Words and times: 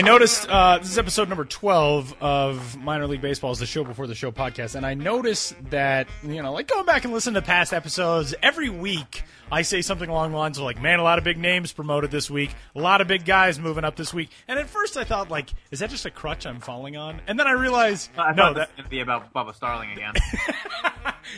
I 0.00 0.02
noticed 0.02 0.48
uh, 0.48 0.78
this 0.78 0.92
is 0.92 0.96
episode 0.96 1.28
number 1.28 1.44
12 1.44 2.22
of 2.22 2.78
Minor 2.78 3.06
League 3.06 3.20
Baseball's 3.20 3.58
The 3.58 3.66
Show 3.66 3.84
Before 3.84 4.06
the 4.06 4.14
Show 4.14 4.32
podcast, 4.32 4.74
and 4.74 4.86
I 4.86 4.94
noticed 4.94 5.54
that, 5.68 6.08
you 6.22 6.42
know, 6.42 6.54
like 6.54 6.68
going 6.68 6.86
back 6.86 7.04
and 7.04 7.12
listening 7.12 7.34
to 7.34 7.42
past 7.42 7.74
episodes, 7.74 8.34
every 8.42 8.70
week 8.70 9.24
I 9.52 9.60
say 9.60 9.82
something 9.82 10.08
along 10.08 10.30
the 10.32 10.38
lines 10.38 10.56
of, 10.56 10.64
like, 10.64 10.80
man, 10.80 11.00
a 11.00 11.02
lot 11.02 11.18
of 11.18 11.24
big 11.24 11.36
names 11.36 11.74
promoted 11.74 12.10
this 12.10 12.30
week, 12.30 12.48
a 12.74 12.80
lot 12.80 13.02
of 13.02 13.08
big 13.08 13.26
guys 13.26 13.58
moving 13.58 13.84
up 13.84 13.96
this 13.96 14.14
week. 14.14 14.30
And 14.48 14.58
at 14.58 14.70
first 14.70 14.96
I 14.96 15.04
thought, 15.04 15.30
like, 15.30 15.50
is 15.70 15.80
that 15.80 15.90
just 15.90 16.06
a 16.06 16.10
crutch 16.10 16.46
I'm 16.46 16.60
falling 16.60 16.96
on? 16.96 17.20
And 17.26 17.38
then 17.38 17.46
I 17.46 17.52
realized, 17.52 18.08
I 18.16 18.32
no, 18.32 18.44
thought 18.44 18.54
that. 18.54 18.54
this 18.54 18.68
was 18.68 18.76
going 18.76 18.84
to 18.84 18.90
be 18.90 19.00
about 19.00 19.34
Bubba 19.34 19.54
Starling 19.54 19.90
again. 19.90 20.14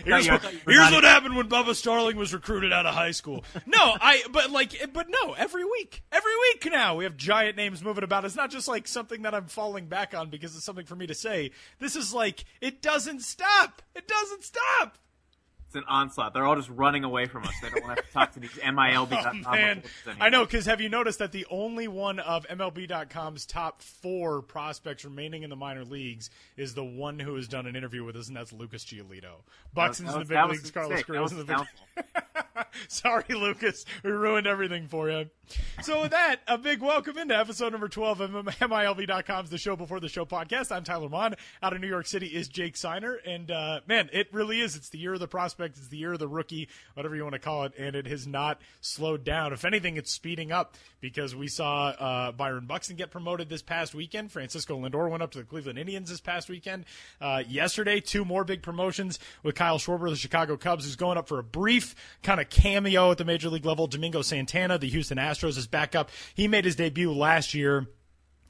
Here's, 0.05 0.28
what, 0.28 0.34
I 0.34 0.38
thought 0.38 0.52
you 0.52 0.60
were 0.66 0.73
here's 0.73 0.91
what 0.92 1.05
happened 1.05 1.37
when 1.37 1.48
Bubba 1.48 1.74
Starling 1.74 2.16
was 2.16 2.33
recruited 2.33 2.73
out 2.73 2.87
of 2.87 2.95
high 2.95 3.10
school. 3.10 3.45
No, 3.66 3.96
I 4.00 4.23
but 4.30 4.50
like 4.50 4.92
but 4.92 5.06
no, 5.09 5.33
every 5.34 5.64
week. 5.64 6.02
Every 6.10 6.33
week 6.50 6.69
now 6.70 6.96
we 6.96 7.05
have 7.05 7.16
giant 7.16 7.56
names 7.56 7.83
moving 7.83 8.05
about. 8.05 8.24
It's 8.24 8.36
not 8.36 8.50
just 8.50 8.69
like 8.69 8.88
something 8.88 9.23
that 9.23 9.34
I'm 9.34 9.47
falling 9.47 9.86
back 9.86 10.14
on 10.14 10.30
because 10.30 10.55
it's 10.56 10.64
something 10.64 10.86
for 10.86 10.97
me 10.97 11.06
to 11.06 11.14
say. 11.14 11.50
This 11.78 11.97
is 11.97 12.12
like 12.12 12.45
it 12.60 12.83
doesn't 12.83 13.23
stop. 13.23 13.83
It 13.95 14.09
doesn't 14.09 14.45
stop. 14.45 14.98
It's 15.73 15.78
an 15.78 15.84
onslaught. 15.89 16.34
They're 16.34 16.45
all 16.45 16.55
just 16.56 16.69
running 16.69 17.03
away 17.03 17.25
from 17.25 17.45
us. 17.45 17.55
They 17.62 17.70
don't 17.70 17.83
want 17.83 17.97
to 17.97 18.03
have 18.03 18.06
to 18.06 18.12
talk 18.12 18.33
to 18.33 18.41
these 18.41 18.51
MILB. 18.51 19.11
Oh, 19.23 19.51
man, 19.51 19.83
I 20.20 20.28
know 20.28 20.45
because 20.45 20.67
have 20.67 20.81
you 20.81 20.89
noticed 20.89 21.19
that 21.20 21.33
the 21.33 21.47
only 21.51 21.89
one 21.89 22.19
of 22.19 22.47
MLB.com's 22.48 23.47
top 23.47 23.81
four 23.81 24.43
prospects 24.43 25.05
remaining 25.05 25.43
in 25.43 25.50
the 25.50 25.56
minor 25.56 25.84
leagues 25.84 26.28
is 26.56 26.75
the 26.75 26.84
one 26.84 27.19
who 27.19 27.34
has 27.37 27.48
done 27.48 27.67
an 27.67 27.75
interview 27.75 28.05
with 28.05 28.17
us, 28.17 28.28
and 28.28 28.37
that's 28.37 28.53
Lucas 28.53 28.84
Giolito. 28.84 29.41
Buxton's 29.73 30.12
in 30.12 30.20
the 30.20 30.25
big 30.27 30.50
leagues. 30.50 30.70
Carlos 30.70 31.03
Correa's 31.03 31.33
in 31.33 31.39
the 31.39 31.45
big. 31.45 32.05
Sorry, 32.89 33.25
Lucas. 33.31 33.84
We 34.03 34.11
ruined 34.11 34.47
everything 34.47 34.89
for 34.89 35.11
you. 35.11 35.31
So, 35.83 36.03
with 36.03 36.11
that, 36.11 36.41
a 36.47 36.59
big 36.59 36.81
welcome 36.81 37.19
into 37.19 37.37
episode 37.37 37.73
number 37.73 37.89
12 37.89 38.20
of 38.20 38.31
MILB.com's 38.31 39.50
The 39.50 39.59
Show 39.59 39.77
Before 39.77 40.00
the 40.00 40.09
Show 40.09 40.25
podcast. 40.25 40.73
I'm 40.73 40.84
Tyler 40.84 41.09
Maun. 41.09 41.34
Out 41.62 41.73
of 41.73 41.81
New 41.81 41.89
York 41.89 42.06
City 42.06 42.27
is 42.27 42.48
Jake 42.48 42.77
Seiner. 42.77 43.15
And, 43.15 43.50
uh, 43.50 43.81
man, 43.87 44.11
it 44.12 44.28
really 44.33 44.61
is. 44.61 44.77
It's 44.77 44.89
the 44.89 44.98
year 44.98 45.15
of 45.15 45.20
the 45.20 45.28
prospect. 45.28 45.61
It's 45.64 45.88
the 45.88 45.96
year 45.96 46.12
of 46.12 46.18
the 46.18 46.28
rookie, 46.28 46.68
whatever 46.94 47.16
you 47.16 47.22
want 47.22 47.34
to 47.34 47.38
call 47.38 47.64
it. 47.64 47.72
And 47.78 47.96
it 47.96 48.06
has 48.06 48.27
not 48.27 48.60
slowed 48.80 49.24
down. 49.24 49.52
If 49.52 49.64
anything, 49.64 49.96
it's 49.96 50.10
speeding 50.10 50.52
up 50.52 50.77
because 51.00 51.34
we 51.34 51.48
saw 51.48 51.88
uh, 51.88 52.32
Byron 52.32 52.66
Buxton 52.66 52.96
get 52.96 53.10
promoted 53.10 53.48
this 53.48 53.62
past 53.62 53.94
weekend. 53.94 54.32
Francisco 54.32 54.78
Lindor 54.78 55.10
went 55.10 55.22
up 55.22 55.30
to 55.32 55.38
the 55.38 55.44
Cleveland 55.44 55.78
Indians 55.78 56.10
this 56.10 56.20
past 56.20 56.48
weekend. 56.48 56.84
Uh, 57.20 57.42
yesterday, 57.46 58.00
two 58.00 58.24
more 58.24 58.44
big 58.44 58.62
promotions 58.62 59.19
with 59.42 59.54
Kyle 59.54 59.78
Schwarber, 59.78 60.10
the 60.10 60.16
Chicago 60.16 60.56
Cubs, 60.56 60.84
who's 60.84 60.96
going 60.96 61.19
up 61.19 61.28
for 61.28 61.38
a 61.38 61.44
brief 61.44 61.94
kind 62.22 62.41
of 62.41 62.48
cameo 62.50 63.10
at 63.10 63.19
the 63.19 63.24
major 63.24 63.48
league 63.48 63.64
level. 63.64 63.86
Domingo 63.86 64.22
Santana, 64.22 64.78
the 64.78 64.88
Houston 64.88 65.19
Astros, 65.19 65.58
is 65.58 65.66
back 65.66 65.94
up. 65.94 66.10
He 66.34 66.48
made 66.48 66.64
his 66.64 66.76
debut 66.76 67.12
last 67.12 67.54
year. 67.54 67.86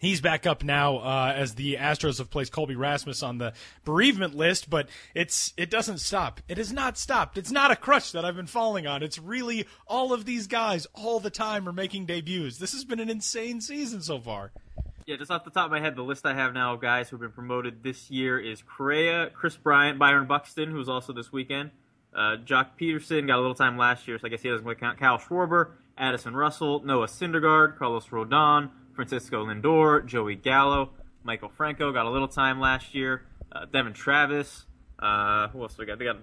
He's 0.03 0.21
back 0.21 0.49
up 0.49 0.65
now 0.65 0.97
uh, 0.97 1.33
as 1.37 1.55
the 1.55 1.77
Astros 1.77 2.19
have 2.19 2.29
placed 2.29 2.51
Colby 2.51 2.75
Rasmus 2.75 3.23
on 3.23 3.39
the 3.39 3.53
bereavement 3.85 4.35
list, 4.35 4.69
but 4.69 4.89
it's 5.15 5.55
it 5.57 5.71
doesn't 5.71 5.99
stop. 5.99 6.41
It 6.49 6.59
has 6.59 6.73
not 6.73 6.99
stopped. 6.99 7.39
It's 7.39 7.53
not 7.53 7.71
a 7.71 7.77
crutch 7.77 8.11
that 8.11 8.25
I've 8.25 8.35
been 8.35 8.49
falling 8.49 8.85
on. 8.85 9.05
It's 9.05 9.21
really 9.21 9.65
all 9.87 10.13
of 10.13 10.25
these 10.25 10.49
guys 10.49 10.89
all 10.93 11.21
the 11.21 11.31
time 11.31 11.69
are 11.69 11.73
making 11.73 12.07
debuts. 12.07 12.59
This 12.59 12.73
has 12.73 12.85
been 12.85 12.99
an 12.99 13.09
insane 13.09 13.61
season 13.61 14.03
so 14.03 14.19
far. 14.19 14.51
Yeah, 15.07 15.15
just 15.19 15.31
off 15.31 15.45
the 15.45 15.51
top 15.51 15.67
of 15.67 15.71
my 15.71 15.79
head, 15.79 15.95
the 15.95 16.03
list 16.03 16.27
I 16.27 16.35
have 16.35 16.53
now 16.53 16.75
of 16.75 16.81
guys 16.81 17.09
who've 17.09 17.21
been 17.21 17.31
promoted 17.31 17.85
this 17.85 18.11
year 18.11 18.41
is 18.41 18.61
Correa, 18.61 19.31
Kris 19.31 19.55
Bryant, 19.57 20.01
Byron 20.01 20.27
Buxton, 20.27 20.69
who 20.73 20.79
was 20.79 20.89
also 20.89 21.13
this 21.13 21.31
weekend. 21.31 21.71
Uh, 22.13 22.39
Joc 22.45 22.71
Pederson 22.77 23.29
got 23.29 23.37
a 23.39 23.41
little 23.41 23.55
time 23.55 23.79
last 23.79 24.09
year, 24.09 24.19
so 24.19 24.27
I 24.27 24.31
guess 24.31 24.43
he 24.43 24.49
doesn't 24.49 24.81
count. 24.81 24.99
Kyle 24.99 25.19
Schwarber, 25.19 25.75
Addison 25.97 26.35
Russell, 26.35 26.85
Noah 26.85 27.07
Syndergaard, 27.07 27.79
Carlos 27.79 28.07
Rodon, 28.09 28.71
Francisco 28.95 29.47
Lindor, 29.47 30.07
Joey 30.07 30.37
Gallo, 30.37 30.91
Maikel 31.27 31.53
Franco 31.53 31.93
got 31.93 32.07
a 32.07 32.11
little 32.11 32.29
time 32.29 32.61
last 32.61 32.95
year. 32.95 33.23
Uh, 33.51 33.67
Devon 33.67 33.93
Travis, 33.93 34.65
uh, 34.99 35.49
who 35.49 35.63
else 35.63 35.75
do 35.75 35.83
we 35.83 35.87
got? 35.87 35.99
They 35.99 36.05
got 36.05 36.19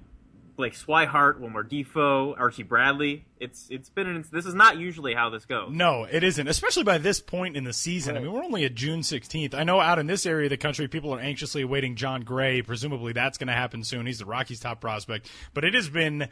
Blake 0.59 0.73
Swihart, 0.73 1.39
Wilmer 1.39 1.63
Difo, 1.63 2.37
Archie 2.37 2.63
Bradley. 2.63 3.23
It's 3.39 3.67
it's 3.69 3.89
been 3.89 4.07
an, 4.07 4.25
this 4.29 4.45
is 4.45 4.53
not 4.53 4.77
usually 4.77 5.13
how 5.13 5.29
this 5.29 5.45
goes. 5.45 5.69
No, 5.71 6.03
it 6.03 6.21
isn't. 6.21 6.49
Especially 6.49 6.83
by 6.83 6.97
this 6.97 7.21
point 7.21 7.55
in 7.55 7.63
the 7.63 7.71
season. 7.71 8.17
I 8.17 8.19
mean, 8.19 8.33
we're 8.33 8.43
only 8.43 8.65
at 8.65 8.75
June 8.75 8.99
16th. 8.99 9.53
I 9.53 9.63
know 9.63 9.79
out 9.79 9.99
in 9.99 10.07
this 10.07 10.25
area 10.25 10.47
of 10.47 10.49
the 10.49 10.57
country, 10.57 10.89
people 10.89 11.13
are 11.13 11.19
anxiously 11.19 11.61
awaiting 11.61 11.95
Jon 11.95 12.21
Gray. 12.21 12.61
Presumably, 12.61 13.13
that's 13.13 13.37
going 13.37 13.47
to 13.47 13.53
happen 13.53 13.85
soon. 13.85 14.05
He's 14.05 14.19
the 14.19 14.25
Rockies' 14.25 14.59
top 14.59 14.81
prospect. 14.81 15.31
But 15.53 15.63
it 15.63 15.75
has 15.75 15.87
been 15.87 16.27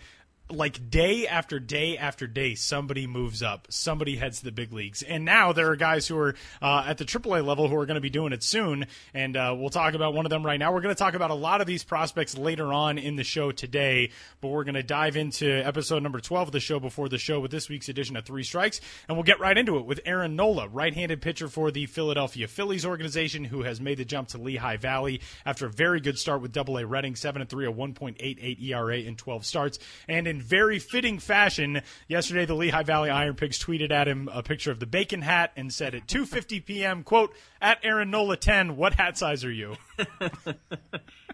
like 0.49 0.89
day 0.89 1.27
after 1.27 1.59
day 1.59 1.97
after 1.97 2.27
day, 2.27 2.55
somebody 2.55 3.05
moves 3.05 3.43
up, 3.43 3.67
somebody 3.69 4.15
heads 4.15 4.39
to 4.39 4.45
the 4.45 4.51
big 4.51 4.71
leagues, 4.71 5.01
and 5.03 5.25
now 5.25 5.51
there 5.51 5.69
are 5.69 5.75
guys 5.75 6.07
who 6.07 6.17
are 6.17 6.35
uh, 6.61 6.85
at 6.87 6.97
the 6.97 7.05
AAA 7.05 7.45
level 7.45 7.67
who 7.67 7.75
are 7.75 7.85
going 7.85 7.95
to 7.95 8.01
be 8.01 8.09
doing 8.09 8.33
it 8.33 8.43
soon, 8.43 8.85
and 9.13 9.35
uh, 9.35 9.53
we'll 9.57 9.69
talk 9.69 9.93
about 9.93 10.13
one 10.13 10.25
of 10.25 10.29
them 10.29 10.45
right 10.45 10.59
now. 10.59 10.71
We're 10.71 10.81
going 10.81 10.95
to 10.95 10.99
talk 10.99 11.13
about 11.13 11.31
a 11.31 11.35
lot 11.35 11.61
of 11.61 11.67
these 11.67 11.83
prospects 11.83 12.37
later 12.37 12.71
on 12.71 12.97
in 12.97 13.15
the 13.15 13.23
show 13.23 13.51
today, 13.51 14.11
but 14.41 14.49
we're 14.49 14.63
going 14.63 14.75
to 14.75 14.83
dive 14.83 15.17
into 15.17 15.49
episode 15.49 16.01
number 16.01 16.19
12 16.19 16.47
of 16.49 16.51
the 16.51 16.59
show 16.59 16.79
before 16.79 17.09
the 17.09 17.17
show 17.17 17.39
with 17.39 17.51
this 17.51 17.69
week's 17.69 17.89
edition 17.89 18.15
of 18.15 18.25
Three 18.25 18.43
Strikes, 18.43 18.79
and 19.07 19.17
we'll 19.17 19.23
get 19.23 19.39
right 19.39 19.57
into 19.57 19.77
it 19.77 19.85
with 19.85 19.99
Aaron 20.05 20.35
Nola, 20.35 20.67
right-handed 20.67 21.21
pitcher 21.21 21.49
for 21.49 21.71
the 21.71 21.85
Philadelphia 21.85 22.47
Phillies 22.47 22.85
organization, 22.85 23.43
who 23.43 23.63
has 23.63 23.81
made 23.81 23.97
the 23.97 24.05
jump 24.05 24.29
to 24.29 24.37
Lehigh 24.37 24.77
Valley 24.77 25.21
after 25.45 25.65
a 25.65 25.69
very 25.69 25.99
good 25.99 26.17
start 26.17 26.41
with 26.41 26.53
Double 26.53 26.77
A 26.77 26.85
Reading, 26.85 27.15
seven 27.15 27.41
and 27.41 27.49
three, 27.49 27.65
a 27.65 27.71
1.88 27.71 28.61
ERA 28.61 28.97
in 28.99 29.15
12 29.15 29.45
starts, 29.45 29.79
and 30.07 30.27
in 30.27 30.36
very 30.41 30.79
fitting 30.79 31.19
fashion, 31.19 31.81
yesterday 32.07 32.45
the 32.45 32.55
Lehigh 32.55 32.83
Valley 32.83 33.09
Iron 33.09 33.35
Pigs 33.35 33.63
tweeted 33.63 33.91
at 33.91 34.07
him 34.07 34.29
a 34.31 34.43
picture 34.43 34.71
of 34.71 34.79
the 34.79 34.85
bacon 34.85 35.21
hat 35.21 35.51
and 35.55 35.71
said 35.73 35.95
at 35.95 36.07
2:50 36.07 36.65
p.m. 36.65 37.03
quote 37.03 37.33
at 37.61 37.79
Aaron 37.83 38.11
Nola 38.11 38.37
10, 38.37 38.75
what 38.75 38.93
hat 38.95 39.17
size 39.17 39.43
are 39.43 39.51
you? 39.51 39.75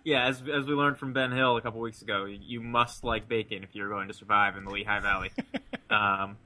Yeah, 0.04 0.28
as 0.28 0.42
as 0.42 0.66
we 0.66 0.74
learned 0.74 0.98
from 0.98 1.14
Ben 1.14 1.32
Hill 1.32 1.56
a 1.56 1.62
couple 1.62 1.80
weeks 1.80 2.02
ago, 2.02 2.26
you 2.26 2.60
must 2.60 3.04
like 3.04 3.30
bacon 3.30 3.64
if 3.64 3.70
you're 3.74 3.90
going 3.90 4.10
to 4.10 4.14
survive 4.14 4.58
in 4.58 4.66
the 4.66 4.72
Lehigh 4.72 5.00
Valley. 5.00 5.32
um, 5.90 6.38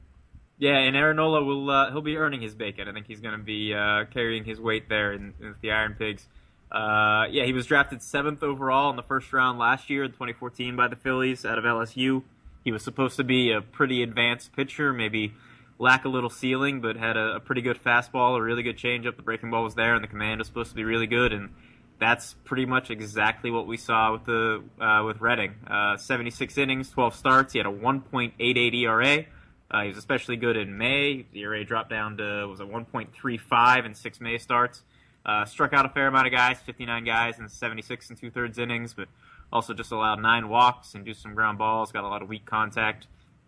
yeah, 0.59 0.78
and 0.78 0.96
Aaron 0.96 1.17
Nola 1.17 1.44
will 1.44 1.69
uh, 1.69 1.91
he'll 1.91 2.01
be 2.01 2.17
earning 2.17 2.41
his 2.41 2.53
bacon. 2.53 2.88
I 2.88 2.94
think 2.94 3.07
he's 3.07 3.19
going 3.19 3.38
to 3.38 3.44
be 3.44 3.73
uh, 3.73 4.06
carrying 4.13 4.44
his 4.44 4.62
weight 4.62 4.90
there 4.90 5.12
in, 5.13 5.34
in 5.41 5.56
the 5.62 5.72
Iron 5.72 5.96
Pigs. 5.97 6.28
Uh, 6.72 7.25
yeah, 7.31 7.46
he 7.46 7.53
was 7.53 7.66
drafted 7.66 8.03
seventh 8.03 8.44
overall 8.44 8.91
in 8.91 8.96
the 8.96 9.03
first 9.03 9.34
round 9.34 9.57
last 9.57 9.90
year 9.90 10.03
in 10.03 10.12
2014 10.12 10.75
by 10.75 10.88
the 10.88 10.96
Phillies 10.96 11.44
out 11.44 11.57
of 11.57 11.63
LSU. 11.63 12.23
He 12.67 12.73
was 12.73 12.83
supposed 12.83 13.16
to 13.16 13.23
be 13.23 13.53
a 13.53 13.61
pretty 13.61 14.03
advanced 14.03 14.51
pitcher, 14.51 14.91
maybe 14.91 15.33
lack 15.79 16.03
a 16.03 16.09
little 16.09 16.29
ceiling, 16.29 16.81
but 16.81 16.97
had 16.97 17.16
a, 17.16 17.35
a 17.35 17.39
pretty 17.39 17.61
good 17.61 17.81
fastball, 17.81 18.35
a 18.35 18.41
really 18.41 18.61
good 18.61 18.75
changeup. 18.75 19.16
The 19.16 19.22
breaking 19.22 19.51
ball 19.51 19.63
was 19.63 19.73
there, 19.73 19.95
and 19.95 20.03
the 20.03 20.09
command 20.09 20.39
was 20.39 20.47
supposed 20.47 20.72
to 20.72 20.75
be 20.75 20.83
really 20.83 21.07
good. 21.07 21.31
And 21.31 21.51
that's 21.97 22.33
pretty 22.44 22.66
much 22.66 22.91
exactly 22.91 23.51
what 23.51 23.67
we 23.67 23.78
saw 23.78 24.11
with 24.11 24.25
the 24.25 24.66
uh, 24.81 25.01
with 25.05 25.22
Reading. 25.22 25.55
Uh, 25.66 25.95
76 25.95 26.57
innings, 26.57 26.89
12 26.89 27.16
starts. 27.16 27.53
He 27.53 27.59
had 27.59 27.67
a 27.67 27.72
1.88 27.72 28.73
ERA. 28.73 29.25
Uh, 29.72 29.81
he 29.84 29.88
was 29.88 29.97
especially 29.97 30.35
good 30.35 30.57
in 30.57 30.78
May. 30.78 31.25
The 31.31 31.44
ERA 31.44 31.63
dropped 31.63 31.89
down 31.89 32.17
to 32.17 32.49
was 32.49 32.59
a 32.59 32.66
1.35 32.66 33.85
in 33.85 33.94
six 33.95 34.19
May 34.19 34.38
starts. 34.39 34.84
Uh, 35.25 35.45
struck 35.45 35.72
out 35.72 35.85
a 35.85 35.89
fair 35.89 36.07
amount 36.07 36.28
of 36.28 36.34
guys, 36.34 36.59
59 36.59 37.05
guys 37.05 37.39
in 37.39 37.47
76 37.47 38.09
and 38.09 38.20
two 38.20 38.29
thirds 38.29 38.58
innings, 38.58 38.93
but 38.93 39.08
also 39.52 39.73
just 39.73 39.91
allowed 39.91 40.22
nine 40.22 40.49
walks 40.49 40.94
and 40.94 41.05
do 41.05 41.14
some 41.14 41.34
ground 41.34 41.58
balls. 41.58 41.91
Got 41.91 42.03
a 42.03 42.08
lot 42.08 42.22
of 42.22 42.29
weak 42.29 42.46
contact. 42.46 43.08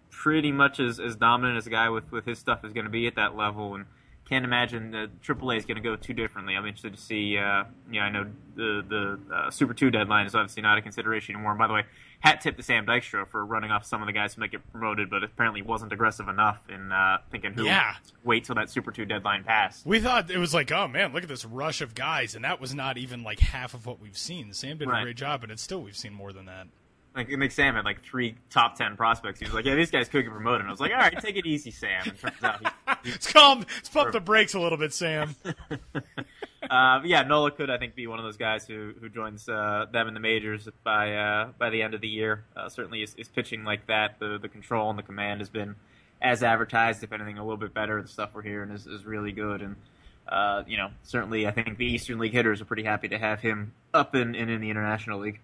Pretty 0.10 0.52
much 0.52 0.80
as, 0.80 1.00
as 1.00 1.16
dominant 1.16 1.58
as 1.58 1.68
a 1.68 1.70
guy 1.70 1.90
with, 1.90 2.12
with 2.12 2.26
his 2.26 2.40
stuff 2.40 2.66
is 2.66 2.74
going 2.74 2.86
to 2.86 2.92
be 2.92 3.08
at 3.08 3.16
that 3.16 3.36
level, 3.36 3.76
and 3.76 3.86
can't 4.28 4.46
imagine 4.46 4.92
that 4.92 5.22
AAA 5.22 5.58
is 5.58 5.66
going 5.66 5.78
to 5.78 5.82
go 5.82 5.96
too 5.96 6.14
differently. 6.14 6.56
I'm 6.56 6.66
interested 6.66 6.94
to 6.94 7.02
see. 7.02 7.38
Uh, 7.38 7.66
yeah, 7.92 8.04
I 8.04 8.10
know 8.10 8.28
the 8.56 8.86
the 8.88 9.36
uh, 9.36 9.52
Super 9.52 9.74
Two 9.74 9.92
deadline 9.92 10.26
is 10.26 10.36
obviously 10.36 10.62
not 10.62 10.78
a 10.78 10.82
consideration 10.82 11.36
anymore. 11.36 11.52
And 11.52 11.60
by 11.60 11.68
the 11.68 11.74
way, 11.74 11.84
hat 12.20 12.42
tip 12.42 12.58
to 12.58 12.64
Sam 12.64 12.86
Dykstra 12.86 13.28
for 13.28 13.46
running 13.46 13.72
off 13.72 13.86
some 13.86 14.02
of 14.02 14.06
the 14.08 14.12
guys 14.14 14.34
who 14.34 14.42
might 14.42 14.52
get 14.52 14.70
promoted, 14.72 15.10
but 15.10 15.24
apparently 15.24 15.62
wasn't 15.62 15.94
aggressive 15.94 16.28
enough 16.28 16.60
in 16.70 16.92
uh, 16.92 17.20
thinking 17.32 17.54
who 17.54 17.64
Yeah. 17.66 17.96
wait 18.24 18.44
till 18.44 18.56
that 18.56 18.70
Super 18.70 18.92
Two 18.92 19.06
deadline 19.06 19.44
passed. 19.44 19.86
We 19.86 20.00
thought 20.00 20.30
it 20.30 20.38
was 20.38 20.54
like, 20.54 20.72
oh 20.72 20.88
man, 20.88 21.14
look 21.14 21.24
at 21.24 21.30
this 21.30 21.46
rush 21.46 21.82
of 21.82 21.96
guys, 21.96 22.36
and 22.36 22.44
that 22.46 22.60
was 22.60 22.76
not 22.76 22.98
even 22.98 23.24
like 23.24 23.40
half 23.40 23.74
of 23.74 23.86
what 23.86 24.00
we've 24.02 24.18
seen. 24.18 24.52
Sam 24.54 24.78
did 24.78 24.88
a 24.90 25.02
great 25.04 25.16
job, 25.18 25.42
but 25.42 25.52
it's 25.52 25.62
still 25.62 25.82
we've 25.82 25.96
seen 25.98 26.14
more 26.14 26.34
than 26.34 26.46
that. 26.46 26.68
Like 27.16 27.30
it 27.30 27.38
makes 27.38 27.56
Sam 27.56 27.74
had 27.76 27.86
like 27.86 28.04
three 28.04 28.36
top 28.52 28.76
ten 28.76 28.96
prospects. 28.96 29.40
He 29.40 29.46
was 29.46 29.54
like, 29.54 29.66
"Yeah, 29.66 29.74
these 29.76 29.90
guys 29.90 30.08
could 30.08 30.24
get 30.24 30.32
promoted." 30.32 30.62
And 30.62 30.68
I 30.70 30.72
was 30.72 30.80
like, 30.80 30.92
"All 30.92 30.98
right, 31.00 31.20
take 31.20 31.38
it 31.38 31.46
easy, 31.46 31.72
Sam." 31.72 32.04
And 32.06 32.20
turns 32.20 32.44
out 32.44 32.60
he, 33.04 33.12
Let's 33.12 33.28
calm, 33.34 33.60
let's 33.60 33.90
pump 33.90 34.12
the 34.12 34.20
brakes 34.20 34.54
a 34.54 34.60
little 34.60 34.78
bit, 34.78 34.94
Sam. 34.94 35.36
uh, 36.70 37.02
yeah, 37.04 37.24
Nola 37.24 37.52
could 37.52 37.70
I 37.70 37.78
think 37.78 37.96
be 37.96 38.08
one 38.08 38.20
of 38.20 38.26
those 38.26 38.38
guys 38.38 38.68
who 38.68 38.94
who 39.00 39.10
joins 39.10 39.50
uh, 39.50 39.86
them 39.92 40.08
in 40.08 40.14
the 40.14 40.20
majors 40.20 40.68
by 40.84 41.16
uh, 41.16 41.50
by 41.58 41.70
the 41.70 41.82
end 41.82 41.94
of 41.94 42.02
the 42.02 42.08
year. 42.08 42.46
Uh, 42.56 42.70
certainly, 42.70 43.02
is, 43.02 43.16
is 43.16 43.28
pitching 43.28 43.64
like 43.64 43.88
that. 43.88 44.20
The 44.20 44.38
the 44.38 44.50
control 44.50 44.90
and 44.90 45.00
the 45.00 45.04
command 45.04 45.42
has 45.42 45.50
been 45.50 45.76
as 46.22 46.44
advertised, 46.44 47.04
if 47.04 47.12
anything, 47.12 47.38
a 47.38 47.44
little 47.44 47.58
bit 47.58 47.74
better. 47.74 48.02
The 48.02 48.08
stuff 48.08 48.32
we're 48.34 48.42
hearing 48.44 48.72
is, 48.72 48.86
is 48.86 49.06
really 49.06 49.32
good, 49.32 49.62
and 49.62 49.76
uh, 50.28 50.64
you 50.68 50.78
know, 50.78 50.90
certainly 51.04 51.48
I 51.48 51.52
think 51.52 51.78
the 51.78 51.86
Eastern 51.86 52.20
League 52.20 52.34
hitters 52.34 52.62
are 52.62 52.66
pretty 52.66 52.84
happy 52.84 53.08
to 53.10 53.18
have 53.18 53.42
him 53.42 53.74
up 53.94 54.16
in, 54.16 54.36
in, 54.36 54.50
in 54.50 54.62
the 54.62 54.70
International 54.70 55.20
League. 55.20 55.40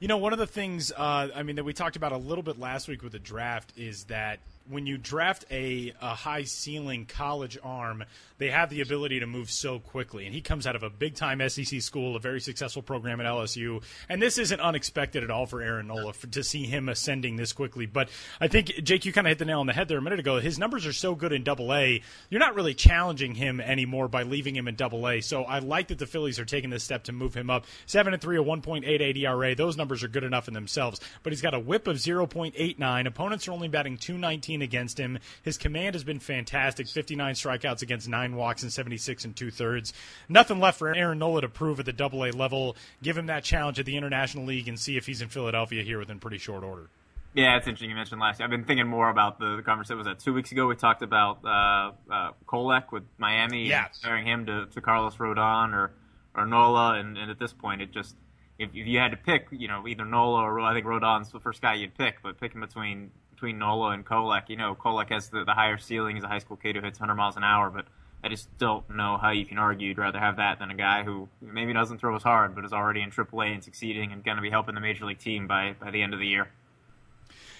You 0.00 0.08
know, 0.08 0.16
one 0.16 0.32
of 0.32 0.38
the 0.38 0.46
things 0.46 0.92
uh, 0.92 1.28
I 1.36 1.42
mean 1.42 1.56
that 1.56 1.64
we 1.64 1.74
talked 1.74 1.96
about 1.96 2.12
a 2.12 2.16
little 2.16 2.42
bit 2.42 2.58
last 2.58 2.88
week 2.88 3.02
with 3.02 3.12
the 3.12 3.18
draft 3.18 3.74
is 3.76 4.04
that 4.04 4.40
when 4.70 4.86
you 4.86 4.96
draft 4.96 5.44
a, 5.50 5.92
a 6.00 6.14
high 6.14 6.44
ceiling 6.44 7.04
college 7.04 7.58
arm, 7.62 8.04
they 8.38 8.50
have 8.50 8.70
the 8.70 8.80
ability 8.80 9.20
to 9.20 9.26
move 9.26 9.50
so 9.50 9.80
quickly. 9.80 10.26
And 10.26 10.34
he 10.34 10.40
comes 10.40 10.66
out 10.66 10.76
of 10.76 10.82
a 10.82 10.90
big 10.90 11.16
time 11.16 11.46
SEC 11.48 11.82
school, 11.82 12.14
a 12.16 12.20
very 12.20 12.40
successful 12.40 12.80
program 12.80 13.20
at 13.20 13.26
LSU. 13.26 13.82
And 14.08 14.22
this 14.22 14.38
isn't 14.38 14.60
unexpected 14.60 15.24
at 15.24 15.30
all 15.30 15.46
for 15.46 15.60
Aaron 15.60 15.88
Nola 15.88 16.12
for, 16.12 16.28
to 16.28 16.44
see 16.44 16.64
him 16.64 16.88
ascending 16.88 17.36
this 17.36 17.52
quickly. 17.52 17.86
But 17.86 18.10
I 18.40 18.48
think, 18.48 18.68
Jake, 18.82 19.04
you 19.04 19.12
kind 19.12 19.26
of 19.26 19.30
hit 19.30 19.38
the 19.38 19.44
nail 19.44 19.60
on 19.60 19.66
the 19.66 19.72
head 19.72 19.88
there 19.88 19.98
a 19.98 20.02
minute 20.02 20.20
ago. 20.20 20.38
His 20.38 20.58
numbers 20.58 20.86
are 20.86 20.92
so 20.92 21.14
good 21.14 21.32
in 21.32 21.42
double 21.42 21.74
A, 21.74 22.00
you're 22.28 22.40
not 22.40 22.54
really 22.54 22.74
challenging 22.74 23.34
him 23.34 23.60
anymore 23.60 24.08
by 24.08 24.22
leaving 24.22 24.54
him 24.54 24.68
in 24.68 24.76
double 24.76 25.08
A. 25.08 25.20
So 25.20 25.42
I 25.42 25.58
like 25.58 25.88
that 25.88 25.98
the 25.98 26.06
Phillies 26.06 26.38
are 26.38 26.44
taking 26.44 26.70
this 26.70 26.84
step 26.84 27.04
to 27.04 27.12
move 27.12 27.34
him 27.34 27.50
up. 27.50 27.66
7 27.86 28.12
and 28.12 28.22
3, 28.22 28.38
a 28.38 28.42
1.88 28.42 29.16
ERA. 29.16 29.54
Those 29.54 29.76
numbers 29.76 29.89
are 29.90 30.08
good 30.08 30.24
enough 30.24 30.48
in 30.48 30.54
themselves. 30.54 31.00
But 31.22 31.32
he's 31.32 31.42
got 31.42 31.54
a 31.54 31.58
whip 31.58 31.86
of 31.86 31.96
0.89. 31.96 33.06
Opponents 33.06 33.48
are 33.48 33.52
only 33.52 33.68
batting 33.68 33.96
219 33.96 34.62
against 34.62 34.98
him. 34.98 35.18
His 35.42 35.58
command 35.58 35.94
has 35.94 36.04
been 36.04 36.20
fantastic 36.20 36.88
59 36.88 37.34
strikeouts 37.34 37.82
against 37.82 38.08
nine 38.08 38.36
walks 38.36 38.62
and 38.62 38.72
76 38.72 39.24
and 39.24 39.36
two 39.36 39.50
thirds. 39.50 39.92
Nothing 40.28 40.60
left 40.60 40.78
for 40.78 40.94
Aaron 40.94 41.18
Nola 41.18 41.42
to 41.42 41.48
prove 41.48 41.80
at 41.80 41.86
the 41.86 41.92
double 41.92 42.24
A 42.24 42.30
level. 42.30 42.76
Give 43.02 43.18
him 43.18 43.26
that 43.26 43.44
challenge 43.44 43.78
at 43.78 43.86
the 43.86 43.96
International 43.96 44.44
League 44.44 44.68
and 44.68 44.78
see 44.78 44.96
if 44.96 45.06
he's 45.06 45.22
in 45.22 45.28
Philadelphia 45.28 45.82
here 45.82 45.98
within 45.98 46.18
pretty 46.18 46.38
short 46.38 46.64
order. 46.64 46.88
Yeah, 47.32 47.56
it's 47.56 47.66
interesting 47.66 47.90
you 47.90 47.96
mentioned 47.96 48.20
last 48.20 48.40
year. 48.40 48.44
I've 48.44 48.50
been 48.50 48.64
thinking 48.64 48.88
more 48.88 49.08
about 49.08 49.38
the, 49.38 49.56
the 49.56 49.62
conversation. 49.62 49.98
Was 49.98 50.06
that 50.06 50.18
two 50.18 50.34
weeks 50.34 50.50
ago? 50.50 50.66
We 50.66 50.74
talked 50.74 51.02
about 51.02 51.44
uh, 51.44 51.92
uh, 52.12 52.30
Kolek 52.48 52.90
with 52.90 53.04
Miami, 53.18 53.68
yeah. 53.68 53.86
comparing 53.86 54.26
him 54.26 54.46
to, 54.46 54.66
to 54.66 54.80
Carlos 54.80 55.16
Rodon 55.16 55.72
or 55.72 55.92
or 56.34 56.46
Nola, 56.46 56.94
and, 56.94 57.18
and 57.18 57.30
at 57.30 57.38
this 57.38 57.52
point, 57.52 57.82
it 57.82 57.92
just 57.92 58.14
if, 58.60 58.70
if 58.74 58.86
you 58.86 58.98
had 58.98 59.10
to 59.10 59.16
pick, 59.16 59.48
you 59.50 59.68
know, 59.68 59.88
either 59.88 60.04
Nola 60.04 60.42
or 60.42 60.60
I 60.60 60.74
think 60.74 60.86
Rodon's 60.86 61.30
the 61.30 61.40
first 61.40 61.62
guy 61.62 61.74
you'd 61.74 61.96
pick, 61.96 62.22
but 62.22 62.38
picking 62.38 62.60
between 62.60 63.10
between 63.34 63.58
Nola 63.58 63.92
and 63.92 64.04
Kolek, 64.04 64.50
you 64.50 64.56
know, 64.56 64.74
Kolek 64.74 65.08
has 65.10 65.30
the, 65.30 65.44
the 65.44 65.54
higher 65.54 65.78
ceiling. 65.78 66.14
He's 66.16 66.24
a 66.24 66.28
high 66.28 66.40
school 66.40 66.58
kid 66.58 66.76
who 66.76 66.82
hits 66.82 67.00
100 67.00 67.14
miles 67.14 67.38
an 67.38 67.42
hour, 67.42 67.70
but 67.70 67.86
I 68.22 68.28
just 68.28 68.56
don't 68.58 68.88
know 68.90 69.16
how 69.16 69.30
you 69.30 69.46
can 69.46 69.56
argue 69.56 69.88
you'd 69.88 69.98
rather 69.98 70.18
have 70.18 70.36
that 70.36 70.58
than 70.58 70.70
a 70.70 70.74
guy 70.74 71.04
who 71.04 71.26
maybe 71.40 71.72
doesn't 71.72 71.98
throw 71.98 72.14
as 72.14 72.22
hard, 72.22 72.54
but 72.54 72.66
is 72.66 72.72
already 72.74 73.00
in 73.00 73.10
AAA 73.10 73.54
and 73.54 73.64
succeeding 73.64 74.12
and 74.12 74.22
going 74.22 74.36
to 74.36 74.42
be 74.42 74.50
helping 74.50 74.74
the 74.74 74.80
major 74.80 75.06
league 75.06 75.18
team 75.18 75.46
by, 75.46 75.74
by 75.80 75.90
the 75.90 76.02
end 76.02 76.12
of 76.12 76.20
the 76.20 76.26
year. 76.26 76.48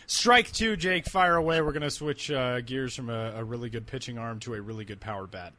Strike 0.07 0.53
two, 0.53 0.77
Jake. 0.77 1.07
Fire 1.07 1.37
away. 1.37 1.63
We're 1.63 1.73
going 1.73 1.83
to 1.83 1.91
switch 1.91 2.31
uh, 2.31 2.61
gears 2.61 2.95
from 2.95 3.09
a, 3.09 3.33
a, 3.37 3.45
really 3.45 3.71
good 3.71 3.87
pitching 3.87 4.19
arm 4.19 4.41
to 4.41 4.55
a 4.55 4.61
really 4.61 4.85
good 4.85 5.01
power 5.01 5.27
bat. 5.27 5.55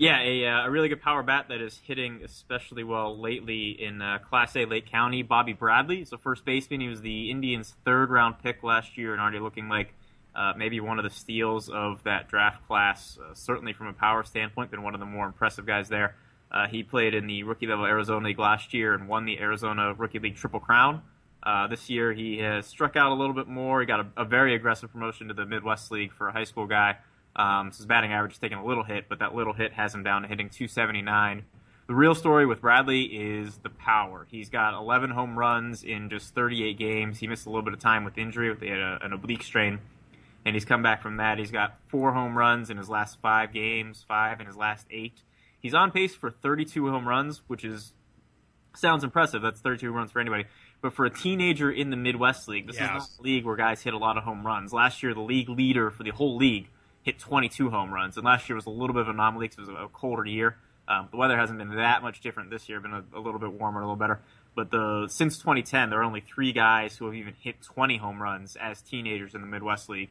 Yeah, 0.00 0.22
a, 0.22 0.46
uh, 0.46 0.66
a 0.66 0.70
really 0.70 0.88
good 0.88 1.02
power 1.02 1.22
bat 1.22 1.48
that 1.50 1.60
is 1.60 1.78
hitting 1.84 2.22
especially 2.24 2.84
well 2.84 3.20
lately 3.20 3.72
in 3.72 4.00
uh, 4.00 4.16
Class 4.26 4.56
A 4.56 4.64
Lake 4.64 4.90
County. 4.90 5.22
Bobby 5.22 5.52
Bradley 5.52 6.00
is 6.00 6.10
a 6.10 6.16
first 6.16 6.46
baseman. 6.46 6.80
He 6.80 6.88
was 6.88 7.02
the 7.02 7.30
Indians' 7.30 7.74
third 7.84 8.08
round 8.08 8.36
pick 8.42 8.62
last 8.62 8.96
year 8.96 9.12
and 9.12 9.20
already 9.20 9.40
looking 9.40 9.68
like 9.68 9.92
uh, 10.34 10.54
maybe 10.56 10.80
one 10.80 10.98
of 10.98 11.02
the 11.02 11.10
steals 11.10 11.68
of 11.68 12.02
that 12.04 12.30
draft 12.30 12.66
class. 12.66 13.18
Uh, 13.22 13.34
certainly 13.34 13.74
from 13.74 13.88
a 13.88 13.92
power 13.92 14.24
standpoint, 14.24 14.70
been 14.70 14.82
one 14.82 14.94
of 14.94 15.00
the 15.00 15.06
more 15.06 15.26
impressive 15.26 15.66
guys 15.66 15.90
there. 15.90 16.16
Uh, 16.50 16.66
he 16.66 16.82
played 16.82 17.12
in 17.12 17.26
the 17.26 17.42
rookie 17.42 17.66
level 17.66 17.84
Arizona 17.84 18.26
League 18.26 18.38
last 18.38 18.72
year 18.72 18.94
and 18.94 19.06
won 19.06 19.26
the 19.26 19.38
Arizona 19.38 19.92
Rookie 19.92 20.18
League 20.18 20.36
Triple 20.36 20.60
Crown. 20.60 21.02
Uh, 21.42 21.66
this 21.66 21.90
year 21.90 22.14
he 22.14 22.38
has 22.38 22.66
struck 22.66 22.96
out 22.96 23.12
a 23.12 23.14
little 23.14 23.34
bit 23.34 23.48
more. 23.48 23.80
He 23.80 23.86
got 23.86 24.00
a, 24.00 24.06
a 24.22 24.24
very 24.24 24.54
aggressive 24.54 24.90
promotion 24.90 25.28
to 25.28 25.34
the 25.34 25.44
Midwest 25.44 25.90
League 25.90 26.14
for 26.14 26.26
a 26.26 26.32
high 26.32 26.44
school 26.44 26.66
guy. 26.66 26.96
Um, 27.36 27.70
so 27.72 27.78
his 27.78 27.86
batting 27.86 28.12
average 28.12 28.32
is 28.32 28.38
taking 28.38 28.58
a 28.58 28.64
little 28.64 28.84
hit, 28.84 29.06
but 29.08 29.20
that 29.20 29.34
little 29.34 29.52
hit 29.52 29.72
has 29.72 29.94
him 29.94 30.02
down 30.02 30.22
to 30.22 30.28
hitting 30.28 30.48
279. 30.48 31.44
The 31.86 31.94
real 31.94 32.14
story 32.14 32.46
with 32.46 32.60
Bradley 32.60 33.02
is 33.02 33.58
the 33.58 33.70
power. 33.70 34.26
He's 34.30 34.48
got 34.48 34.74
11 34.74 35.10
home 35.10 35.38
runs 35.38 35.82
in 35.82 36.08
just 36.08 36.34
38 36.34 36.78
games. 36.78 37.18
He 37.18 37.26
missed 37.26 37.46
a 37.46 37.48
little 37.48 37.64
bit 37.64 37.74
of 37.74 37.80
time 37.80 38.04
with 38.04 38.18
injury. 38.18 38.54
They 38.54 38.68
had 38.68 38.78
a, 38.78 38.98
an 39.02 39.12
oblique 39.12 39.42
strain 39.42 39.80
and 40.44 40.56
he's 40.56 40.64
come 40.64 40.82
back 40.82 41.02
from 41.02 41.18
that. 41.18 41.38
He's 41.38 41.50
got 41.50 41.78
four 41.88 42.12
home 42.12 42.36
runs 42.36 42.70
in 42.70 42.76
his 42.76 42.88
last 42.88 43.18
five 43.20 43.52
games, 43.52 44.04
five 44.06 44.40
in 44.40 44.46
his 44.46 44.56
last 44.56 44.86
eight. 44.90 45.22
He's 45.58 45.74
on 45.74 45.90
pace 45.90 46.14
for 46.14 46.30
32 46.30 46.88
home 46.90 47.06
runs, 47.06 47.42
which 47.46 47.64
is 47.64 47.92
sounds 48.74 49.04
impressive. 49.04 49.42
That's 49.42 49.60
32 49.60 49.90
runs 49.90 50.12
for 50.12 50.20
anybody. 50.20 50.44
But 50.80 50.94
for 50.94 51.04
a 51.04 51.10
teenager 51.10 51.70
in 51.70 51.90
the 51.90 51.96
Midwest 51.96 52.48
League, 52.48 52.66
this 52.66 52.76
yes. 52.76 52.84
is 52.84 52.90
not 52.90 53.08
a 53.18 53.22
league 53.22 53.44
where 53.44 53.56
guys 53.56 53.82
hit 53.82 53.92
a 53.92 53.98
lot 53.98 54.16
of 54.16 54.24
home 54.24 54.46
runs. 54.46 54.72
Last 54.72 55.02
year, 55.02 55.12
the 55.12 55.20
league 55.20 55.50
leader 55.50 55.90
for 55.90 56.04
the 56.04 56.10
whole 56.10 56.36
league 56.36 56.70
hit 57.02 57.18
22 57.18 57.70
home 57.70 57.92
runs, 57.92 58.16
and 58.16 58.24
last 58.24 58.48
year 58.48 58.56
was 58.56 58.66
a 58.66 58.70
little 58.70 58.94
bit 58.94 59.02
of 59.02 59.08
an 59.08 59.14
anomaly 59.14 59.48
because 59.48 59.68
it 59.68 59.72
was 59.72 59.80
a 59.82 59.88
colder 59.88 60.24
year. 60.24 60.56
Um, 60.88 61.08
the 61.10 61.16
weather 61.16 61.38
hasn't 61.38 61.58
been 61.58 61.76
that 61.76 62.02
much 62.02 62.20
different 62.20 62.50
this 62.50 62.68
year; 62.68 62.80
been 62.80 62.92
a, 62.92 63.04
a 63.14 63.20
little 63.20 63.40
bit 63.40 63.52
warmer, 63.52 63.80
a 63.80 63.84
little 63.84 63.96
better. 63.96 64.20
But 64.56 64.70
the 64.70 65.06
since 65.08 65.38
2010, 65.38 65.90
there 65.90 66.00
are 66.00 66.04
only 66.04 66.20
three 66.20 66.52
guys 66.52 66.96
who 66.96 67.06
have 67.06 67.14
even 67.14 67.34
hit 67.40 67.62
20 67.62 67.98
home 67.98 68.20
runs 68.20 68.56
as 68.56 68.82
teenagers 68.82 69.34
in 69.34 69.40
the 69.40 69.46
Midwest 69.46 69.88
League 69.88 70.10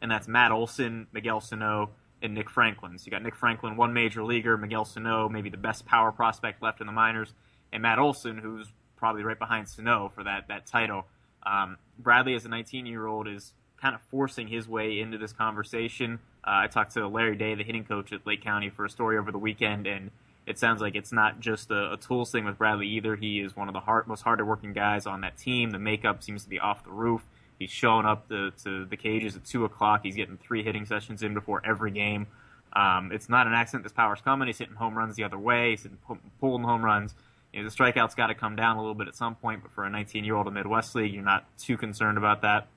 and 0.00 0.10
that's 0.10 0.28
Matt 0.28 0.52
Olson, 0.52 1.06
Miguel 1.12 1.40
Sano, 1.40 1.90
and 2.22 2.34
Nick 2.34 2.50
Franklin. 2.50 2.98
So 2.98 3.06
you 3.06 3.10
got 3.10 3.22
Nick 3.22 3.36
Franklin, 3.36 3.76
one 3.76 3.92
major 3.92 4.22
leaguer, 4.24 4.56
Miguel 4.56 4.84
Sano, 4.84 5.28
maybe 5.28 5.50
the 5.50 5.56
best 5.56 5.86
power 5.86 6.12
prospect 6.12 6.62
left 6.62 6.80
in 6.80 6.86
the 6.86 6.92
minors, 6.92 7.32
and 7.72 7.82
Matt 7.82 7.98
Olson, 7.98 8.38
who's 8.38 8.72
probably 8.96 9.22
right 9.22 9.38
behind 9.38 9.68
Sano 9.68 10.10
for 10.14 10.24
that 10.24 10.48
that 10.48 10.66
title. 10.66 11.06
Um, 11.44 11.78
Bradley, 11.98 12.34
as 12.34 12.44
a 12.44 12.48
19 12.48 12.86
year 12.86 13.06
old, 13.06 13.28
is 13.28 13.52
kind 13.80 13.94
of 13.94 14.00
forcing 14.10 14.48
his 14.48 14.68
way 14.68 15.00
into 15.00 15.18
this 15.18 15.32
conversation. 15.32 16.18
Uh, 16.44 16.64
I 16.64 16.66
talked 16.66 16.94
to 16.94 17.06
Larry 17.06 17.36
Day, 17.36 17.54
the 17.54 17.64
hitting 17.64 17.84
coach 17.84 18.12
at 18.12 18.26
Lake 18.26 18.42
County, 18.42 18.70
for 18.70 18.84
a 18.84 18.90
story 18.90 19.18
over 19.18 19.30
the 19.30 19.38
weekend, 19.38 19.86
and 19.86 20.10
it 20.46 20.58
sounds 20.58 20.80
like 20.80 20.94
it's 20.94 21.12
not 21.12 21.40
just 21.40 21.70
a, 21.70 21.92
a 21.92 21.96
tools 21.96 22.30
thing 22.30 22.44
with 22.44 22.58
Bradley 22.58 22.88
either. 22.88 23.16
He 23.16 23.40
is 23.40 23.54
one 23.54 23.68
of 23.68 23.74
the 23.74 23.80
hard, 23.80 24.06
most 24.06 24.22
harder 24.22 24.44
working 24.44 24.72
guys 24.72 25.06
on 25.06 25.20
that 25.20 25.36
team. 25.36 25.70
The 25.70 25.78
makeup 25.78 26.22
seems 26.22 26.42
to 26.44 26.48
be 26.48 26.58
off 26.58 26.84
the 26.84 26.90
roof. 26.90 27.22
He's 27.58 27.70
showing 27.70 28.06
up 28.06 28.28
to, 28.28 28.52
to 28.64 28.84
the 28.84 28.96
cages 28.96 29.36
at 29.36 29.44
two 29.44 29.64
o'clock. 29.64 30.00
He's 30.04 30.16
getting 30.16 30.36
three 30.36 30.62
hitting 30.62 30.86
sessions 30.86 31.22
in 31.22 31.34
before 31.34 31.60
every 31.64 31.90
game. 31.90 32.28
Um, 32.72 33.10
it's 33.12 33.28
not 33.28 33.46
an 33.46 33.52
accident. 33.52 33.82
This 33.82 33.92
power's 33.92 34.20
coming. 34.20 34.46
He's 34.46 34.58
hitting 34.58 34.76
home 34.76 34.96
runs 34.96 35.16
the 35.16 35.24
other 35.24 35.38
way. 35.38 35.70
He's 35.70 35.82
hitting, 35.82 35.98
pulling 36.40 36.64
home 36.64 36.84
runs. 36.84 37.14
You 37.52 37.62
know, 37.62 37.68
the 37.68 37.74
strikeouts 37.74 38.14
got 38.14 38.28
to 38.28 38.34
come 38.34 38.56
down 38.56 38.76
a 38.76 38.80
little 38.80 38.94
bit 38.94 39.08
at 39.08 39.16
some 39.16 39.34
point. 39.34 39.62
But 39.62 39.72
for 39.72 39.84
a 39.84 39.90
19-year-old 39.90 40.46
in 40.46 40.54
Midwest 40.54 40.94
League, 40.94 41.12
you're 41.12 41.22
not 41.22 41.44
too 41.58 41.76
concerned 41.76 42.18
about 42.18 42.42
that. 42.42 42.68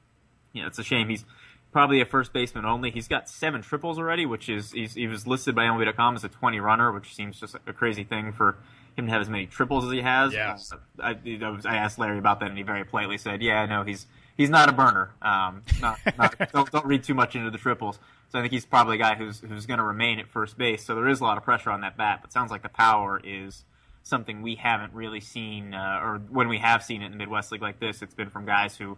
Know, 0.53 0.67
it's 0.67 0.79
a 0.79 0.83
shame. 0.83 1.09
He's 1.09 1.25
probably 1.71 2.01
a 2.01 2.05
first 2.05 2.33
baseman 2.33 2.65
only. 2.65 2.91
He's 2.91 3.07
got 3.07 3.29
seven 3.29 3.61
triples 3.61 3.97
already, 3.97 4.25
which 4.25 4.49
is 4.49 4.71
he 4.71 5.07
was 5.07 5.25
listed 5.25 5.55
by 5.55 5.63
MLB.com 5.63 6.15
as 6.15 6.23
a 6.23 6.29
20 6.29 6.59
runner, 6.59 6.91
which 6.91 7.15
seems 7.15 7.39
just 7.39 7.55
a 7.65 7.73
crazy 7.73 8.03
thing 8.03 8.33
for 8.33 8.57
him 8.97 9.05
to 9.05 9.11
have 9.11 9.21
as 9.21 9.29
many 9.29 9.45
triples 9.45 9.85
as 9.85 9.91
he 9.91 10.01
has. 10.01 10.33
Yeah. 10.33 10.57
I, 11.01 11.17
I, 11.65 11.75
asked 11.77 11.97
Larry 11.97 12.17
about 12.17 12.41
that, 12.41 12.49
and 12.49 12.57
he 12.57 12.63
very 12.63 12.83
politely 12.83 13.17
said, 13.17 13.41
"Yeah, 13.41 13.61
I 13.61 13.65
know 13.65 13.83
he's 13.83 14.05
he's 14.35 14.49
not 14.49 14.69
a 14.69 14.73
burner. 14.73 15.11
Um, 15.21 15.63
not, 15.79 15.99
not, 16.17 16.51
don't 16.51 16.71
don't 16.71 16.85
read 16.85 17.03
too 17.03 17.13
much 17.13 17.35
into 17.35 17.49
the 17.51 17.57
triples. 17.57 17.99
So 18.29 18.39
I 18.39 18.41
think 18.41 18.53
he's 18.53 18.65
probably 18.65 18.95
a 18.95 18.99
guy 18.99 19.15
who's 19.15 19.39
who's 19.39 19.65
going 19.65 19.79
to 19.79 19.83
remain 19.83 20.19
at 20.19 20.27
first 20.27 20.57
base. 20.57 20.83
So 20.83 20.95
there 20.95 21.07
is 21.07 21.21
a 21.21 21.23
lot 21.23 21.37
of 21.37 21.43
pressure 21.43 21.71
on 21.71 21.81
that 21.81 21.97
bat. 21.97 22.19
But 22.21 22.33
sounds 22.33 22.51
like 22.51 22.63
the 22.63 22.69
power 22.69 23.21
is 23.23 23.63
something 24.03 24.41
we 24.41 24.55
haven't 24.55 24.93
really 24.93 25.19
seen, 25.19 25.73
uh, 25.73 25.99
or 26.01 26.21
when 26.29 26.47
we 26.47 26.57
have 26.57 26.83
seen 26.83 27.01
it 27.01 27.05
in 27.05 27.11
the 27.11 27.17
Midwest 27.17 27.51
League 27.51 27.61
like 27.61 27.79
this, 27.79 28.01
it's 28.01 28.15
been 28.15 28.29
from 28.29 28.45
guys 28.45 28.75
who 28.75 28.97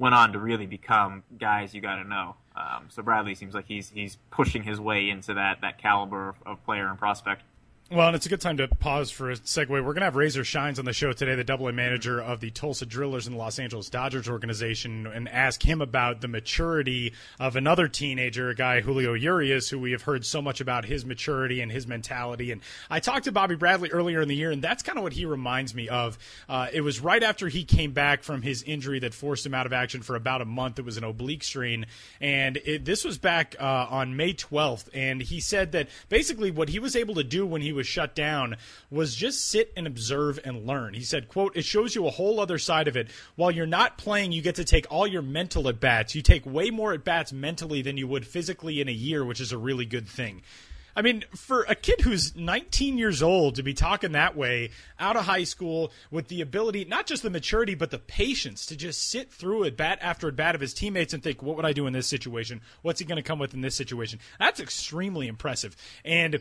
went 0.00 0.14
on 0.14 0.32
to 0.32 0.38
really 0.38 0.66
become 0.66 1.22
guys 1.38 1.74
you 1.74 1.80
got 1.80 1.96
to 1.96 2.08
know. 2.08 2.34
Um, 2.56 2.86
so 2.88 3.02
Bradley 3.02 3.36
seems 3.36 3.54
like 3.54 3.66
he's 3.68 3.90
he's 3.90 4.16
pushing 4.30 4.64
his 4.64 4.80
way 4.80 5.10
into 5.10 5.34
that 5.34 5.60
that 5.60 5.78
caliber 5.78 6.30
of, 6.30 6.36
of 6.44 6.64
player 6.64 6.88
and 6.88 6.98
prospect. 6.98 7.42
Well, 7.92 8.06
and 8.06 8.14
it's 8.14 8.24
a 8.24 8.28
good 8.28 8.40
time 8.40 8.58
to 8.58 8.68
pause 8.68 9.10
for 9.10 9.32
a 9.32 9.34
segue. 9.34 9.68
We're 9.68 9.82
going 9.82 9.96
to 9.96 10.04
have 10.04 10.14
Razor 10.14 10.44
Shines 10.44 10.78
on 10.78 10.84
the 10.84 10.92
show 10.92 11.12
today, 11.12 11.34
the 11.34 11.42
double 11.42 11.66
A 11.66 11.72
manager 11.72 12.20
of 12.20 12.38
the 12.38 12.52
Tulsa 12.52 12.86
Drillers 12.86 13.26
and 13.26 13.34
the 13.34 13.38
Los 13.40 13.58
Angeles 13.58 13.90
Dodgers 13.90 14.28
organization, 14.28 15.08
and 15.08 15.28
ask 15.28 15.60
him 15.60 15.80
about 15.82 16.20
the 16.20 16.28
maturity 16.28 17.14
of 17.40 17.56
another 17.56 17.88
teenager, 17.88 18.50
a 18.50 18.54
guy, 18.54 18.80
Julio 18.80 19.14
Urias, 19.14 19.68
who 19.68 19.80
we 19.80 19.90
have 19.90 20.02
heard 20.02 20.24
so 20.24 20.40
much 20.40 20.60
about 20.60 20.84
his 20.84 21.04
maturity 21.04 21.60
and 21.60 21.72
his 21.72 21.88
mentality. 21.88 22.52
And 22.52 22.60
I 22.88 23.00
talked 23.00 23.24
to 23.24 23.32
Bobby 23.32 23.56
Bradley 23.56 23.90
earlier 23.90 24.20
in 24.20 24.28
the 24.28 24.36
year, 24.36 24.52
and 24.52 24.62
that's 24.62 24.84
kind 24.84 24.96
of 24.96 25.02
what 25.02 25.12
he 25.12 25.24
reminds 25.24 25.74
me 25.74 25.88
of. 25.88 26.16
Uh, 26.48 26.68
it 26.72 26.82
was 26.82 27.00
right 27.00 27.24
after 27.24 27.48
he 27.48 27.64
came 27.64 27.90
back 27.90 28.22
from 28.22 28.42
his 28.42 28.62
injury 28.62 29.00
that 29.00 29.14
forced 29.14 29.44
him 29.44 29.52
out 29.52 29.66
of 29.66 29.72
action 29.72 30.00
for 30.02 30.14
about 30.14 30.42
a 30.42 30.44
month. 30.44 30.78
It 30.78 30.84
was 30.84 30.96
an 30.96 31.02
oblique 31.02 31.42
strain. 31.42 31.86
And 32.20 32.56
it, 32.58 32.84
this 32.84 33.04
was 33.04 33.18
back 33.18 33.56
uh, 33.58 33.88
on 33.90 34.14
May 34.14 34.32
12th. 34.32 34.90
And 34.94 35.20
he 35.20 35.40
said 35.40 35.72
that 35.72 35.88
basically 36.08 36.52
what 36.52 36.68
he 36.68 36.78
was 36.78 36.94
able 36.94 37.16
to 37.16 37.24
do 37.24 37.44
when 37.44 37.60
he 37.60 37.72
was 37.72 37.79
was 37.80 37.86
shut 37.86 38.14
down 38.14 38.58
was 38.90 39.16
just 39.16 39.48
sit 39.48 39.72
and 39.74 39.86
observe 39.86 40.38
and 40.44 40.66
learn. 40.66 40.92
He 40.92 41.00
said, 41.00 41.28
quote, 41.28 41.56
it 41.56 41.64
shows 41.64 41.94
you 41.94 42.06
a 42.06 42.10
whole 42.10 42.38
other 42.38 42.58
side 42.58 42.88
of 42.88 42.96
it. 42.96 43.08
While 43.36 43.50
you're 43.50 43.64
not 43.64 43.96
playing, 43.96 44.32
you 44.32 44.42
get 44.42 44.56
to 44.56 44.64
take 44.64 44.86
all 44.90 45.06
your 45.06 45.22
mental 45.22 45.66
at 45.66 45.80
bats. 45.80 46.14
You 46.14 46.20
take 46.20 46.44
way 46.44 46.68
more 46.68 46.92
at 46.92 47.04
bats 47.04 47.32
mentally 47.32 47.80
than 47.80 47.96
you 47.96 48.06
would 48.06 48.26
physically 48.26 48.82
in 48.82 48.88
a 48.88 48.92
year, 48.92 49.24
which 49.24 49.40
is 49.40 49.50
a 49.50 49.56
really 49.56 49.86
good 49.86 50.06
thing. 50.06 50.42
I 50.94 51.02
mean, 51.02 51.24
for 51.34 51.62
a 51.62 51.74
kid 51.74 52.02
who's 52.02 52.36
19 52.36 52.98
years 52.98 53.22
old 53.22 53.54
to 53.54 53.62
be 53.62 53.72
talking 53.72 54.12
that 54.12 54.36
way 54.36 54.70
out 54.98 55.16
of 55.16 55.24
high 55.24 55.44
school 55.44 55.92
with 56.10 56.28
the 56.28 56.40
ability, 56.40 56.84
not 56.84 57.06
just 57.06 57.22
the 57.22 57.30
maturity, 57.30 57.74
but 57.74 57.90
the 57.90 57.98
patience 57.98 58.66
to 58.66 58.76
just 58.76 59.08
sit 59.08 59.32
through 59.32 59.64
at 59.64 59.78
bat 59.78 59.98
after 60.02 60.28
at 60.28 60.36
bat 60.36 60.54
of 60.54 60.60
his 60.60 60.74
teammates 60.74 61.14
and 61.14 61.22
think, 61.22 61.42
what 61.42 61.56
would 61.56 61.64
I 61.64 61.72
do 61.72 61.86
in 61.86 61.92
this 61.92 62.06
situation? 62.06 62.60
What's 62.82 63.00
he 63.00 63.06
going 63.06 63.16
to 63.16 63.22
come 63.22 63.38
with 63.38 63.54
in 63.54 63.60
this 63.60 63.76
situation? 63.76 64.18
That's 64.38 64.60
extremely 64.60 65.28
impressive. 65.28 65.76
And 66.04 66.40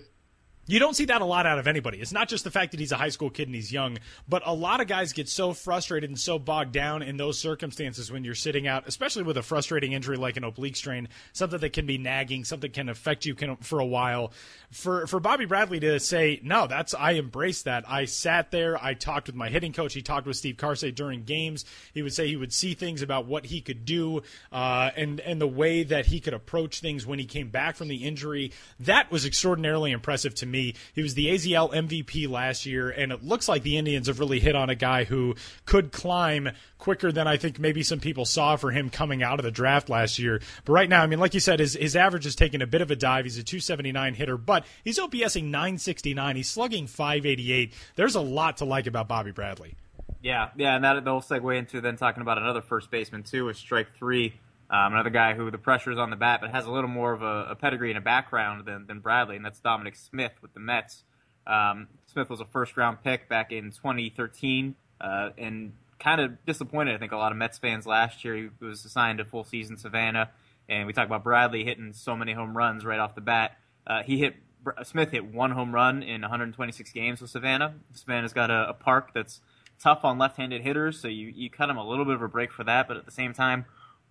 you 0.70 0.78
don't 0.78 0.96
see 0.96 1.06
that 1.06 1.22
a 1.22 1.26
lot 1.26 1.48
out 1.48 1.58
of 1.58 1.66
anybody. 1.66 1.98
It's 2.00 2.12
not 2.12 2.30
just 2.30 2.44
the 2.44 2.52
fact 2.52 2.72
that 2.72 2.80
he's 2.80 2.92
a 2.92 2.98
high 2.98 3.10
school 3.10 3.32
kid 3.32 3.48
and 3.48 3.56
he's 3.56 3.72
young, 3.72 3.98
but 4.28 4.44
a 4.46 4.54
lot 4.54 4.82
of 4.82 4.88
guys 4.88 5.14
get 5.14 5.28
so 5.28 5.52
frustrated 5.52 6.12
and 6.12 6.20
so 6.20 6.38
bogged 6.38 6.74
down 6.74 7.02
in 7.02 7.18
those 7.18 7.40
circumstances 7.40 8.12
when 8.12 8.24
you're 8.24 8.36
sitting 8.36 8.68
out, 8.68 8.88
especially 8.88 9.24
with 9.24 9.36
a 9.38 9.42
frustrating 9.42 9.94
injury 9.94 10.16
like 10.16 10.38
an 10.38 10.44
oblique 10.44 10.76
strain, 10.76 11.08
something 11.34 11.60
that 11.60 11.74
can 11.74 11.88
be 11.88 11.98
nagging, 11.98 12.44
something 12.44 12.70
can 12.70 12.88
affect 12.88 13.26
you 13.26 13.34
can, 13.34 13.56
for 13.58 13.80
a 13.80 13.86
while. 13.86 14.32
For 14.70 15.08
for 15.08 15.20
Bobby 15.20 15.46
Bradley 15.46 15.80
to 15.80 16.00
say, 16.00 16.40
"No, 16.44 16.68
that's 16.68 16.94
I 16.94 17.14
embrace 17.14 17.64
that. 17.64 17.90
I 17.90 18.06
sat 18.06 18.52
there, 18.52 18.78
I 18.82 18.94
talked 18.94 19.26
with 19.26 19.36
my 19.36 19.50
hitting 19.50 19.74
coach, 19.74 19.96
he 19.96 20.04
talked 20.04 20.28
with 20.28 20.38
Steve 20.38 20.58
Karsay 20.58 20.94
during 20.94 21.24
games. 21.24 21.66
He 21.96 22.04
would 22.04 22.14
say 22.14 22.28
he 22.28 22.36
would 22.36 22.54
see 22.54 22.76
things 22.76 23.02
about 23.02 23.26
what 23.26 23.48
he 23.48 23.62
could 23.62 23.86
do 23.86 24.22
uh, 24.52 24.92
and 24.96 25.20
and 25.22 25.42
the 25.42 25.48
way 25.48 25.82
that 25.82 26.06
he 26.06 26.20
could 26.20 26.36
approach 26.36 26.80
things 26.80 27.08
when 27.08 27.18
he 27.18 27.26
came 27.26 27.50
back 27.50 27.76
from 27.76 27.88
the 27.88 28.06
injury. 28.06 28.52
That 28.80 29.12
was 29.12 29.26
extraordinarily 29.26 29.92
impressive 29.92 30.36
to 30.36 30.46
me 30.46 30.59
He 30.94 31.02
was 31.02 31.14
the 31.14 31.28
AZL 31.28 31.74
MVP 31.74 32.30
last 32.30 32.66
year, 32.66 32.90
and 32.90 33.12
it 33.12 33.24
looks 33.24 33.48
like 33.48 33.64
the 33.64 33.78
Indians 33.78 34.08
have 34.08 34.20
really 34.20 34.40
hit 34.40 34.56
on 34.56 34.70
a 34.70 34.76
guy 34.76 35.04
who 35.04 35.36
could 35.66 35.92
climb 35.92 36.50
quicker 36.78 37.12
than 37.12 37.28
I 37.28 37.38
think 37.38 37.60
maybe 37.60 37.84
some 37.84 38.00
people 38.00 38.26
saw 38.26 38.56
for 38.56 38.72
him 38.72 38.90
coming 38.90 39.22
out 39.24 39.40
of 39.40 39.44
the 39.44 39.52
draft 39.52 39.90
last 39.90 40.20
year. 40.20 40.42
But 40.66 40.74
right 40.74 40.90
now, 40.90 41.04
I 41.04 41.08
mean, 41.08 41.20
like 41.20 41.34
you 41.34 41.40
said, 41.40 41.60
his, 41.60 41.74
his 41.74 41.96
average 41.96 42.26
is 42.26 42.36
taking 42.36 42.62
a 42.62 42.68
bit 42.68 42.82
of 42.82 42.92
a 42.92 42.96
dive. 42.96 43.26
He's 43.26 43.38
a 43.38 43.44
279 43.44 44.14
hitter, 44.14 44.38
but 44.38 44.66
he's 44.84 45.00
OPSing 45.00 45.46
969. 45.46 46.36
He's 46.36 46.50
slugging 46.50 46.88
588. 46.88 47.74
There's 47.96 48.16
a 48.16 48.22
lot 48.22 48.58
to 48.58 48.66
like 48.66 48.88
about 48.88 49.08
Bobby 49.08 49.32
Bradley. 49.32 49.76
Yeah, 50.22 50.50
yeah, 50.58 50.76
and 50.76 50.84
that 50.84 51.04
will 51.06 51.22
segue 51.22 51.58
into 51.58 51.80
then 51.82 51.96
talking 51.96 52.22
about 52.22 52.38
another 52.38 52.62
first 52.62 52.92
baseman 52.92 53.24
too, 53.24 53.46
with 53.46 53.58
strike 53.58 53.96
three. 53.96 54.34
Um, 54.72 54.94
another 54.94 55.10
guy 55.10 55.34
who 55.34 55.50
the 55.50 55.58
pressure 55.58 55.92
is 55.92 55.98
on 55.98 56.12
the 56.12 56.16
bat, 56.16 56.42
but 56.42 56.52
has 56.52 56.66
a 56.66 56.72
little 56.72 56.90
more 56.90 57.12
of 57.12 57.24
a, 57.24 57.48
a, 57.52 57.56
pedigree 57.56 57.90
and 57.90 57.98
a 57.98 58.02
background 58.02 58.66
than, 58.66 58.86
than 58.86 59.00
Bradley, 59.00 59.36
and 59.36 59.44
that's 59.44 59.60
Dominic 59.60 59.96
Smith 59.96 60.34
with 60.44 60.54
the 60.54 60.60
Mets. 60.60 61.04
Um, 61.48 61.88
Smith 62.06 62.30
was 62.30 62.40
a 62.40 62.46
first 62.46 62.78
round 62.78 63.04
pick 63.04 63.28
back 63.28 63.52
in 63.52 63.72
2013, 63.72 64.76
uh, 65.02 65.30
and 65.40 65.74
kind 65.98 66.22
of 66.22 66.46
disappointed, 66.46 66.94
I 66.94 67.00
think, 67.00 67.12
a 67.12 67.18
lot 67.18 67.32
of 67.32 67.38
Mets 67.40 67.58
fans 67.58 67.88
last 67.88 68.24
year. 68.24 68.36
He 68.36 68.50
was 68.64 68.86
assigned 68.86 69.18
to 69.18 69.26
full 69.26 69.44
season 69.44 69.78
Savannah, 69.78 70.30
and 70.68 70.86
we 70.86 70.94
talk 70.94 71.08
about 71.08 71.24
Bradley 71.24 71.64
hitting 71.64 71.92
so 71.94 72.16
many 72.16 72.34
home 72.34 72.56
runs 72.56 72.86
right 72.86 73.00
off 73.00 73.16
the 73.16 73.22
bat. 73.22 73.58
Uh, 73.88 74.04
he 74.04 74.20
hit 74.20 74.36
Smith 74.84 75.12
hit 75.12 75.26
one 75.26 75.52
home 75.52 75.74
run 75.74 76.04
in 76.04 76.22
126 76.22 76.92
games 76.92 77.22
with 77.22 77.32
Savannah. 77.32 77.76
Savannah's 77.94 78.34
got 78.34 78.52
a, 78.52 78.70
a 78.70 78.74
park 78.74 79.12
that's 79.14 79.42
tough 79.82 80.04
on 80.04 80.18
left-handed 80.18 80.62
hitters, 80.62 81.00
so 81.00 81.08
you, 81.08 81.32
you 81.34 81.50
cut 81.50 81.70
him 81.70 81.78
a 81.78 81.88
little 81.88 82.06
bit 82.06 82.16
of 82.16 82.22
a 82.22 82.28
break 82.28 82.52
for 82.52 82.66
that, 82.66 82.88
but 82.88 82.98
at 82.98 83.06
the 83.06 83.12
same 83.12 83.34
time, 83.34 83.66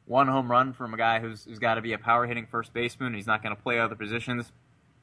one 0.09 0.27
home 0.27 0.51
run 0.51 0.73
from 0.73 0.95
a 0.95 0.97
guy 0.97 1.21
who's, 1.21 1.45
who's 1.45 1.59
got 1.59 1.75
to 1.75 1.83
be 1.83 1.93
a 1.93 1.99
power 1.99 2.27
hitting 2.27 2.47
first 2.47 2.73
baseman. 2.73 3.15
He's 3.15 3.27
not 3.27 3.43
going 3.43 3.55
to 3.55 3.63
play 3.63 3.79
other 3.79 3.95
positions. 3.95 4.51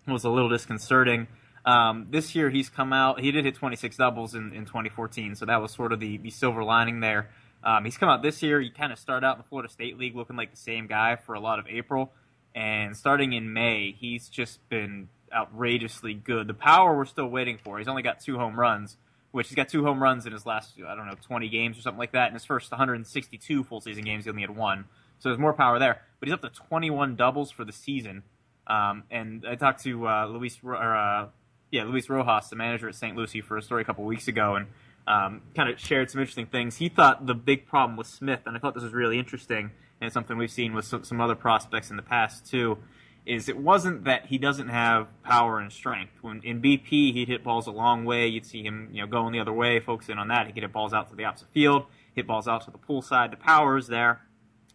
It 0.07 0.11
was 0.11 0.23
a 0.23 0.29
little 0.29 0.49
disconcerting. 0.49 1.27
Um, 1.65 2.07
this 2.09 2.35
year 2.35 2.49
he's 2.49 2.69
come 2.69 2.93
out. 2.93 3.19
He 3.19 3.31
did 3.31 3.45
hit 3.45 3.55
26 3.55 3.97
doubles 3.97 4.35
in, 4.35 4.53
in 4.53 4.65
2014, 4.65 5.35
so 5.35 5.45
that 5.45 5.61
was 5.61 5.71
sort 5.71 5.93
of 5.93 5.99
the, 5.99 6.17
the 6.17 6.29
silver 6.29 6.63
lining 6.63 6.99
there. 6.99 7.29
Um, 7.63 7.85
he's 7.85 7.97
come 7.97 8.09
out 8.09 8.21
this 8.21 8.43
year. 8.43 8.61
He 8.61 8.69
kind 8.69 8.91
of 8.91 8.99
started 8.99 9.25
out 9.25 9.37
in 9.37 9.41
the 9.41 9.47
Florida 9.47 9.69
State 9.71 9.97
League 9.97 10.15
looking 10.15 10.35
like 10.35 10.51
the 10.51 10.57
same 10.57 10.85
guy 10.85 11.15
for 11.15 11.33
a 11.33 11.39
lot 11.39 11.57
of 11.57 11.65
April, 11.67 12.11
and 12.53 12.95
starting 12.95 13.33
in 13.33 13.51
May, 13.51 13.95
he's 13.97 14.29
just 14.29 14.67
been 14.69 15.09
outrageously 15.33 16.13
good. 16.13 16.47
The 16.47 16.53
power 16.53 16.95
we're 16.95 17.05
still 17.05 17.27
waiting 17.27 17.57
for. 17.57 17.79
He's 17.79 17.87
only 17.87 18.03
got 18.03 18.19
two 18.19 18.37
home 18.37 18.59
runs, 18.59 18.97
which 19.35 19.49
he's 19.49 19.55
got 19.55 19.67
two 19.67 19.83
home 19.83 20.01
runs 20.01 20.25
in 20.25 20.31
his 20.31 20.45
last, 20.45 20.79
I 20.87 20.95
don't 20.95 21.07
know, 21.07 21.15
20 21.21 21.49
games 21.49 21.77
or 21.77 21.81
something 21.81 21.99
like 21.99 22.13
that. 22.13 22.29
In 22.29 22.35
his 22.35 22.45
first 22.45 22.71
162 22.71 23.65
full 23.65 23.81
season 23.81 24.05
games, 24.05 24.23
he 24.23 24.29
only 24.29 24.43
had 24.43 24.55
one. 24.55 24.85
So 25.19 25.27
there's 25.27 25.37
more 25.37 25.51
power 25.51 25.77
there. 25.77 26.03
But 26.21 26.29
he's 26.29 26.33
up 26.33 26.41
to 26.43 26.49
21 26.49 27.17
doubles 27.17 27.51
for 27.51 27.65
the 27.65 27.73
season. 27.73 28.23
Um, 28.65 29.03
and 29.11 29.45
I 29.45 29.55
talked 29.55 29.83
to 29.83 30.07
uh, 30.07 30.27
Luis, 30.27 30.57
or, 30.63 30.75
uh, 30.95 31.27
yeah, 31.69 31.83
Luis 31.83 32.09
Rojas, 32.09 32.47
the 32.47 32.55
manager 32.55 32.87
at 32.87 32.95
St. 32.95 33.13
Lucie, 33.13 33.41
for 33.41 33.57
a 33.57 33.61
story 33.61 33.81
a 33.81 33.85
couple 33.85 34.05
weeks 34.05 34.29
ago, 34.29 34.55
and 34.55 34.67
um, 35.05 35.41
kind 35.53 35.69
of 35.69 35.81
shared 35.81 36.09
some 36.09 36.21
interesting 36.21 36.45
things. 36.45 36.77
He 36.77 36.87
thought 36.87 37.25
the 37.25 37.35
big 37.35 37.67
problem 37.67 37.97
with 37.97 38.07
Smith, 38.07 38.39
and 38.45 38.55
I 38.55 38.59
thought 38.61 38.73
this 38.73 38.83
was 38.83 38.93
really 38.93 39.19
interesting, 39.19 39.71
and 39.99 40.13
something 40.13 40.37
we've 40.37 40.49
seen 40.49 40.73
with 40.73 40.85
some, 40.85 41.03
some 41.03 41.19
other 41.19 41.35
prospects 41.35 41.89
in 41.89 41.97
the 41.97 42.03
past 42.03 42.49
too, 42.49 42.77
is 43.25 43.49
it 43.49 43.57
wasn't 43.57 44.03
that 44.03 44.27
he 44.27 44.37
doesn't 44.37 44.67
have 44.67 45.07
power 45.23 45.59
and 45.59 45.71
strength. 45.71 46.13
When 46.21 46.41
in 46.43 46.61
BP 46.61 47.13
he'd 47.13 47.27
hit 47.27 47.43
balls 47.43 47.67
a 47.67 47.71
long 47.71 48.05
way, 48.05 48.27
you'd 48.27 48.45
see 48.45 48.63
him 48.63 48.89
you 48.91 49.01
know 49.01 49.07
going 49.07 49.33
the 49.33 49.39
other 49.39 49.53
way, 49.53 49.79
focusing 49.79 50.17
on 50.17 50.27
that. 50.27 50.47
He 50.47 50.53
could 50.53 50.63
hit 50.63 50.71
balls 50.71 50.93
out 50.93 51.09
to 51.09 51.15
the 51.15 51.25
opposite 51.25 51.49
field, 51.51 51.85
hit 52.13 52.27
balls 52.27 52.47
out 52.47 52.63
to 52.65 52.71
the 52.71 52.77
pull 52.77 53.01
side. 53.01 53.31
The 53.31 53.37
power 53.37 53.77
is 53.77 53.87
there, 53.87 54.21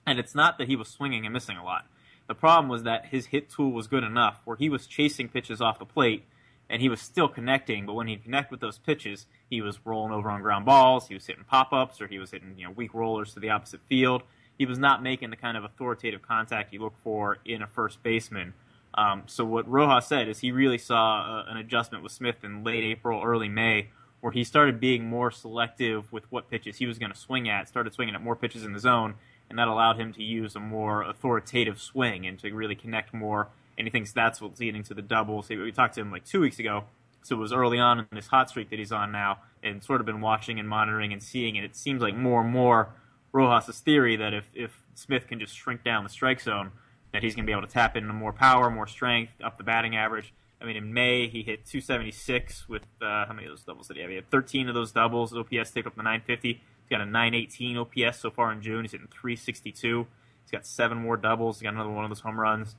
and 0.07 0.19
it's 0.19 0.35
not 0.35 0.59
that 0.59 0.69
he 0.69 0.76
was 0.76 0.88
swinging 0.88 1.25
and 1.25 1.33
missing 1.33 1.57
a 1.57 1.64
lot. 1.64 1.87
The 2.26 2.35
problem 2.35 2.69
was 2.69 2.83
that 2.85 3.07
his 3.07 3.26
hit 3.26 3.50
tool 3.50 3.73
was 3.73 3.87
good 3.87 4.04
enough 4.04 4.40
where 4.45 4.57
he 4.57 4.69
was 4.69 4.87
chasing 4.87 5.28
pitches 5.28 5.61
off 5.61 5.78
the 5.78 5.85
plate 5.85 6.25
and 6.69 6.80
he 6.80 6.88
was 6.88 7.00
still 7.00 7.26
connecting, 7.28 7.85
but 7.85 7.95
when 7.95 8.07
he'd 8.07 8.23
connect 8.23 8.52
with 8.52 8.61
those 8.61 8.78
pitches, 8.78 9.26
he 9.49 9.61
was 9.61 9.80
rolling 9.85 10.12
over 10.12 10.30
on 10.30 10.40
ground 10.40 10.64
balls, 10.64 11.09
he 11.09 11.14
was 11.14 11.26
hitting 11.26 11.42
pop 11.42 11.73
ups, 11.73 12.00
or 12.00 12.07
he 12.07 12.21
was 12.21 12.30
hitting 12.30 12.54
you 12.57 12.64
know 12.64 12.71
weak 12.71 12.95
rollers 12.95 13.35
to 13.35 13.40
the 13.40 13.50
opposite 13.50 13.80
field 13.88 14.23
he 14.61 14.67
was 14.67 14.79
not 14.79 15.02
making 15.02 15.31
the 15.31 15.37
kind 15.37 15.57
of 15.57 15.64
authoritative 15.64 16.21
contact 16.21 16.71
you 16.71 16.81
look 16.81 16.93
for 17.02 17.38
in 17.47 17.62
a 17.62 17.67
first 17.67 18.02
baseman. 18.02 18.52
Um, 18.93 19.23
so 19.25 19.43
what 19.43 19.67
Rojas 19.67 20.07
said 20.07 20.29
is 20.29 20.40
he 20.40 20.52
really 20.52 20.76
saw 20.76 21.23
uh, 21.23 21.50
an 21.50 21.57
adjustment 21.57 22.02
with 22.02 22.12
Smith 22.12 22.45
in 22.45 22.62
late 22.62 22.85
April, 22.85 23.23
early 23.25 23.49
May, 23.49 23.88
where 24.21 24.33
he 24.33 24.45
started 24.45 24.79
being 24.79 25.07
more 25.07 25.31
selective 25.31 26.12
with 26.12 26.31
what 26.31 26.50
pitches 26.50 26.76
he 26.76 26.85
was 26.85 26.99
going 26.99 27.11
to 27.11 27.17
swing 27.17 27.49
at, 27.49 27.71
started 27.71 27.95
swinging 27.95 28.14
at 28.14 28.23
more 28.23 28.37
pitches 28.37 28.62
in 28.62 28.75
the 28.75 28.81
zone, 28.81 29.14
and 29.49 29.59
that 29.59 29.67
allowed 29.67 29.99
him 29.99 30.12
to 30.12 30.23
use 30.23 30.55
a 30.55 30.61
more 30.61 31.05
authoritative 31.05 31.81
swing 31.81 32.26
and 32.26 32.38
to 32.40 32.52
really 32.52 32.75
connect 32.75 33.14
more. 33.14 33.49
And 33.79 33.87
he 33.87 33.90
thinks 33.90 34.12
that's 34.12 34.43
what's 34.43 34.61
leading 34.61 34.83
to 34.83 34.93
the 34.93 35.00
doubles. 35.00 35.49
We 35.49 35.73
talked 35.73 35.95
to 35.95 36.02
him 36.02 36.12
like 36.12 36.26
two 36.26 36.43
weeks 36.43 36.59
ago, 36.59 36.85
so 37.23 37.35
it 37.35 37.38
was 37.38 37.55
early 37.55 37.79
on 37.79 38.00
in 38.00 38.07
this 38.12 38.26
hot 38.26 38.50
streak 38.50 38.69
that 38.69 38.79
he's 38.79 38.93
on 38.93 39.11
now, 39.11 39.38
and 39.62 39.83
sort 39.83 40.00
of 40.00 40.07
been 40.07 40.21
watching 40.21 40.61
and 40.61 40.69
monitoring 40.69 41.14
and 41.14 41.23
seeing. 41.23 41.57
And 41.57 41.64
it 41.64 41.75
seems 41.75 42.02
like 42.02 42.14
more 42.14 42.43
and 42.43 42.50
more 42.50 42.90
Rojas' 43.33 43.81
theory 43.81 44.17
that 44.17 44.35
if, 44.35 44.45
if 44.55 44.83
Smith 44.95 45.27
can 45.27 45.39
just 45.39 45.57
shrink 45.57 45.85
down 45.85 46.05
the 46.05 46.11
strike 46.11 46.41
zone, 46.41 46.73
that 47.13 47.23
he's 47.23 47.35
going 47.35 47.45
to 47.45 47.47
be 47.47 47.53
able 47.53 47.67
to 47.67 47.73
tap 47.73 47.97
into 47.97 48.13
more 48.13 48.33
power, 48.33 48.71
more 48.71 48.87
strength, 48.87 49.33
up 49.43 49.59
the 49.59 49.65
batting 49.65 49.97
average. 49.97 50.33
I 50.61 50.65
mean, 50.65 50.77
in 50.77 50.93
May 50.93 51.27
he 51.29 51.43
hit 51.43 51.65
276 51.65 52.69
with 52.69 52.83
uh, 53.01 53.27
how 53.27 53.33
many 53.33 53.47
of 53.47 53.53
those 53.53 53.65
doubles 53.65 53.89
did 53.89 53.97
he 53.97 54.03
have? 54.03 54.11
He 54.11 54.17
had 54.17 54.31
13 54.31 54.69
of 54.69 54.75
those 54.75 54.93
doubles. 54.93 55.35
OPS 55.35 55.71
take 55.71 55.87
up 55.87 55.97
the 55.97 56.03
950. 56.03 56.49
He's 56.49 56.61
got 56.91 57.01
a 57.01 57.07
918 57.07 57.79
OPS 57.79 58.21
so 58.21 58.31
far 58.31 58.53
in 58.53 58.61
June. 58.61 58.83
He's 58.83 58.93
hitting 58.93 59.09
362. 59.09 60.07
He's 60.43 60.51
got 60.51 60.67
seven 60.67 60.99
more 60.99 61.17
doubles. 61.17 61.61
He 61.61 61.65
got 61.65 61.75
another 61.75 61.91
one 61.91 62.05
of 62.05 62.11
those 62.11 62.21
home 62.21 62.39
runs. 62.39 62.77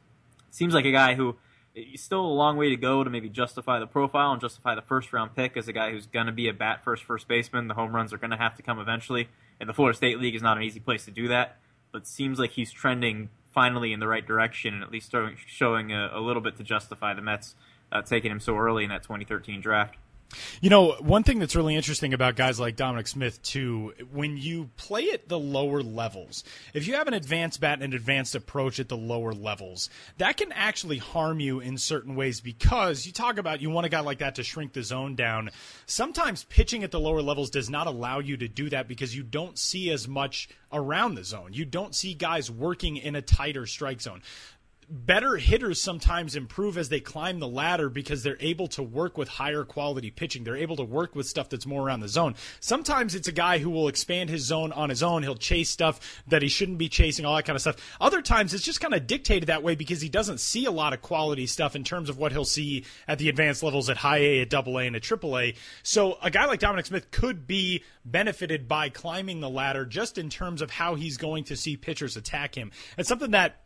Seems 0.52 0.74
like 0.74 0.86
a 0.86 0.92
guy 0.92 1.16
who 1.16 1.38
he's 1.74 2.02
still 2.02 2.26
a 2.26 2.28
long 2.28 2.58
way 2.58 2.70
to 2.70 2.76
go 2.76 3.04
to 3.04 3.10
maybe 3.10 3.30
justify 3.30 3.80
the 3.80 3.88
profile 3.88 4.32
and 4.32 4.42
justify 4.42 4.76
the 4.76 4.82
first 4.82 5.14
round 5.14 5.36
pick 5.36 5.56
as 5.56 5.68
a 5.68 5.74
guy 5.74 5.92
who's 5.92 6.06
going 6.06 6.26
to 6.26 6.32
be 6.32 6.48
a 6.48 6.54
bat 6.54 6.84
first 6.84 7.04
first 7.04 7.28
baseman. 7.28 7.68
The 7.68 7.74
home 7.74 7.96
runs 7.96 8.12
are 8.14 8.18
going 8.18 8.32
to 8.32 8.38
have 8.38 8.56
to 8.56 8.62
come 8.62 8.80
eventually 8.80 9.30
and 9.62 9.70
the 9.70 9.74
Florida 9.74 9.96
State 9.96 10.20
League 10.20 10.36
is 10.36 10.42
not 10.42 10.58
an 10.58 10.64
easy 10.64 10.80
place 10.80 11.06
to 11.06 11.12
do 11.12 11.30
that. 11.30 11.58
But 11.94 12.08
seems 12.08 12.40
like 12.40 12.52
he's 12.52 12.72
trending 12.72 13.30
finally 13.54 13.94
in 13.94 14.00
the 14.00 14.08
right 14.08 14.26
direction, 14.26 14.74
and 14.74 14.84
at 14.84 14.92
least 14.92 15.14
showing 15.46 15.92
a, 15.92 16.10
a 16.14 16.20
little 16.20 16.42
bit 16.42 16.58
to 16.58 16.64
justify 16.64 17.14
the 17.14 17.22
Mets 17.22 17.56
uh, 17.92 18.02
taking 18.02 18.32
him 18.32 18.40
so 18.40 18.58
early 18.58 18.84
in 18.84 18.90
that 18.90 19.04
2013 19.04 19.62
draft. 19.62 19.96
You 20.62 20.70
know, 20.70 20.94
one 21.00 21.24
thing 21.24 21.40
that's 21.40 21.56
really 21.56 21.76
interesting 21.76 22.14
about 22.14 22.36
guys 22.36 22.60
like 22.60 22.76
Dominic 22.76 23.08
Smith, 23.08 23.42
too, 23.42 23.94
when 24.12 24.38
you 24.38 24.70
play 24.78 25.12
at 25.12 25.28
the 25.28 25.40
lower 25.40 25.82
levels, 25.82 26.44
if 26.74 26.88
you 26.88 26.96
have 26.96 27.08
an 27.08 27.14
advanced 27.14 27.60
bat 27.60 27.82
and 27.82 27.84
an 27.84 27.94
advanced 27.94 28.36
approach 28.36 28.80
at 28.80 28.90
the 28.90 28.98
lower 28.98 29.34
levels, 29.34 29.90
that 30.18 30.38
can 30.38 30.52
actually 30.52 30.98
harm 30.98 31.40
you 31.40 31.60
in 31.60 31.78
certain 31.78 32.16
ways 32.16 32.42
because 32.42 33.06
you 33.06 33.12
talk 33.12 33.38
about 33.38 33.62
you 33.62 33.70
want 33.70 33.86
a 33.86 33.90
guy 33.90 34.00
like 34.00 34.20
that 34.20 34.36
to 34.36 34.44
shrink 34.44 34.74
the 34.74 34.84
zone 34.84 35.16
down. 35.16 35.50
Sometimes 35.86 36.44
pitching 36.46 36.84
at 36.84 36.92
the 36.92 37.00
lower 37.00 37.22
levels 37.22 37.50
does 37.50 37.70
not 37.70 37.88
allow 37.88 38.20
you 38.20 38.38
to 38.38 38.48
do 38.48 38.70
that 38.70 38.88
because 38.88 39.16
you 39.16 39.24
don't 39.24 39.58
see 39.58 39.92
as 39.92 40.08
much 40.08 40.50
around 40.72 41.16
the 41.16 41.24
zone. 41.24 41.54
You 41.54 41.66
don't 41.66 41.96
see 41.96 42.14
guys 42.14 42.50
working 42.50 42.98
in 42.98 43.16
a 43.16 43.22
tighter 43.22 43.66
strike 43.66 44.02
zone 44.02 44.22
better 44.92 45.38
hitters 45.38 45.82
sometimes 45.82 46.36
improve 46.36 46.78
as 46.78 46.90
they 46.90 47.00
climb 47.00 47.40
the 47.40 47.48
ladder 47.48 47.90
because 47.90 48.24
they're 48.24 48.38
able 48.42 48.68
to 48.68 48.84
work 48.84 49.18
with 49.18 49.30
higher 49.30 49.64
quality 49.64 50.12
pitching. 50.12 50.44
They're 50.44 50.58
able 50.58 50.76
to 50.76 50.84
work 50.84 51.16
with 51.16 51.28
stuff 51.28 51.50
that's 51.50 51.66
more 51.66 51.82
around 51.88 52.02
the 52.02 52.10
zone. 52.10 52.36
Sometimes 52.60 53.16
it's 53.16 53.30
a 53.30 53.32
guy 53.32 53.60
who 53.60 53.70
will 53.70 53.88
expand 53.88 54.30
his 54.30 54.44
zone 54.44 54.74
on 54.74 54.90
his 54.90 55.02
own. 55.02 55.24
He'll 55.24 55.36
chase 55.36 55.70
stuff 55.70 56.22
that 56.28 56.42
he 56.42 56.50
shouldn't 56.50 56.78
be 56.78 56.90
chasing, 56.90 57.26
all 57.26 57.36
that 57.38 57.46
kind 57.46 57.56
of 57.56 57.62
stuff. 57.62 57.78
Other 58.02 58.22
times 58.22 58.54
it's 58.54 58.66
just 58.66 58.82
kind 58.82 58.94
of 58.94 59.08
dictated 59.08 59.48
that 59.48 59.64
way 59.64 59.76
because 59.76 60.02
he 60.02 60.10
doesn't 60.10 60.42
see 60.42 60.66
a 60.66 60.72
lot 60.72 60.94
of 60.94 61.02
quality 61.02 61.48
stuff 61.48 61.76
in 61.76 61.86
terms 61.86 62.10
of 62.10 62.18
what 62.18 62.34
he'll 62.34 62.44
see 62.44 62.84
at 63.08 63.18
the 63.18 63.30
advanced 63.30 63.64
levels 63.64 63.90
at 63.90 63.98
high 63.98 64.18
A, 64.18 64.42
at 64.42 64.50
double 64.50 64.78
A, 64.78 64.86
and 64.86 64.96
at 64.96 65.04
triple 65.04 65.40
A. 65.40 65.56
So 65.84 66.18
a 66.22 66.30
guy 66.30 66.46
like 66.46 66.60
Dominic 66.60 66.86
Smith 66.86 67.12
could 67.12 67.48
be 67.48 67.84
benefited 68.04 68.68
by 68.68 68.90
climbing 68.90 69.40
the 69.40 69.50
ladder 69.50 69.86
just 69.86 70.18
in 70.18 70.30
terms 70.30 70.62
of 70.62 70.72
how 70.72 70.96
he's 70.96 71.18
going 71.18 71.46
to 71.46 71.56
see 71.56 71.78
pitchers 71.78 72.18
attack 72.18 72.56
him. 72.56 72.72
It's 72.98 73.08
something 73.08 73.32
that 73.32 73.61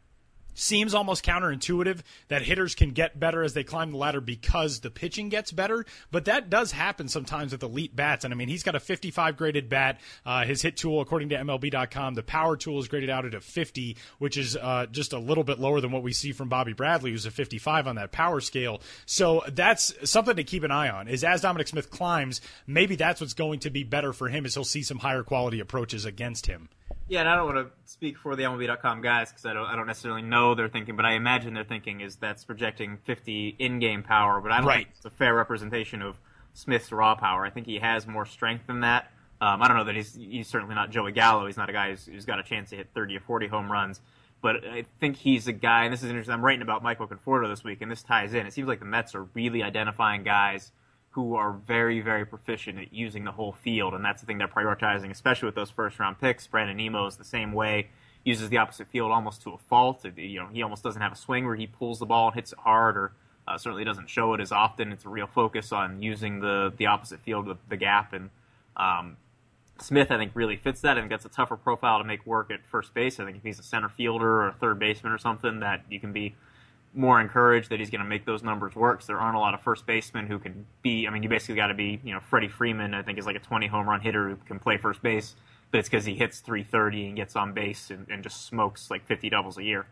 seems 0.55 0.93
almost 0.93 1.23
counterintuitive 1.23 2.01
that 2.29 2.41
hitters 2.41 2.73
can 2.73 2.91
get 2.91 3.19
better 3.19 3.43
as 3.43 3.53
they 3.53 3.63
climb 3.63 3.91
the 3.91 3.97
ladder 3.97 4.21
because 4.21 4.79
the 4.79 4.89
pitching 4.89 5.29
gets 5.29 5.51
better, 5.51 5.85
but 6.11 6.25
that 6.25 6.49
does 6.49 6.71
happen 6.71 7.07
sometimes 7.07 7.51
with 7.51 7.61
elite 7.61 7.95
bats. 7.95 8.25
And 8.25 8.33
I 8.33 8.37
mean, 8.37 8.47
he's 8.47 8.63
got 8.63 8.75
a 8.75 8.79
55 8.79 9.37
graded 9.37 9.69
bat. 9.69 9.99
Uh, 10.25 10.45
his 10.45 10.61
hit 10.61 10.77
tool, 10.77 11.01
according 11.01 11.29
to 11.29 11.35
MLB.com, 11.35 12.15
the 12.15 12.23
power 12.23 12.57
tool 12.57 12.79
is 12.79 12.87
graded 12.87 13.09
out 13.09 13.25
at 13.25 13.35
a 13.35 13.41
50, 13.41 13.97
which 14.17 14.37
is 14.37 14.55
uh, 14.55 14.87
just 14.91 15.13
a 15.13 15.19
little 15.19 15.43
bit 15.43 15.59
lower 15.59 15.81
than 15.81 15.91
what 15.91 16.03
we 16.03 16.13
see 16.13 16.31
from 16.31 16.49
Bobby 16.49 16.73
Bradley, 16.73 17.11
who's 17.11 17.25
a 17.25 17.31
55 17.31 17.87
on 17.87 17.95
that 17.97 18.11
power 18.11 18.41
scale. 18.41 18.81
So 19.05 19.43
that's 19.51 19.93
something 20.09 20.35
to 20.37 20.43
keep 20.43 20.63
an 20.63 20.71
eye 20.71 20.89
on. 20.89 21.07
Is 21.07 21.23
as 21.23 21.41
Dominic 21.41 21.67
Smith 21.67 21.89
climbs, 21.89 22.41
maybe 22.65 22.95
that's 22.95 23.21
what's 23.21 23.33
going 23.33 23.59
to 23.59 23.69
be 23.69 23.83
better 23.83 24.13
for 24.13 24.29
him, 24.29 24.45
is 24.45 24.53
he'll 24.53 24.63
see 24.63 24.83
some 24.83 24.99
higher 24.99 25.23
quality 25.23 25.59
approaches 25.59 26.05
against 26.05 26.47
him. 26.47 26.69
Yeah, 27.07 27.19
and 27.19 27.29
I 27.29 27.35
don't 27.35 27.53
want 27.53 27.67
to 27.67 27.91
speak 27.91 28.17
for 28.17 28.35
the 28.35 28.43
MLB.com 28.43 29.01
guys 29.01 29.29
because 29.29 29.45
I 29.45 29.53
don't, 29.53 29.65
I 29.67 29.75
don't 29.75 29.85
necessarily 29.85 30.23
know 30.23 30.55
their 30.55 30.67
thinking, 30.67 30.95
but 30.95 31.05
I 31.05 31.13
imagine 31.13 31.53
their 31.53 31.63
thinking 31.63 32.01
is 32.01 32.15
that's 32.15 32.43
projecting 32.43 32.97
50 33.05 33.55
in-game 33.59 34.01
power, 34.01 34.41
but 34.41 34.51
I 34.51 34.57
don't 34.57 34.67
right. 34.67 34.77
think 34.85 34.89
it's 34.95 35.05
a 35.05 35.11
fair 35.11 35.35
representation 35.35 36.01
of 36.01 36.19
Smith's 36.53 36.91
raw 36.91 37.15
power. 37.15 37.45
I 37.45 37.51
think 37.51 37.67
he 37.67 37.77
has 37.77 38.07
more 38.07 38.25
strength 38.25 38.65
than 38.65 38.79
that. 38.79 39.11
Um, 39.41 39.61
I 39.61 39.67
don't 39.67 39.77
know 39.77 39.83
that 39.83 39.95
he's 39.95 40.15
he's 40.15 40.47
certainly 40.47 40.75
not 40.75 40.89
Joey 40.91 41.11
Gallo. 41.11 41.45
He's 41.45 41.57
not 41.57 41.69
a 41.69 41.73
guy 41.73 41.89
who's, 41.89 42.05
who's 42.05 42.25
got 42.25 42.39
a 42.39 42.43
chance 42.43 42.69
to 42.69 42.77
hit 42.77 42.89
30 42.95 43.17
or 43.17 43.19
40 43.19 43.47
home 43.47 43.71
runs, 43.71 43.99
but 44.41 44.65
I 44.65 44.85
think 44.99 45.17
he's 45.17 45.47
a 45.47 45.53
guy. 45.53 45.83
And 45.83 45.93
this 45.93 46.01
is 46.01 46.09
interesting. 46.09 46.33
I'm 46.33 46.43
writing 46.43 46.61
about 46.61 46.81
Michael 46.81 47.07
Conforto 47.07 47.47
this 47.49 47.63
week, 47.63 47.81
and 47.81 47.91
this 47.91 48.01
ties 48.01 48.33
in. 48.33 48.47
It 48.47 48.53
seems 48.53 48.67
like 48.67 48.79
the 48.79 48.85
Mets 48.85 49.13
are 49.13 49.23
really 49.33 49.61
identifying 49.61 50.23
guys 50.23 50.71
who 51.15 51.35
are 51.35 51.53
very, 51.53 52.01
very 52.01 52.25
proficient 52.25 52.77
at 52.77 52.93
using 52.93 53.23
the 53.23 53.31
whole 53.31 53.53
field, 53.53 53.93
and 53.93 54.03
that's 54.03 54.21
the 54.21 54.27
thing 54.27 54.37
they're 54.37 54.49
prioritizing, 54.49 55.09
especially 55.09 55.45
with 55.45 55.55
those 55.55 55.71
first 55.71 55.97
round 55.97 56.19
picks. 56.19 56.45
Brandon 56.45 56.75
Nimmo 56.75 57.07
is 57.07 57.15
the 57.15 57.23
same 57.23 57.53
way, 57.53 57.87
uses 58.25 58.49
the 58.49 58.57
opposite 58.57 58.89
field 58.89 59.13
almost 59.13 59.41
to 59.43 59.51
a 59.51 59.57
fault. 59.57 60.05
You 60.17 60.41
know, 60.41 60.49
he 60.51 60.61
almost 60.61 60.83
doesn't 60.83 61.01
have 61.01 61.13
a 61.13 61.15
swing 61.15 61.45
where 61.45 61.55
he 61.55 61.67
pulls 61.67 61.99
the 61.99 62.05
ball 62.05 62.27
and 62.27 62.35
hits 62.35 62.51
it 62.51 62.59
hard, 62.59 62.97
or 62.97 63.13
uh, 63.47 63.57
certainly 63.57 63.85
doesn't 63.85 64.09
show 64.09 64.33
it 64.33 64.41
as 64.41 64.51
often. 64.51 64.91
It's 64.91 65.05
a 65.05 65.09
real 65.09 65.25
focus 65.25 65.71
on 65.71 66.01
using 66.01 66.41
the 66.41 66.73
the 66.75 66.87
opposite 66.87 67.21
field 67.21 67.47
with 67.47 67.59
the 67.69 67.77
gap, 67.77 68.11
and 68.11 68.29
um, 68.75 69.15
Smith, 69.79 70.11
I 70.11 70.17
think, 70.17 70.33
really 70.35 70.57
fits 70.57 70.81
that. 70.81 70.97
and 70.97 71.09
gets 71.09 71.23
a 71.23 71.29
tougher 71.29 71.55
profile 71.55 71.99
to 71.99 72.03
make 72.03 72.25
work 72.25 72.51
at 72.51 72.65
first 72.65 72.93
base. 72.93 73.21
I 73.21 73.23
think 73.25 73.37
if 73.37 73.43
he's 73.43 73.59
a 73.59 73.63
center 73.63 73.87
fielder 73.87 74.41
or 74.41 74.47
a 74.49 74.53
third 74.53 74.79
baseman 74.79 75.13
or 75.13 75.17
something, 75.17 75.61
that 75.61 75.85
you 75.89 76.01
can 76.01 76.11
be 76.11 76.35
more 76.95 77.19
encouraged 77.19 77.69
that 77.69 77.79
he's 77.79 77.89
going 77.89 78.01
to 78.01 78.07
make 78.07 78.25
those 78.25 78.41
numbers 78.41 78.75
work. 78.75 79.03
there 79.05 79.19
aren't 79.19 79.35
a 79.35 79.39
lot 79.39 79.53
of 79.53 79.61
first 79.61 79.85
basemen 79.85 80.27
who 80.27 80.39
can 80.39 80.65
be. 80.81 81.07
I 81.07 81.11
mean, 81.11 81.23
you 81.23 81.29
basically 81.29 81.55
got 81.55 81.67
to 81.67 81.73
be. 81.73 81.99
You 82.03 82.13
know, 82.13 82.19
Freddie 82.19 82.47
Freeman, 82.47 82.93
I 82.93 83.01
think, 83.01 83.19
is 83.19 83.25
like 83.25 83.35
a 83.35 83.39
20 83.39 83.67
home 83.67 83.87
run 83.87 84.01
hitter 84.01 84.29
who 84.29 84.35
can 84.37 84.59
play 84.59 84.77
first 84.77 85.01
base, 85.01 85.35
but 85.71 85.79
it's 85.79 85.89
because 85.89 86.05
he 86.05 86.15
hits 86.15 86.39
330 86.39 87.07
and 87.07 87.15
gets 87.15 87.35
on 87.35 87.53
base 87.53 87.89
and, 87.91 88.07
and, 88.09 88.23
just 88.23 88.45
smokes 88.45 88.89
like 88.89 89.05
50 89.05 89.29
doubles 89.29 89.57
a 89.57 89.63
year. 89.63 89.85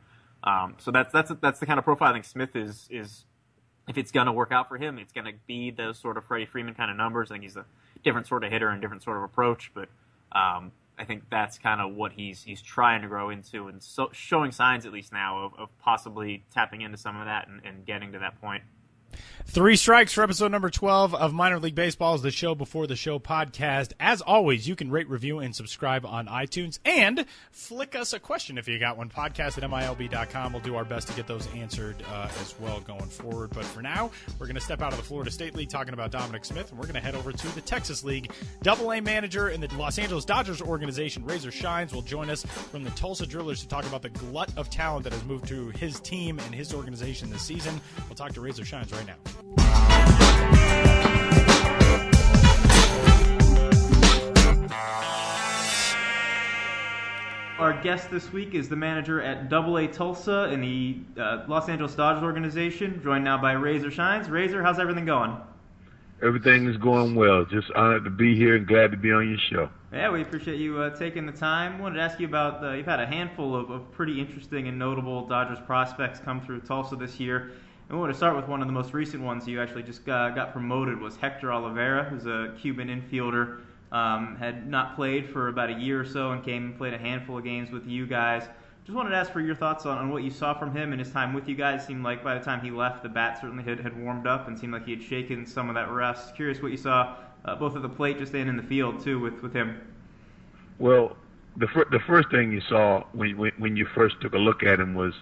Um, 0.43 0.75
so 0.77 0.91
that's 0.91 1.12
that's 1.12 1.31
that's 1.41 1.60
the 1.60 1.65
kind 1.65 1.77
of 1.77 1.86
profile 1.86 2.10
I 2.10 2.13
think 2.13 2.25
Smith 2.25 2.55
is 2.55 2.88
is. 2.89 3.25
If 3.86 3.98
it's 3.98 4.12
going 4.12 4.27
to 4.27 4.31
work 4.31 4.53
out 4.53 4.69
for 4.69 4.77
him, 4.77 4.98
it's 4.98 5.12
going 5.12 5.25
to 5.25 5.33
be 5.45 5.69
those 5.69 6.00
sort 6.00 6.15
of 6.15 6.24
Freddie 6.24 6.45
Freeman 6.45 6.74
kind 6.74 6.89
of 6.89 6.95
numbers. 6.95 7.31
I 7.31 7.33
think 7.33 7.43
he's 7.43 7.57
a 7.57 7.65
different 8.01 8.27
sort 8.27 8.45
of 8.45 8.51
hitter 8.51 8.69
and 8.69 8.81
different 8.81 9.03
sort 9.03 9.17
of 9.17 9.24
approach, 9.24 9.72
but 9.74 9.89
um, 10.31 10.72
I 10.98 11.06
think 11.06 11.24
that's 11.30 11.58
kind 11.58 11.82
of 11.82 11.96
what 11.96 12.14
he's 12.14 12.44
he's 12.44 12.62
trying 12.62 13.02
to 13.02 13.08
grow 13.08 13.30
into 13.30 13.68
and 13.68 13.82
so, 13.82 14.10
showing 14.12 14.52
signs 14.52 14.86
at 14.86 14.94
least 14.94 15.12
now 15.12 15.46
of, 15.46 15.54
of 15.58 15.80
possibly 15.80 16.46
tapping 16.54 16.82
into 16.82 16.98
some 16.98 17.20
of 17.20 17.26
that 17.26 17.48
and, 17.48 17.62
and 17.66 17.86
getting 17.86 18.12
to 18.12 18.20
that 18.20 18.40
point. 18.40 18.64
Three 19.46 19.75
strikes 19.75 20.13
for 20.13 20.24
episode 20.24 20.51
number 20.51 20.72
12 20.72 21.13
of 21.13 21.32
Minor 21.32 21.60
League 21.60 21.75
Baseball 21.75 22.15
is 22.15 22.24
the 22.24 22.32
show 22.32 22.55
before 22.55 22.88
the 22.88 22.96
show 22.96 23.20
podcast. 23.20 23.93
As 24.00 24.20
always, 24.22 24.67
you 24.67 24.75
can 24.75 24.89
rate, 24.89 25.08
review, 25.08 25.39
and 25.39 25.55
subscribe 25.55 26.08
on 26.08 26.25
iTunes 26.25 26.79
and 26.86 27.25
flick 27.51 27.96
us 27.96 28.13
a 28.13 28.20
question 28.20 28.58
if 28.58 28.67
you 28.67 28.79
got 28.79 28.98
one. 28.98 29.10
Podcast 29.10 29.62
at 29.62 29.70
MILB.com. 29.70 30.53
We'll 30.53 30.62
do 30.63 30.75
our 30.75 30.86
best 30.86 31.08
to 31.10 31.13
get 31.13 31.27
those 31.27 31.48
answered 31.53 31.98
uh, 32.12 32.29
as 32.41 32.55
well 32.60 32.79
going 32.79 33.05
forward. 33.05 33.51
But 33.51 33.65
for 33.65 33.84
now, 33.84 34.10
we're 34.39 34.48
going 34.48 34.55
to 34.55 34.62
step 34.62 34.82
out 34.82 34.91
of 34.91 34.98
the 34.98 35.05
Florida 35.05 35.29
State 35.29 35.53
League 35.53 35.70
talking 35.70 35.93
about 35.93 36.10
Dominic 36.12 36.46
Smith, 36.46 36.72
and 36.72 36.79
we're 36.79 36.88
going 36.88 36.96
to 36.96 37.01
head 37.01 37.13
over 37.13 37.32
to 37.32 37.55
the 37.55 37.62
Texas 37.62 38.03
League. 38.03 38.32
Double 38.63 38.91
A 38.91 39.01
manager 39.01 39.50
in 39.50 39.62
the 39.62 39.67
Los 39.75 40.00
Angeles 40.00 40.25
Dodgers 40.25 40.63
organization, 40.63 41.24
Razor 41.25 41.51
Shines, 41.51 41.93
will 41.93 42.01
join 42.01 42.32
us 42.32 42.43
from 42.43 42.84
the 42.84 42.91
Tulsa 42.91 43.27
Drillers 43.27 43.61
to 43.61 43.68
talk 43.68 43.85
about 43.85 44.01
the 44.01 44.09
glut 44.09 44.51
of 44.57 44.72
talent 44.72 45.03
that 45.03 45.14
has 45.14 45.24
moved 45.25 45.48
to 45.50 45.70
his 45.70 46.00
team 46.00 46.40
and 46.40 46.55
his 46.55 46.74
organization 46.74 47.29
this 47.29 47.44
season. 47.44 47.79
We'll 48.07 48.16
talk 48.16 48.33
to 48.33 48.42
Razor 48.42 48.66
Shines 48.66 48.92
right 48.92 49.02
now. 49.05 49.16
Our 57.59 57.81
guest 57.81 58.11
this 58.11 58.33
week 58.33 58.55
is 58.55 58.68
the 58.68 58.75
manager 58.75 59.22
at 59.22 59.48
Double 59.48 59.77
A 59.77 59.87
Tulsa 59.87 60.50
in 60.51 60.59
the 60.59 60.98
uh, 61.18 61.46
Los 61.48 61.70
Angeles 61.70 61.96
Dodgers 61.96 62.24
organization, 62.24 63.00
joined 63.01 63.24
now 63.24 63.42
by 63.42 63.53
Razor 63.53 63.89
Shines. 63.89 64.29
Razor, 64.29 64.61
how's 64.61 64.79
everything 64.79 65.05
going? 65.05 65.37
Everything 66.22 66.68
is 66.68 66.77
going 66.77 67.16
well. 67.16 67.46
Just 67.46 67.72
honored 67.72 68.03
to 68.03 68.09
be 68.09 68.35
here 68.35 68.55
and 68.55 68.68
glad 68.68 68.92
to 68.92 68.98
be 68.98 69.11
on 69.11 69.29
your 69.29 69.37
show. 69.37 69.70
Yeah, 69.94 70.09
we 70.11 70.22
appreciate 70.22 70.59
you 70.59 70.79
uh, 70.79 70.98
taking 70.98 71.25
the 71.25 71.31
time. 71.31 71.79
Wanted 71.79 71.98
to 71.98 72.01
ask 72.01 72.20
you 72.20 72.27
about 72.27 72.63
uh, 72.63 72.72
you've 72.72 72.85
had 72.85 73.00
a 73.00 73.05
handful 73.05 73.55
of, 73.55 73.70
of 73.70 73.92
pretty 73.92 74.20
interesting 74.20 74.68
and 74.68 74.79
notable 74.79 75.27
Dodgers 75.27 75.59
prospects 75.66 76.20
come 76.20 76.42
through 76.42 76.61
Tulsa 76.61 76.96
this 76.96 77.20
year. 77.20 77.51
We 77.94 78.00
want 78.00 78.12
to 78.12 78.18
start 78.18 78.36
with 78.36 78.48
one 78.48 78.60
of 78.60 78.68
the 78.68 78.74
most 78.74 78.92
recent 78.92 79.22
ones 79.22 79.48
you 79.48 79.62
actually 79.62 79.84
just 79.84 80.03
got, 80.03 80.34
got 80.34 80.51
promoted 80.51 81.00
was 81.00 81.16
Hector 81.16 81.50
Olivera, 81.50 82.10
who's 82.10 82.25
a 82.25 82.51
Cuban 82.60 82.88
infielder. 82.88 83.60
Um, 83.92 84.36
had 84.36 84.68
not 84.68 84.96
played 84.96 85.29
for 85.29 85.50
about 85.50 85.70
a 85.70 85.74
year 85.74 86.01
or 86.01 86.03
so 86.03 86.32
and 86.32 86.44
came 86.44 86.66
and 86.66 86.75
played 86.75 86.96
a 86.96 86.98
handful 86.98 87.38
of 87.38 87.44
games 87.44 87.70
with 87.70 87.86
you 87.86 88.08
guys. 88.08 88.50
Just 88.84 88.96
wanted 88.96 89.12
to 89.12 89.18
ask 89.18 89.32
for 89.32 89.42
your 89.42 89.53
thoughts 89.53 89.86
on, 89.86 90.00
on 90.00 90.10
what 90.10 90.24
you 90.24 90.32
saw 90.32 90.58
from 90.58 90.75
him 90.75 90.92
and 90.92 91.00
his 91.00 91.12
time 91.12 91.36
with 91.36 91.48
you 91.48 91.53
guys. 91.53 91.86
Seemed 91.86 92.03
like 92.03 92.24
by 92.24 92.36
the 92.36 92.44
time 92.44 92.62
he 92.62 92.72
left, 92.72 93.03
the 93.03 93.10
bat 93.10 93.38
certainly 93.40 93.64
had, 93.64 93.79
had 93.79 93.96
warmed 94.03 94.25
up 94.25 94.48
and 94.48 94.58
seemed 94.58 94.74
like 94.74 94.86
he 94.86 94.92
had 94.96 95.03
shaken 95.03 95.46
some 95.46 95.70
of 95.70 95.75
that 95.75 95.92
rust. 95.92 96.36
Curious 96.36 96.64
what 96.64 96.72
you 96.72 96.79
saw 96.79 97.16
uh, 97.46 97.56
both 97.56 97.75
at 97.75 97.84
the 97.84 97.90
plate 97.90 98.18
just 98.18 98.34
and 98.34 98.50
in 98.50 98.58
the 98.58 98.64
field 98.64 99.03
too 99.03 99.20
with, 99.20 99.40
with 99.44 99.53
him. 99.53 99.79
Well, 100.79 101.16
the 101.58 101.68
fir- 101.68 101.90
the 101.92 102.00
first 102.08 102.32
thing 102.32 102.51
you 102.51 102.62
saw 102.62 103.03
when, 103.12 103.38
when 103.38 103.51
when 103.60 103.77
you 103.77 103.86
first 103.94 104.20
took 104.20 104.34
a 104.34 104.40
look 104.40 104.64
at 104.64 104.79
him 104.79 104.96
was 104.96 105.14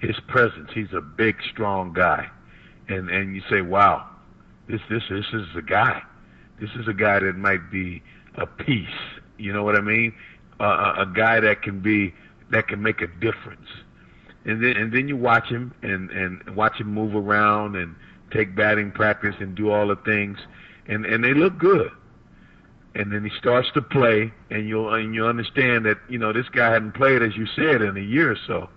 his 0.00 0.16
presence. 0.28 0.70
He's 0.74 0.92
a 0.92 1.00
big, 1.00 1.36
strong 1.50 1.92
guy, 1.92 2.28
and 2.88 3.08
and 3.10 3.34
you 3.34 3.42
say, 3.50 3.62
wow, 3.62 4.08
this 4.68 4.80
this 4.88 5.02
this 5.08 5.26
is 5.32 5.46
a 5.56 5.62
guy. 5.62 6.02
This 6.60 6.70
is 6.76 6.88
a 6.88 6.94
guy 6.94 7.18
that 7.20 7.36
might 7.36 7.70
be 7.70 8.02
a 8.36 8.46
piece. 8.46 8.88
You 9.38 9.52
know 9.52 9.64
what 9.64 9.76
I 9.76 9.80
mean? 9.80 10.14
Uh, 10.60 10.94
a 10.98 11.06
guy 11.06 11.40
that 11.40 11.62
can 11.62 11.80
be 11.80 12.14
that 12.50 12.68
can 12.68 12.82
make 12.82 13.00
a 13.00 13.06
difference. 13.06 13.68
And 14.44 14.62
then 14.62 14.76
and 14.76 14.92
then 14.92 15.08
you 15.08 15.16
watch 15.16 15.48
him 15.48 15.74
and 15.82 16.10
and 16.10 16.56
watch 16.56 16.76
him 16.76 16.92
move 16.92 17.14
around 17.14 17.76
and 17.76 17.94
take 18.30 18.54
batting 18.54 18.92
practice 18.92 19.34
and 19.40 19.54
do 19.54 19.70
all 19.70 19.88
the 19.88 19.96
things, 19.96 20.38
and 20.86 21.04
and 21.06 21.24
they 21.24 21.34
look 21.34 21.58
good. 21.58 21.90
And 22.96 23.12
then 23.12 23.24
he 23.24 23.30
starts 23.36 23.68
to 23.72 23.82
play, 23.82 24.32
and 24.50 24.68
you'll 24.68 24.92
and 24.94 25.14
you 25.14 25.26
understand 25.26 25.84
that 25.86 25.98
you 26.08 26.18
know 26.18 26.32
this 26.32 26.48
guy 26.48 26.70
hadn't 26.70 26.92
played 26.92 27.22
as 27.22 27.36
you 27.36 27.46
said 27.46 27.82
in 27.82 27.96
a 27.96 28.00
year 28.00 28.30
or 28.30 28.38
so 28.46 28.68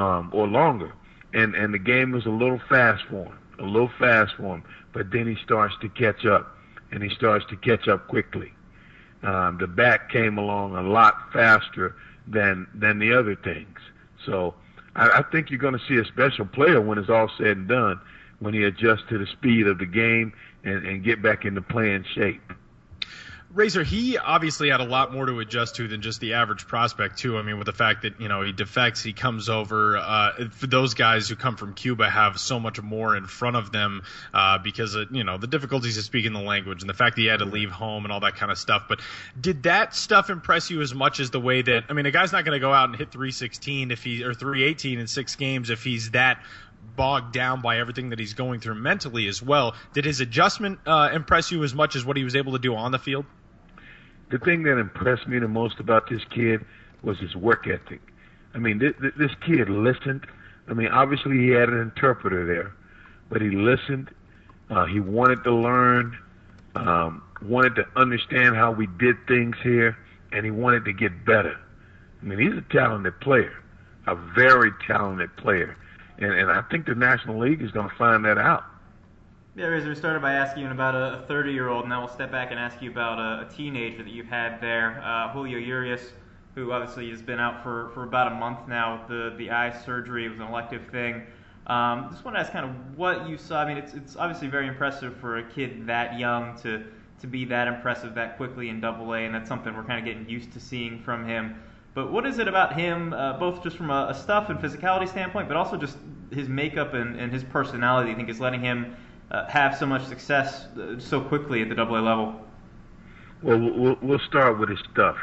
um, 0.00 0.30
or 0.32 0.48
longer. 0.48 0.92
And 1.32 1.54
and 1.54 1.72
the 1.72 1.78
game 1.78 2.10
was 2.10 2.26
a 2.26 2.30
little 2.30 2.60
fast 2.68 3.04
for 3.08 3.26
him, 3.26 3.38
a 3.60 3.64
little 3.64 3.92
fast 3.98 4.32
for 4.36 4.56
him. 4.56 4.64
But 4.92 5.12
then 5.12 5.26
he 5.28 5.36
starts 5.44 5.74
to 5.82 5.88
catch 5.88 6.26
up, 6.26 6.56
and 6.90 7.02
he 7.02 7.10
starts 7.10 7.44
to 7.50 7.56
catch 7.56 7.86
up 7.86 8.08
quickly. 8.08 8.52
Um, 9.22 9.58
the 9.60 9.68
back 9.68 10.10
came 10.10 10.38
along 10.38 10.74
a 10.74 10.82
lot 10.82 11.14
faster 11.32 11.94
than 12.26 12.66
than 12.74 12.98
the 12.98 13.12
other 13.12 13.36
things. 13.36 13.78
So 14.26 14.54
I, 14.96 15.18
I 15.18 15.22
think 15.30 15.50
you're 15.50 15.60
going 15.60 15.78
to 15.78 15.86
see 15.86 15.98
a 15.98 16.04
special 16.06 16.46
player 16.46 16.80
when 16.80 16.98
it's 16.98 17.10
all 17.10 17.30
said 17.38 17.58
and 17.58 17.68
done, 17.68 18.00
when 18.40 18.54
he 18.54 18.64
adjusts 18.64 19.04
to 19.10 19.18
the 19.18 19.26
speed 19.26 19.66
of 19.66 19.78
the 19.78 19.86
game 19.86 20.32
and, 20.64 20.84
and 20.86 21.04
get 21.04 21.22
back 21.22 21.44
into 21.44 21.62
playing 21.62 22.04
shape. 22.14 22.42
Razor, 23.52 23.82
he 23.82 24.16
obviously 24.16 24.70
had 24.70 24.80
a 24.80 24.84
lot 24.84 25.12
more 25.12 25.26
to 25.26 25.40
adjust 25.40 25.74
to 25.76 25.88
than 25.88 26.02
just 26.02 26.20
the 26.20 26.34
average 26.34 26.68
prospect, 26.68 27.18
too. 27.18 27.36
I 27.36 27.42
mean, 27.42 27.58
with 27.58 27.66
the 27.66 27.72
fact 27.72 28.02
that, 28.02 28.20
you 28.20 28.28
know, 28.28 28.42
he 28.42 28.52
defects, 28.52 29.02
he 29.02 29.12
comes 29.12 29.48
over. 29.48 29.96
Uh, 29.96 30.48
those 30.62 30.94
guys 30.94 31.28
who 31.28 31.34
come 31.34 31.56
from 31.56 31.74
Cuba 31.74 32.08
have 32.08 32.38
so 32.38 32.60
much 32.60 32.80
more 32.80 33.16
in 33.16 33.26
front 33.26 33.56
of 33.56 33.72
them 33.72 34.02
uh, 34.32 34.58
because 34.58 34.94
of, 34.94 35.08
you 35.10 35.24
know, 35.24 35.36
the 35.36 35.48
difficulties 35.48 35.98
of 35.98 36.04
speaking 36.04 36.32
the 36.32 36.40
language 36.40 36.82
and 36.82 36.88
the 36.88 36.94
fact 36.94 37.16
that 37.16 37.22
he 37.22 37.26
had 37.26 37.40
to 37.40 37.44
leave 37.44 37.72
home 37.72 38.04
and 38.04 38.12
all 38.12 38.20
that 38.20 38.36
kind 38.36 38.52
of 38.52 38.58
stuff. 38.58 38.84
But 38.88 39.00
did 39.40 39.64
that 39.64 39.96
stuff 39.96 40.30
impress 40.30 40.70
you 40.70 40.80
as 40.80 40.94
much 40.94 41.18
as 41.18 41.30
the 41.30 41.40
way 41.40 41.60
that, 41.62 41.86
I 41.88 41.92
mean, 41.92 42.06
a 42.06 42.12
guy's 42.12 42.30
not 42.30 42.44
going 42.44 42.54
to 42.54 42.60
go 42.60 42.72
out 42.72 42.88
and 42.88 42.96
hit 42.96 43.10
316 43.10 43.90
if 43.90 44.04
he, 44.04 44.22
or 44.22 44.32
318 44.32 45.00
in 45.00 45.08
six 45.08 45.34
games 45.34 45.70
if 45.70 45.82
he's 45.82 46.12
that 46.12 46.40
bogged 46.94 47.32
down 47.32 47.62
by 47.62 47.80
everything 47.80 48.10
that 48.10 48.20
he's 48.20 48.34
going 48.34 48.60
through 48.60 48.76
mentally 48.76 49.26
as 49.26 49.42
well. 49.42 49.74
Did 49.92 50.04
his 50.04 50.20
adjustment 50.20 50.78
uh, 50.86 51.10
impress 51.12 51.50
you 51.50 51.64
as 51.64 51.74
much 51.74 51.96
as 51.96 52.04
what 52.04 52.16
he 52.16 52.22
was 52.22 52.36
able 52.36 52.52
to 52.52 52.60
do 52.60 52.76
on 52.76 52.92
the 52.92 52.98
field? 52.98 53.26
The 54.30 54.38
thing 54.38 54.62
that 54.64 54.78
impressed 54.78 55.26
me 55.26 55.38
the 55.38 55.48
most 55.48 55.80
about 55.80 56.08
this 56.08 56.22
kid 56.30 56.64
was 57.02 57.18
his 57.18 57.34
work 57.34 57.66
ethic. 57.66 58.00
I 58.54 58.58
mean, 58.58 58.78
this, 58.78 58.94
this 59.16 59.30
kid 59.46 59.68
listened. 59.68 60.26
I 60.68 60.74
mean, 60.74 60.88
obviously 60.88 61.38
he 61.38 61.48
had 61.48 61.68
an 61.68 61.80
interpreter 61.80 62.46
there, 62.46 62.72
but 63.28 63.40
he 63.42 63.50
listened. 63.50 64.10
Uh, 64.70 64.86
he 64.86 65.00
wanted 65.00 65.42
to 65.44 65.52
learn, 65.52 66.16
um, 66.74 67.22
wanted 67.42 67.74
to 67.76 67.86
understand 67.96 68.56
how 68.56 68.70
we 68.70 68.86
did 68.86 69.16
things 69.26 69.56
here, 69.62 69.96
and 70.32 70.44
he 70.44 70.50
wanted 70.50 70.84
to 70.84 70.92
get 70.92 71.24
better. 71.24 71.56
I 72.22 72.24
mean, 72.24 72.38
he's 72.38 72.56
a 72.56 72.64
talented 72.72 73.18
player. 73.20 73.52
a 74.06 74.14
very 74.14 74.72
talented 74.86 75.34
player, 75.36 75.76
and 76.18 76.32
and 76.32 76.50
I 76.50 76.62
think 76.70 76.86
the 76.86 76.94
National 76.94 77.38
League 77.38 77.62
is 77.62 77.70
going 77.70 77.88
to 77.88 77.96
find 77.96 78.24
that 78.24 78.38
out. 78.38 78.64
Yeah, 79.56 79.66
Razor, 79.66 79.88
we 79.88 79.96
started 79.96 80.22
by 80.22 80.34
asking 80.34 80.66
about 80.68 80.94
a 80.94 81.24
30-year-old. 81.28 81.80
And 81.80 81.90
now 81.90 82.00
we'll 82.00 82.14
step 82.14 82.30
back 82.30 82.52
and 82.52 82.60
ask 82.60 82.80
you 82.80 82.88
about 82.88 83.18
a, 83.18 83.48
a 83.48 83.50
teenager 83.50 84.04
that 84.04 84.12
you've 84.12 84.28
had 84.28 84.60
there, 84.60 85.02
uh, 85.04 85.32
Julio 85.32 85.58
Urias, 85.58 86.12
who 86.54 86.70
obviously 86.70 87.10
has 87.10 87.20
been 87.20 87.40
out 87.40 87.60
for, 87.64 87.90
for 87.92 88.04
about 88.04 88.30
a 88.30 88.34
month 88.36 88.68
now. 88.68 89.04
The 89.08 89.34
the 89.36 89.50
eye 89.50 89.76
surgery 89.84 90.26
It 90.26 90.28
was 90.28 90.38
an 90.38 90.46
elective 90.46 90.86
thing. 90.92 91.26
Um, 91.66 92.08
just 92.12 92.24
want 92.24 92.36
to 92.36 92.40
ask 92.40 92.52
kind 92.52 92.64
of 92.64 92.96
what 92.96 93.28
you 93.28 93.36
saw. 93.36 93.62
I 93.62 93.66
mean, 93.66 93.76
it's 93.76 93.94
it's 93.94 94.14
obviously 94.14 94.46
very 94.46 94.68
impressive 94.68 95.16
for 95.16 95.38
a 95.38 95.42
kid 95.42 95.84
that 95.86 96.16
young 96.16 96.56
to 96.58 96.84
to 97.20 97.26
be 97.26 97.44
that 97.46 97.66
impressive 97.66 98.14
that 98.14 98.36
quickly 98.36 98.68
in 98.68 98.80
Double 98.80 99.12
A, 99.14 99.18
and 99.18 99.34
that's 99.34 99.48
something 99.48 99.74
we're 99.76 99.82
kind 99.82 99.98
of 99.98 100.04
getting 100.04 100.28
used 100.28 100.52
to 100.52 100.60
seeing 100.60 101.02
from 101.02 101.26
him. 101.26 101.60
But 101.92 102.12
what 102.12 102.24
is 102.24 102.38
it 102.38 102.46
about 102.46 102.74
him, 102.78 103.12
uh, 103.12 103.32
both 103.32 103.64
just 103.64 103.76
from 103.76 103.90
a, 103.90 104.06
a 104.10 104.14
stuff 104.14 104.48
and 104.48 104.60
physicality 104.60 105.08
standpoint, 105.08 105.48
but 105.48 105.56
also 105.56 105.76
just 105.76 105.98
his 106.30 106.48
makeup 106.48 106.94
and, 106.94 107.18
and 107.18 107.32
his 107.32 107.42
personality, 107.42 108.10
you 108.10 108.16
think 108.16 108.28
is 108.28 108.38
letting 108.38 108.60
him 108.60 108.94
uh, 109.30 109.46
have 109.46 109.76
so 109.76 109.86
much 109.86 110.04
success 110.06 110.66
uh, 110.76 110.98
so 110.98 111.20
quickly 111.20 111.62
at 111.62 111.68
the 111.68 111.74
Double 111.74 111.96
A 111.96 112.00
level? 112.00 112.34
Well, 113.42 113.58
we'll, 113.58 113.96
we'll 114.02 114.18
start 114.20 114.58
with 114.58 114.68
his 114.68 114.80
stuff, 114.92 115.16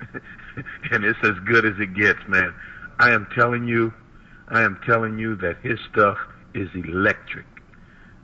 and 0.92 1.04
it's 1.04 1.18
as 1.24 1.38
good 1.44 1.64
as 1.64 1.78
it 1.80 1.94
gets, 1.94 2.20
man. 2.28 2.54
I 2.98 3.10
am 3.10 3.26
telling 3.34 3.66
you, 3.66 3.92
I 4.48 4.62
am 4.62 4.78
telling 4.86 5.18
you 5.18 5.34
that 5.36 5.58
his 5.62 5.78
stuff 5.90 6.18
is 6.54 6.68
electric. 6.74 7.46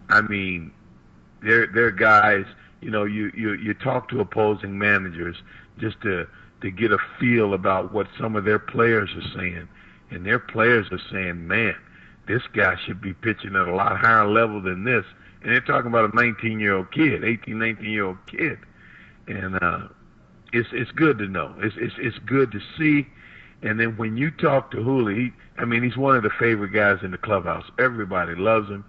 I 0.08 0.20
mean, 0.20 0.72
they're 1.42 1.66
they're 1.66 1.90
guys. 1.90 2.44
You 2.80 2.90
know, 2.90 3.04
you 3.04 3.32
you 3.34 3.54
you 3.54 3.74
talk 3.74 4.08
to 4.10 4.20
opposing 4.20 4.78
managers 4.78 5.37
just 5.78 6.00
to 6.02 6.26
to 6.60 6.70
get 6.70 6.92
a 6.92 6.98
feel 7.18 7.54
about 7.54 7.92
what 7.92 8.06
some 8.18 8.37
of 8.37 8.44
their 8.44 8.58
players 8.58 9.10
are 9.16 9.38
saying, 9.38 9.68
and 10.10 10.24
their 10.24 10.38
players 10.38 10.87
are 10.92 11.00
saying, 11.10 11.46
"Man, 11.46 11.74
this 12.26 12.42
guy 12.54 12.76
should 12.84 13.00
be 13.00 13.12
pitching 13.12 13.54
at 13.54 13.68
a 13.68 13.74
lot 13.74 13.98
higher 13.98 14.26
level 14.26 14.60
than 14.60 14.84
this." 14.84 15.04
And 15.42 15.52
they're 15.52 15.60
talking 15.60 15.88
about 15.88 16.12
a 16.12 16.16
19 16.16 16.58
year 16.58 16.74
old 16.74 16.90
kid, 16.90 17.24
18, 17.24 17.58
19 17.58 17.90
year 17.90 18.04
old 18.06 18.18
kid, 18.26 18.58
and 19.26 19.62
uh, 19.62 19.88
it's 20.52 20.68
it's 20.72 20.90
good 20.92 21.18
to 21.18 21.28
know. 21.28 21.54
It's 21.58 21.76
it's 21.78 21.94
it's 21.98 22.18
good 22.20 22.52
to 22.52 22.60
see. 22.78 23.06
And 23.62 23.80
then 23.80 23.96
when 23.96 24.16
you 24.16 24.30
talk 24.30 24.70
to 24.72 24.82
Julio, 24.82 25.16
he, 25.16 25.32
I 25.56 25.64
mean, 25.64 25.82
he's 25.82 25.96
one 25.96 26.16
of 26.16 26.22
the 26.22 26.30
favorite 26.38 26.72
guys 26.72 26.98
in 27.02 27.12
the 27.12 27.18
clubhouse. 27.18 27.64
Everybody 27.78 28.34
loves 28.34 28.68
him. 28.68 28.84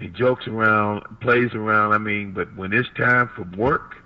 He 0.00 0.08
jokes 0.08 0.46
around, 0.46 1.02
plays 1.20 1.54
around. 1.54 1.92
I 1.92 1.98
mean, 1.98 2.32
but 2.32 2.54
when 2.56 2.72
it's 2.72 2.88
time 2.96 3.28
for 3.36 3.42
work, 3.56 3.96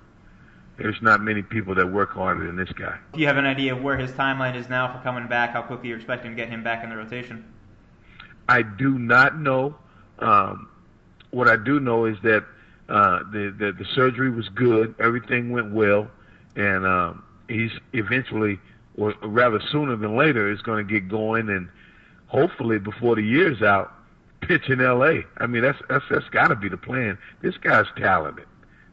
there's 0.77 1.01
not 1.03 1.21
many 1.21 1.43
people 1.43 1.75
that 1.77 1.87
work 1.87 2.13
harder 2.13 2.47
than 2.47 2.57
this 2.57 2.73
guy. 2.73 2.99
Do 3.13 3.21
you 3.21 3.27
have 3.27 3.37
an 3.37 3.47
idea 3.47 3.75
of 3.75 3.83
where 3.83 3.97
his 3.97 4.11
timeline 4.13 4.57
is 4.57 4.69
now 4.69 4.93
for 4.93 5.03
coming 5.03 5.29
back? 5.29 5.51
How 5.53 5.63
quickly 5.63 5.89
you're 5.89 5.99
expecting 5.99 6.33
to 6.33 6.37
get 6.37 6.49
him 6.49 6.63
back 6.63 6.85
in 6.85 6.91
the 6.91 6.97
rotation? 6.97 7.45
I 8.49 8.63
do 8.63 8.99
not 8.99 9.39
know. 9.39 9.77
Um, 10.19 10.69
what 11.31 11.49
I 11.49 11.57
do 11.57 11.79
know 11.81 12.07
is 12.07 12.17
that 12.23 12.45
uh, 12.89 13.19
the, 13.31 13.55
the 13.57 13.73
the 13.73 13.85
surgery 13.95 14.31
was 14.31 14.49
good. 14.49 14.95
Everything 14.99 15.51
went 15.51 15.73
well, 15.73 16.09
and 16.57 16.87
um, 16.87 17.23
he's 17.49 17.73
eventually, 17.93 18.59
or 18.97 19.15
rather 19.23 19.61
sooner 19.71 19.97
than 19.97 20.17
later, 20.17 20.51
is 20.51 20.63
going 20.63 20.87
to 20.87 20.93
get 20.93 21.09
going, 21.09 21.51
and 21.51 21.69
hopefully 22.27 22.79
before 22.79 23.15
the 23.17 23.23
year's 23.23 23.63
out, 23.63 23.93
pitch 24.41 24.71
in 24.71 24.81
L.A. 24.81 25.25
I 25.37 25.47
mean, 25.47 25.63
that's 25.63 25.79
that's 25.89 26.05
that's 26.11 26.29
got 26.31 26.49
to 26.49 26.57
be 26.57 26.69
the 26.69 26.79
plan. 26.79 27.19
This 27.43 27.57
guy's 27.59 27.87
talented. 27.97 28.47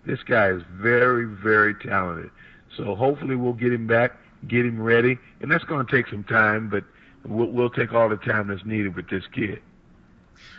This 0.06 0.22
guy 0.24 0.50
is 0.50 0.62
very 0.72 1.26
very 1.26 1.74
talented. 1.76 2.32
So 2.76 2.96
hopefully 2.96 3.38
we'll 3.38 3.54
get 3.54 3.72
him 3.72 3.88
back, 3.88 4.18
get 4.48 4.66
him 4.66 4.82
ready, 4.82 5.18
and 5.40 5.50
that's 5.50 5.64
going 5.64 5.86
to 5.86 5.92
take 5.92 6.08
some 6.10 6.26
time, 6.26 6.68
but 6.68 6.84
we'll, 7.28 7.48
we'll 7.48 7.70
take 7.70 7.94
all 7.94 8.10
the 8.10 8.18
time 8.18 8.48
that's 8.48 8.66
needed 8.66 8.96
with 8.96 9.10
this 9.10 9.24
kid. 9.34 9.62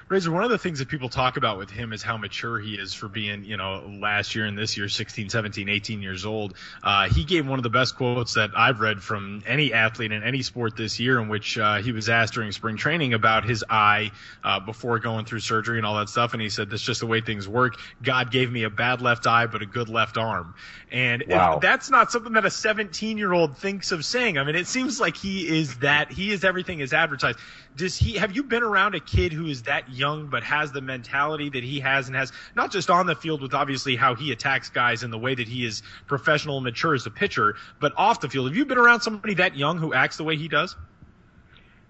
Razor, 0.08 0.30
one 0.30 0.44
of 0.44 0.50
the 0.50 0.58
things 0.58 0.78
that 0.78 0.88
people 0.88 1.08
talk 1.08 1.36
about 1.36 1.58
with 1.58 1.68
him 1.68 1.92
is 1.92 2.02
how 2.02 2.16
mature 2.16 2.60
he 2.60 2.74
is 2.74 2.94
for 2.94 3.08
being, 3.08 3.44
you 3.44 3.56
know, 3.56 3.82
last 4.00 4.36
year 4.36 4.44
and 4.44 4.56
this 4.56 4.76
year, 4.76 4.88
16, 4.88 5.30
17, 5.30 5.68
18 5.68 6.00
years 6.00 6.24
old. 6.24 6.54
Uh, 6.82 7.08
he 7.08 7.24
gave 7.24 7.46
one 7.46 7.58
of 7.58 7.64
the 7.64 7.70
best 7.70 7.96
quotes 7.96 8.34
that 8.34 8.50
I've 8.56 8.78
read 8.78 9.02
from 9.02 9.42
any 9.46 9.72
athlete 9.72 10.12
in 10.12 10.22
any 10.22 10.42
sport 10.42 10.76
this 10.76 11.00
year, 11.00 11.20
in 11.20 11.28
which 11.28 11.58
uh, 11.58 11.82
he 11.82 11.90
was 11.90 12.08
asked 12.08 12.34
during 12.34 12.52
spring 12.52 12.76
training 12.76 13.14
about 13.14 13.44
his 13.44 13.64
eye 13.68 14.12
uh, 14.44 14.60
before 14.60 15.00
going 15.00 15.24
through 15.24 15.40
surgery 15.40 15.78
and 15.78 15.86
all 15.86 15.96
that 15.96 16.08
stuff. 16.08 16.34
And 16.34 16.40
he 16.40 16.50
said, 16.50 16.70
That's 16.70 16.82
just 16.82 17.00
the 17.00 17.06
way 17.06 17.20
things 17.20 17.48
work. 17.48 17.74
God 18.00 18.30
gave 18.30 18.50
me 18.50 18.62
a 18.62 18.70
bad 18.70 19.02
left 19.02 19.26
eye, 19.26 19.46
but 19.46 19.62
a 19.62 19.66
good 19.66 19.88
left 19.88 20.18
arm. 20.18 20.54
And 20.92 21.24
wow. 21.26 21.58
that's 21.60 21.90
not 21.90 22.12
something 22.12 22.34
that 22.34 22.46
a 22.46 22.50
17 22.50 23.18
year 23.18 23.32
old 23.32 23.58
thinks 23.58 23.90
of 23.90 24.04
saying. 24.04 24.38
I 24.38 24.44
mean, 24.44 24.54
it 24.54 24.68
seems 24.68 25.00
like 25.00 25.16
he 25.16 25.48
is 25.58 25.78
that, 25.78 26.12
he 26.12 26.30
is 26.30 26.44
everything 26.44 26.78
is 26.78 26.92
advertised 26.92 27.38
does 27.76 27.96
he 27.96 28.14
have 28.14 28.34
you 28.34 28.42
been 28.42 28.62
around 28.62 28.94
a 28.94 29.00
kid 29.00 29.32
who 29.32 29.46
is 29.46 29.62
that 29.66 29.92
young 29.92 30.26
but 30.26 30.42
has 30.42 30.72
the 30.72 30.80
mentality 30.80 31.50
that 31.50 31.62
he 31.62 31.80
has 31.80 32.08
and 32.08 32.16
has 32.16 32.32
not 32.54 32.72
just 32.72 32.90
on 32.90 33.06
the 33.06 33.14
field 33.14 33.42
with 33.42 33.54
obviously 33.54 33.96
how 33.96 34.14
he 34.14 34.32
attacks 34.32 34.70
guys 34.70 35.02
and 35.02 35.12
the 35.12 35.18
way 35.18 35.34
that 35.34 35.46
he 35.46 35.64
is 35.64 35.82
professional 36.06 36.56
and 36.56 36.64
mature 36.64 36.94
as 36.94 37.04
a 37.06 37.10
pitcher, 37.10 37.56
but 37.80 37.92
off 37.96 38.20
the 38.20 38.28
field? 38.28 38.48
Have 38.48 38.56
you 38.56 38.66
been 38.66 38.78
around 38.78 39.02
somebody 39.02 39.34
that 39.34 39.56
young 39.56 39.78
who 39.78 39.94
acts 39.94 40.16
the 40.16 40.24
way 40.24 40.36
he 40.36 40.48
does? 40.48 40.74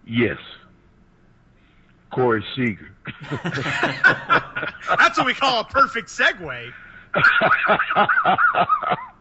Yes. 0.05 0.39
Corey 2.11 2.45
Seager. 2.55 2.91
That's 3.33 5.19
what 5.19 5.27
we 5.27 5.35
call 5.35 5.61
a 5.61 5.65
perfect 5.65 6.09
segue. 6.09 6.73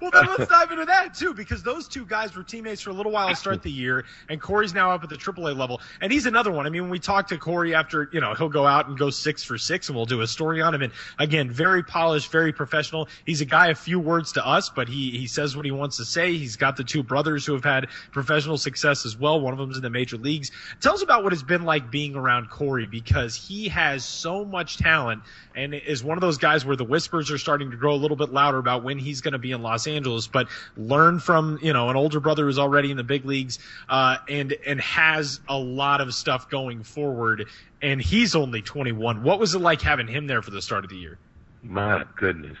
well, 0.00 0.10
then 0.10 0.26
let's 0.26 0.50
dive 0.50 0.70
into 0.70 0.84
that 0.84 1.14
too, 1.14 1.34
because 1.34 1.62
those 1.62 1.88
two 1.88 2.04
guys 2.04 2.34
were 2.36 2.42
teammates 2.42 2.82
for 2.82 2.90
a 2.90 2.92
little 2.92 3.12
while 3.12 3.28
to 3.28 3.36
start 3.36 3.62
the 3.62 3.70
year, 3.70 4.04
and 4.28 4.40
Corey's 4.40 4.74
now 4.74 4.90
up 4.90 5.02
at 5.02 5.10
the 5.10 5.16
AAA 5.16 5.56
level, 5.56 5.80
and 6.00 6.12
he's 6.12 6.26
another 6.26 6.52
one. 6.52 6.66
I 6.66 6.70
mean, 6.70 6.82
when 6.82 6.90
we 6.90 6.98
talk 6.98 7.28
to 7.28 7.38
Corey 7.38 7.74
after, 7.74 8.08
you 8.12 8.20
know, 8.20 8.34
he'll 8.34 8.48
go 8.48 8.66
out 8.66 8.88
and 8.88 8.98
go 8.98 9.10
six 9.10 9.42
for 9.44 9.58
six, 9.58 9.88
and 9.88 9.96
we'll 9.96 10.06
do 10.06 10.20
a 10.20 10.26
story 10.26 10.60
on 10.60 10.74
him. 10.74 10.82
And 10.82 10.92
again, 11.18 11.50
very 11.50 11.82
polished, 11.82 12.30
very 12.30 12.52
professional. 12.52 13.08
He's 13.24 13.40
a 13.40 13.46
guy 13.46 13.68
of 13.68 13.78
few 13.78 14.00
words 14.00 14.32
to 14.32 14.46
us, 14.46 14.68
but 14.70 14.88
he 14.88 15.10
he 15.12 15.26
says 15.26 15.56
what 15.56 15.64
he 15.64 15.70
wants 15.70 15.96
to 15.98 16.04
say. 16.04 16.36
He's 16.36 16.56
got 16.56 16.76
the 16.76 16.84
two 16.84 17.02
brothers 17.02 17.46
who 17.46 17.52
have 17.52 17.64
had 17.64 17.88
professional 18.12 18.58
success 18.58 19.06
as 19.06 19.16
well. 19.16 19.40
One 19.40 19.52
of 19.52 19.58
them's 19.58 19.76
in 19.76 19.82
the 19.82 19.90
major 19.90 20.16
leagues. 20.16 20.50
Tell 20.80 20.94
us 20.94 21.02
about 21.02 21.24
what 21.24 21.32
it's 21.32 21.42
been 21.42 21.64
like 21.64 21.90
being 21.90 22.14
around 22.14 22.50
Corey 22.50 22.86
because 22.86 23.34
he 23.34 23.68
has 23.68 24.04
so 24.04 24.44
much 24.44 24.76
talent 24.78 25.22
and 25.54 25.74
is 25.74 26.02
one 26.02 26.16
of 26.16 26.22
those 26.22 26.38
guys 26.38 26.64
where 26.64 26.76
the 26.76 26.84
whispers 26.84 27.30
are 27.30 27.38
starting 27.38 27.70
to 27.70 27.76
grow 27.76 27.94
a 27.94 27.96
little 27.96 28.16
bit 28.16 28.32
louder 28.32 28.58
about 28.58 28.82
when 28.82 28.98
he's 28.98 29.20
going 29.20 29.32
to 29.32 29.38
be 29.38 29.52
in 29.52 29.62
Los 29.62 29.83
Angeles. 29.86 30.26
But 30.26 30.48
learn 30.76 31.20
from 31.20 31.58
you 31.62 31.72
know 31.72 31.88
an 31.88 31.96
older 31.96 32.20
brother 32.20 32.44
who's 32.44 32.58
already 32.58 32.90
in 32.90 32.96
the 32.96 33.04
big 33.04 33.24
leagues 33.24 33.58
uh, 33.88 34.18
and 34.28 34.54
and 34.66 34.80
has 34.80 35.40
a 35.48 35.58
lot 35.58 36.00
of 36.00 36.14
stuff 36.14 36.48
going 36.50 36.82
forward. 36.82 37.46
And 37.82 38.00
he's 38.00 38.34
only 38.34 38.62
21. 38.62 39.22
What 39.22 39.38
was 39.38 39.54
it 39.54 39.58
like 39.58 39.82
having 39.82 40.06
him 40.06 40.26
there 40.26 40.42
for 40.42 40.50
the 40.50 40.62
start 40.62 40.84
of 40.84 40.90
the 40.90 40.96
year? 40.96 41.18
My 41.62 42.04
goodness, 42.16 42.56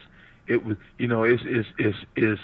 it 0.46 0.64
was 0.64 0.76
you 0.98 1.08
know 1.08 1.24
it's 1.24 1.42
it's 1.46 1.68
it's, 1.78 1.98
it's 2.16 2.42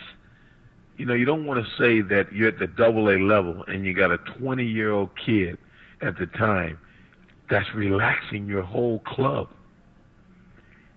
you 0.97 1.07
know 1.07 1.15
you 1.15 1.25
don't 1.25 1.47
want 1.47 1.65
to 1.65 1.71
say 1.77 2.01
that 2.01 2.33
you're 2.33 2.49
at 2.49 2.59
the 2.59 2.67
double 2.67 3.09
A 3.11 3.19
level 3.19 3.65
and 3.65 3.85
you 3.85 3.95
got 3.95 4.11
a 4.11 4.19
20 4.19 4.65
year 4.65 4.93
old 4.93 5.11
kid 5.17 5.59
at 6.03 6.19
the 6.19 6.27
time 6.27 6.79
that's 7.49 7.75
relaxing 7.75 8.47
your 8.47 8.63
whole 8.63 9.01
club 9.01 9.49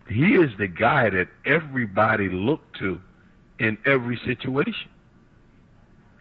he 0.09 0.35
is 0.35 0.51
the 0.57 0.67
guy 0.67 1.09
that 1.09 1.27
everybody 1.45 2.29
looked 2.29 2.77
to 2.79 3.01
in 3.59 3.77
every 3.85 4.19
situation. 4.25 4.89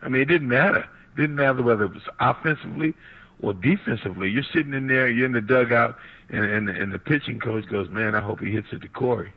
I 0.03 0.09
mean, 0.09 0.23
it 0.23 0.27
didn't 0.27 0.49
matter. 0.49 0.81
It 1.17 1.21
didn't 1.21 1.37
matter 1.37 1.63
whether 1.63 1.85
it 1.85 1.93
was 1.93 2.03
offensively 2.21 2.95
or 3.41 3.55
defensively. 3.55 4.31
You're 4.31 4.43
sitting 4.43 4.75
in 4.75 4.87
there, 4.87 5.09
you're 5.09 5.27
in 5.27 5.33
the 5.33 5.41
dugout, 5.41 5.97
and 6.31 6.45
and, 6.45 6.69
and 6.69 6.93
the 6.93 6.99
pitching 6.99 7.39
coach 7.39 7.67
goes, 7.69 7.89
"Man, 7.89 8.15
I 8.15 8.21
hope 8.21 8.41
he 8.41 8.51
hits 8.51 8.69
it 8.73 8.83
to 8.83 8.89
Corey." 8.89 9.33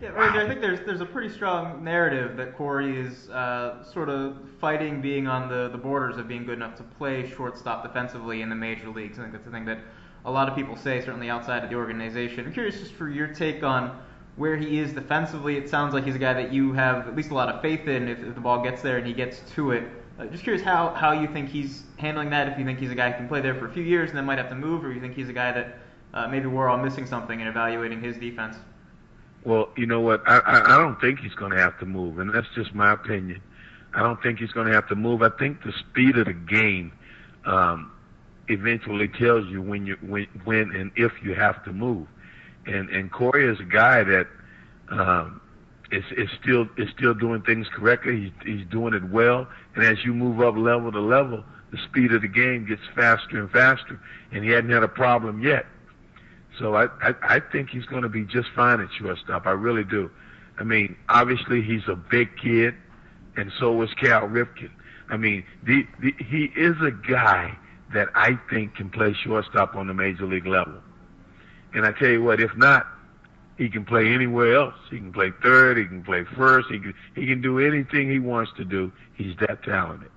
Yeah, 0.00 0.12
wow. 0.16 0.32
I 0.34 0.48
think 0.48 0.60
there's 0.60 0.80
there's 0.84 1.00
a 1.00 1.06
pretty 1.06 1.28
strong 1.28 1.84
narrative 1.84 2.36
that 2.36 2.56
Corey 2.56 2.98
is 2.98 3.30
uh, 3.30 3.84
sort 3.84 4.08
of 4.08 4.36
fighting 4.60 5.00
being 5.00 5.28
on 5.28 5.48
the, 5.48 5.68
the 5.68 5.78
borders 5.78 6.16
of 6.16 6.26
being 6.26 6.44
good 6.44 6.56
enough 6.56 6.74
to 6.76 6.82
play 6.82 7.30
shortstop 7.30 7.84
defensively 7.84 8.42
in 8.42 8.48
the 8.48 8.56
major 8.56 8.88
leagues. 8.88 9.18
I 9.18 9.22
think 9.22 9.32
that's 9.32 9.44
the 9.44 9.52
thing 9.52 9.64
that 9.66 9.78
a 10.24 10.30
lot 10.30 10.48
of 10.48 10.56
people 10.56 10.76
say, 10.76 11.00
certainly 11.00 11.30
outside 11.30 11.62
of 11.62 11.70
the 11.70 11.76
organization. 11.76 12.46
I'm 12.46 12.52
curious 12.52 12.80
just 12.80 12.92
for 12.94 13.08
your 13.08 13.28
take 13.28 13.62
on 13.62 14.00
where 14.36 14.56
he 14.56 14.78
is 14.78 14.92
defensively. 14.92 15.56
It 15.56 15.68
sounds 15.68 15.94
like 15.94 16.04
he's 16.04 16.14
a 16.14 16.18
guy 16.18 16.32
that 16.34 16.52
you 16.52 16.72
have 16.72 17.06
at 17.08 17.14
least 17.14 17.30
a 17.30 17.34
lot 17.34 17.48
of 17.48 17.60
faith 17.60 17.86
in 17.86 18.08
if, 18.08 18.18
if 18.20 18.34
the 18.34 18.40
ball 18.40 18.62
gets 18.62 18.82
there 18.82 18.98
and 18.98 19.06
he 19.06 19.12
gets 19.12 19.40
to 19.54 19.72
it. 19.72 19.84
Uh, 20.18 20.26
just 20.26 20.42
curious 20.42 20.62
how, 20.62 20.90
how 20.90 21.12
you 21.12 21.26
think 21.26 21.48
he's 21.48 21.82
handling 21.96 22.30
that, 22.30 22.48
if 22.48 22.58
you 22.58 22.64
think 22.64 22.78
he's 22.78 22.90
a 22.90 22.94
guy 22.94 23.10
who 23.10 23.16
can 23.16 23.28
play 23.28 23.40
there 23.40 23.54
for 23.54 23.66
a 23.66 23.72
few 23.72 23.82
years 23.82 24.10
and 24.10 24.18
then 24.18 24.24
might 24.24 24.38
have 24.38 24.48
to 24.48 24.54
move, 24.54 24.84
or 24.84 24.92
you 24.92 25.00
think 25.00 25.14
he's 25.14 25.28
a 25.28 25.32
guy 25.32 25.52
that 25.52 25.78
uh, 26.14 26.28
maybe 26.28 26.46
we're 26.46 26.68
all 26.68 26.78
missing 26.78 27.06
something 27.06 27.40
in 27.40 27.46
evaluating 27.46 28.00
his 28.00 28.16
defense. 28.16 28.56
Well, 29.44 29.70
you 29.76 29.86
know 29.86 30.00
what? 30.00 30.22
I, 30.26 30.40
I, 30.44 30.78
don't 30.78 31.00
think 31.00 31.18
he's 31.18 31.34
going 31.34 31.50
to 31.50 31.58
have 31.58 31.78
to 31.80 31.86
move, 31.86 32.18
and 32.18 32.32
that's 32.32 32.46
just 32.54 32.74
my 32.74 32.92
opinion. 32.92 33.40
I 33.92 34.00
don't 34.00 34.22
think 34.22 34.38
he's 34.38 34.52
going 34.52 34.68
to 34.68 34.72
have 34.72 34.88
to 34.88 34.94
move. 34.94 35.22
I 35.22 35.30
think 35.30 35.64
the 35.64 35.72
speed 35.72 36.16
of 36.16 36.26
the 36.26 36.32
game 36.32 36.92
um, 37.44 37.90
eventually 38.48 39.08
tells 39.08 39.46
you 39.46 39.60
when 39.60 39.86
you 39.86 39.96
when 40.00 40.28
when 40.44 40.70
and 40.76 40.92
if 40.96 41.12
you 41.22 41.34
have 41.34 41.64
to 41.64 41.72
move. 41.72 42.06
And 42.66 42.88
and 42.90 43.10
Corey 43.10 43.46
is 43.46 43.58
a 43.60 43.64
guy 43.64 44.04
that 44.04 44.26
um, 44.90 45.40
is 45.90 46.04
is 46.16 46.28
still 46.40 46.68
is 46.76 46.88
still 46.96 47.14
doing 47.14 47.42
things 47.42 47.68
correctly. 47.68 48.32
He's 48.44 48.58
he's 48.58 48.66
doing 48.68 48.94
it 48.94 49.04
well. 49.10 49.48
And 49.74 49.84
as 49.84 50.04
you 50.04 50.14
move 50.14 50.40
up 50.40 50.56
level 50.56 50.92
to 50.92 51.00
level, 51.00 51.44
the 51.70 51.78
speed 51.78 52.12
of 52.12 52.22
the 52.22 52.28
game 52.28 52.66
gets 52.66 52.82
faster 52.94 53.38
and 53.40 53.50
faster, 53.50 54.00
and 54.32 54.44
he 54.44 54.50
hadn't 54.50 54.70
had 54.70 54.82
a 54.82 54.88
problem 54.88 55.42
yet. 55.42 55.66
So 56.58 56.74
I 56.74 56.84
I, 57.02 57.14
I 57.22 57.40
think 57.40 57.70
he's 57.70 57.86
going 57.86 58.02
to 58.02 58.08
be 58.08 58.24
just 58.24 58.48
fine 58.54 58.80
at 58.80 58.88
shortstop. 58.98 59.46
I 59.46 59.52
really 59.52 59.84
do. 59.84 60.10
I 60.58 60.64
mean, 60.64 60.96
obviously 61.08 61.62
he's 61.62 61.88
a 61.88 61.96
big 61.96 62.36
kid, 62.36 62.74
and 63.36 63.50
so 63.58 63.72
was 63.72 63.92
Cal 63.94 64.28
Ripken. 64.28 64.70
I 65.08 65.16
mean, 65.16 65.44
the, 65.62 65.86
the 66.00 66.14
he 66.18 66.52
is 66.56 66.76
a 66.80 66.90
guy 66.90 67.56
that 67.92 68.08
I 68.14 68.38
think 68.48 68.76
can 68.76 68.88
play 68.88 69.14
shortstop 69.14 69.74
on 69.74 69.86
the 69.86 69.94
major 69.94 70.24
league 70.24 70.46
level. 70.46 70.74
And 71.74 71.86
I 71.86 71.92
tell 71.92 72.08
you 72.08 72.22
what, 72.22 72.40
if 72.40 72.56
not, 72.56 72.86
he 73.58 73.68
can 73.68 73.84
play 73.84 74.12
anywhere 74.12 74.54
else. 74.56 74.74
He 74.90 74.98
can 74.98 75.12
play 75.12 75.32
third. 75.42 75.78
He 75.78 75.84
can 75.86 76.02
play 76.02 76.24
first. 76.24 76.68
He 76.70 76.78
can 76.78 76.94
he 77.14 77.26
can 77.26 77.40
do 77.40 77.58
anything 77.58 78.10
he 78.10 78.18
wants 78.18 78.52
to 78.56 78.64
do. 78.64 78.92
He's 79.14 79.36
that 79.36 79.62
talented. 79.62 80.10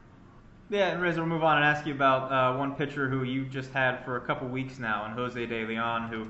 Yeah, 0.70 0.88
and 0.88 1.02
Razor, 1.02 1.22
we'll 1.22 1.30
move 1.30 1.44
on 1.44 1.58
and 1.58 1.66
ask 1.66 1.86
you 1.86 1.94
about 1.94 2.32
uh, 2.32 2.58
one 2.58 2.74
pitcher 2.74 3.08
who 3.08 3.24
you 3.24 3.46
just 3.46 3.72
had 3.72 4.04
for 4.04 4.18
a 4.18 4.22
couple 4.22 4.48
weeks 4.48 4.80
now, 4.80 5.06
and 5.06 5.14
Jose 5.14 5.46
De 5.46 5.66
Leon, 5.66 6.10
who 6.10 6.26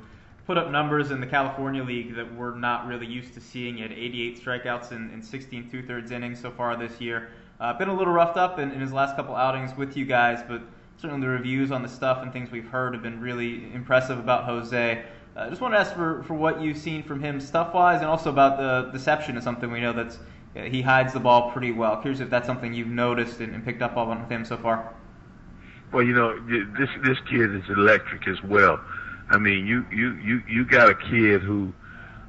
put 0.46 0.58
up 0.58 0.70
numbers 0.70 1.12
in 1.12 1.22
the 1.22 1.26
California 1.26 1.82
League 1.82 2.16
that 2.16 2.36
we're 2.36 2.54
not 2.54 2.86
really 2.86 3.06
used 3.06 3.34
to 3.36 3.42
seeing. 3.42 3.78
He 3.78 3.82
had 3.82 3.94
88 3.94 4.44
strikeouts 4.44 4.92
in, 4.92 5.10
in 5.12 5.22
16 5.24 5.70
two-thirds 5.70 6.12
innings 6.12 6.42
so 6.42 6.52
far 6.52 6.76
this 6.76 7.00
year. 7.00 7.30
Uh, 7.62 7.74
been 7.74 7.88
a 7.88 7.96
little 7.96 8.14
roughed 8.14 8.36
up 8.36 8.60
in, 8.60 8.72
in 8.72 8.82
his 8.82 8.92
last 8.92 9.16
couple 9.16 9.36
outings 9.36 9.76
with 9.78 9.96
you 9.96 10.06
guys, 10.06 10.44
but 10.48 10.62
certainly 10.98 11.22
the 11.22 11.32
reviews 11.32 11.72
on 11.72 11.82
the 11.82 11.90
stuff 11.90 12.22
and 12.22 12.32
things 12.32 12.52
we've 12.52 12.68
heard 12.68 12.94
have 12.94 13.04
been 13.04 13.20
really 13.20 13.72
impressive 13.74 14.18
about 14.18 14.46
Jose. 14.46 15.04
I 15.36 15.40
uh, 15.40 15.50
just 15.50 15.62
want 15.62 15.74
to 15.74 15.80
ask 15.80 15.94
for, 15.94 16.24
for 16.24 16.34
what 16.34 16.62
you've 16.62 16.78
seen 16.78 17.04
from 17.04 17.22
him 17.22 17.42
stuff 17.42 17.74
wise 17.74 18.00
and 18.00 18.10
also 18.10 18.30
about 18.30 18.58
the 18.58 18.90
deception 18.92 19.36
is 19.38 19.44
something 19.44 19.70
we 19.70 19.82
know 19.82 19.92
that's 19.92 20.18
uh, 20.56 20.62
he 20.62 20.82
hides 20.82 21.12
the 21.12 21.20
ball 21.20 21.52
pretty 21.52 21.72
well. 21.72 21.98
Curious 21.98 22.22
if 22.22 22.30
that's 22.30 22.48
something 22.48 22.74
you've 22.74 22.88
noticed 22.88 23.42
and, 23.42 23.54
and 23.54 23.66
picked 23.66 23.82
up 23.82 23.98
on 23.98 24.22
with 24.22 24.30
him 24.30 24.46
so 24.46 24.58
far. 24.58 24.94
Well, 25.92 26.04
you 26.04 26.14
know, 26.14 26.40
this 26.78 26.90
this 27.04 27.18
kid 27.30 27.54
is 27.54 27.64
electric 27.70 28.28
as 28.28 28.42
well. 28.44 28.80
I 29.30 29.38
mean, 29.38 29.66
you 29.66 29.86
you 29.92 30.14
you 30.16 30.42
you 30.48 30.66
got 30.66 30.90
a 30.90 30.96
kid 30.96 31.42
who 31.42 31.74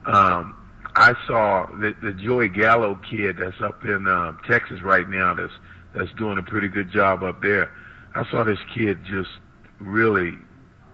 um, 0.07 0.57
I 0.95 1.15
saw 1.27 1.67
the, 1.67 1.95
the 2.03 2.13
Joey 2.13 2.49
Gallo 2.49 2.99
kid 3.09 3.37
that's 3.39 3.61
up 3.61 3.85
in 3.85 4.07
um, 4.09 4.39
Texas 4.47 4.83
right 4.83 5.09
now. 5.09 5.35
That's 5.35 5.53
that's 5.95 6.13
doing 6.19 6.39
a 6.39 6.43
pretty 6.43 6.69
good 6.69 6.91
job 6.91 7.23
up 7.23 7.41
there. 7.41 7.71
I 8.17 8.31
saw 8.31 8.45
this 8.45 8.59
kid 8.75 8.99
just 9.05 9.31
really 9.79 10.33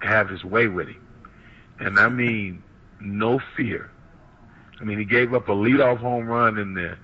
have 0.00 0.28
his 0.28 0.44
way 0.44 0.66
with 0.66 0.88
him 0.88 1.02
and 1.82 1.98
I 1.98 2.08
mean 2.08 2.62
no 3.00 3.40
fear. 3.56 3.90
I 4.80 4.84
mean, 4.84 4.98
he 4.98 5.04
gave 5.04 5.34
up 5.34 5.48
a 5.48 5.52
leadoff 5.52 5.98
home 5.98 6.26
run 6.26 6.58
in 6.58 6.74
the 6.74 6.96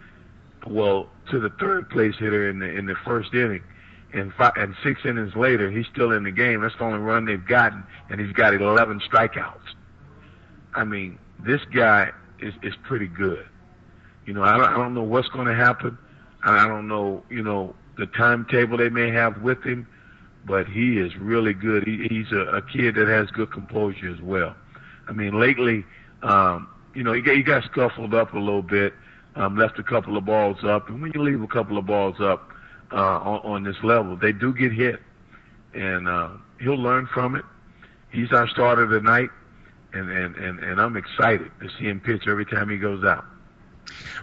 well 0.67 1.09
to 1.31 1.39
the 1.39 1.51
third 1.61 1.89
place 1.91 2.15
hitter 2.19 2.49
in 2.49 2.59
the 2.59 2.67
in 2.67 2.87
the 2.87 2.95
first 3.05 3.35
inning, 3.35 3.63
and 4.13 4.33
five, 4.35 4.53
and 4.57 4.75
six 4.83 5.01
innings 5.05 5.35
later, 5.37 5.71
he's 5.71 5.87
still 5.93 6.13
in 6.13 6.25
the 6.25 6.31
game. 6.31 6.63
That's 6.63 6.77
the 6.77 6.85
only 6.85 6.99
run 6.99 7.25
they've 7.25 7.45
gotten, 7.45 7.85
and 8.11 8.21
he's 8.21 8.33
got 8.33 8.55
11 8.55 9.01
strikeouts. 9.01 9.75
I 10.75 10.85
mean, 10.85 11.19
this 11.45 11.61
guy 11.73 12.11
is 12.41 12.55
is 12.63 12.75
pretty 12.85 13.07
good. 13.07 13.47
You 14.27 14.35
know, 14.35 14.43
I 14.43 14.57
don't, 14.57 14.67
I 14.67 14.77
don't 14.77 14.95
know 14.95 15.03
what's 15.03 15.29
going 15.29 15.47
to 15.47 15.55
happen. 15.55 15.97
I 16.45 16.69
don't 16.69 16.87
know, 16.87 17.25
you 17.31 17.43
know, 17.43 17.75
the 17.97 18.07
timetable 18.07 18.77
they 18.77 18.91
may 18.91 19.11
have 19.11 19.43
with 19.43 19.63
him, 19.65 19.89
but 20.49 20.67
he 20.67 20.99
is 20.99 21.15
really 21.17 21.53
good. 21.53 21.87
He, 21.87 22.09
he's 22.09 22.33
a, 22.33 22.57
a 22.57 22.63
kid 22.63 22.95
that 22.97 23.07
has 23.07 23.29
good 23.31 23.53
composure 23.53 24.11
as 24.11 24.21
well. 24.21 24.57
I 25.07 25.13
mean, 25.13 25.39
lately, 25.39 25.85
um, 26.23 26.69
you 26.95 27.05
know, 27.05 27.13
he 27.13 27.21
got, 27.21 27.37
he 27.37 27.43
got 27.43 27.65
scuffled 27.65 28.15
up 28.15 28.33
a 28.33 28.39
little 28.39 28.63
bit, 28.63 28.95
um, 29.37 29.57
left 29.57 29.79
a 29.79 29.83
couple 29.83 30.17
of 30.17 30.25
balls 30.25 30.65
up, 30.65 30.89
and 30.89 31.01
when 31.01 31.13
you 31.15 31.23
leave 31.23 31.43
a 31.43 31.47
couple 31.47 31.79
of 31.79 31.87
balls 31.87 32.17
up 32.21 32.51
uh, 32.93 32.97
on, 32.97 33.41
on 33.45 33.63
this 33.63 33.77
level, 33.85 34.17
they 34.17 34.33
do 34.33 34.53
get 34.53 34.73
hit, 34.73 35.01
and 35.75 36.09
uh, 36.09 36.31
he'll 36.61 36.77
learn 36.77 37.07
from 37.07 37.37
it. 37.37 37.45
He's 38.11 38.33
our 38.33 38.49
starter 38.49 38.89
tonight, 38.89 39.29
and 39.93 40.11
and 40.11 40.35
and, 40.37 40.59
and 40.61 40.81
I'm 40.81 40.97
excited 40.97 41.51
to 41.61 41.69
see 41.79 41.85
him 41.85 42.01
pitch 42.01 42.27
every 42.27 42.47
time 42.47 42.71
he 42.71 42.79
goes 42.79 43.05
out. 43.05 43.25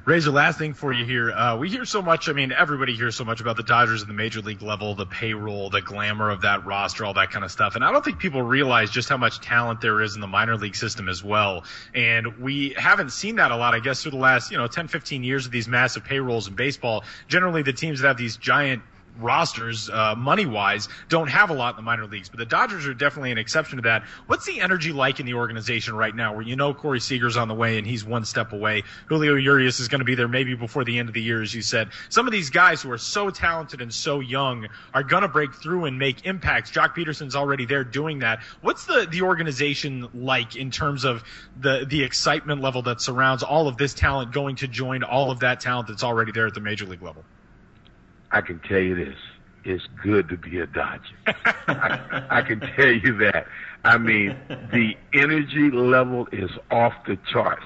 Razor, 0.06 0.32
last 0.32 0.60
thing 0.60 0.74
for 0.74 0.94
you 0.94 1.06
here. 1.06 1.32
Uh, 1.32 1.58
we 1.58 1.70
hear 1.70 1.86
so 1.86 2.02
much. 2.02 2.30
I 2.30 2.34
mean, 2.34 2.52
everybody 2.52 2.96
hears 2.96 3.16
so 3.16 3.26
much 3.26 3.42
about 3.42 3.58
the 3.58 3.64
Dodgers 3.64 4.02
at 4.02 4.08
the 4.08 4.14
major 4.14 4.42
league 4.42 4.62
level, 4.62 4.94
the 4.94 5.06
payroll, 5.06 5.70
the 5.70 5.82
glamour 5.82 6.30
of 6.30 6.42
that 6.42 6.66
roster, 6.66 7.06
all 7.06 7.14
that 7.16 7.32
kind 7.32 7.44
of 7.44 7.52
stuff. 7.52 7.76
And 7.76 7.84
I 7.84 7.92
don't 7.92 8.06
think 8.06 8.20
people 8.20 8.42
realize 8.42 8.92
just 8.92 9.10
how 9.10 9.18
much 9.18 9.40
talent 9.42 9.82
there 9.82 10.02
is 10.02 10.16
in 10.16 10.22
the 10.22 10.28
minor 10.28 10.58
league 10.58 10.76
system 10.76 11.10
as 11.10 11.24
well. 11.24 11.64
And 11.94 12.38
we 12.38 12.76
haven't 12.78 13.12
seen 13.12 13.38
that 13.38 13.52
a 13.52 13.56
lot, 13.56 13.74
I 13.74 13.80
guess, 13.80 14.02
through 14.04 14.12
the 14.12 14.18
last, 14.18 14.52
you 14.52 14.58
know, 14.58 14.68
10, 14.68 14.88
15 14.88 15.24
years 15.24 15.46
of 15.46 15.52
these 15.52 15.68
massive 15.68 16.04
payrolls 16.04 16.48
in 16.48 16.56
baseball. 16.56 17.04
Generally, 17.28 17.64
the 17.64 17.74
teams 17.74 18.02
that 18.02 18.08
have 18.08 18.18
these 18.18 18.38
giant 18.38 18.84
rosters, 19.20 19.90
uh, 19.90 20.16
money 20.16 20.46
wise, 20.46 20.88
don't 21.10 21.30
have 21.30 21.50
a 21.50 21.54
lot 21.54 21.72
in 21.72 21.76
the 21.78 21.82
minor 21.82 22.06
leagues. 22.06 22.30
But 22.30 22.40
the 22.40 22.46
Dodgers 22.46 22.88
are 22.88 22.94
definitely 22.94 23.32
an 23.32 23.38
exception 23.38 23.78
to 23.78 23.82
that. 23.84 24.04
What's 24.28 24.46
the 24.46 24.62
energy 24.62 24.92
like 24.92 25.20
in 25.20 25.26
the 25.26 25.36
organization 25.36 25.96
right 25.96 26.16
now, 26.16 26.34
where 26.34 26.42
you 26.42 26.56
know 26.56 26.74
Corey 26.74 27.00
Seager's 27.00 27.38
on 27.38 27.48
the 27.48 27.54
way 27.54 27.78
and 27.78 27.88
he's 27.88 28.04
one 28.04 28.26
step 28.26 28.54
away? 28.54 28.84
Julio 29.08 29.36
Urias 29.36 29.80
is 29.80 29.88
going 29.88 30.00
to 30.00 30.06
be 30.06 30.16
there 30.16 30.28
maybe 30.28 30.56
before 30.56 30.84
the 30.84 31.00
end 31.00 31.10
of 31.10 31.14
the 31.14 31.22
year, 31.22 31.42
as 31.42 31.54
you 31.54 31.62
said. 31.62 31.90
Some 32.10 32.28
of 32.28 32.32
these 32.32 32.50
guys 32.50 32.82
who 32.82 32.92
are 32.92 32.98
so 32.98 33.30
talented 33.30 33.82
and 33.82 33.94
so 33.94 34.20
young 34.20 34.68
are 34.94 35.04
going 35.04 35.22
to 35.22 35.28
break 35.28 35.54
through 35.54 35.86
and 35.86 36.00
make 36.00 36.26
impacts. 36.26 36.72
Joc 36.72 36.96
Pederson's 36.96 37.36
already 37.36 37.66
there 37.66 37.84
doing 37.84 38.20
that. 38.20 38.40
What's 38.62 38.86
the 38.86 39.08
the 39.10 39.22
organization 39.22 40.10
like 40.14 40.56
in 40.56 40.72
terms 40.72 41.04
of 41.04 41.24
the 41.60 41.86
the 41.88 42.04
excitement 42.04 42.62
level 42.62 42.82
that 42.84 43.02
surrounds 43.02 43.44
all 43.44 43.68
of 43.68 43.78
this 43.78 43.94
talent 43.94 44.32
going 44.32 44.58
to 44.58 44.68
join 44.68 45.04
all 45.04 45.32
of 45.32 45.40
that 45.40 45.60
talent 45.60 45.88
that's 45.88 46.04
already 46.04 46.32
there 46.32 46.48
at 46.48 46.54
the 46.54 46.62
major 46.62 46.86
league 46.86 47.02
level? 47.02 47.24
I 48.36 48.42
can 48.42 48.60
tell 48.60 48.80
you 48.80 48.96
this: 48.96 49.18
it's 49.64 49.86
good 50.04 50.28
to 50.28 50.36
be 50.36 50.60
a 50.60 50.68
Dodger. 50.68 51.16
I, 51.26 52.26
I 52.30 52.42
can 52.42 52.60
tell 52.60 52.92
you 52.92 53.18
that. 53.20 53.48
I 53.86 53.98
mean, 53.98 54.38
the 54.74 54.94
energy 55.14 55.72
level 55.72 56.28
is 56.34 56.50
off 56.70 56.94
the 57.08 57.18
charts, 57.32 57.66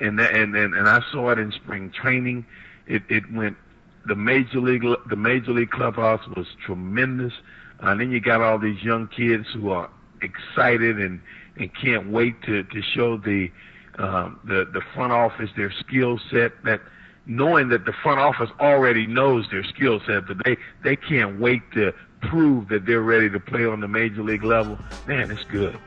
and 0.00 0.18
and 0.18 0.56
and, 0.56 0.74
and 0.74 0.88
I 0.88 1.00
saw 1.12 1.30
it 1.32 1.38
in 1.38 1.52
spring 1.52 1.90
training. 1.90 2.46
It 2.86 3.02
it 3.10 3.30
went. 3.30 3.58
The 4.06 4.14
major 4.14 4.58
league 4.60 4.84
the 5.10 5.16
major 5.16 5.52
league 5.52 5.70
clubhouse 5.70 6.26
was 6.34 6.46
tremendous, 6.64 7.34
uh, 7.82 7.88
and 7.88 8.00
then 8.00 8.10
you 8.10 8.20
got 8.20 8.40
all 8.40 8.58
these 8.58 8.82
young 8.82 9.08
kids 9.08 9.46
who 9.52 9.68
are 9.68 9.90
excited 10.22 10.98
and 10.98 11.20
and 11.58 11.70
can't 11.74 12.10
wait 12.10 12.40
to 12.44 12.62
to 12.62 12.80
show 12.80 13.18
the 13.18 13.50
um, 13.98 14.40
the 14.44 14.64
the 14.72 14.80
front 14.94 15.12
office 15.12 15.50
their 15.56 15.72
skill 15.72 16.18
set 16.30 16.52
that 16.64 16.80
knowing 17.26 17.68
that 17.68 17.84
the 17.84 17.92
front 17.92 18.20
office 18.20 18.50
already 18.60 19.06
knows 19.06 19.46
their 19.50 19.64
skill 19.64 20.00
set, 20.06 20.26
but 20.26 20.38
they 20.44 20.56
they 20.82 20.96
can't 20.96 21.40
wait 21.40 21.62
to 21.72 21.92
prove 22.22 22.68
that 22.68 22.86
they're 22.86 23.02
ready 23.02 23.28
to 23.30 23.40
play 23.40 23.66
on 23.66 23.80
the 23.80 23.88
major 23.88 24.22
league 24.22 24.44
level. 24.44 24.78
Man, 25.06 25.30
it's 25.30 25.44
good. 25.44 25.78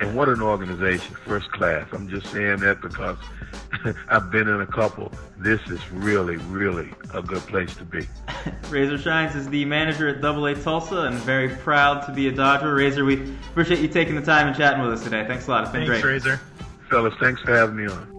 And 0.00 0.14
what 0.14 0.28
an 0.28 0.40
organization, 0.40 1.14
first 1.26 1.50
class. 1.50 1.88
I'm 1.92 2.08
just 2.08 2.28
saying 2.28 2.60
that 2.60 2.80
because 2.80 3.16
I've 4.08 4.30
been 4.30 4.46
in 4.46 4.60
a 4.60 4.66
couple. 4.66 5.10
This 5.38 5.60
is 5.68 5.80
really, 5.90 6.36
really 6.36 6.88
a 7.12 7.20
good 7.20 7.42
place 7.42 7.74
to 7.76 7.84
be. 7.84 8.06
Razor 8.70 8.98
Shines 8.98 9.34
is 9.34 9.48
the 9.48 9.64
manager 9.64 10.08
at 10.08 10.20
Double 10.20 10.46
A 10.46 10.54
Tulsa 10.54 11.02
and 11.02 11.16
very 11.16 11.48
proud 11.48 12.06
to 12.06 12.12
be 12.12 12.28
a 12.28 12.32
Dodger. 12.32 12.74
Razor, 12.74 13.04
we 13.04 13.34
appreciate 13.50 13.80
you 13.80 13.88
taking 13.88 14.14
the 14.14 14.22
time 14.22 14.46
and 14.46 14.56
chatting 14.56 14.82
with 14.82 14.92
us 14.92 15.02
today. 15.02 15.26
Thanks 15.26 15.48
a 15.48 15.50
lot. 15.50 15.64
It's 15.64 15.72
been 15.72 15.86
thanks, 15.86 16.00
great. 16.00 16.12
Razor. 16.12 16.40
Fellas, 16.88 17.14
thanks 17.20 17.42
for 17.42 17.54
having 17.54 17.76
me 17.76 17.86
on. 17.86 18.17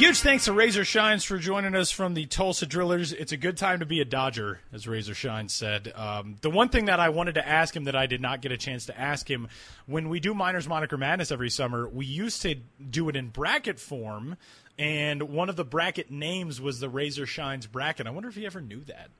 Huge 0.00 0.20
thanks 0.20 0.46
to 0.46 0.54
Razor 0.54 0.86
Shines 0.86 1.24
for 1.24 1.36
joining 1.36 1.74
us 1.74 1.90
from 1.90 2.14
the 2.14 2.24
Tulsa 2.24 2.64
Drillers. 2.64 3.12
It's 3.12 3.32
a 3.32 3.36
good 3.36 3.58
time 3.58 3.80
to 3.80 3.84
be 3.84 4.00
a 4.00 4.04
Dodger, 4.06 4.60
as 4.72 4.88
Razor 4.88 5.12
Shines 5.12 5.52
said. 5.52 5.92
Um, 5.94 6.36
the 6.40 6.48
one 6.48 6.70
thing 6.70 6.86
that 6.86 6.98
I 6.98 7.10
wanted 7.10 7.34
to 7.34 7.46
ask 7.46 7.76
him 7.76 7.84
that 7.84 7.94
I 7.94 8.06
did 8.06 8.22
not 8.22 8.40
get 8.40 8.50
a 8.50 8.56
chance 8.56 8.86
to 8.86 8.98
ask 8.98 9.30
him 9.30 9.48
when 9.84 10.08
we 10.08 10.18
do 10.18 10.32
Miners 10.32 10.66
Moniker 10.66 10.96
Madness 10.96 11.30
every 11.30 11.50
summer, 11.50 11.86
we 11.86 12.06
used 12.06 12.40
to 12.40 12.54
do 12.90 13.10
it 13.10 13.14
in 13.14 13.28
bracket 13.28 13.78
form, 13.78 14.38
and 14.78 15.24
one 15.24 15.50
of 15.50 15.56
the 15.56 15.66
bracket 15.66 16.10
names 16.10 16.62
was 16.62 16.80
the 16.80 16.88
Razor 16.88 17.26
Shines 17.26 17.66
bracket. 17.66 18.06
I 18.06 18.10
wonder 18.10 18.30
if 18.30 18.36
he 18.36 18.46
ever 18.46 18.62
knew 18.62 18.82
that. 18.84 19.10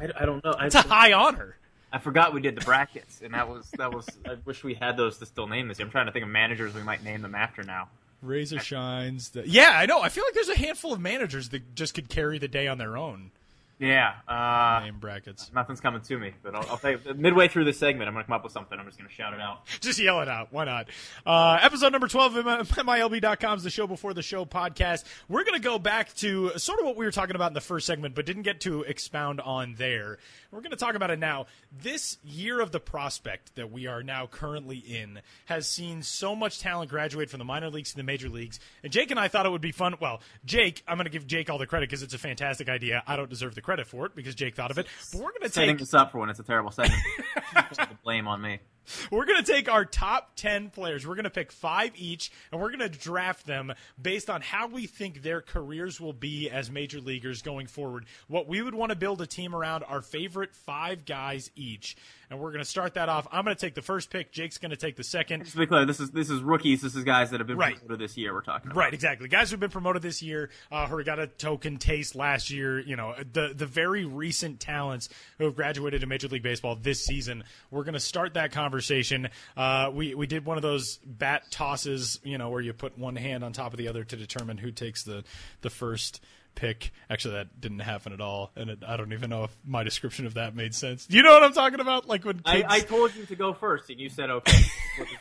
I, 0.00 0.22
I 0.22 0.24
don't 0.24 0.44
know. 0.44 0.54
It's 0.60 0.76
a 0.76 0.82
high 0.82 1.14
honor. 1.14 1.56
I 1.92 1.98
forgot 1.98 2.32
we 2.32 2.40
did 2.40 2.54
the 2.54 2.64
brackets, 2.64 3.22
and 3.24 3.34
that 3.34 3.48
was 3.48 3.68
that 3.76 3.92
was. 3.92 4.06
I 4.24 4.36
wish 4.44 4.62
we 4.62 4.74
had 4.74 4.96
those 4.96 5.18
to 5.18 5.26
still 5.26 5.48
name 5.48 5.66
this. 5.66 5.80
I'm 5.80 5.90
trying 5.90 6.06
to 6.06 6.12
think 6.12 6.22
of 6.22 6.30
managers 6.30 6.74
we 6.74 6.82
might 6.84 7.02
name 7.02 7.22
them 7.22 7.34
after 7.34 7.64
now. 7.64 7.88
Razor 8.22 8.58
shines. 8.60 9.30
The, 9.30 9.48
yeah, 9.48 9.72
I 9.74 9.86
know. 9.86 10.00
I 10.00 10.08
feel 10.08 10.24
like 10.24 10.34
there's 10.34 10.48
a 10.48 10.58
handful 10.58 10.92
of 10.92 11.00
managers 11.00 11.50
that 11.50 11.74
just 11.74 11.94
could 11.94 12.08
carry 12.08 12.38
the 12.38 12.48
day 12.48 12.66
on 12.66 12.78
their 12.78 12.96
own. 12.96 13.30
Yeah. 13.78 14.14
Uh, 14.26 14.80
Name 14.84 14.98
brackets. 14.98 15.52
Nothing's 15.54 15.80
coming 15.80 16.00
to 16.00 16.18
me, 16.18 16.32
but 16.42 16.54
I'll, 16.54 16.66
I'll 16.68 16.78
tell 16.78 16.90
you. 16.92 17.00
Midway 17.14 17.46
through 17.46 17.64
this 17.64 17.78
segment, 17.78 18.08
I'm 18.08 18.14
going 18.14 18.24
to 18.24 18.26
come 18.26 18.34
up 18.34 18.42
with 18.42 18.52
something. 18.52 18.76
I'm 18.78 18.84
just 18.86 18.98
going 18.98 19.08
to 19.08 19.14
shout 19.14 19.34
it 19.34 19.40
out. 19.40 19.66
Just 19.80 20.00
yell 20.00 20.20
it 20.20 20.28
out. 20.28 20.52
Why 20.52 20.64
not? 20.64 20.88
Uh, 21.24 21.58
episode 21.62 21.92
number 21.92 22.08
12 22.08 22.36
of 22.36 22.68
MILB.com 22.70 23.56
is 23.58 23.62
the 23.62 23.70
show 23.70 23.86
before 23.86 24.14
the 24.14 24.22
show 24.22 24.44
podcast. 24.44 25.04
We're 25.28 25.44
going 25.44 25.60
to 25.60 25.64
go 25.64 25.78
back 25.78 26.12
to 26.16 26.58
sort 26.58 26.80
of 26.80 26.86
what 26.86 26.96
we 26.96 27.04
were 27.04 27.12
talking 27.12 27.36
about 27.36 27.50
in 27.50 27.54
the 27.54 27.60
first 27.60 27.86
segment, 27.86 28.16
but 28.16 28.26
didn't 28.26 28.42
get 28.42 28.60
to 28.62 28.82
expound 28.82 29.40
on 29.40 29.74
there. 29.78 30.18
We're 30.50 30.60
going 30.60 30.70
to 30.70 30.76
talk 30.76 30.94
about 30.94 31.10
it 31.10 31.18
now. 31.18 31.46
This 31.70 32.16
year 32.24 32.60
of 32.60 32.72
the 32.72 32.80
prospect 32.80 33.54
that 33.56 33.70
we 33.70 33.86
are 33.86 34.02
now 34.02 34.26
currently 34.26 34.78
in 34.78 35.20
has 35.44 35.68
seen 35.68 36.02
so 36.02 36.34
much 36.34 36.58
talent 36.58 36.90
graduate 36.90 37.28
from 37.28 37.38
the 37.38 37.44
minor 37.44 37.68
leagues 37.68 37.90
to 37.90 37.96
the 37.96 38.02
major 38.02 38.30
leagues. 38.30 38.58
And 38.82 38.90
Jake 38.90 39.10
and 39.10 39.20
I 39.20 39.28
thought 39.28 39.44
it 39.44 39.50
would 39.50 39.60
be 39.60 39.72
fun. 39.72 39.96
Well, 40.00 40.22
Jake, 40.46 40.82
I'm 40.88 40.96
going 40.96 41.04
to 41.04 41.10
give 41.10 41.26
Jake 41.26 41.50
all 41.50 41.58
the 41.58 41.66
credit 41.66 41.90
because 41.90 42.02
it's 42.02 42.14
a 42.14 42.18
fantastic 42.18 42.70
idea. 42.70 43.02
I 43.06 43.16
don't 43.16 43.28
deserve 43.28 43.54
the 43.54 43.60
credit 43.60 43.86
for 43.86 44.06
it 44.06 44.14
because 44.14 44.34
Jake 44.34 44.56
thought 44.56 44.70
of 44.70 44.78
it. 44.78 44.86
But 45.12 45.20
we're 45.20 45.32
going 45.32 45.42
to 45.42 45.50
take 45.50 45.78
this 45.78 45.92
up 45.92 46.12
for 46.12 46.18
when 46.18 46.30
it's 46.30 46.40
a 46.40 46.44
terrible 46.44 46.70
segment. 46.70 47.02
blame 48.02 48.26
on 48.26 48.40
me. 48.40 48.60
we're 49.10 49.24
going 49.24 49.42
to 49.42 49.52
take 49.52 49.68
our 49.68 49.84
top 49.84 50.32
10 50.36 50.70
players. 50.70 51.06
We're 51.06 51.14
going 51.14 51.24
to 51.24 51.30
pick 51.30 51.52
five 51.52 51.92
each, 51.96 52.30
and 52.52 52.60
we're 52.60 52.70
going 52.70 52.80
to 52.80 52.88
draft 52.88 53.46
them 53.46 53.72
based 54.00 54.30
on 54.30 54.40
how 54.40 54.68
we 54.68 54.86
think 54.86 55.22
their 55.22 55.40
careers 55.40 56.00
will 56.00 56.12
be 56.12 56.50
as 56.50 56.70
major 56.70 57.00
leaguers 57.00 57.42
going 57.42 57.66
forward. 57.66 58.06
What 58.28 58.48
we 58.48 58.62
would 58.62 58.74
want 58.74 58.90
to 58.90 58.96
build 58.96 59.20
a 59.20 59.26
team 59.26 59.54
around 59.54 59.84
our 59.84 60.02
favorite 60.02 60.54
five 60.54 61.04
guys 61.04 61.50
each. 61.54 61.96
And 62.30 62.38
we're 62.38 62.50
going 62.50 62.62
to 62.62 62.68
start 62.68 62.94
that 62.94 63.08
off. 63.08 63.26
I'm 63.32 63.44
going 63.44 63.56
to 63.56 63.60
take 63.60 63.74
the 63.74 63.80
first 63.80 64.10
pick. 64.10 64.32
Jake's 64.32 64.58
going 64.58 64.70
to 64.70 64.76
take 64.76 64.96
the 64.96 65.02
second. 65.04 65.40
Just 65.44 65.52
to 65.52 65.58
be 65.60 65.66
clear, 65.66 65.86
this 65.86 65.98
is 65.98 66.10
this 66.10 66.28
is 66.28 66.42
rookies. 66.42 66.82
This 66.82 66.94
is 66.94 67.02
guys 67.02 67.30
that 67.30 67.40
have 67.40 67.46
been 67.46 67.56
Right. 67.56 67.76
promoted 67.78 68.00
this 68.00 68.18
year. 68.18 68.34
We're 68.34 68.42
talking 68.42 68.70
about. 68.70 68.76
Right, 68.78 68.92
exactly. 68.92 69.28
Guys 69.28 69.50
who've 69.50 69.58
been 69.58 69.70
promoted 69.70 70.02
this 70.02 70.20
year, 70.22 70.50
uh, 70.70 70.86
who 70.88 71.02
got 71.04 71.18
a 71.18 71.26
token 71.26 71.78
taste 71.78 72.14
last 72.14 72.50
year. 72.50 72.80
You 72.80 72.96
know, 72.96 73.14
the 73.32 73.52
the 73.54 73.64
very 73.64 74.04
recent 74.04 74.60
talents 74.60 75.08
who 75.38 75.44
have 75.44 75.56
graduated 75.56 76.02
to 76.02 76.06
Major 76.06 76.28
League 76.28 76.42
Baseball 76.42 76.76
this 76.76 77.02
season. 77.02 77.44
We're 77.70 77.84
going 77.84 77.94
to 77.94 78.00
start 78.00 78.34
that 78.34 78.52
conversation. 78.52 79.28
Uh, 79.56 79.90
we 79.94 80.14
we 80.14 80.26
did 80.26 80.44
one 80.44 80.58
of 80.58 80.62
those 80.62 80.98
bat 80.98 81.50
tosses, 81.50 82.20
you 82.24 82.36
know, 82.36 82.50
where 82.50 82.60
you 82.60 82.74
put 82.74 82.98
one 82.98 83.16
hand 83.16 83.42
on 83.42 83.54
top 83.54 83.72
of 83.72 83.78
the 83.78 83.88
other 83.88 84.04
to 84.04 84.16
determine 84.16 84.58
who 84.58 84.70
takes 84.70 85.02
the 85.02 85.24
the 85.62 85.70
first 85.70 86.22
pick. 86.58 86.90
Actually, 87.08 87.34
that 87.34 87.60
didn't 87.60 87.78
happen 87.78 88.12
at 88.12 88.20
all, 88.20 88.50
and 88.56 88.68
it, 88.68 88.80
I 88.86 88.96
don't 88.96 89.12
even 89.12 89.30
know 89.30 89.44
if 89.44 89.56
my 89.64 89.84
description 89.84 90.26
of 90.26 90.34
that 90.34 90.56
made 90.56 90.74
sense. 90.74 91.06
Do 91.06 91.16
you 91.16 91.22
know 91.22 91.32
what 91.32 91.44
I'm 91.44 91.52
talking 91.52 91.78
about? 91.78 92.08
Like 92.08 92.24
when 92.24 92.42
I, 92.44 92.56
kids, 92.56 92.66
I 92.68 92.80
told 92.80 93.14
you 93.14 93.24
to 93.26 93.36
go 93.36 93.54
first, 93.54 93.88
and 93.90 94.00
you 94.00 94.08
said 94.08 94.28
okay. 94.28 94.62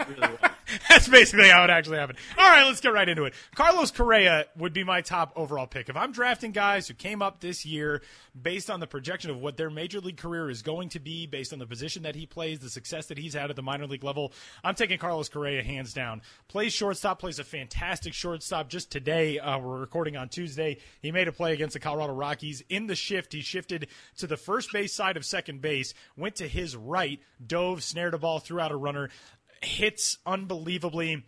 Really. 0.10 0.38
That's 0.89 1.08
basically 1.08 1.50
how 1.50 1.63
it 1.63 1.69
actually 1.69 1.97
happened. 1.97 2.17
All 2.38 2.50
right, 2.50 2.65
let's 2.65 2.82
get 2.82 2.91
right 2.91 3.08
into 3.08 3.26
it. 3.26 3.34
Carlos 3.56 3.91
Correa 3.91 4.45
would 4.58 4.73
be 4.73 4.84
my 4.84 5.02
top 5.02 5.32
overall 5.36 5.67
pick. 5.67 5.89
If 5.89 5.95
I'm 5.95 6.12
drafting 6.12 6.52
guys 6.52 6.88
who 6.88 6.93
came 6.93 7.21
up 7.21 7.39
this 7.39 7.65
year 7.65 8.02
based 8.39 8.69
on 8.69 8.80
the 8.80 8.88
projection 8.88 9.32
of 9.32 9.38
what 9.38 9.56
their 9.56 9.69
major 9.69 10.02
league 10.02 10.17
career 10.17 10.50
is 10.50 10.62
going 10.62 10.89
to 10.89 11.00
be, 11.00 11.26
based 11.26 11.54
on 11.54 11.60
the 11.60 11.65
position 11.65 12.04
that 12.04 12.15
he 12.15 12.26
plays, 12.26 12.60
the 12.60 12.69
success 12.69 13.08
that 13.08 13.17
he's 13.17 13.34
had 13.34 13.50
at 13.50 13.56
the 13.56 13.62
minor 13.62 13.88
league 13.88 14.04
level, 14.04 14.34
I'm 14.63 14.76
taking 14.76 14.97
Carlos 14.97 15.30
Correa 15.30 15.63
hands 15.63 15.93
down. 15.93 16.21
Plays 16.47 16.73
shortstop, 16.73 17.19
plays 17.19 17.39
a 17.39 17.43
fantastic 17.43 18.13
shortstop. 18.13 18.69
Just 18.69 18.91
today, 18.91 19.39
uh, 19.39 19.60
we're 19.60 19.80
recording 19.80 20.17
on 20.17 20.28
Tuesday. 20.28 20.78
He 21.02 21.12
made 21.12 21.26
a 21.27 21.31
play 21.31 21.53
against 21.53 21.73
the 21.73 21.79
Colorado 21.79 22.13
Rockies. 22.13 22.63
In 22.69 22.87
the 22.87 22.95
shift, 22.95 23.33
he 23.33 23.41
shifted 23.41 23.87
to 24.17 24.27
the 24.27 24.37
first 24.37 24.71
base 24.71 24.93
side 24.93 25.17
of 25.17 25.25
second 25.25 25.61
base, 25.61 25.93
went 26.15 26.35
to 26.37 26.47
his 26.47 26.75
right, 26.75 27.19
dove, 27.45 27.83
snared 27.83 28.13
a 28.13 28.17
ball, 28.17 28.39
threw 28.39 28.59
out 28.59 28.71
a 28.71 28.75
runner 28.75 29.09
hits 29.61 30.17
unbelievably. 30.25 31.23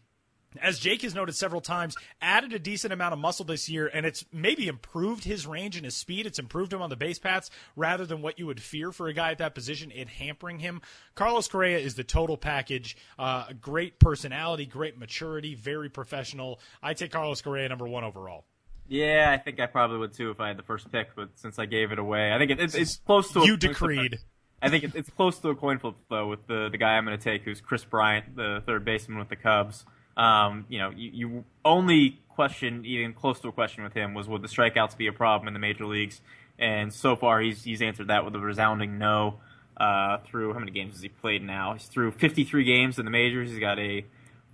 As 0.59 0.79
Jake 0.79 1.03
has 1.03 1.13
noted 1.13 1.35
several 1.35 1.62
times, 1.62 1.95
added 2.21 2.53
a 2.53 2.59
decent 2.59 2.91
amount 2.91 3.13
of 3.13 3.19
muscle 3.19 3.45
this 3.45 3.69
year, 3.69 3.85
and 3.85 4.03
it's 4.03 4.25
maybe 4.33 4.67
improved 4.67 5.23
his 5.23 5.45
range 5.45 5.75
and 5.75 5.85
his 5.85 5.95
speed. 5.95 6.25
It's 6.25 6.39
improved 6.39 6.73
him 6.73 6.81
on 6.81 6.89
the 6.89 6.95
base 6.95 7.19
paths 7.19 7.51
rather 7.75 8.03
than 8.03 8.23
what 8.23 8.39
you 8.39 8.47
would 8.47 8.59
fear 8.59 8.91
for 8.91 9.07
a 9.07 9.13
guy 9.13 9.29
at 9.29 9.38
that 9.38 9.53
position, 9.53 9.91
it 9.91 10.09
hampering 10.09 10.57
him. 10.57 10.81
Carlos 11.13 11.47
Correa 11.47 11.77
is 11.77 11.93
the 11.93 12.03
total 12.03 12.35
package. 12.35 12.97
Uh, 13.19 13.45
great 13.62 13.99
personality, 13.99 14.65
great 14.65 14.97
maturity, 14.97 15.53
very 15.53 15.89
professional. 15.89 16.59
I 16.81 16.95
take 16.95 17.12
Carlos 17.12 17.43
Correa 17.43 17.69
number 17.69 17.88
one 17.88 18.03
overall. 18.03 18.45
Yeah, 18.89 19.32
I 19.32 19.38
think 19.41 19.60
I 19.60 19.67
probably 19.67 19.99
would 19.99 20.13
too 20.13 20.32
if 20.32 20.39
I 20.39 20.47
had 20.49 20.58
the 20.58 20.63
first 20.63 20.91
pick, 20.91 21.15
but 21.15 21.30
since 21.36 21.60
I 21.60 21.65
gave 21.65 21.91
it 21.91 21.99
away, 21.99 22.34
I 22.34 22.38
think 22.39 22.52
it, 22.52 22.60
it's, 22.60 22.75
it's 22.75 22.97
close 23.06 23.32
to 23.34 23.41
a 23.41 23.45
You 23.45 23.58
coin 23.58 23.60
flip. 23.60 23.71
decreed. 23.71 24.17
I 24.62 24.69
think 24.69 24.84
it, 24.84 24.91
it's 24.95 25.10
close 25.12 25.38
to 25.39 25.49
a 25.49 25.56
coin 25.56 25.78
flip 25.80 25.95
though 26.10 26.28
with 26.28 26.45
the 26.47 26.69
the 26.69 26.78
guy 26.78 26.97
I'm 26.97 27.06
going 27.06 27.17
to 27.17 27.23
take, 27.23 27.43
who's 27.43 27.62
Kris 27.62 27.86
Bryant, 27.86 28.36
the 28.36 28.62
third 28.65 28.84
baseman 28.84 29.19
with 29.19 29.30
the 29.30 29.36
Cubs. 29.36 29.86
Um, 30.17 30.65
you 30.67 30.80
know, 30.80 30.89
you, 30.89 31.12
you 31.13 31.45
only 31.63 32.19
question, 32.30 32.84
even 32.86 33.13
close 33.13 33.39
to 33.41 33.47
a 33.47 33.52
question 33.52 33.84
with 33.84 33.93
him, 33.93 34.13
was 34.13 34.28
would 34.28 34.41
the 34.41 34.47
strikeouts 34.47 34.97
be 34.97 35.08
a 35.08 35.13
problem 35.13 35.47
in 35.47 35.54
the 35.54 35.60
major 35.60 35.86
leagues? 35.86 36.19
And 36.58 36.91
so 36.91 37.15
far, 37.15 37.39
he's 37.39 37.63
he's 37.63 37.82
answered 37.82 38.08
that 38.08 38.25
with 38.25 38.36
a 38.36 38.39
resounding 38.39 38.97
no. 38.97 39.39
Uh, 39.78 40.17
through 40.25 40.52
how 40.52 40.60
many 40.60 40.71
games 40.71 40.95
has 40.95 41.02
he 41.02 41.08
played 41.08 41.41
now? 41.41 41.71
He's 41.71 41.86
through 41.86 42.12
53 42.12 42.65
games 42.65 42.99
in 42.99 43.06
the 43.06 43.12
majors. 43.12 43.49
He's 43.52 43.60
got 43.62 43.80
a 43.80 44.04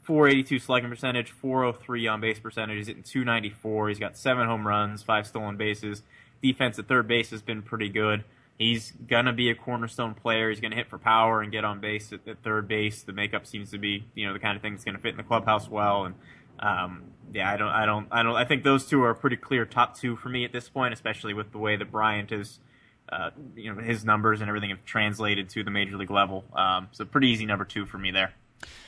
482 0.06 0.60
slugging 0.60 0.90
percentage, 0.90 1.32
403 1.32 2.08
on 2.08 2.22
base 2.22 2.40
percentage. 2.40 2.78
He's 2.78 2.88
hitting 2.88 3.04
294. 3.04 3.90
He's 3.90 4.00
got 4.00 4.18
seven 4.18 4.48
home 4.48 4.68
runs, 4.68 5.02
five 5.02 5.26
stolen 5.26 5.58
bases. 5.58 6.04
Defense 6.44 6.78
at 6.78 6.88
third 6.88 7.08
base 7.08 7.32
has 7.32 7.42
been 7.42 7.64
pretty 7.64 7.90
good. 7.90 8.24
He's 8.58 8.92
gonna 8.92 9.34
be 9.34 9.50
a 9.50 9.56
cornerstone 9.56 10.14
player. 10.14 10.50
He's 10.50 10.62
gonna 10.62 10.76
hit 10.76 10.90
for 10.90 10.98
power 10.98 11.42
and 11.42 11.52
get 11.52 11.66
on 11.66 11.80
base 11.80 12.14
at, 12.14 12.28
at 12.28 12.44
third 12.44 12.68
base. 12.68 13.02
The 13.02 13.14
makeup 13.14 13.46
seems 13.46 13.72
to 13.72 13.78
be, 13.78 14.06
you 14.14 14.28
know, 14.28 14.34
the 14.34 14.40
kind 14.40 14.56
of 14.56 14.62
thing 14.62 14.74
that's 14.74 14.86
gonna 14.86 15.00
fit 15.00 15.12
in 15.12 15.18
the 15.18 15.24
clubhouse 15.24 15.68
well. 15.68 16.06
And 16.06 16.16
um, 16.60 17.04
yeah, 17.34 17.52
I 17.52 17.58
don't, 17.58 17.70
I 17.70 17.86
don't, 17.86 18.08
I 18.12 18.24
don't. 18.24 18.36
I 18.36 18.46
think 18.46 18.64
those 18.64 18.86
two 18.86 19.04
are 19.04 19.14
pretty 19.14 19.36
clear 19.38 19.66
top 19.66 19.98
two 19.98 20.16
for 20.16 20.30
me 20.30 20.46
at 20.46 20.54
this 20.54 20.70
point, 20.70 20.94
especially 20.94 21.34
with 21.34 21.52
the 21.52 21.58
way 21.58 21.76
that 21.76 21.92
Bryant 21.92 22.32
is. 22.32 22.60
Uh, 23.08 23.30
you 23.56 23.72
know 23.72 23.80
his 23.80 24.04
numbers 24.04 24.42
and 24.42 24.50
everything 24.50 24.72
have 24.72 24.84
translated 24.84 25.48
to 25.48 25.64
the 25.64 25.70
major 25.70 25.96
league 25.96 26.10
level. 26.10 26.44
Um, 26.56 26.88
so 26.92 27.06
pretty 27.06 27.28
easy 27.28 27.46
number 27.46 27.64
two 27.64 27.86
for 27.86 28.00
me 28.00 28.10
there. 28.10 28.34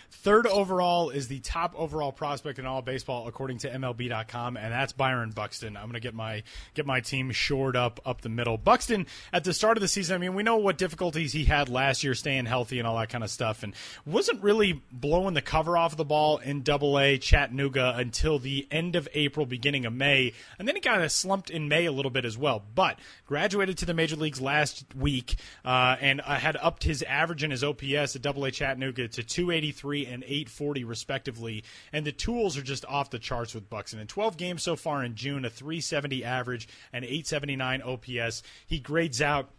Third 0.09 0.47
overall 0.47 1.09
is 1.09 1.27
the 1.27 1.39
top 1.39 1.73
overall 1.77 2.13
prospect 2.13 2.59
in 2.59 2.65
all 2.65 2.81
baseball 2.81 3.27
according 3.27 3.57
to 3.59 3.69
MLB.com, 3.69 4.55
and 4.55 4.71
that's 4.71 4.93
Byron 4.93 5.31
Buxton. 5.31 5.75
I'm 5.75 5.83
going 5.83 5.93
to 5.93 5.99
get 5.99 6.13
my 6.13 6.43
get 6.75 6.85
my 6.85 7.01
team 7.01 7.31
shored 7.31 7.75
up 7.75 7.99
up 8.05 8.21
the 8.21 8.29
middle. 8.29 8.57
Buxton 8.57 9.05
at 9.33 9.43
the 9.43 9.53
start 9.53 9.75
of 9.75 9.81
the 9.81 9.87
season, 9.87 10.15
I 10.15 10.17
mean, 10.17 10.33
we 10.33 10.43
know 10.43 10.57
what 10.57 10.77
difficulties 10.77 11.33
he 11.33 11.43
had 11.43 11.67
last 11.67 12.05
year 12.05 12.13
staying 12.13 12.45
healthy 12.45 12.79
and 12.79 12.87
all 12.87 12.97
that 12.97 13.09
kind 13.09 13.23
of 13.23 13.29
stuff, 13.29 13.63
and 13.63 13.73
wasn't 14.05 14.41
really 14.41 14.81
blowing 14.91 15.33
the 15.33 15.41
cover 15.41 15.77
off 15.77 15.91
of 15.91 15.97
the 15.97 16.05
ball 16.05 16.37
in 16.37 16.61
Double 16.61 16.97
A 16.97 17.17
Chattanooga 17.17 17.93
until 17.97 18.39
the 18.39 18.65
end 18.71 18.95
of 18.95 19.09
April, 19.13 19.45
beginning 19.45 19.85
of 19.85 19.93
May, 19.93 20.33
and 20.57 20.67
then 20.67 20.75
he 20.75 20.81
kind 20.81 21.03
of 21.03 21.11
slumped 21.11 21.49
in 21.49 21.67
May 21.67 21.85
a 21.85 21.91
little 21.91 22.11
bit 22.11 22.23
as 22.23 22.37
well. 22.37 22.63
But 22.75 22.97
graduated 23.25 23.77
to 23.79 23.85
the 23.85 23.93
major 23.93 24.15
leagues 24.15 24.39
last 24.39 24.85
week, 24.95 25.35
uh, 25.65 25.97
and 25.99 26.21
uh, 26.21 26.35
had 26.35 26.57
upped 26.61 26.83
his 26.83 27.03
average 27.03 27.43
and 27.43 27.51
his 27.51 27.63
OPS 27.63 28.15
at 28.15 28.21
Double 28.21 28.45
A 28.45 28.51
Chattanooga 28.51 29.09
to 29.09 29.23
283 29.23 29.96
and 30.05 30.23
840 30.23 30.83
respectively. 30.83 31.63
And 31.91 32.05
the 32.05 32.11
tools 32.11 32.57
are 32.57 32.61
just 32.61 32.85
off 32.85 33.09
the 33.09 33.19
charts 33.19 33.53
with 33.53 33.69
Buxton. 33.69 33.99
In 33.99 34.07
12 34.07 34.37
games 34.37 34.63
so 34.63 34.75
far 34.75 35.03
in 35.03 35.15
June, 35.15 35.45
a 35.45 35.49
370 35.49 36.23
average 36.23 36.67
and 36.93 37.03
879 37.03 37.81
OPS. 37.81 38.43
He 38.65 38.79
grades 38.79 39.21
out 39.21 39.49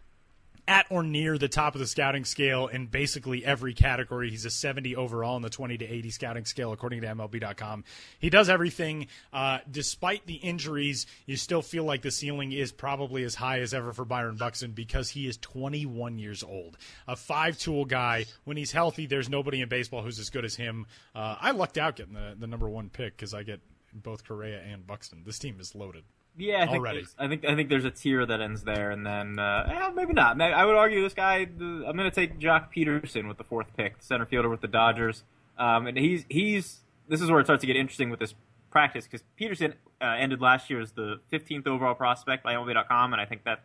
at 0.69 0.87
or 0.91 1.03
near 1.03 1.39
the 1.39 1.49
top 1.49 1.75
of 1.75 1.81
the 1.81 1.87
scouting 1.87 2.25
scale 2.25 2.69
in 2.69 2.87
basically 2.87 3.45
every 3.45 3.75
category. 3.75 4.31
He's 4.31 4.45
a 4.45 4.51
70 4.51 4.95
overall 4.95 5.37
in 5.37 5.43
the 5.43 5.51
20 5.51 5.79
to 5.79 5.85
80 5.87 6.11
scouting 6.11 6.45
scale, 6.45 6.73
according 6.73 7.01
to 7.01 7.09
MLB.com. 7.09 7.85
He 8.19 8.31
does 8.31 8.49
everything. 8.49 9.09
Uh, 9.33 9.59
despite 9.71 10.27
the 10.27 10.35
injuries, 10.35 11.07
you 11.27 11.37
still 11.37 11.63
feel 11.63 11.85
like 11.85 12.03
the 12.03 12.11
ceiling 12.11 12.53
is 12.53 12.71
probably 12.71 13.25
as 13.25 13.35
high 13.35 13.61
as 13.61 13.73
ever 13.75 13.93
for 13.93 14.05
Byron 14.05 14.37
Buxton 14.37 14.73
because 14.73 15.09
he 15.11 15.27
is 15.27 15.39
21 15.39 16.19
years 16.19 16.43
old. 16.43 16.77
A 17.09 17.17
five 17.17 17.59
tool 17.59 17.85
guy. 17.85 18.27
When 18.45 18.57
he's 18.57 18.73
healthy, 18.73 19.07
there's 19.07 19.29
nobody 19.29 19.63
in 19.63 19.69
baseball 19.69 20.03
who's 20.03 20.19
as 20.19 20.31
good 20.31 20.45
as 20.45 20.55
him. 20.55 20.87
Uh, 21.15 21.37
I 21.41 21.53
lucked 21.53 21.79
out 21.79 21.97
getting 21.97 22.15
the, 22.15 22.37
the 22.39 22.47
number 22.47 22.69
one 22.69 22.91
pick 22.91 23.17
because 23.17 23.35
I 23.35 23.43
get 23.43 23.61
both 23.93 24.25
Correa 24.27 24.61
and 24.61 24.87
Buxton. 24.87 25.23
This 25.25 25.39
team 25.39 25.59
is 25.61 25.75
loaded. 25.75 26.05
Yeah, 26.39 26.63
I 26.63 26.67
think 26.67 26.79
Already. 26.79 26.99
there's- 26.99 27.17
I 27.19 27.27
think 27.27 27.45
I 27.45 27.57
think 27.57 27.69
there's 27.69 27.85
a 27.85 27.91
tier 27.91 28.25
that 28.25 28.41
ends 28.41 28.63
there, 28.63 28.91
and 28.93 29.05
then 29.05 29.39
uh, 29.39 29.69
eh, 29.69 29.91
maybe 29.95 30.13
not. 30.13 30.41
I 30.41 30.65
would 30.65 30.77
argue 30.77 31.03
this 31.03 31.15
guy. 31.15 31.39
I'm 31.39 31.83
going 31.83 31.99
to 31.99 32.11
take 32.11 32.39
Joc 32.39 32.73
Pederson 32.75 33.27
with 33.27 33.39
the 33.39 33.45
fourth 33.45 33.67
pick, 33.77 33.99
the 33.99 34.05
center 34.05 34.25
fielder 34.25 34.49
with 34.49 34.61
the 34.61 34.69
Dodgers, 34.69 35.25
um, 35.59 35.87
and 35.87 35.99
he's 35.99 36.25
he's. 36.29 36.81
This 37.09 37.21
is 37.21 37.31
where 37.31 37.41
it 37.41 37.47
starts 37.47 37.63
to 37.63 37.67
get 37.67 37.77
interesting 37.77 38.11
with 38.11 38.21
this 38.21 38.35
practice 38.71 39.05
because 39.05 39.25
Peterson 39.37 39.75
uh, 40.01 40.15
ended 40.19 40.41
last 40.41 40.71
year 40.71 40.81
as 40.81 40.93
the 40.93 41.21
15th 41.33 41.67
overall 41.67 41.95
prospect 41.95 42.45
by 42.45 42.55
MLB.com, 42.55 43.13
and 43.13 43.21
I 43.21 43.25
think 43.25 43.45
that 43.45 43.63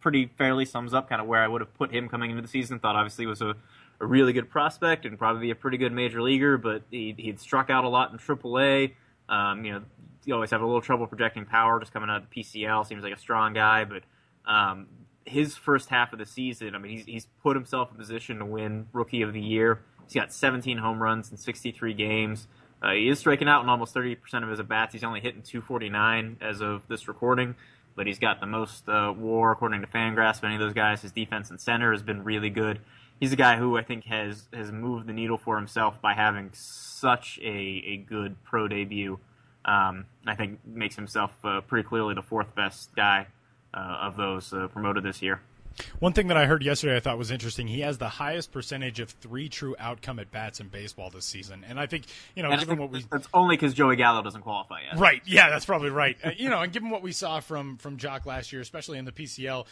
pretty 0.00 0.30
fairly 0.38 0.64
sums 0.64 0.94
up 0.94 1.08
kind 1.08 1.20
of 1.20 1.26
where 1.26 1.42
I 1.42 1.48
would 1.48 1.60
have 1.62 1.74
put 1.74 1.90
him 1.90 2.08
coming 2.08 2.30
into 2.30 2.42
the 2.42 2.48
season. 2.48 2.78
Thought 2.78 2.96
obviously 2.96 3.22
he 3.24 3.26
was 3.26 3.40
a, 3.42 3.56
a 3.98 4.06
really 4.06 4.32
good 4.32 4.48
prospect 4.50 5.04
and 5.04 5.18
probably 5.18 5.50
a 5.50 5.54
pretty 5.54 5.78
good 5.78 5.92
major 5.92 6.22
leaguer, 6.22 6.58
but 6.58 6.82
he, 6.90 7.14
he'd 7.18 7.40
struck 7.40 7.70
out 7.70 7.84
a 7.84 7.88
lot 7.88 8.12
in 8.12 8.18
AAA. 8.18 8.92
Um, 9.28 9.64
you 9.64 9.72
know, 9.72 9.82
you 10.26 10.34
always 10.34 10.50
have 10.50 10.60
a 10.60 10.66
little 10.66 10.82
trouble 10.82 11.06
projecting 11.06 11.46
power 11.46 11.80
just 11.80 11.92
coming 11.92 12.10
out 12.10 12.22
of 12.22 12.28
the 12.28 12.42
PCL. 12.42 12.86
Seems 12.86 13.02
like 13.02 13.14
a 13.14 13.18
strong 13.18 13.54
guy, 13.54 13.84
but 13.84 14.02
um, 14.44 14.88
his 15.24 15.56
first 15.56 15.88
half 15.88 16.12
of 16.12 16.18
the 16.18 16.26
season, 16.26 16.74
I 16.74 16.78
mean, 16.78 16.98
he's, 16.98 17.06
he's 17.06 17.26
put 17.42 17.56
himself 17.56 17.90
in 17.92 17.96
position 17.96 18.38
to 18.40 18.44
win 18.44 18.88
Rookie 18.92 19.22
of 19.22 19.32
the 19.32 19.40
Year. 19.40 19.80
He's 20.04 20.14
got 20.14 20.32
17 20.32 20.78
home 20.78 21.02
runs 21.02 21.30
in 21.30 21.36
63 21.36 21.94
games. 21.94 22.48
Uh, 22.82 22.92
he 22.92 23.08
is 23.08 23.18
striking 23.18 23.48
out 23.48 23.62
in 23.62 23.68
almost 23.68 23.94
30% 23.94 24.18
of 24.42 24.50
his 24.50 24.60
at 24.60 24.68
bats. 24.68 24.92
He's 24.92 25.02
only 25.04 25.20
hitting 25.20 25.42
249 25.42 26.36
as 26.40 26.60
of 26.60 26.82
this 26.88 27.08
recording. 27.08 27.54
but 27.96 28.06
he's 28.06 28.18
got 28.18 28.40
the 28.40 28.46
most 28.46 28.88
uh, 28.88 29.12
WAR 29.16 29.52
according 29.52 29.80
to 29.80 29.86
Fangraphs 29.86 30.38
of 30.38 30.44
any 30.44 30.54
of 30.54 30.60
those 30.60 30.74
guys. 30.74 31.02
His 31.02 31.12
defense 31.12 31.50
and 31.50 31.60
center 31.60 31.92
has 31.92 32.02
been 32.02 32.22
really 32.22 32.50
good. 32.50 32.80
He's 33.18 33.32
a 33.32 33.36
guy 33.36 33.56
who 33.56 33.78
I 33.78 33.82
think 33.82 34.04
has 34.04 34.46
has 34.52 34.70
moved 34.70 35.06
the 35.06 35.14
needle 35.14 35.38
for 35.38 35.56
himself 35.56 36.00
by 36.02 36.12
having 36.12 36.50
such 36.52 37.40
a, 37.42 37.48
a 37.86 37.96
good 37.96 38.36
pro 38.44 38.68
debut. 38.68 39.18
Um, 39.66 40.06
I 40.26 40.36
think 40.36 40.60
makes 40.64 40.96
himself 40.96 41.32
uh, 41.44 41.60
pretty 41.60 41.86
clearly 41.86 42.14
the 42.14 42.22
fourth 42.22 42.54
best 42.54 42.94
guy 42.94 43.26
uh, 43.74 43.98
of 44.02 44.16
those 44.16 44.52
uh, 44.52 44.68
promoted 44.68 45.02
this 45.02 45.20
year. 45.20 45.40
One 45.98 46.12
thing 46.12 46.28
that 46.28 46.36
I 46.36 46.46
heard 46.46 46.62
yesterday 46.62 46.96
I 46.96 47.00
thought 47.00 47.18
was 47.18 47.30
interesting. 47.30 47.66
He 47.68 47.80
has 47.80 47.98
the 47.98 48.08
highest 48.08 48.52
percentage 48.52 49.00
of 49.00 49.10
three 49.10 49.48
true 49.48 49.76
outcome 49.78 50.18
at 50.18 50.30
bats 50.30 50.60
in 50.60 50.68
baseball 50.68 51.10
this 51.10 51.24
season, 51.24 51.64
and 51.68 51.78
I 51.78 51.86
think 51.86 52.04
you 52.34 52.42
know, 52.42 52.50
And 52.50 52.60
given 52.60 52.78
what 52.78 52.90
we 52.90 53.04
that's 53.10 53.28
only 53.34 53.56
because 53.56 53.74
Joey 53.74 53.96
Gallo 53.96 54.22
doesn't 54.22 54.42
qualify 54.42 54.80
yet. 54.90 54.98
Right. 54.98 55.22
Yeah, 55.26 55.50
that's 55.50 55.66
probably 55.66 55.90
right. 55.90 56.16
Uh, 56.24 56.30
you 56.36 56.48
know, 56.48 56.62
and 56.62 56.72
given 56.72 56.90
what 56.90 57.02
we 57.02 57.12
saw 57.12 57.40
from 57.40 57.76
from 57.76 57.98
Joc 57.98 58.26
last 58.26 58.52
year, 58.52 58.62
especially 58.62 58.98
in 58.98 59.04
the 59.04 59.12
PCL, 59.12 59.66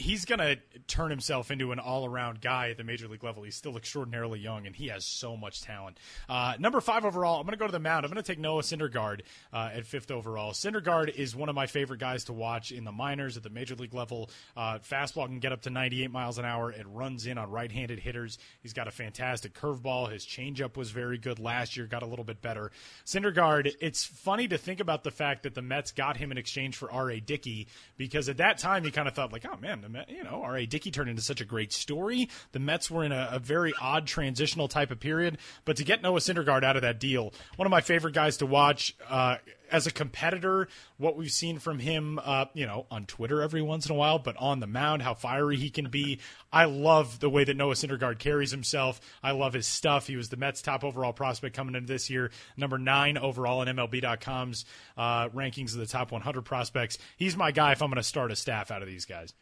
he's 0.00 0.24
going 0.24 0.38
to 0.38 0.56
turn 0.86 1.10
himself 1.10 1.50
into 1.50 1.72
an 1.72 1.78
all-around 1.78 2.40
guy 2.40 2.70
at 2.70 2.76
the 2.76 2.84
major 2.84 3.08
league 3.08 3.22
level. 3.22 3.42
He's 3.42 3.54
still 3.54 3.76
extraordinarily 3.76 4.40
young, 4.40 4.66
and 4.66 4.74
he 4.74 4.88
has 4.88 5.04
so 5.04 5.36
much 5.36 5.62
talent. 5.62 5.98
Uh, 6.28 6.54
number 6.58 6.80
five 6.80 7.04
overall, 7.04 7.40
I'm 7.40 7.46
going 7.46 7.52
to 7.52 7.58
go 7.58 7.66
to 7.66 7.72
the 7.72 7.78
mound. 7.78 8.04
I'm 8.04 8.10
going 8.10 8.22
to 8.22 8.26
take 8.26 8.38
Noah 8.38 8.62
Syndergaard 8.62 9.22
uh, 9.52 9.70
at 9.74 9.86
fifth 9.86 10.10
overall. 10.10 10.52
Syndergaard 10.52 11.14
is 11.14 11.36
one 11.36 11.48
of 11.48 11.54
my 11.54 11.66
favorite 11.66 12.00
guys 12.00 12.24
to 12.24 12.32
watch 12.32 12.72
in 12.72 12.84
the 12.84 12.92
minors 12.92 13.36
at 13.36 13.42
the 13.42 13.50
major 13.50 13.74
league 13.74 13.94
level. 13.94 14.30
Uh, 14.56 14.78
fastball 14.78 15.26
can 15.26 15.38
get 15.38 15.52
up 15.52 15.62
to 15.62 15.70
98 15.70 16.10
miles 16.10 16.38
an 16.38 16.44
hour. 16.44 16.72
It 16.72 16.86
runs 16.88 17.26
in 17.26 17.38
on 17.38 17.50
right-handed 17.50 17.98
hitters. 17.98 18.38
He's 18.62 18.72
got 18.72 18.88
a 18.88 18.90
fantastic 18.90 19.54
curveball. 19.54 20.10
His 20.10 20.24
changeup 20.24 20.76
was 20.76 20.90
very 20.90 21.18
good 21.18 21.38
last 21.38 21.76
year. 21.76 21.86
Got 21.86 22.02
a 22.02 22.06
little 22.06 22.24
bit 22.24 22.40
better. 22.42 22.70
Syndergaard. 23.04 23.74
It's 23.80 24.04
funny 24.04 24.48
to 24.48 24.58
think 24.58 24.80
about 24.80 25.04
the 25.04 25.10
fact 25.10 25.42
that 25.42 25.54
the 25.54 25.62
Mets 25.62 25.92
got 25.92 26.16
him 26.16 26.32
in 26.32 26.38
exchange 26.38 26.76
for 26.76 26.90
R.A. 26.90 27.20
Dickey 27.20 27.68
because 27.96 28.28
at 28.28 28.38
that 28.38 28.58
time 28.58 28.84
you 28.84 28.92
kind 28.92 29.08
of 29.08 29.14
thought 29.14 29.32
like, 29.32 29.44
oh 29.50 29.56
man, 29.60 29.84
the 29.92 30.04
you 30.08 30.24
know, 30.24 30.42
R.A. 30.42 30.66
Dickey 30.66 30.90
turned 30.90 31.10
into 31.10 31.22
such 31.22 31.40
a 31.40 31.44
great 31.44 31.72
story. 31.72 32.28
The 32.52 32.58
Mets 32.58 32.90
were 32.90 33.04
in 33.04 33.12
a, 33.12 33.28
a 33.32 33.38
very 33.38 33.72
odd 33.80 34.06
transitional 34.06 34.68
type 34.68 34.90
of 34.90 35.00
period, 35.00 35.38
but 35.64 35.76
to 35.76 35.84
get 35.84 36.02
Noah 36.02 36.20
Syndergaard 36.20 36.64
out 36.64 36.76
of 36.76 36.82
that 36.82 37.00
deal, 37.00 37.32
one 37.56 37.66
of 37.66 37.70
my 37.70 37.80
favorite 37.80 38.14
guys 38.14 38.36
to 38.38 38.46
watch. 38.46 38.94
Uh, 39.08 39.36
as 39.70 39.86
a 39.86 39.90
competitor, 39.90 40.68
what 40.98 41.16
we've 41.16 41.30
seen 41.30 41.58
from 41.58 41.78
him, 41.78 42.18
uh, 42.22 42.46
you 42.54 42.66
know, 42.66 42.86
on 42.90 43.06
Twitter 43.06 43.40
every 43.42 43.62
once 43.62 43.86
in 43.86 43.92
a 43.92 43.94
while, 43.94 44.18
but 44.18 44.36
on 44.36 44.60
the 44.60 44.66
mound, 44.66 45.02
how 45.02 45.14
fiery 45.14 45.56
he 45.56 45.70
can 45.70 45.88
be. 45.88 46.18
I 46.52 46.64
love 46.64 47.20
the 47.20 47.30
way 47.30 47.44
that 47.44 47.56
Noah 47.56 47.74
Syndergaard 47.74 48.18
carries 48.18 48.50
himself. 48.50 49.00
I 49.22 49.32
love 49.32 49.52
his 49.52 49.66
stuff. 49.66 50.06
He 50.06 50.16
was 50.16 50.28
the 50.28 50.36
Mets' 50.36 50.62
top 50.62 50.84
overall 50.84 51.12
prospect 51.12 51.56
coming 51.56 51.74
into 51.74 51.86
this 51.86 52.10
year, 52.10 52.30
number 52.56 52.78
nine 52.78 53.16
overall 53.16 53.62
in 53.62 53.68
MLB.com's 53.76 54.64
uh, 54.96 55.28
rankings 55.28 55.72
of 55.72 55.78
the 55.78 55.86
top 55.86 56.12
100 56.12 56.42
prospects. 56.42 56.98
He's 57.16 57.36
my 57.36 57.52
guy 57.52 57.72
if 57.72 57.82
I'm 57.82 57.90
going 57.90 57.96
to 57.96 58.02
start 58.02 58.32
a 58.32 58.36
staff 58.36 58.70
out 58.70 58.82
of 58.82 58.88
these 58.88 59.04
guys. 59.04 59.32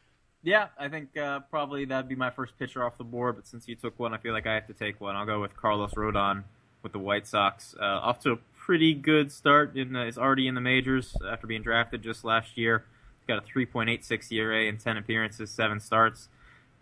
Yeah, 0.43 0.69
I 0.79 0.89
think 0.89 1.17
uh, 1.17 1.41
probably 1.51 1.85
that'd 1.85 2.09
be 2.09 2.15
my 2.15 2.31
first 2.31 2.59
pitcher 2.59 2.85
off 2.85 2.97
the 2.97 3.05
board. 3.05 3.37
But 3.37 3.47
since 3.47 3.67
you 3.67 3.75
took 3.75 3.99
one, 3.99 4.15
I 4.15 4.19
feel 4.19 4.33
like 4.33 4.47
I 4.47 4.55
have 4.55 4.67
to 4.69 4.73
take 4.73 5.01
one. 5.01 5.17
I'll 5.17 5.27
go 5.27 5.41
with 5.41 5.57
Carlos 5.57 5.93
Rodon 5.95 6.45
with 6.83 6.93
the 6.93 6.99
White 6.99 7.27
Sox. 7.27 7.75
Uh, 7.79 7.85
off 7.85 8.21
to 8.21 8.33
a 8.33 8.37
pretty 8.57 8.95
good 8.95 9.33
start. 9.33 9.77
In 9.77 9.93
the, 9.93 10.07
is 10.07 10.19
already 10.19 10.47
in 10.47 10.55
the 10.55 10.61
majors 10.61 11.17
after 11.29 11.47
being 11.47 11.63
drafted 11.63 12.03
just 12.03 12.25
last 12.25 12.57
year. 12.57 12.85
He's 13.19 13.27
got 13.27 13.43
a 13.43 13.53
3.86 13.53 14.33
ERA 14.33 14.65
in 14.65 14.79
10 14.79 14.97
appearances, 14.97 15.51
seven 15.51 15.81
starts. 15.81 16.29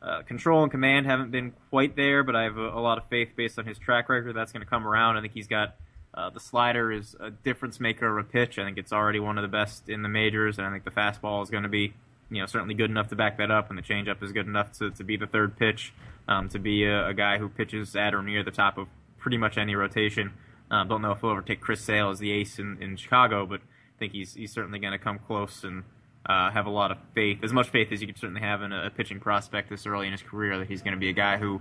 Uh, 0.03 0.23
control 0.23 0.63
and 0.63 0.71
command 0.71 1.07
haven't 1.07 1.31
been 1.31 1.53
quite 1.71 1.97
there, 1.97 2.23
but 2.23 2.37
I 2.37 2.43
have 2.43 2.59
a, 2.59 2.69
a 2.69 2.81
lot 2.81 2.99
of 2.99 3.09
faith 3.09 3.31
based 3.35 3.59
on 3.59 3.65
his 3.65 3.79
track 3.79 4.09
record 4.09 4.37
that's 4.37 4.53
going 4.53 4.63
to 4.63 4.69
come 4.69 4.87
around. 4.87 5.17
I 5.17 5.23
think 5.23 5.33
he's 5.33 5.47
got 5.49 5.77
uh, 6.13 6.31
the 6.31 6.41
slider 6.41 6.93
is 6.93 7.17
a 7.21 7.31
difference 7.31 7.81
maker 7.81 8.19
of 8.19 8.25
a 8.25 8.29
pitch. 8.29 8.59
I 8.59 8.65
think 8.65 8.79
it's 8.79 8.93
already 8.93 9.21
one 9.21 9.39
of 9.39 9.43
the 9.43 9.49
best 9.49 9.89
in 9.89 10.03
the 10.03 10.09
majors, 10.09 10.59
and 10.59 10.67
I 10.67 10.71
think 10.71 10.85
the 10.85 10.91
fastball 10.91 11.43
is 11.43 11.51
going 11.51 11.63
to 11.63 11.69
be, 11.69 11.95
you 12.31 12.41
know, 12.41 12.47
certainly 12.47 12.75
good 12.75 12.91
enough 12.91 13.09
to 13.09 13.17
back 13.17 13.39
that 13.39 13.51
up, 13.51 13.71
and 13.71 13.79
the 13.79 13.83
changeup 13.83 14.23
is 14.23 14.33
good 14.33 14.47
enough 14.47 14.73
to, 14.79 14.91
to 14.91 15.05
be 15.05 15.17
the 15.17 15.27
third 15.27 15.57
pitch, 15.57 15.93
um, 16.29 16.49
to 16.49 16.59
be 16.59 16.85
a, 16.85 17.09
a 17.09 17.15
guy 17.15 17.39
who 17.39 17.49
pitches 17.49 17.95
at 17.95 18.15
or 18.15 18.23
near 18.23 18.43
the 18.43 18.51
top 18.51 18.79
of 18.79 18.89
pretty 19.19 19.37
much 19.37 19.59
any 19.59 19.75
rotation. 19.75 20.33
Uh, 20.71 20.85
don't 20.85 21.03
know 21.03 21.13
if 21.13 21.21
he'll 21.21 21.31
ever 21.31 21.43
take 21.43 21.61
Chris 21.61 21.81
Sale 21.81 22.11
as 22.11 22.19
the 22.19 22.33
ace 22.33 22.59
in, 22.59 22.79
in 22.81 22.97
Chicago, 22.97 23.47
but 23.47 23.61
I 23.61 23.99
think 23.99 24.13
he's 24.13 24.35
he's 24.35 24.53
certainly 24.53 24.79
going 24.79 24.93
to 24.93 24.99
come 24.99 25.19
close 25.19 25.63
and 25.63 25.85
uh, 26.29 26.51
have 26.51 26.67
a 26.67 26.71
lot 26.71 26.91
of 26.91 26.99
faith, 27.15 27.39
as 27.43 27.53
much 27.53 27.69
faith 27.71 27.93
as 27.93 28.01
you 28.01 28.07
can 28.07 28.17
certainly 28.17 28.41
have 28.41 28.63
in 28.63 28.73
a, 28.73 28.91
pitching 28.91 29.21
prospect 29.21 29.71
this 29.71 29.87
early 29.87 30.07
in 30.07 30.13
his 30.13 30.23
career, 30.23 30.59
that 30.59 30.69
he's 30.69 30.83
going 30.83 30.95
to 30.95 30.99
be 30.99 31.09
a 31.09 31.13
guy 31.13 31.37
who 31.37 31.61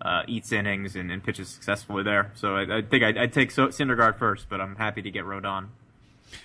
uh, 0.00 0.22
eats 0.26 0.52
innings 0.52 0.96
and, 0.96 1.10
and, 1.10 1.22
pitches 1.22 1.48
successfully 1.48 2.02
there. 2.02 2.32
So 2.34 2.56
I, 2.56 2.78
I 2.78 2.82
think 2.82 3.02
I'd, 3.02 3.18
I'd 3.18 3.32
take 3.32 3.50
so- 3.50 3.68
Syndergaard 3.68 4.18
first, 4.18 4.48
but 4.48 4.60
I'm 4.60 4.76
happy 4.76 5.02
to 5.02 5.10
get 5.10 5.24
Rodon. 5.24 5.68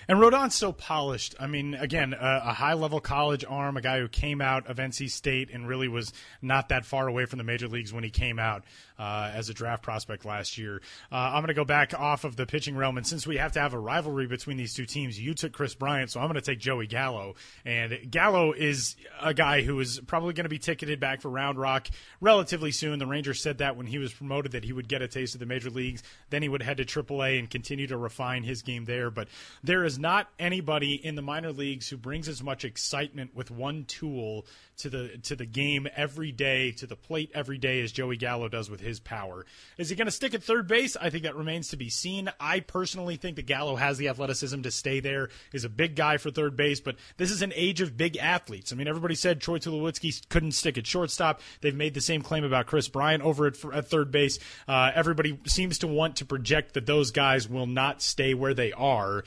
And 0.08 0.20
Rodon's 0.20 0.54
so 0.54 0.72
polished. 0.72 1.34
I 1.38 1.46
mean, 1.46 1.74
again, 1.74 2.14
a, 2.14 2.42
a 2.46 2.52
high 2.52 2.74
level 2.74 3.00
college 3.00 3.44
arm, 3.48 3.76
a 3.76 3.80
guy 3.80 4.00
who 4.00 4.08
came 4.08 4.40
out 4.40 4.66
of 4.66 4.76
NC 4.76 5.10
State 5.10 5.50
and 5.52 5.66
really 5.66 5.88
was 5.88 6.12
not 6.40 6.68
that 6.70 6.84
far 6.84 7.08
away 7.08 7.26
from 7.26 7.38
the 7.38 7.44
major 7.44 7.68
leagues 7.68 7.92
when 7.92 8.04
he 8.04 8.10
came 8.10 8.38
out 8.38 8.64
uh, 8.98 9.30
as 9.34 9.48
a 9.48 9.54
draft 9.54 9.82
prospect 9.82 10.24
last 10.24 10.58
year. 10.58 10.80
Uh, 11.10 11.16
I'm 11.16 11.42
going 11.42 11.48
to 11.48 11.54
go 11.54 11.64
back 11.64 11.92
off 11.98 12.24
of 12.24 12.36
the 12.36 12.46
pitching 12.46 12.76
realm, 12.76 12.96
and 12.96 13.06
since 13.06 13.26
we 13.26 13.36
have 13.36 13.52
to 13.52 13.60
have 13.60 13.74
a 13.74 13.78
rivalry 13.78 14.26
between 14.26 14.56
these 14.56 14.74
two 14.74 14.86
teams, 14.86 15.18
you 15.18 15.34
took 15.34 15.52
Kris 15.52 15.74
Bryant, 15.74 16.10
so 16.10 16.20
I'm 16.20 16.26
going 16.26 16.34
to 16.34 16.40
take 16.40 16.60
Joey 16.60 16.86
Gallo. 16.86 17.34
And 17.64 18.10
Gallo 18.10 18.52
is 18.52 18.96
a 19.20 19.34
guy 19.34 19.62
who 19.62 19.80
is 19.80 20.00
probably 20.06 20.34
going 20.34 20.44
to 20.44 20.50
be 20.50 20.58
ticketed 20.58 21.00
back 21.00 21.20
for 21.20 21.30
Round 21.30 21.58
Rock 21.58 21.88
relatively 22.20 22.70
soon. 22.70 22.98
The 22.98 23.06
Rangers 23.06 23.42
said 23.42 23.58
that 23.58 23.76
when 23.76 23.86
he 23.86 23.98
was 23.98 24.12
promoted 24.12 24.52
that 24.52 24.64
he 24.64 24.72
would 24.72 24.88
get 24.88 25.02
a 25.02 25.08
taste 25.08 25.34
of 25.34 25.40
the 25.40 25.46
major 25.46 25.70
leagues, 25.70 26.02
then 26.30 26.42
he 26.42 26.48
would 26.48 26.62
head 26.62 26.76
to 26.76 26.84
AAA 26.84 27.38
and 27.38 27.50
continue 27.50 27.86
to 27.88 27.96
refine 27.96 28.42
his 28.44 28.62
game 28.62 28.84
there. 28.84 29.10
But 29.10 29.28
there 29.64 29.71
is 29.80 29.98
not 29.98 30.28
anybody 30.38 30.94
in 30.94 31.14
the 31.14 31.22
minor 31.22 31.52
leagues 31.52 31.88
who 31.88 31.96
brings 31.96 32.28
as 32.28 32.42
much 32.42 32.64
excitement 32.64 33.34
with 33.34 33.50
one 33.50 33.84
tool 33.84 34.46
to 34.78 34.90
the 34.90 35.08
to 35.24 35.36
the 35.36 35.46
game 35.46 35.88
every 35.96 36.32
day, 36.32 36.72
to 36.72 36.86
the 36.86 36.96
plate 36.96 37.30
every 37.34 37.58
day 37.58 37.80
as 37.82 37.92
Joey 37.92 38.16
Gallo 38.16 38.48
does 38.48 38.68
with 38.68 38.80
his 38.80 39.00
power. 39.00 39.46
Is 39.78 39.88
he 39.88 39.96
going 39.96 40.06
to 40.06 40.12
stick 40.12 40.34
at 40.34 40.42
third 40.42 40.66
base? 40.66 40.96
I 40.96 41.10
think 41.10 41.22
that 41.24 41.36
remains 41.36 41.68
to 41.68 41.76
be 41.76 41.88
seen. 41.88 42.30
I 42.40 42.60
personally 42.60 43.16
think 43.16 43.36
that 43.36 43.46
Gallo 43.46 43.76
has 43.76 43.98
the 43.98 44.08
athleticism 44.08 44.62
to 44.62 44.70
stay 44.70 45.00
there. 45.00 45.30
Is 45.52 45.64
a 45.64 45.68
big 45.68 45.96
guy 45.96 46.16
for 46.16 46.30
third 46.30 46.56
base, 46.56 46.80
but 46.80 46.96
this 47.16 47.30
is 47.30 47.42
an 47.42 47.52
age 47.54 47.80
of 47.80 47.96
big 47.96 48.16
athletes. 48.16 48.72
I 48.72 48.76
mean, 48.76 48.88
everybody 48.88 49.14
said 49.14 49.40
Troy 49.40 49.58
Tulowitzki 49.58 50.28
couldn't 50.28 50.52
stick 50.52 50.76
at 50.76 50.86
shortstop. 50.86 51.40
They've 51.60 51.74
made 51.74 51.94
the 51.94 52.00
same 52.00 52.22
claim 52.22 52.44
about 52.44 52.66
Kris 52.66 52.88
Bryant 52.88 53.22
over 53.22 53.46
at, 53.46 53.64
at 53.72 53.88
third 53.88 54.10
base. 54.10 54.38
Uh, 54.66 54.90
everybody 54.94 55.38
seems 55.46 55.78
to 55.78 55.86
want 55.86 56.16
to 56.16 56.24
project 56.24 56.74
that 56.74 56.86
those 56.86 57.10
guys 57.10 57.48
will 57.48 57.66
not 57.66 58.02
stay 58.02 58.34
where 58.34 58.54
they 58.54 58.72
are 58.72 59.24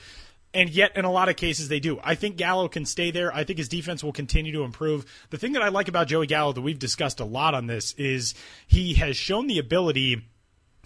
and 0.56 0.70
yet 0.70 0.96
in 0.96 1.06
a 1.06 1.12
lot 1.12 1.30
of 1.30 1.36
cases 1.36 1.68
they 1.68 1.80
do. 1.80 2.00
I 2.04 2.16
think 2.16 2.38
Gallo 2.38 2.68
can 2.68 2.86
stay 2.86 3.12
there. 3.12 3.32
I 3.36 3.44
think 3.44 3.60
his 3.60 3.68
defense 3.68 4.04
will 4.04 4.14
continue 4.14 4.54
to 4.54 4.64
improve. 4.64 5.06
The 5.30 5.38
thing 5.38 5.52
that 5.52 5.62
I 5.62 5.68
like 5.68 5.88
about 5.88 6.08
Joey 6.08 6.28
Gallo 6.28 6.54
that 6.54 6.62
we've 6.62 6.80
discussed 6.80 7.20
a 7.20 7.26
lot 7.26 7.54
on 7.54 7.68
this 7.68 7.94
is 7.94 8.34
he 8.66 8.96
has 8.96 9.18
shown 9.18 9.48
the 9.48 9.60
ability 9.60 10.26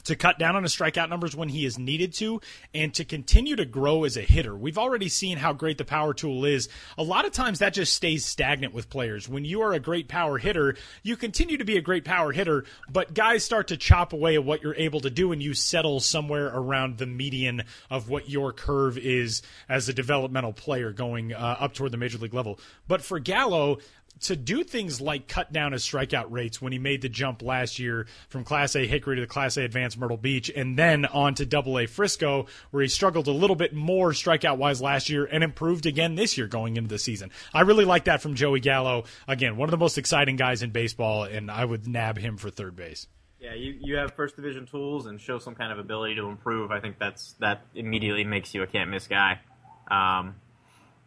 to 0.03 0.15
cut 0.15 0.39
down 0.39 0.55
on 0.55 0.63
his 0.63 0.75
strikeout 0.75 1.09
numbers 1.09 1.35
when 1.35 1.49
he 1.49 1.65
is 1.65 1.77
needed 1.77 2.13
to 2.13 2.41
and 2.73 2.93
to 2.93 3.05
continue 3.05 3.55
to 3.55 3.65
grow 3.65 4.03
as 4.03 4.17
a 4.17 4.21
hitter. 4.21 4.55
We've 4.55 4.77
already 4.77 5.09
seen 5.09 5.37
how 5.37 5.53
great 5.53 5.77
the 5.77 5.85
power 5.85 6.13
tool 6.13 6.45
is. 6.45 6.69
A 6.97 7.03
lot 7.03 7.25
of 7.25 7.31
times 7.31 7.59
that 7.59 7.73
just 7.73 7.95
stays 7.95 8.25
stagnant 8.25 8.73
with 8.73 8.89
players. 8.89 9.27
When 9.27 9.45
you 9.45 9.61
are 9.61 9.73
a 9.73 9.79
great 9.79 10.07
power 10.07 10.37
hitter, 10.37 10.75
you 11.03 11.15
continue 11.17 11.57
to 11.57 11.65
be 11.65 11.77
a 11.77 11.81
great 11.81 12.05
power 12.05 12.31
hitter, 12.31 12.65
but 12.91 13.13
guys 13.13 13.43
start 13.43 13.67
to 13.69 13.77
chop 13.77 14.13
away 14.13 14.35
at 14.35 14.43
what 14.43 14.61
you're 14.61 14.75
able 14.75 14.99
to 15.01 15.09
do 15.09 15.31
and 15.31 15.41
you 15.41 15.53
settle 15.53 15.99
somewhere 15.99 16.47
around 16.47 16.97
the 16.97 17.05
median 17.05 17.63
of 17.89 18.09
what 18.09 18.29
your 18.29 18.51
curve 18.53 18.97
is 18.97 19.41
as 19.67 19.89
a 19.89 19.93
developmental 19.93 20.53
player 20.53 20.91
going 20.91 21.33
uh, 21.33 21.57
up 21.59 21.73
toward 21.73 21.91
the 21.91 21.97
major 21.97 22.17
league 22.17 22.33
level. 22.33 22.59
But 22.87 23.01
for 23.01 23.19
Gallo, 23.19 23.79
to 24.21 24.35
do 24.35 24.63
things 24.63 24.99
like 24.99 25.27
cut 25.27 25.51
down 25.51 25.71
his 25.71 25.83
strikeout 25.83 26.25
rates 26.29 26.61
when 26.61 26.71
he 26.71 26.79
made 26.79 27.01
the 27.01 27.09
jump 27.09 27.41
last 27.41 27.79
year 27.79 28.07
from 28.27 28.43
Class 28.43 28.75
A 28.75 28.85
Hickory 28.85 29.15
to 29.15 29.21
the 29.21 29.27
Class 29.27 29.57
A 29.57 29.63
Advanced 29.63 29.97
Myrtle 29.97 30.17
Beach, 30.17 30.51
and 30.55 30.77
then 30.77 31.05
on 31.05 31.35
to 31.35 31.45
Double 31.45 31.79
A 31.79 31.85
Frisco, 31.85 32.47
where 32.71 32.81
he 32.81 32.89
struggled 32.89 33.27
a 33.27 33.31
little 33.31 33.55
bit 33.55 33.73
more 33.73 34.11
strikeout 34.11 34.57
wise 34.57 34.81
last 34.81 35.09
year 35.09 35.25
and 35.25 35.43
improved 35.43 35.85
again 35.85 36.15
this 36.15 36.37
year 36.37 36.47
going 36.47 36.77
into 36.77 36.89
the 36.89 36.99
season. 36.99 37.31
I 37.53 37.61
really 37.61 37.85
like 37.85 38.05
that 38.05 38.21
from 38.21 38.35
Joey 38.35 38.59
Gallo. 38.59 39.05
Again, 39.27 39.57
one 39.57 39.67
of 39.67 39.71
the 39.71 39.77
most 39.77 39.97
exciting 39.97 40.35
guys 40.35 40.63
in 40.63 40.71
baseball, 40.71 41.23
and 41.23 41.49
I 41.49 41.65
would 41.65 41.87
nab 41.87 42.17
him 42.17 42.37
for 42.37 42.49
third 42.49 42.75
base. 42.75 43.07
Yeah, 43.39 43.53
you, 43.53 43.77
you 43.79 43.95
have 43.95 44.13
first 44.15 44.35
division 44.35 44.65
tools 44.65 45.05
and 45.05 45.19
show 45.19 45.39
some 45.39 45.55
kind 45.55 45.71
of 45.71 45.79
ability 45.79 46.15
to 46.15 46.25
improve. 46.25 46.71
I 46.71 46.81
think 46.81 46.99
that's 46.99 47.33
that 47.39 47.61
immediately 47.73 48.25
makes 48.25 48.53
you 48.53 48.63
a 48.63 48.67
can't 48.67 48.89
miss 48.89 49.07
guy. 49.07 49.39
Um, 49.89 50.35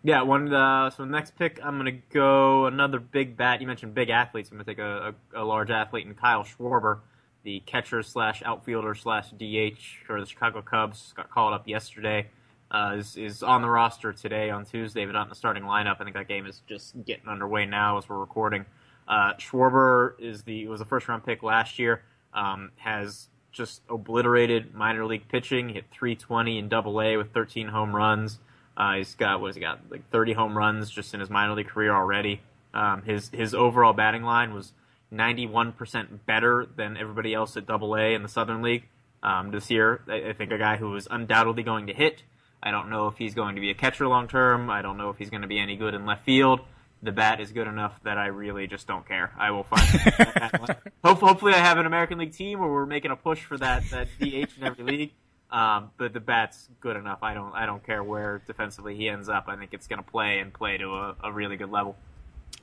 yeah, 0.03 0.23
one. 0.23 0.53
Uh, 0.53 0.91
so 0.91 1.05
next 1.05 1.37
pick, 1.37 1.61
I'm 1.63 1.77
gonna 1.77 1.93
go 2.13 2.67
another 2.67 2.99
big 2.99 3.37
bat. 3.37 3.61
You 3.61 3.67
mentioned 3.67 3.95
big 3.95 4.11
athletes. 4.11 4.51
I'm 4.51 4.57
gonna 4.57 4.65
take 4.65 4.79
a, 4.79 5.15
a, 5.35 5.43
a 5.43 5.45
large 5.45 5.71
athlete 5.71 6.07
in 6.07 6.15
Kyle 6.15 6.45
Schwarber, 6.45 7.01
the 7.45 7.61
catcher 7.67 8.03
slash 8.03 8.43
outfielder 8.45 8.95
slash 8.95 9.31
DH 9.31 10.05
for 10.07 10.21
the 10.21 10.27
Chicago 10.27 10.63
Cubs. 10.63 11.13
Got 11.17 11.31
called 11.31 11.55
up 11.55 11.69
yesterday. 11.69 12.29
Uh, 12.71 12.95
is 12.97 13.17
is 13.17 13.43
on 13.43 13.63
the 13.63 13.69
roster 13.69 14.13
today 14.13 14.51
on 14.51 14.65
Tuesday, 14.65 15.05
but 15.05 15.13
not 15.13 15.25
in 15.25 15.29
the 15.29 15.35
starting 15.35 15.63
lineup. 15.63 15.97
I 16.01 16.05
think 16.05 16.17
that 16.17 16.27
game 16.27 16.47
is 16.47 16.63
just 16.67 16.95
getting 17.05 17.29
underway 17.29 17.67
now 17.67 17.99
as 17.99 18.09
we're 18.09 18.19
recording. 18.19 18.65
Uh, 19.07 19.35
Schwarber 19.35 20.15
is 20.19 20.43
the 20.43 20.67
was 20.67 20.81
a 20.81 20.85
first 20.85 21.07
round 21.07 21.25
pick 21.25 21.43
last 21.43 21.79
year. 21.79 22.03
Um, 22.35 22.71
has 22.77 23.29
just 23.53 23.83
obliterated 23.89 24.75
minor 24.75 25.05
league 25.05 25.29
pitching. 25.29 25.69
Hit 25.69 25.85
320 25.93 26.59
in 26.59 26.69
Double 26.69 27.01
A 27.01 27.17
with 27.19 27.33
13 27.33 27.69
home 27.69 27.95
runs. 27.95 28.39
Uh, 28.77 28.97
he's 28.97 29.15
got 29.15 29.41
what 29.41 29.49
has 29.49 29.57
he 29.57 29.61
got 29.61 29.81
like 29.91 30.09
30 30.11 30.33
home 30.33 30.57
runs 30.57 30.91
just 30.91 31.15
in 31.15 31.21
his 31.21 31.31
minor 31.31 31.55
league 31.55 31.69
career 31.69 31.95
already. 31.95 32.41
Um, 32.75 33.03
his 33.03 33.31
his 33.33 33.55
overall 33.55 33.93
batting 33.93 34.23
line 34.23 34.55
was 34.55 34.73
91% 35.13 36.25
better 36.27 36.67
than 36.77 36.97
everybody 36.97 37.35
else 37.35 37.57
at 37.57 37.67
Double 37.67 37.95
A 37.95 38.15
in 38.15 38.23
the 38.23 38.29
Southern 38.29 38.63
League 38.63 38.89
um, 39.23 39.51
this 39.51 39.71
year. 39.71 40.01
I, 40.09 40.31
I 40.31 40.33
think 40.33 40.53
a 40.53 40.59
guy 40.59 40.77
who 40.77 40.95
is 40.97 41.07
undoubtedly 41.11 41.63
going 41.63 41.87
to 41.89 41.93
hit. 41.93 42.23
I 42.63 42.71
don't 42.71 42.91
know 42.91 43.09
if 43.09 43.19
he's 43.19 43.35
going 43.35 43.57
to 43.57 43.61
be 43.61 43.71
a 43.71 43.75
catcher 43.75 44.07
long 44.07 44.29
term. 44.29 44.71
I 44.71 44.83
don't 44.83 44.97
know 44.97 45.11
if 45.11 45.19
he's 45.19 45.31
going 45.31 45.43
to 45.43 45.49
be 45.49 45.59
any 45.59 45.77
good 45.77 45.95
in 45.95 46.07
left 46.07 46.25
field. 46.25 46.61
The 47.03 47.13
bat 47.13 47.41
is 47.41 47.51
good 47.51 47.67
enough 47.67 47.99
that 48.05 48.17
I 48.17 48.27
really 48.27 48.69
just 48.69 48.87
don't 48.87 49.07
care. 49.07 49.33
I 49.37 49.51
will 49.51 49.65
find. 49.65 49.83
hopefully, 51.05 51.53
I 51.53 51.59
have 51.59 51.79
an 51.79 51.87
American 51.87 52.19
League 52.19 52.33
team 52.33 52.61
where 52.61 52.69
we're 52.69 52.87
making 52.87 53.11
a 53.11 53.17
push 53.17 53.43
for 53.43 53.59
that 53.59 53.83
that 53.91 54.07
DH 54.21 54.57
in 54.57 54.63
every 54.63 54.85
league. 54.85 55.13
Um, 55.53 55.91
but 55.99 56.15
the 56.15 56.21
bat's 56.21 56.69
good 56.81 56.97
enough. 56.97 57.19
I 57.23 57.35
don't 57.35 57.53
I 57.55 57.67
don't 57.67 57.85
care 57.85 58.03
where 58.03 58.41
defensively 58.47 58.97
he 58.97 59.09
ends 59.09 59.29
up. 59.29 59.45
I 59.49 59.57
think 59.57 59.75
it's 59.75 59.87
going 59.87 60.03
to 60.03 60.11
play 60.11 60.39
and 60.39 60.53
play 60.53 60.79
to 60.79 60.89
a, 60.89 61.17
a 61.25 61.33
really 61.33 61.57
good 61.57 61.71
level. 61.71 61.95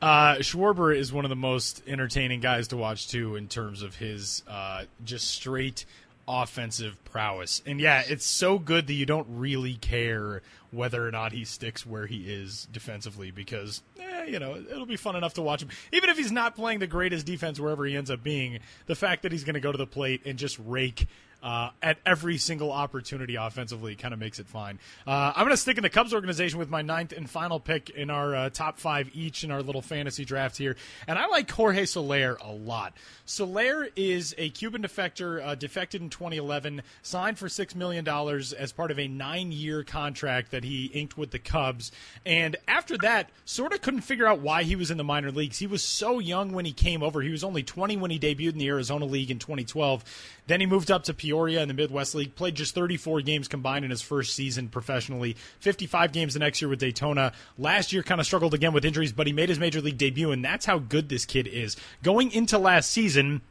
Uh, 0.01 0.35
Schwarber 0.35 0.95
is 0.95 1.13
one 1.13 1.25
of 1.25 1.29
the 1.29 1.35
most 1.35 1.83
entertaining 1.85 2.39
guys 2.39 2.69
to 2.69 2.77
watch 2.77 3.07
too, 3.07 3.35
in 3.35 3.47
terms 3.47 3.83
of 3.83 3.95
his 3.95 4.43
uh, 4.47 4.85
just 5.03 5.29
straight 5.29 5.85
offensive 6.27 7.03
prowess. 7.05 7.61
And 7.65 7.79
yeah, 7.79 8.03
it's 8.07 8.25
so 8.25 8.59
good 8.59 8.87
that 8.87 8.93
you 8.93 9.05
don't 9.05 9.27
really 9.29 9.75
care 9.75 10.41
whether 10.71 11.05
or 11.05 11.11
not 11.11 11.31
he 11.31 11.43
sticks 11.43 11.85
where 11.85 12.05
he 12.05 12.31
is 12.31 12.67
defensively 12.71 13.31
because, 13.31 13.81
eh, 13.99 14.25
you 14.25 14.39
know, 14.39 14.55
it'll 14.55 14.85
be 14.85 14.95
fun 14.95 15.15
enough 15.15 15.33
to 15.33 15.41
watch 15.41 15.63
him. 15.63 15.69
Even 15.91 16.09
if 16.09 16.17
he's 16.17 16.31
not 16.31 16.55
playing 16.55 16.79
the 16.79 16.87
greatest 16.87 17.25
defense 17.25 17.59
wherever 17.59 17.83
he 17.85 17.97
ends 17.97 18.11
up 18.11 18.23
being, 18.23 18.59
the 18.85 18.95
fact 18.95 19.23
that 19.23 19.31
he's 19.31 19.43
going 19.43 19.55
to 19.55 19.59
go 19.59 19.71
to 19.71 19.77
the 19.77 19.87
plate 19.87 20.21
and 20.25 20.37
just 20.37 20.59
rake 20.59 21.07
uh, 21.41 21.69
at 21.81 21.97
every 22.05 22.37
single 22.37 22.71
opportunity 22.71 23.35
offensively 23.35 23.95
kind 23.95 24.13
of 24.13 24.19
makes 24.19 24.39
it 24.39 24.47
fine. 24.47 24.79
Uh, 25.07 25.33
I'm 25.35 25.43
going 25.45 25.51
to 25.51 25.57
stick 25.57 25.77
in 25.77 25.83
the 25.83 25.89
Cubs 25.89 26.13
organization 26.13 26.59
with 26.59 26.69
my 26.69 26.81
ninth 26.81 27.13
and 27.13 27.29
final 27.29 27.59
pick 27.59 27.89
in 27.89 28.09
our 28.09 28.35
uh, 28.35 28.49
top 28.49 28.79
five 28.79 29.09
each 29.13 29.43
in 29.43 29.51
our 29.51 29.61
little 29.61 29.81
fantasy 29.81 30.25
draft 30.25 30.57
here. 30.57 30.75
And 31.07 31.17
I 31.17 31.27
like 31.27 31.49
Jorge 31.49 31.85
Soler 31.85 32.37
a 32.41 32.51
lot. 32.51 32.93
Soler 33.25 33.87
is 33.95 34.35
a 34.37 34.49
Cuban 34.49 34.81
defector, 34.81 35.45
uh, 35.45 35.55
defected 35.55 36.01
in 36.01 36.09
2011, 36.09 36.81
signed 37.01 37.37
for 37.37 37.47
$6 37.47 37.75
million 37.75 38.07
as 38.07 38.71
part 38.73 38.91
of 38.91 38.99
a 38.99 39.07
nine 39.07 39.51
year 39.51 39.83
contract 39.83 40.51
that 40.51 40.63
he 40.63 40.85
inked 40.85 41.17
with 41.17 41.31
the 41.31 41.39
Cubs. 41.39 41.91
And 42.25 42.55
after 42.67 42.97
that, 42.99 43.29
sort 43.45 43.73
of 43.73 43.81
couldn't 43.81 44.01
figure 44.01 44.27
out 44.27 44.39
why 44.39 44.63
he 44.63 44.75
was 44.75 44.91
in 44.91 44.97
the 44.97 45.03
minor 45.03 45.31
leagues. 45.31 45.59
He 45.59 45.67
was 45.67 45.83
so 45.83 46.19
young 46.19 46.51
when 46.51 46.65
he 46.65 46.73
came 46.73 47.03
over. 47.03 47.21
He 47.21 47.29
was 47.29 47.43
only 47.43 47.63
20 47.63 47.97
when 47.97 48.11
he 48.11 48.19
debuted 48.19 48.53
in 48.53 48.57
the 48.57 48.67
Arizona 48.67 49.05
League 49.05 49.31
in 49.31 49.39
2012. 49.39 50.03
Then 50.47 50.59
he 50.59 50.65
moved 50.65 50.89
up 50.89 51.03
to 51.03 51.13
Peoria 51.29 51.61
in 51.61 51.67
the 51.67 51.75
Midwest 51.75 52.15
League, 52.15 52.33
played 52.33 52.55
just 52.55 52.73
34 52.73 53.21
games 53.21 53.47
combined 53.47 53.85
in 53.85 53.91
his 53.91 54.01
first 54.01 54.33
season 54.33 54.67
professionally, 54.67 55.35
55 55.59 56.11
games 56.11 56.33
the 56.33 56.39
next 56.39 56.59
year 56.59 56.69
with 56.69 56.79
Daytona. 56.79 57.33
Last 57.55 57.93
year 57.93 58.01
kind 58.01 58.19
of 58.19 58.25
struggled 58.25 58.55
again 58.55 58.73
with 58.73 58.83
injuries, 58.83 59.11
but 59.11 59.27
he 59.27 59.33
made 59.33 59.49
his 59.49 59.59
major 59.59 59.79
league 59.79 59.99
debut, 59.99 60.31
and 60.31 60.43
that's 60.43 60.65
how 60.65 60.79
good 60.79 61.07
this 61.07 61.25
kid 61.25 61.45
is. 61.45 61.77
Going 62.01 62.31
into 62.31 62.57
last 62.57 62.91
season, 62.91 63.41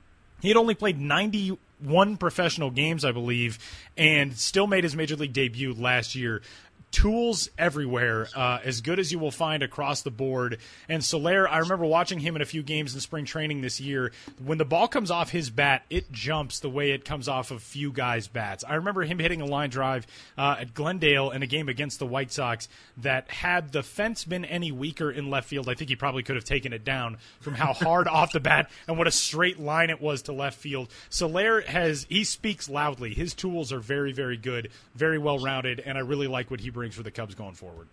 he 0.42 0.48
had 0.48 0.56
only 0.56 0.74
played 0.74 1.00
91 1.00 2.16
professional 2.16 2.72
games, 2.72 3.04
I 3.04 3.12
believe, 3.12 3.60
and 3.96 4.36
still 4.36 4.66
made 4.66 4.82
his 4.82 4.96
major 4.96 5.14
league 5.14 5.32
debut 5.32 5.72
last 5.72 6.16
year 6.16 6.42
tools 6.90 7.50
everywhere, 7.58 8.28
uh, 8.34 8.58
as 8.64 8.80
good 8.80 8.98
as 8.98 9.12
you 9.12 9.18
will 9.18 9.30
find 9.30 9.62
across 9.62 10.02
the 10.02 10.10
board. 10.10 10.58
And 10.88 11.04
Soler, 11.04 11.48
I 11.48 11.58
remember 11.58 11.84
watching 11.84 12.18
him 12.20 12.36
in 12.36 12.42
a 12.42 12.46
few 12.46 12.62
games 12.62 12.94
in 12.94 13.00
spring 13.00 13.24
training 13.24 13.60
this 13.60 13.80
year. 13.80 14.12
When 14.44 14.58
the 14.58 14.64
ball 14.64 14.88
comes 14.88 15.10
off 15.10 15.30
his 15.30 15.50
bat, 15.50 15.84
it 15.90 16.10
jumps 16.10 16.60
the 16.60 16.70
way 16.70 16.90
it 16.92 17.04
comes 17.04 17.28
off 17.28 17.50
of 17.50 17.62
few 17.62 17.92
guys' 17.92 18.26
bats. 18.28 18.64
I 18.66 18.76
remember 18.76 19.02
him 19.02 19.18
hitting 19.18 19.40
a 19.40 19.46
line 19.46 19.70
drive 19.70 20.06
uh, 20.36 20.56
at 20.60 20.74
Glendale 20.74 21.30
in 21.30 21.42
a 21.42 21.46
game 21.46 21.68
against 21.68 21.98
the 21.98 22.06
White 22.06 22.32
Sox 22.32 22.68
that 22.98 23.30
had 23.30 23.72
the 23.72 23.82
fence 23.82 24.24
been 24.24 24.44
any 24.44 24.72
weaker 24.72 25.10
in 25.10 25.30
left 25.30 25.48
field, 25.48 25.68
I 25.68 25.74
think 25.74 25.90
he 25.90 25.96
probably 25.96 26.22
could 26.22 26.36
have 26.36 26.44
taken 26.44 26.72
it 26.72 26.84
down 26.84 27.18
from 27.40 27.54
how 27.54 27.72
hard 27.72 28.08
off 28.08 28.32
the 28.32 28.40
bat 28.40 28.70
and 28.86 28.96
what 28.96 29.06
a 29.06 29.12
straight 29.12 29.60
line 29.60 29.90
it 29.90 30.00
was 30.00 30.22
to 30.22 30.32
left 30.32 30.58
field. 30.58 30.88
Soler 31.10 31.60
has 31.62 32.06
he 32.08 32.24
speaks 32.24 32.68
loudly. 32.68 33.14
His 33.14 33.34
tools 33.34 33.72
are 33.72 33.80
very, 33.80 34.12
very 34.12 34.36
good, 34.36 34.70
very 34.94 35.18
well 35.18 35.38
rounded, 35.38 35.80
and 35.80 35.98
I 35.98 36.00
really 36.00 36.26
like 36.26 36.50
what 36.50 36.60
he 36.60 36.70
brings 36.78 36.94
for 36.94 37.02
the 37.02 37.10
Cubs 37.10 37.34
going 37.34 37.54
forward. 37.54 37.88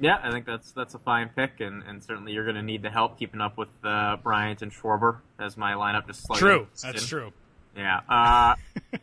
Yeah, 0.00 0.18
I 0.22 0.30
think 0.32 0.46
that's 0.46 0.72
that's 0.72 0.94
a 0.94 0.98
fine 0.98 1.28
pick, 1.28 1.60
and, 1.60 1.82
and 1.82 2.02
certainly 2.02 2.32
you're 2.32 2.44
going 2.44 2.56
to 2.56 2.62
need 2.62 2.80
the 2.80 2.90
help 2.90 3.18
keeping 3.18 3.42
up 3.42 3.58
with 3.58 3.68
uh, 3.84 4.16
Bryant 4.22 4.62
and 4.62 4.72
Schwarber 4.72 5.18
as 5.38 5.58
my 5.58 5.74
lineup 5.74 6.06
just 6.06 6.26
slightly. 6.26 6.40
True, 6.40 6.66
that's 6.82 7.06
true. 7.06 7.32
Yeah, 7.76 8.00
uh, 8.08 8.54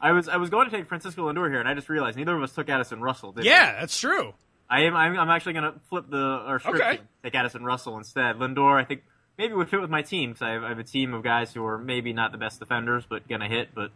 I 0.02 0.12
was 0.12 0.28
I 0.28 0.38
was 0.38 0.50
going 0.50 0.70
to 0.70 0.76
take 0.76 0.88
Francisco 0.88 1.32
Lindor 1.32 1.48
here, 1.50 1.60
and 1.60 1.70
I 1.70 1.76
just 1.76 1.90
realized 1.90 2.18
neither 2.18 2.36
of 2.36 2.42
us 2.42 2.54
took 2.54 2.70
Addison 2.70 3.02
Russell. 3.02 3.36
Yeah, 3.38 3.76
we? 3.76 3.80
that's 3.80 4.00
true. 4.00 4.34
I 4.68 4.82
am. 4.82 4.96
I'm, 4.96 5.18
I'm 5.18 5.30
actually 5.30 5.54
going 5.54 5.72
to 5.72 5.80
flip 5.90 6.06
the 6.10 6.44
or 6.48 6.60
script 6.60 6.82
okay. 6.82 7.00
take 7.24 7.36
Addison 7.36 7.64
Russell 7.64 7.98
instead. 7.98 8.38
Lindor, 8.38 8.82
I 8.82 8.84
think 8.84 9.04
maybe 9.38 9.54
would 9.54 9.70
fit 9.70 9.80
with 9.80 9.92
my 9.92 10.02
team 10.02 10.32
because 10.32 10.42
I, 10.42 10.58
I 10.58 10.70
have 10.70 10.80
a 10.80 10.84
team 10.84 11.14
of 11.14 11.24
guys 11.24 11.54
who 11.54 11.64
are 11.66 11.78
maybe 11.78 12.14
not 12.14 12.32
the 12.32 12.40
best 12.40 12.60
defenders, 12.60 13.06
but 13.08 13.28
going 13.28 13.42
to 13.42 13.48
hit, 13.48 13.70
but 13.76 13.92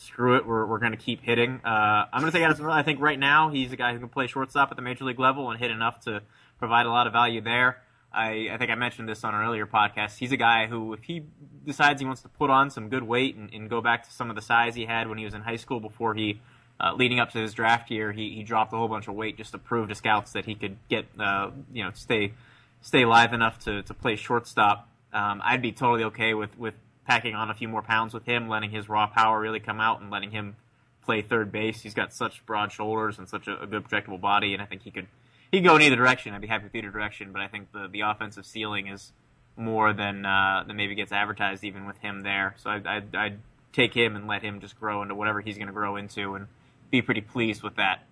screw 0.00 0.36
it, 0.36 0.46
we're, 0.46 0.66
we're 0.66 0.78
going 0.78 0.92
to 0.92 0.98
keep 0.98 1.22
hitting. 1.22 1.60
Uh, 1.64 2.06
I'm 2.12 2.20
going 2.20 2.32
to 2.32 2.38
take 2.38 2.44
Addison. 2.44 2.66
I 2.66 2.82
think 2.82 3.00
right 3.00 3.18
now 3.18 3.50
he's 3.50 3.72
a 3.72 3.76
guy 3.76 3.92
who 3.92 3.98
can 3.98 4.08
play 4.08 4.26
shortstop 4.26 4.70
at 4.70 4.76
the 4.76 4.82
major 4.82 5.04
league 5.04 5.18
level 5.18 5.50
and 5.50 5.58
hit 5.58 5.70
enough 5.70 6.00
to 6.00 6.22
provide 6.58 6.86
a 6.86 6.90
lot 6.90 7.06
of 7.06 7.12
value 7.12 7.40
there. 7.40 7.82
I, 8.12 8.48
I 8.52 8.56
think 8.56 8.70
I 8.70 8.74
mentioned 8.74 9.08
this 9.08 9.22
on 9.24 9.34
an 9.34 9.42
earlier 9.42 9.66
podcast. 9.66 10.18
He's 10.18 10.32
a 10.32 10.36
guy 10.36 10.66
who, 10.66 10.94
if 10.94 11.02
he 11.02 11.24
decides 11.66 12.00
he 12.00 12.06
wants 12.06 12.22
to 12.22 12.28
put 12.28 12.48
on 12.48 12.70
some 12.70 12.88
good 12.88 13.02
weight 13.02 13.36
and, 13.36 13.52
and 13.52 13.68
go 13.68 13.80
back 13.80 14.04
to 14.04 14.10
some 14.10 14.30
of 14.30 14.36
the 14.36 14.42
size 14.42 14.74
he 14.74 14.86
had 14.86 15.08
when 15.08 15.18
he 15.18 15.24
was 15.24 15.34
in 15.34 15.42
high 15.42 15.56
school 15.56 15.80
before 15.80 16.14
he, 16.14 16.40
uh, 16.80 16.94
leading 16.94 17.20
up 17.20 17.30
to 17.32 17.38
his 17.38 17.52
draft 17.52 17.90
year, 17.90 18.12
he, 18.12 18.30
he 18.30 18.42
dropped 18.42 18.72
a 18.72 18.76
whole 18.76 18.88
bunch 18.88 19.08
of 19.08 19.14
weight 19.14 19.36
just 19.36 19.52
to 19.52 19.58
prove 19.58 19.88
to 19.88 19.94
scouts 19.94 20.32
that 20.32 20.46
he 20.46 20.54
could 20.54 20.76
get, 20.88 21.06
uh, 21.18 21.50
you 21.72 21.84
know, 21.84 21.90
stay 21.94 22.32
stay 22.80 23.04
live 23.04 23.32
enough 23.32 23.58
to, 23.58 23.82
to 23.82 23.92
play 23.92 24.16
shortstop. 24.16 24.88
Um, 25.12 25.42
I'd 25.44 25.60
be 25.60 25.72
totally 25.72 26.04
okay 26.04 26.34
with, 26.34 26.56
with 26.56 26.74
packing 27.08 27.34
on 27.34 27.50
a 27.50 27.54
few 27.54 27.66
more 27.66 27.82
pounds 27.82 28.14
with 28.14 28.24
him, 28.26 28.48
letting 28.48 28.70
his 28.70 28.88
raw 28.88 29.06
power 29.06 29.40
really 29.40 29.58
come 29.58 29.80
out, 29.80 30.00
and 30.00 30.10
letting 30.10 30.30
him 30.30 30.54
play 31.02 31.22
third 31.22 31.50
base. 31.50 31.80
He's 31.80 31.94
got 31.94 32.12
such 32.12 32.44
broad 32.44 32.70
shoulders 32.70 33.18
and 33.18 33.26
such 33.28 33.48
a, 33.48 33.62
a 33.62 33.66
good 33.66 33.82
projectable 33.82 34.20
body, 34.20 34.52
and 34.52 34.62
I 34.62 34.66
think 34.66 34.82
he 34.82 34.90
could 34.90 35.08
he 35.50 35.60
go 35.60 35.74
in 35.74 35.82
either 35.82 35.96
direction. 35.96 36.34
I'd 36.34 36.42
be 36.42 36.46
happy 36.46 36.64
with 36.64 36.74
either 36.74 36.90
direction, 36.90 37.32
but 37.32 37.40
I 37.40 37.48
think 37.48 37.72
the 37.72 37.88
the 37.90 38.02
offensive 38.02 38.46
ceiling 38.46 38.86
is 38.86 39.12
more 39.56 39.92
than 39.94 40.26
uh, 40.26 40.64
than 40.66 40.76
maybe 40.76 40.94
gets 40.94 41.10
advertised 41.10 41.64
even 41.64 41.86
with 41.86 41.96
him 41.96 42.20
there. 42.20 42.54
So 42.58 42.70
I'd, 42.70 42.86
I'd, 42.86 43.16
I'd 43.16 43.38
take 43.72 43.94
him 43.94 44.14
and 44.14 44.28
let 44.28 44.42
him 44.42 44.60
just 44.60 44.78
grow 44.78 45.02
into 45.02 45.14
whatever 45.14 45.40
he's 45.40 45.56
going 45.56 45.68
to 45.68 45.72
grow 45.72 45.96
into, 45.96 46.34
and 46.34 46.46
be 46.90 47.00
pretty 47.00 47.22
pleased 47.22 47.62
with 47.62 47.76
that. 47.76 48.04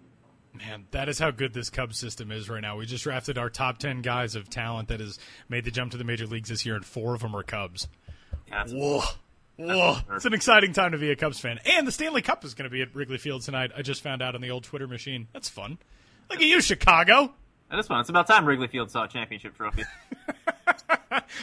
Man, 0.54 0.86
that 0.92 1.10
is 1.10 1.18
how 1.18 1.30
good 1.30 1.52
this 1.52 1.68
Cubs 1.68 1.98
system 1.98 2.32
is 2.32 2.48
right 2.48 2.62
now. 2.62 2.78
We 2.78 2.86
just 2.86 3.04
drafted 3.04 3.36
our 3.36 3.50
top 3.50 3.76
10 3.76 4.00
guys 4.00 4.34
of 4.34 4.48
talent 4.48 4.88
that 4.88 5.00
has 5.00 5.18
made 5.50 5.66
the 5.66 5.70
jump 5.70 5.92
to 5.92 5.98
the 5.98 6.04
major 6.04 6.26
leagues 6.26 6.48
this 6.48 6.64
year, 6.64 6.76
and 6.76 6.84
four 6.84 7.14
of 7.14 7.20
them 7.20 7.36
are 7.36 7.42
Cubs. 7.42 7.88
Whoa. 8.50 9.02
Whoa. 9.56 9.96
It's 10.12 10.24
an 10.24 10.34
exciting 10.34 10.72
time 10.72 10.92
to 10.92 10.98
be 10.98 11.10
a 11.10 11.16
Cubs 11.16 11.40
fan. 11.40 11.58
And 11.64 11.86
the 11.86 11.92
Stanley 11.92 12.22
Cup 12.22 12.44
is 12.44 12.54
going 12.54 12.64
to 12.64 12.70
be 12.70 12.82
at 12.82 12.94
Wrigley 12.94 13.18
Field 13.18 13.42
tonight. 13.42 13.70
I 13.76 13.82
just 13.82 14.02
found 14.02 14.22
out 14.22 14.34
on 14.34 14.40
the 14.40 14.50
old 14.50 14.64
Twitter 14.64 14.86
machine. 14.86 15.28
That's 15.32 15.48
fun. 15.48 15.78
Look 16.30 16.40
at 16.40 16.46
you, 16.46 16.60
Chicago. 16.60 17.32
That 17.70 17.78
is 17.78 17.86
fun. 17.86 18.00
It's 18.00 18.10
about 18.10 18.26
time 18.26 18.44
Wrigley 18.44 18.68
Field 18.68 18.90
saw 18.90 19.04
a 19.04 19.08
championship 19.08 19.56
trophy. 19.56 19.84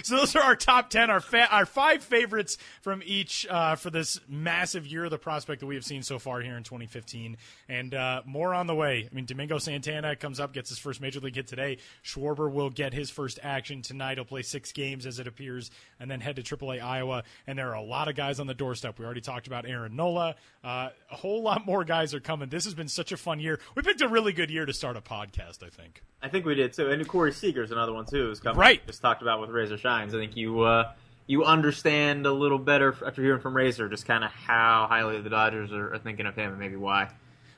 So 0.03 0.17
those 0.17 0.35
are 0.35 0.41
our 0.41 0.55
top 0.55 0.89
ten, 0.89 1.09
our 1.09 1.19
fa- 1.19 1.47
our 1.51 1.65
five 1.65 2.03
favorites 2.03 2.57
from 2.81 3.01
each 3.05 3.45
uh, 3.49 3.75
for 3.75 3.89
this 3.89 4.19
massive 4.27 4.87
year 4.87 5.05
of 5.05 5.11
the 5.11 5.17
prospect 5.17 5.59
that 5.59 5.65
we 5.65 5.75
have 5.75 5.85
seen 5.85 6.03
so 6.03 6.19
far 6.19 6.41
here 6.41 6.57
in 6.57 6.63
2015, 6.63 7.37
and 7.69 7.93
uh, 7.93 8.21
more 8.25 8.53
on 8.53 8.67
the 8.67 8.75
way. 8.75 9.07
I 9.09 9.13
mean, 9.15 9.25
Domingo 9.25 9.59
Santana 9.59 10.15
comes 10.15 10.39
up, 10.39 10.53
gets 10.53 10.69
his 10.69 10.79
first 10.79 10.99
major 10.99 11.19
league 11.19 11.35
hit 11.35 11.47
today. 11.47 11.77
Schwarber 12.03 12.51
will 12.51 12.69
get 12.69 12.93
his 12.93 13.09
first 13.09 13.39
action 13.43 13.81
tonight. 13.81 14.17
He'll 14.17 14.25
play 14.25 14.41
six 14.41 14.71
games 14.71 15.05
as 15.05 15.19
it 15.19 15.27
appears, 15.27 15.69
and 15.99 16.09
then 16.09 16.21
head 16.21 16.35
to 16.37 16.43
AAA 16.43 16.81
Iowa. 16.81 17.23
And 17.45 17.57
there 17.57 17.69
are 17.69 17.75
a 17.75 17.83
lot 17.83 18.07
of 18.07 18.15
guys 18.15 18.39
on 18.39 18.47
the 18.47 18.53
doorstep. 18.53 18.99
We 18.99 19.05
already 19.05 19.21
talked 19.21 19.47
about 19.47 19.65
Aaron 19.67 19.95
Nola. 19.95 20.35
Uh, 20.63 20.89
a 21.11 21.15
whole 21.15 21.41
lot 21.43 21.65
more 21.65 21.83
guys 21.83 22.13
are 22.13 22.19
coming. 22.19 22.49
This 22.49 22.65
has 22.65 22.73
been 22.73 22.87
such 22.87 23.11
a 23.11 23.17
fun 23.17 23.39
year. 23.39 23.59
We 23.75 23.83
picked 23.83 24.01
a 24.01 24.07
really 24.07 24.33
good 24.33 24.49
year 24.49 24.65
to 24.65 24.73
start 24.73 24.97
a 24.97 25.01
podcast. 25.01 25.63
I 25.63 25.69
think. 25.69 26.01
I 26.21 26.29
think 26.29 26.45
we 26.45 26.55
did 26.55 26.71
too. 26.71 26.89
And 26.89 27.05
Corey 27.05 27.33
Seager's 27.33 27.71
another 27.71 27.93
one 27.93 28.05
too. 28.05 28.27
Who's 28.27 28.39
coming. 28.39 28.57
Right. 28.57 28.85
Just 28.87 29.01
talked 29.13 29.21
about 29.21 29.41
with 29.41 29.51
Razor 29.51 29.77
Shines. 29.77 30.15
I 30.15 30.17
think 30.17 30.35
you 30.35 30.61
uh, 30.61 30.91
you 31.27 31.43
understand 31.43 32.25
a 32.25 32.33
little 32.33 32.57
better 32.57 32.95
after 33.05 33.21
hearing 33.21 33.41
from 33.41 33.55
Razor 33.55 33.87
just 33.87 34.07
kind 34.07 34.23
of 34.23 34.31
how 34.31 34.87
highly 34.89 35.21
the 35.21 35.29
Dodgers 35.29 35.71
are, 35.71 35.93
are 35.93 35.99
thinking 35.99 36.25
of 36.25 36.35
him 36.35 36.49
and 36.51 36.59
maybe 36.59 36.75
why. 36.75 37.09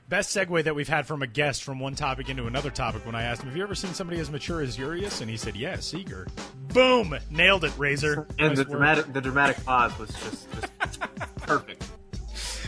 Best 0.08 0.36
segue 0.36 0.66
that 0.66 0.76
we've 0.76 0.88
had 0.89 1.08
from 1.08 1.24
a 1.24 1.28
guest 1.28 1.64
from 1.64 1.80
one 1.80 1.95
topic 1.95 2.30
into 2.30 2.45
another 2.45 2.70
topic 2.70 3.06
when 3.08 3.16
I 3.16 3.24
asked 3.24 3.41
him, 3.41 3.47
Have 3.47 3.58
you 3.58 3.64
ever 3.64 3.74
seen 3.74 3.93
somebody 3.93 4.20
as 4.20 4.30
mature 4.30 4.62
as 4.62 4.78
Urias? 4.78 5.22
And 5.22 5.30
he 5.30 5.38
said, 5.38 5.56
Yeah, 5.56 5.78
Seager. 5.78 6.28
Boom! 6.74 7.16
Nailed 7.32 7.64
it, 7.64 7.72
Razor. 7.78 8.28
And 8.38 8.49
Nice 8.49 8.58
the 8.58 8.64
work. 8.66 8.70
dramatic 8.72 9.14
the 9.14 9.22
dramatic 9.22 9.64
pause 9.66 9.97
was 9.97 10.10
just, 10.10 10.47
just 10.51 10.99
perfect. 11.38 11.84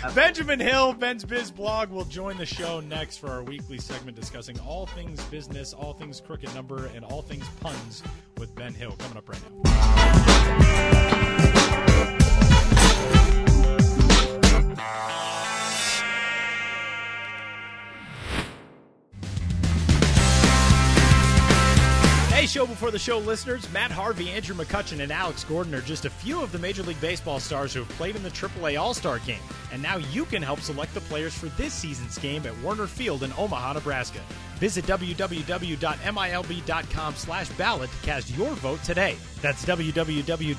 Uh, 0.04 0.14
Benjamin 0.14 0.60
Hill, 0.60 0.94
Ben's 0.94 1.26
Biz 1.26 1.52
blog, 1.52 1.90
will 1.90 2.06
join 2.06 2.38
the 2.38 2.46
show 2.46 2.80
next 2.80 3.18
for 3.18 3.30
our 3.30 3.44
weekly 3.44 3.80
segment 3.80 4.16
discussing 4.16 4.60
all 4.60 4.86
things 4.86 5.24
business, 5.26 5.74
all 5.74 5.94
things 5.94 6.22
crooked 6.22 6.54
number, 6.54 6.86
and 6.88 7.04
all 7.04 7.22
things 7.22 7.48
puns 7.60 8.04
with 8.38 8.54
Ben 8.56 8.74
Hill 8.74 8.96
coming 9.00 9.18
up 9.18 9.28
right 9.30 9.42
now. 9.64 10.97
Show 22.48 22.66
before 22.66 22.92
the 22.92 22.98
show 22.98 23.18
listeners, 23.20 23.70
Matt 23.72 23.92
Harvey, 23.92 24.30
Andrew 24.30 24.56
McCutchen, 24.56 25.02
and 25.02 25.12
Alex 25.12 25.44
Gordon 25.44 25.76
are 25.76 25.82
just 25.82 26.06
a 26.06 26.10
few 26.10 26.42
of 26.42 26.54
the 26.54 26.58
Major 26.58 26.82
League 26.82 27.02
Baseball 27.02 27.42
stars 27.42 27.74
who 27.74 27.82
have 27.82 27.90
played 27.90 28.16
in 28.16 28.24
the 28.24 28.30
AAA 28.30 28.80
All 28.80 28.94
Star 28.94 29.20
game. 29.20 29.42
And 29.74 29.82
now 29.82 29.98
you 29.98 30.24
can 30.24 30.42
help 30.42 30.62
select 30.62 30.94
the 30.94 31.02
players 31.02 31.38
for 31.38 31.48
this 31.50 31.74
season's 31.74 32.18
game 32.18 32.46
at 32.48 32.58
Werner 32.62 32.88
Field 32.88 33.24
in 33.24 33.34
Omaha, 33.38 33.74
Nebraska. 33.74 34.22
Visit 34.56 34.86
www.milb.com 34.86 35.56
slash 37.16 37.50
ballot 37.50 37.92
to 37.92 37.98
cast 37.98 38.30
your 38.38 38.54
vote 38.54 38.82
today. 38.84 39.18
That's 39.42 39.66
www.milb.com 39.66 40.50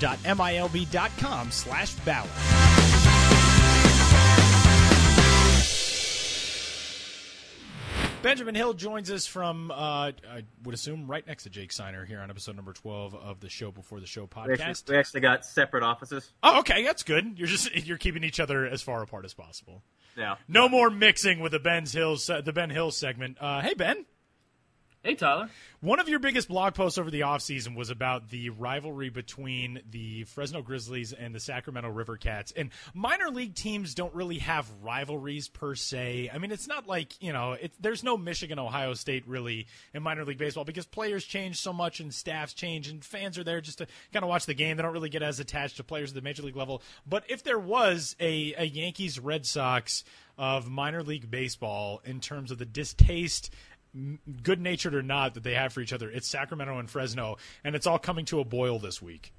slash 1.51 1.95
ballot. 1.95 2.31
Benjamin 8.21 8.57
Hill 8.57 8.75
joins 8.75 9.11
us 9.13 9.27
from, 9.27 9.71
uh, 9.71 9.75
I 10.29 10.43
would 10.65 10.75
assume, 10.75 11.07
right 11.07 11.25
next 11.25 11.45
to 11.45 11.51
Jake 11.51 11.71
Seiner 11.71 12.05
here 12.05 12.19
on 12.21 12.31
episode 12.31 12.57
number 12.57 12.73
12 12.73 13.15
of 13.15 13.39
the 13.39 13.49
Show 13.49 13.71
Before 13.71 14.01
the 14.01 14.07
Show 14.07 14.23
We 14.23 14.53
actually, 14.55 14.57
podcast. 14.65 14.89
we 14.91 14.97
actually 14.97 15.21
got 15.21 15.45
separate 15.45 15.85
offices. 15.85 16.33
Oh, 16.43 16.59
okay, 16.61 16.83
that's 16.83 17.05
good. 17.05 17.39
You're 17.39 17.47
just 17.47 17.73
you're 17.87 17.97
keeping 17.97 18.25
each 18.25 18.41
other 18.41 18.67
as 18.67 18.83
far 18.83 19.03
apart 19.03 19.25
as 19.25 19.35
possible. 19.35 19.85
Yeah. 20.17 20.35
No 20.49 20.69
more 20.69 20.91
mixing 20.91 21.39
with 21.39 21.53
the 21.53 21.61
Ben's 21.61 21.93
Hills, 21.93 22.27
the 22.27 22.53
Ben 22.53 22.71
Hill 22.71 22.91
segment. 22.91 23.39
Uh, 23.41 23.61
hey 23.61 23.75
Ben, 23.75 24.05
Hey, 25.05 25.15
Tyler. 25.15 25.49
one 25.81 26.01
of 26.01 26.09
your 26.09 26.19
biggest 26.19 26.49
blog 26.49 26.75
posts 26.75 26.99
over 26.99 27.09
the 27.09 27.21
offseason 27.21 27.77
was 27.77 27.89
about 27.89 28.31
the 28.31 28.51
rivalry 28.51 29.11
between 29.11 29.81
the 29.89 30.25
Fresno 30.25 30.61
Grizzlies 30.61 31.13
and 31.13 31.33
the 31.33 31.39
Sacramento 31.39 31.89
River 31.89 32.17
Cats. 32.17 32.53
And 32.57 32.71
minor 32.95 33.31
league 33.31 33.55
teams 33.55 33.95
don't 33.95 34.13
really 34.13 34.39
have 34.39 34.69
rivalries 34.83 35.49
per 35.49 35.77
se. 35.77 36.31
I 36.35 36.39
mean, 36.39 36.51
it's 36.51 36.67
not 36.67 36.89
like, 36.89 37.23
you 37.23 37.33
know, 37.33 37.53
it, 37.53 37.73
there's 37.81 38.03
no 38.03 38.17
Michigan, 38.17 38.59
Ohio 38.59 38.93
State 38.95 39.23
really 39.29 39.69
in 39.95 40.03
minor 40.03 40.25
league 40.25 40.37
baseball 40.37 40.65
because 40.65 40.85
players 40.85 41.25
change 41.25 41.61
so 41.61 41.73
much 41.73 42.01
and 42.01 42.13
staffs 42.13 42.53
change 42.53 42.89
and 42.89 43.05
fans 43.05 43.39
are 43.39 43.45
there 43.45 43.61
just 43.61 43.79
to 43.79 43.87
kind 44.13 44.25
of 44.25 44.29
watch 44.29 44.47
the 44.47 44.55
game. 44.55 44.77
They 44.77 44.83
don't 44.83 44.93
really 44.93 45.11
get 45.11 45.23
as 45.23 45.39
attached 45.39 45.77
to 45.77 45.85
players 45.85 46.11
at 46.11 46.17
the 46.17 46.23
major 46.23 46.43
league 46.43 46.57
level. 46.57 46.83
But 47.07 47.23
if 47.29 47.45
there 47.45 47.59
was 47.59 48.17
a, 48.19 48.53
a 48.59 48.65
Yankees 48.65 49.21
Red 49.21 49.47
Sox 49.47 50.03
of 50.39 50.71
minor 50.71 51.03
league 51.03 51.31
baseball 51.31 52.01
in 52.05 52.21
terms 52.21 52.51
of 52.51 52.59
the 52.59 52.65
distaste 52.65 53.53
good 54.43 54.61
natured 54.61 54.95
or 54.95 55.03
not 55.03 55.35
that 55.35 55.43
they 55.43 55.55
have 55.55 55.73
for 55.73 55.81
each 55.81 55.93
other. 55.93 56.11
It's 56.11 56.29
Sacramento 56.29 56.79
and 56.79 56.91
Fresno, 56.91 57.37
and 57.65 57.75
it's 57.75 57.87
all 57.87 57.99
coming 57.99 58.25
to 58.27 58.41
a 58.41 58.45
boil 58.45 58.79
this 58.79 59.01
week. 59.03 59.33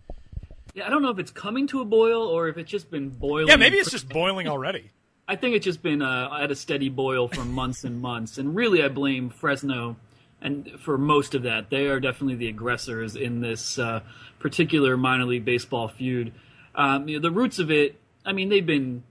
Yeah, 0.74 0.88
I 0.88 0.90
don't 0.90 1.02
know 1.02 1.10
if 1.10 1.20
it's 1.20 1.32
coming 1.32 1.68
to 1.68 1.82
a 1.82 1.86
boil 1.86 2.22
or 2.24 2.48
if 2.48 2.58
it's 2.58 2.70
just 2.70 2.92
been 2.92 3.10
boiling. 3.10 3.48
Yeah, 3.48 3.56
maybe 3.56 3.78
it's 3.78 3.92
just 3.92 4.10
boiling 4.10 4.48
already. 4.48 4.92
I 5.28 5.36
think 5.36 5.56
it's 5.56 5.66
just 5.66 5.84
been 5.84 6.02
uh, 6.02 6.30
at 6.40 6.50
a 6.50 6.56
steady 6.56 6.90
boil 6.90 7.28
for 7.28 7.46
months 7.46 7.84
and 7.84 8.02
months, 8.02 8.40
and 8.40 8.56
really, 8.56 8.84
I 8.84 8.88
blame 8.88 9.30
Fresno, 9.30 9.96
and 10.42 10.72
for 10.80 10.98
most 10.98 11.36
of 11.36 11.44
that, 11.44 11.70
they 11.70 11.88
are 11.88 12.00
definitely 12.00 12.36
the 12.36 12.48
aggressors 12.48 13.16
in 13.16 13.40
this 13.40 13.78
uh, 13.78 14.02
particular 14.40 14.98
minor 14.98 15.26
league 15.26 15.46
baseball 15.46 15.88
feud. 15.88 16.34
Um, 16.74 17.08
you 17.08 17.18
know, 17.18 17.22
the 17.22 17.32
roots 17.32 17.60
of 17.60 17.70
it, 17.70 18.00
I 18.26 18.34
mean, 18.34 18.50
they've 18.50 18.66
been 18.66 19.04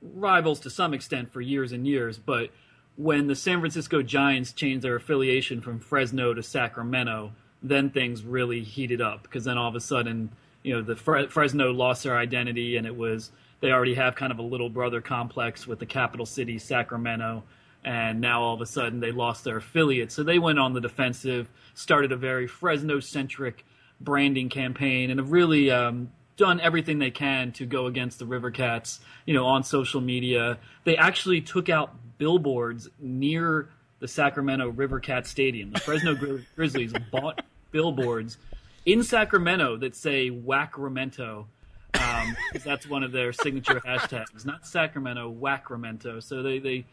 rivals 0.00 0.60
to 0.60 0.70
some 0.70 0.94
extent 0.94 1.32
for 1.32 1.40
years 1.40 1.72
and 1.72 1.86
years, 1.86 2.18
but 2.18 2.50
when 2.96 3.26
the 3.26 3.34
San 3.34 3.60
Francisco 3.60 4.02
Giants 4.02 4.52
changed 4.52 4.84
their 4.84 4.96
affiliation 4.96 5.60
from 5.60 5.80
Fresno 5.80 6.32
to 6.34 6.42
Sacramento, 6.42 7.32
then 7.62 7.90
things 7.90 8.22
really 8.22 8.62
heated 8.62 9.00
up 9.00 9.22
because 9.22 9.44
then 9.44 9.58
all 9.58 9.68
of 9.68 9.74
a 9.74 9.80
sudden, 9.80 10.30
you 10.62 10.74
know, 10.74 10.82
the 10.82 10.96
Fre- 10.96 11.26
Fresno 11.28 11.72
lost 11.72 12.04
their 12.04 12.16
identity 12.16 12.76
and 12.76 12.86
it 12.86 12.94
was 12.94 13.30
they 13.60 13.72
already 13.72 13.94
have 13.94 14.14
kind 14.14 14.30
of 14.30 14.38
a 14.38 14.42
little 14.42 14.68
brother 14.68 15.00
complex 15.00 15.66
with 15.66 15.78
the 15.78 15.86
capital 15.86 16.26
city 16.26 16.58
Sacramento 16.58 17.42
and 17.84 18.20
now 18.20 18.42
all 18.42 18.54
of 18.54 18.60
a 18.60 18.66
sudden 18.66 19.00
they 19.00 19.12
lost 19.12 19.44
their 19.44 19.58
affiliate. 19.58 20.10
So 20.10 20.22
they 20.22 20.38
went 20.38 20.58
on 20.58 20.72
the 20.72 20.80
defensive, 20.80 21.50
started 21.74 22.12
a 22.12 22.16
very 22.16 22.46
Fresno 22.46 23.00
centric 23.00 23.64
branding 24.00 24.48
campaign, 24.48 25.10
and 25.10 25.20
have 25.20 25.32
really 25.32 25.70
um, 25.70 26.10
done 26.36 26.60
everything 26.60 26.98
they 26.98 27.10
can 27.10 27.52
to 27.52 27.66
go 27.66 27.86
against 27.86 28.18
the 28.18 28.26
River 28.26 28.50
Cats, 28.50 29.00
you 29.26 29.34
know, 29.34 29.46
on 29.46 29.62
social 29.62 30.00
media. 30.00 30.58
They 30.84 30.96
actually 30.96 31.40
took 31.42 31.68
out 31.68 31.94
billboards 32.18 32.88
near 32.98 33.68
the 34.00 34.08
Sacramento 34.08 34.68
River 34.68 35.00
Cat 35.00 35.26
Stadium. 35.26 35.70
The 35.72 35.80
Fresno 35.80 36.14
Gri- 36.14 36.46
Grizzlies 36.56 36.92
bought 37.10 37.44
billboards 37.70 38.38
in 38.86 39.02
Sacramento 39.02 39.76
that 39.78 39.96
say 39.96 40.30
Wackramento. 40.30 41.46
Um, 41.94 42.36
that's 42.64 42.88
one 42.88 43.02
of 43.02 43.12
their 43.12 43.32
signature 43.32 43.80
hashtags, 43.80 44.44
not 44.44 44.66
Sacramento, 44.66 45.32
Wackramento. 45.32 46.22
So 46.22 46.42
they, 46.42 46.58
they, 46.58 46.84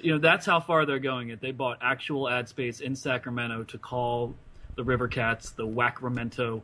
you 0.00 0.12
know, 0.12 0.18
that's 0.18 0.46
how 0.46 0.60
far 0.60 0.86
they're 0.86 0.98
going. 0.98 1.28
It. 1.28 1.40
They 1.40 1.52
bought 1.52 1.78
actual 1.82 2.28
ad 2.28 2.48
space 2.48 2.80
in 2.80 2.96
Sacramento 2.96 3.64
to 3.64 3.78
call 3.78 4.34
the 4.76 4.84
River 4.84 5.08
Cats 5.08 5.50
the 5.50 5.66
Wackramento 5.66 6.62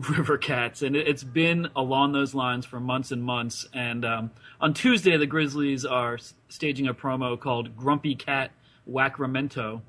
River 0.08 0.38
Cats, 0.38 0.82
and 0.82 0.96
it, 0.96 1.06
it's 1.06 1.24
been 1.24 1.68
along 1.76 2.12
those 2.12 2.34
lines 2.34 2.64
for 2.64 2.80
months 2.80 3.10
and 3.10 3.22
months. 3.22 3.68
And 3.72 4.04
um, 4.04 4.30
on 4.60 4.72
Tuesday, 4.72 5.16
the 5.16 5.26
Grizzlies 5.26 5.84
are 5.84 6.18
staging 6.48 6.88
a 6.88 6.94
promo 6.94 7.38
called 7.38 7.76
Grumpy 7.76 8.14
Cat 8.14 8.52
Wackramento, 8.88 9.82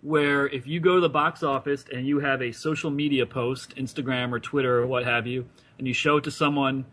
where 0.00 0.46
if 0.48 0.66
you 0.66 0.80
go 0.80 0.96
to 0.96 1.00
the 1.00 1.08
box 1.08 1.42
office 1.42 1.84
and 1.92 2.06
you 2.06 2.20
have 2.20 2.42
a 2.42 2.52
social 2.52 2.90
media 2.90 3.26
post, 3.26 3.76
Instagram 3.76 4.32
or 4.32 4.40
Twitter 4.40 4.78
or 4.80 4.86
what 4.86 5.04
have 5.04 5.26
you, 5.26 5.46
and 5.78 5.86
you 5.86 5.94
show 5.94 6.16
it 6.16 6.24
to 6.24 6.30
someone 6.30 6.84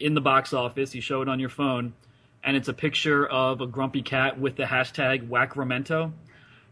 in 0.00 0.14
the 0.14 0.20
box 0.20 0.52
office, 0.52 0.94
you 0.94 1.00
show 1.00 1.22
it 1.22 1.28
on 1.28 1.38
your 1.40 1.48
phone, 1.48 1.92
and 2.42 2.56
it's 2.56 2.68
a 2.68 2.74
picture 2.74 3.26
of 3.26 3.60
a 3.60 3.66
grumpy 3.66 4.02
cat 4.02 4.38
with 4.38 4.56
the 4.56 4.62
hashtag 4.62 5.28
Wackramento, 5.28 6.12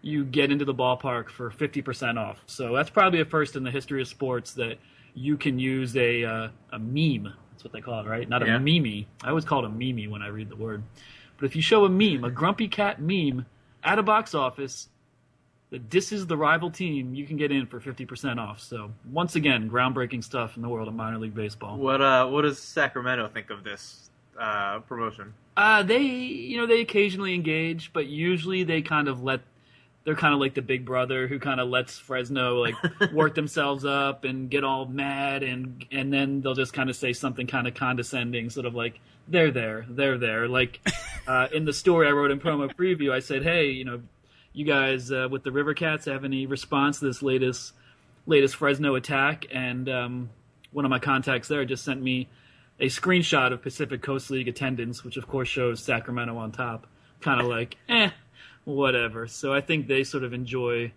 you 0.00 0.24
get 0.24 0.52
into 0.52 0.64
the 0.64 0.74
ballpark 0.74 1.28
for 1.28 1.50
50% 1.50 2.16
off. 2.16 2.40
So 2.46 2.74
that's 2.74 2.90
probably 2.90 3.20
a 3.20 3.24
first 3.24 3.56
in 3.56 3.64
the 3.64 3.70
history 3.70 4.00
of 4.00 4.08
sports 4.08 4.54
that 4.54 4.78
you 5.16 5.36
can 5.36 5.58
use 5.58 5.96
a 5.96 6.24
uh, 6.24 6.48
a 6.72 6.78
meme. 6.78 7.32
That's 7.50 7.64
what 7.64 7.72
they 7.72 7.80
call 7.80 8.00
it, 8.00 8.06
right? 8.06 8.28
Not 8.28 8.42
a 8.42 8.46
Yeah. 8.46 8.58
meme. 8.58 9.06
I 9.24 9.30
always 9.30 9.44
call 9.46 9.64
it 9.64 9.66
a 9.66 9.70
meme 9.70 10.10
when 10.10 10.22
I 10.22 10.28
read 10.28 10.48
the 10.50 10.56
word. 10.56 10.82
But 11.38 11.46
if 11.46 11.56
you 11.56 11.62
show 11.62 11.84
a 11.84 11.88
meme, 11.88 12.22
a 12.22 12.30
grumpy 12.30 12.68
cat 12.68 13.00
meme, 13.00 13.46
at 13.82 13.98
a 13.98 14.02
box 14.02 14.34
office 14.34 14.88
that 15.70 15.90
disses 15.90 16.26
the 16.26 16.36
rival 16.36 16.70
team, 16.70 17.14
you 17.14 17.26
can 17.26 17.36
get 17.36 17.50
in 17.50 17.66
for 17.66 17.80
50% 17.80 18.38
off. 18.38 18.60
So 18.60 18.92
once 19.10 19.34
again, 19.34 19.68
groundbreaking 19.70 20.22
stuff 20.22 20.56
in 20.56 20.62
the 20.62 20.68
world 20.68 20.86
of 20.86 20.94
minor 20.94 21.18
league 21.18 21.34
baseball. 21.34 21.76
What 21.76 22.00
uh, 22.00 22.26
what 22.28 22.42
does 22.42 22.58
Sacramento 22.58 23.26
think 23.28 23.50
of 23.50 23.64
this 23.64 24.10
uh, 24.38 24.80
promotion? 24.80 25.34
Uh, 25.56 25.82
they, 25.82 26.02
you 26.02 26.58
know, 26.58 26.66
they 26.66 26.82
occasionally 26.82 27.34
engage, 27.34 27.92
but 27.94 28.06
usually 28.06 28.64
they 28.64 28.82
kind 28.82 29.08
of 29.08 29.22
let. 29.22 29.40
They're 30.06 30.14
kind 30.14 30.32
of 30.32 30.40
like 30.40 30.54
the 30.54 30.62
big 30.62 30.86
brother 30.86 31.26
who 31.26 31.38
kind 31.38 31.60
of 31.60 31.68
lets 31.68 31.98
Fresno 31.98 32.62
like 32.62 32.76
work 33.12 33.34
themselves 33.34 33.84
up 33.84 34.24
and 34.24 34.48
get 34.48 34.64
all 34.64 34.86
mad, 34.86 35.42
and 35.42 35.84
and 35.90 36.10
then 36.12 36.40
they'll 36.40 36.54
just 36.54 36.72
kind 36.72 36.88
of 36.88 36.96
say 36.96 37.12
something 37.12 37.46
kind 37.46 37.66
of 37.66 37.74
condescending, 37.74 38.48
sort 38.48 38.66
of 38.66 38.74
like 38.74 39.00
they're 39.28 39.50
there, 39.50 39.84
they're 39.88 40.16
there. 40.16 40.48
Like 40.48 40.80
uh, 41.26 41.48
in 41.52 41.64
the 41.64 41.72
story 41.72 42.06
I 42.06 42.12
wrote 42.12 42.30
in 42.30 42.40
promo 42.40 42.72
preview, 42.72 43.12
I 43.12 43.18
said, 43.18 43.42
hey, 43.42 43.66
you 43.66 43.84
know, 43.84 44.00
you 44.52 44.64
guys 44.64 45.12
uh, 45.12 45.28
with 45.30 45.42
the 45.42 45.52
River 45.52 45.74
Cats 45.74 46.06
have 46.06 46.24
any 46.24 46.46
response 46.46 47.00
to 47.00 47.06
this 47.06 47.22
latest 47.22 47.72
latest 48.26 48.56
Fresno 48.56 48.94
attack? 48.94 49.46
And 49.52 49.88
um, 49.88 50.30
one 50.72 50.84
of 50.84 50.90
my 50.90 50.98
contacts 50.98 51.48
there 51.48 51.64
just 51.64 51.84
sent 51.84 52.00
me 52.00 52.28
a 52.78 52.86
screenshot 52.86 53.52
of 53.52 53.62
Pacific 53.62 54.02
Coast 54.02 54.30
League 54.30 54.48
attendance, 54.48 55.02
which 55.04 55.16
of 55.16 55.26
course 55.26 55.48
shows 55.48 55.82
Sacramento 55.82 56.36
on 56.36 56.52
top. 56.52 56.86
Kind 57.20 57.40
of 57.40 57.46
like, 57.46 57.76
eh, 57.88 58.10
whatever. 58.66 59.26
So 59.28 59.54
I 59.54 59.62
think 59.62 59.86
they 59.86 60.04
sort 60.04 60.24
of 60.24 60.34
enjoy 60.34 60.92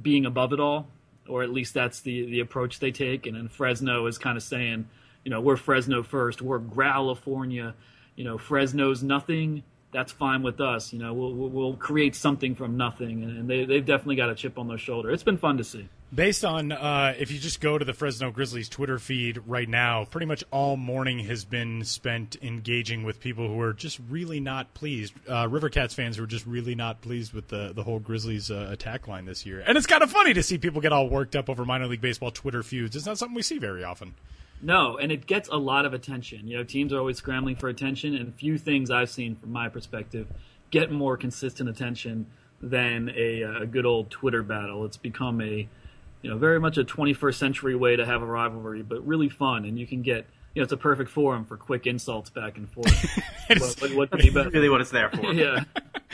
being 0.00 0.26
above 0.26 0.52
it 0.52 0.60
all, 0.60 0.88
or 1.26 1.42
at 1.42 1.50
least 1.50 1.72
that's 1.72 2.00
the 2.00 2.26
the 2.26 2.40
approach 2.40 2.80
they 2.80 2.90
take. 2.90 3.26
And 3.26 3.36
then 3.36 3.48
Fresno 3.48 4.06
is 4.06 4.18
kind 4.18 4.36
of 4.36 4.42
saying, 4.42 4.86
you 5.24 5.30
know, 5.30 5.40
we're 5.40 5.56
Fresno 5.56 6.02
first, 6.02 6.42
we're 6.42 6.58
California, 6.58 7.74
you 8.16 8.24
know, 8.24 8.36
Fresno's 8.36 9.02
nothing. 9.02 9.62
That's 9.94 10.10
fine 10.10 10.42
with 10.42 10.60
us. 10.60 10.92
You 10.92 10.98
know, 10.98 11.14
we'll 11.14 11.32
we'll, 11.32 11.74
create 11.74 12.16
something 12.16 12.56
from 12.56 12.76
nothing, 12.76 13.22
and 13.22 13.48
they 13.48 13.64
they've 13.64 13.86
definitely 13.86 14.16
got 14.16 14.28
a 14.28 14.34
chip 14.34 14.58
on 14.58 14.66
their 14.66 14.76
shoulder. 14.76 15.12
It's 15.12 15.22
been 15.22 15.38
fun 15.38 15.56
to 15.58 15.64
see. 15.64 15.88
Based 16.12 16.44
on 16.44 16.72
uh, 16.72 17.14
if 17.16 17.30
you 17.30 17.38
just 17.38 17.60
go 17.60 17.78
to 17.78 17.84
the 17.84 17.92
Fresno 17.92 18.32
Grizzlies 18.32 18.68
Twitter 18.68 18.98
feed 18.98 19.40
right 19.46 19.68
now, 19.68 20.04
pretty 20.04 20.26
much 20.26 20.42
all 20.50 20.76
morning 20.76 21.20
has 21.20 21.44
been 21.44 21.84
spent 21.84 22.36
engaging 22.42 23.04
with 23.04 23.20
people 23.20 23.46
who 23.46 23.60
are 23.60 23.72
just 23.72 24.00
really 24.10 24.40
not 24.40 24.74
pleased. 24.74 25.14
Uh, 25.28 25.46
River 25.48 25.68
Cats 25.68 25.94
fans 25.94 26.16
who 26.16 26.24
are 26.24 26.28
just 26.28 26.44
really 26.44 26.74
not 26.74 27.00
pleased 27.00 27.32
with 27.32 27.46
the 27.46 27.72
the 27.72 27.84
whole 27.84 28.00
Grizzlies 28.00 28.50
uh, 28.50 28.68
attack 28.72 29.06
line 29.06 29.26
this 29.26 29.46
year. 29.46 29.62
And 29.64 29.78
it's 29.78 29.86
kind 29.86 30.02
of 30.02 30.10
funny 30.10 30.34
to 30.34 30.42
see 30.42 30.58
people 30.58 30.80
get 30.80 30.92
all 30.92 31.08
worked 31.08 31.36
up 31.36 31.48
over 31.48 31.64
minor 31.64 31.86
league 31.86 32.00
baseball 32.00 32.32
Twitter 32.32 32.64
feuds. 32.64 32.96
It's 32.96 33.06
not 33.06 33.16
something 33.16 33.36
we 33.36 33.42
see 33.42 33.58
very 33.58 33.84
often. 33.84 34.14
No, 34.64 34.96
and 34.96 35.12
it 35.12 35.26
gets 35.26 35.50
a 35.50 35.58
lot 35.58 35.84
of 35.84 35.92
attention. 35.92 36.48
You 36.48 36.56
know, 36.56 36.64
teams 36.64 36.90
are 36.94 36.98
always 36.98 37.18
scrambling 37.18 37.54
for 37.54 37.68
attention, 37.68 38.14
and 38.14 38.34
few 38.34 38.56
things 38.56 38.90
I've 38.90 39.10
seen 39.10 39.36
from 39.36 39.52
my 39.52 39.68
perspective 39.68 40.26
get 40.70 40.90
more 40.90 41.18
consistent 41.18 41.68
attention 41.68 42.26
than 42.62 43.12
a, 43.14 43.44
uh, 43.44 43.60
a 43.60 43.66
good 43.66 43.84
old 43.84 44.10
Twitter 44.10 44.42
battle. 44.42 44.86
It's 44.86 44.96
become 44.96 45.42
a, 45.42 45.68
you 46.22 46.30
know, 46.30 46.38
very 46.38 46.58
much 46.58 46.78
a 46.78 46.84
21st 46.84 47.34
century 47.34 47.76
way 47.76 47.94
to 47.96 48.06
have 48.06 48.22
a 48.22 48.26
rivalry, 48.26 48.80
but 48.80 49.06
really 49.06 49.28
fun, 49.28 49.66
and 49.66 49.78
you 49.78 49.86
can 49.86 50.00
get 50.00 50.24
you 50.54 50.60
know, 50.60 50.64
it's 50.64 50.72
a 50.72 50.76
perfect 50.76 51.10
forum 51.10 51.44
for 51.44 51.56
quick 51.56 51.86
insults 51.86 52.30
back 52.30 52.56
and 52.56 52.70
forth. 52.70 53.20
what, 53.48 53.80
what, 53.80 53.94
what 53.94 54.10
could 54.10 54.20
be 54.20 54.30
better? 54.30 54.50
really 54.50 54.68
what 54.68 54.80
it's 54.80 54.90
there 54.90 55.10
for. 55.10 55.32
yeah. 55.32 55.64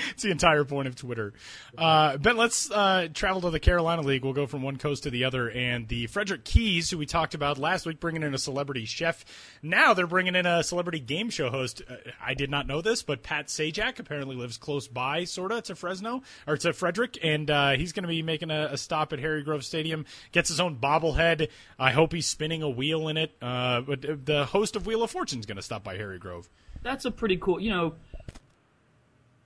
it's 0.10 0.22
the 0.22 0.30
entire 0.30 0.64
point 0.64 0.88
of 0.88 0.96
Twitter. 0.96 1.34
Uh, 1.76 2.16
ben, 2.16 2.36
let's 2.36 2.70
uh, 2.70 3.08
travel 3.12 3.42
to 3.42 3.50
the 3.50 3.60
Carolina 3.60 4.02
League. 4.02 4.24
We'll 4.24 4.32
go 4.32 4.46
from 4.46 4.62
one 4.62 4.76
coast 4.76 5.02
to 5.02 5.10
the 5.10 5.24
other. 5.24 5.50
And 5.50 5.88
the 5.88 6.06
Frederick 6.06 6.44
Keys, 6.44 6.90
who 6.90 6.96
we 6.96 7.06
talked 7.06 7.34
about 7.34 7.58
last 7.58 7.84
week, 7.84 8.00
bringing 8.00 8.22
in 8.22 8.34
a 8.34 8.38
celebrity 8.38 8.86
chef. 8.86 9.24
Now 9.62 9.92
they're 9.92 10.06
bringing 10.06 10.34
in 10.34 10.46
a 10.46 10.62
celebrity 10.62 11.00
game 11.00 11.28
show 11.28 11.50
host. 11.50 11.82
Uh, 11.88 11.96
I 12.24 12.32
did 12.32 12.50
not 12.50 12.66
know 12.66 12.80
this, 12.80 13.02
but 13.02 13.22
Pat 13.22 13.48
Sajak 13.48 13.98
apparently 13.98 14.36
lives 14.36 14.56
close 14.56 14.88
by, 14.88 15.24
sort 15.24 15.52
of, 15.52 15.64
to 15.64 15.74
Fresno, 15.74 16.22
or 16.46 16.56
to 16.56 16.72
Frederick. 16.72 17.18
And 17.22 17.50
uh, 17.50 17.70
he's 17.72 17.92
going 17.92 18.04
to 18.04 18.08
be 18.08 18.22
making 18.22 18.50
a, 18.50 18.70
a, 18.72 18.78
stop 18.78 19.12
at 19.12 19.18
Harry 19.18 19.42
Grove 19.42 19.64
Stadium. 19.64 20.06
Gets 20.32 20.48
his 20.48 20.60
own 20.60 20.76
bobblehead. 20.76 21.48
I 21.78 21.90
hope 21.90 22.12
he's 22.14 22.26
spinning 22.26 22.62
a 22.62 22.70
wheel 22.70 23.08
in 23.08 23.18
it. 23.18 23.36
Uh, 23.42 23.82
but 23.82 24.24
the 24.30 24.46
host 24.46 24.76
of 24.76 24.86
Wheel 24.86 25.02
of 25.02 25.10
Fortune 25.10 25.40
is 25.40 25.46
going 25.46 25.56
to 25.56 25.62
stop 25.62 25.82
by 25.82 25.96
Harry 25.96 26.18
Grove. 26.18 26.48
That's 26.82 27.04
a 27.04 27.10
pretty 27.10 27.36
cool, 27.36 27.60
you 27.60 27.70
know 27.70 27.94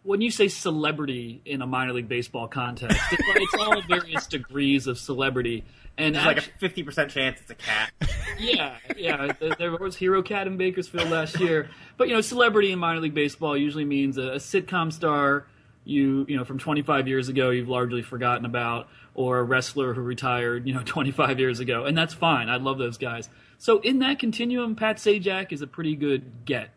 when 0.04 0.20
you 0.20 0.30
say 0.30 0.48
celebrity 0.48 1.40
in 1.44 1.62
a 1.62 1.66
minor 1.66 1.94
league 1.94 2.08
baseball 2.08 2.46
context, 2.46 2.98
it's, 3.10 3.22
it's 3.26 3.54
all 3.54 3.80
various 3.88 4.26
degrees 4.26 4.86
of 4.86 4.98
celebrity. 4.98 5.64
And 5.96 6.14
There's 6.14 6.26
like 6.26 6.38
a 6.38 6.42
fifty 6.42 6.82
percent 6.82 7.10
chance 7.10 7.40
it's 7.40 7.50
a 7.50 7.54
cat. 7.54 7.92
Yeah, 8.36 8.76
yeah. 8.96 9.32
There 9.58 9.76
was 9.76 9.94
Hero 9.96 10.20
Cat 10.20 10.48
in 10.48 10.56
Bakersfield 10.56 11.08
last 11.08 11.38
year, 11.38 11.70
but 11.96 12.08
you 12.08 12.14
know, 12.14 12.20
celebrity 12.20 12.72
in 12.72 12.80
minor 12.80 13.00
league 13.00 13.14
baseball 13.14 13.56
usually 13.56 13.84
means 13.84 14.18
a, 14.18 14.22
a 14.22 14.36
sitcom 14.36 14.92
star 14.92 15.46
you 15.84 16.24
you 16.28 16.36
know 16.36 16.44
from 16.44 16.58
25 16.58 17.06
years 17.06 17.28
ago 17.28 17.50
you've 17.50 17.68
largely 17.68 18.02
forgotten 18.02 18.44
about, 18.44 18.88
or 19.14 19.38
a 19.38 19.42
wrestler 19.44 19.94
who 19.94 20.00
retired 20.00 20.66
you 20.66 20.74
know 20.74 20.82
25 20.84 21.38
years 21.38 21.60
ago, 21.60 21.84
and 21.84 21.96
that's 21.96 22.12
fine. 22.12 22.48
I 22.48 22.56
love 22.56 22.76
those 22.76 22.98
guys. 22.98 23.30
So 23.64 23.78
in 23.78 24.00
that 24.00 24.18
continuum, 24.18 24.76
Pat 24.76 24.98
Sajak 24.98 25.50
is 25.50 25.62
a 25.62 25.66
pretty 25.66 25.96
good 25.96 26.44
get 26.44 26.68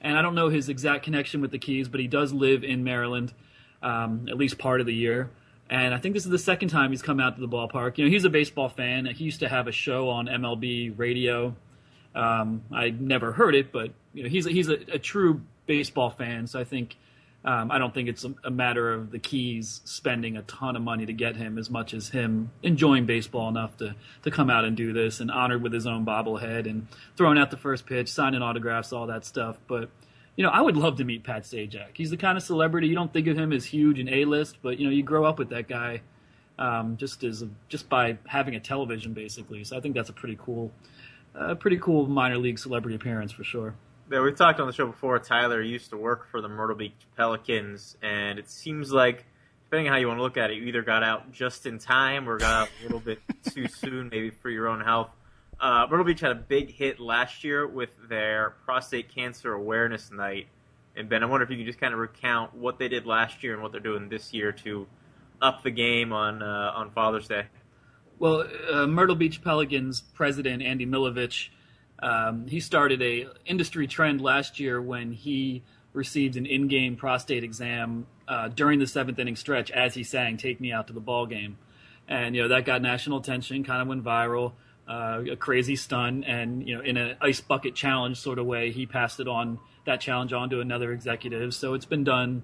and 0.00 0.16
I 0.16 0.22
don't 0.22 0.36
know 0.36 0.48
his 0.48 0.68
exact 0.68 1.04
connection 1.04 1.40
with 1.40 1.50
the 1.50 1.58
Keys, 1.58 1.88
but 1.88 1.98
he 1.98 2.06
does 2.06 2.32
live 2.32 2.62
in 2.62 2.84
Maryland 2.84 3.32
um, 3.82 4.26
at 4.28 4.36
least 4.36 4.56
part 4.56 4.80
of 4.80 4.86
the 4.86 4.94
year. 4.94 5.30
And 5.68 5.92
I 5.92 5.98
think 5.98 6.14
this 6.14 6.24
is 6.24 6.30
the 6.30 6.38
second 6.38 6.68
time 6.68 6.90
he's 6.90 7.02
come 7.02 7.18
out 7.18 7.34
to 7.34 7.40
the 7.40 7.48
ballpark. 7.48 7.98
You 7.98 8.04
know, 8.04 8.10
he's 8.10 8.24
a 8.24 8.30
baseball 8.30 8.68
fan. 8.68 9.06
He 9.06 9.24
used 9.24 9.40
to 9.40 9.48
have 9.48 9.66
a 9.66 9.72
show 9.72 10.08
on 10.08 10.26
MLB 10.26 10.96
radio. 10.96 11.56
Um, 12.14 12.62
I 12.72 12.90
never 12.90 13.32
heard 13.32 13.56
it, 13.56 13.72
but 13.72 13.90
you 14.14 14.22
know, 14.22 14.28
he's 14.28 14.46
a, 14.46 14.50
he's 14.50 14.68
a, 14.68 14.78
a 14.92 14.98
true 15.00 15.42
baseball 15.66 16.10
fan. 16.10 16.46
So 16.46 16.60
I 16.60 16.64
think 16.64 16.96
um, 17.48 17.70
I 17.70 17.78
don't 17.78 17.94
think 17.94 18.10
it's 18.10 18.24
a, 18.24 18.34
a, 18.44 18.50
matter 18.50 18.92
of 18.92 19.10
the 19.10 19.18
Keys 19.18 19.80
spending 19.84 20.36
a 20.36 20.42
ton 20.42 20.76
of 20.76 20.82
money 20.82 21.06
to 21.06 21.14
get 21.14 21.34
him 21.34 21.56
as 21.56 21.70
much 21.70 21.94
as 21.94 22.10
him 22.10 22.50
enjoying 22.62 23.06
baseball 23.06 23.48
enough 23.48 23.74
to, 23.78 23.94
to 24.24 24.30
come 24.30 24.50
out 24.50 24.66
and 24.66 24.76
do 24.76 24.92
this 24.92 25.18
and 25.20 25.30
honored 25.30 25.62
with 25.62 25.72
his 25.72 25.86
own 25.86 26.04
bobblehead 26.04 26.68
and 26.68 26.86
throwing 27.16 27.38
out 27.38 27.50
the 27.50 27.56
first 27.56 27.86
pitch, 27.86 28.12
signing 28.12 28.42
autographs, 28.42 28.92
all 28.92 29.06
that 29.06 29.24
stuff. 29.24 29.56
But, 29.66 29.88
you 30.36 30.44
know, 30.44 30.50
I 30.50 30.60
would 30.60 30.76
love 30.76 30.96
to 30.98 31.04
meet 31.04 31.24
Pat 31.24 31.44
Sajak. 31.44 31.92
He's 31.94 32.10
the 32.10 32.18
kind 32.18 32.36
of 32.36 32.44
celebrity 32.44 32.86
you 32.86 32.94
don't 32.94 33.14
think 33.14 33.26
of 33.28 33.38
him 33.38 33.54
as 33.54 33.64
huge 33.64 33.98
and 33.98 34.10
A-list, 34.10 34.58
but, 34.60 34.78
you 34.78 34.84
know, 34.84 34.92
you 34.92 35.02
grow 35.02 35.24
up 35.24 35.38
with 35.38 35.48
that 35.48 35.68
guy 35.68 36.02
um, 36.58 36.98
just 36.98 37.24
as 37.24 37.46
just 37.70 37.88
by 37.88 38.18
having 38.26 38.56
a 38.56 38.60
television, 38.60 39.14
basically. 39.14 39.64
So 39.64 39.74
I 39.74 39.80
think 39.80 39.94
that's 39.94 40.10
a 40.10 40.12
pretty 40.12 40.36
cool, 40.38 40.70
uh, 41.34 41.54
pretty 41.54 41.78
cool 41.78 42.08
minor 42.08 42.36
league 42.36 42.58
celebrity 42.58 42.96
appearance 42.96 43.32
for 43.32 43.42
sure 43.42 43.74
yeah, 44.10 44.20
we've 44.20 44.36
talked 44.36 44.60
on 44.60 44.66
the 44.66 44.72
show 44.72 44.86
before. 44.86 45.18
Tyler 45.18 45.60
used 45.60 45.90
to 45.90 45.96
work 45.96 46.30
for 46.30 46.40
the 46.40 46.48
Myrtle 46.48 46.76
Beach 46.76 46.92
Pelicans, 47.16 47.96
and 48.02 48.38
it 48.38 48.48
seems 48.48 48.92
like, 48.92 49.26
depending 49.64 49.88
on 49.88 49.92
how 49.92 49.98
you 49.98 50.08
want 50.08 50.18
to 50.18 50.22
look 50.22 50.36
at 50.36 50.50
it, 50.50 50.56
you 50.56 50.64
either 50.64 50.82
got 50.82 51.02
out 51.02 51.32
just 51.32 51.66
in 51.66 51.78
time 51.78 52.28
or 52.28 52.38
got 52.38 52.62
out 52.62 52.68
a 52.80 52.82
little 52.84 53.00
bit 53.00 53.20
too 53.50 53.68
soon, 53.68 54.08
maybe 54.08 54.30
for 54.30 54.50
your 54.50 54.68
own 54.68 54.80
health. 54.80 55.10
Uh, 55.60 55.86
Myrtle 55.90 56.04
Beach 56.04 56.20
had 56.20 56.30
a 56.30 56.36
big 56.36 56.72
hit 56.72 57.00
last 57.00 57.42
year 57.42 57.66
with 57.66 57.90
their 58.08 58.54
prostate 58.64 59.12
cancer 59.14 59.52
awareness 59.52 60.10
night. 60.10 60.46
And 60.96 61.08
Ben, 61.08 61.22
I 61.22 61.26
wonder 61.26 61.44
if 61.44 61.50
you 61.50 61.56
could 61.56 61.66
just 61.66 61.80
kind 61.80 61.92
of 61.92 62.00
recount 62.00 62.54
what 62.54 62.78
they 62.78 62.88
did 62.88 63.06
last 63.06 63.42
year 63.42 63.54
and 63.54 63.62
what 63.62 63.72
they're 63.72 63.80
doing 63.80 64.08
this 64.08 64.32
year 64.32 64.52
to 64.52 64.86
up 65.42 65.62
the 65.62 65.70
game 65.70 66.12
on 66.12 66.42
uh, 66.42 66.72
on 66.74 66.90
Father's 66.90 67.28
Day. 67.28 67.46
Well, 68.18 68.48
uh, 68.72 68.86
Myrtle 68.86 69.14
Beach 69.14 69.42
Pelicans 69.42 70.00
president 70.00 70.62
Andy 70.62 70.86
Milovich 70.86 71.50
um, 72.00 72.46
he 72.46 72.60
started 72.60 73.02
a 73.02 73.28
industry 73.46 73.86
trend 73.86 74.20
last 74.20 74.60
year 74.60 74.80
when 74.80 75.12
he 75.12 75.62
received 75.92 76.36
an 76.36 76.46
in-game 76.46 76.96
prostate 76.96 77.42
exam 77.42 78.06
uh, 78.28 78.48
during 78.48 78.78
the 78.78 78.86
seventh 78.86 79.18
inning 79.18 79.36
stretch 79.36 79.70
as 79.70 79.94
he 79.94 80.02
sang 80.02 80.36
"Take 80.36 80.60
Me 80.60 80.72
Out 80.72 80.86
to 80.88 80.92
the 80.92 81.00
Ball 81.00 81.26
Game," 81.26 81.58
and 82.06 82.36
you 82.36 82.42
know 82.42 82.48
that 82.48 82.64
got 82.64 82.82
national 82.82 83.18
attention, 83.18 83.64
kind 83.64 83.82
of 83.82 83.88
went 83.88 84.04
viral. 84.04 84.52
Uh, 84.86 85.22
a 85.32 85.36
crazy 85.36 85.76
stunt, 85.76 86.24
and 86.26 86.66
you 86.66 86.74
know, 86.74 86.80
in 86.80 86.96
an 86.96 87.16
ice 87.20 87.42
bucket 87.42 87.74
challenge 87.74 88.18
sort 88.18 88.38
of 88.38 88.46
way, 88.46 88.70
he 88.70 88.86
passed 88.86 89.20
it 89.20 89.28
on 89.28 89.58
that 89.84 90.00
challenge 90.00 90.32
on 90.32 90.48
to 90.48 90.60
another 90.60 90.92
executive. 90.92 91.52
So 91.54 91.74
it's 91.74 91.84
been 91.84 92.04
done 92.04 92.42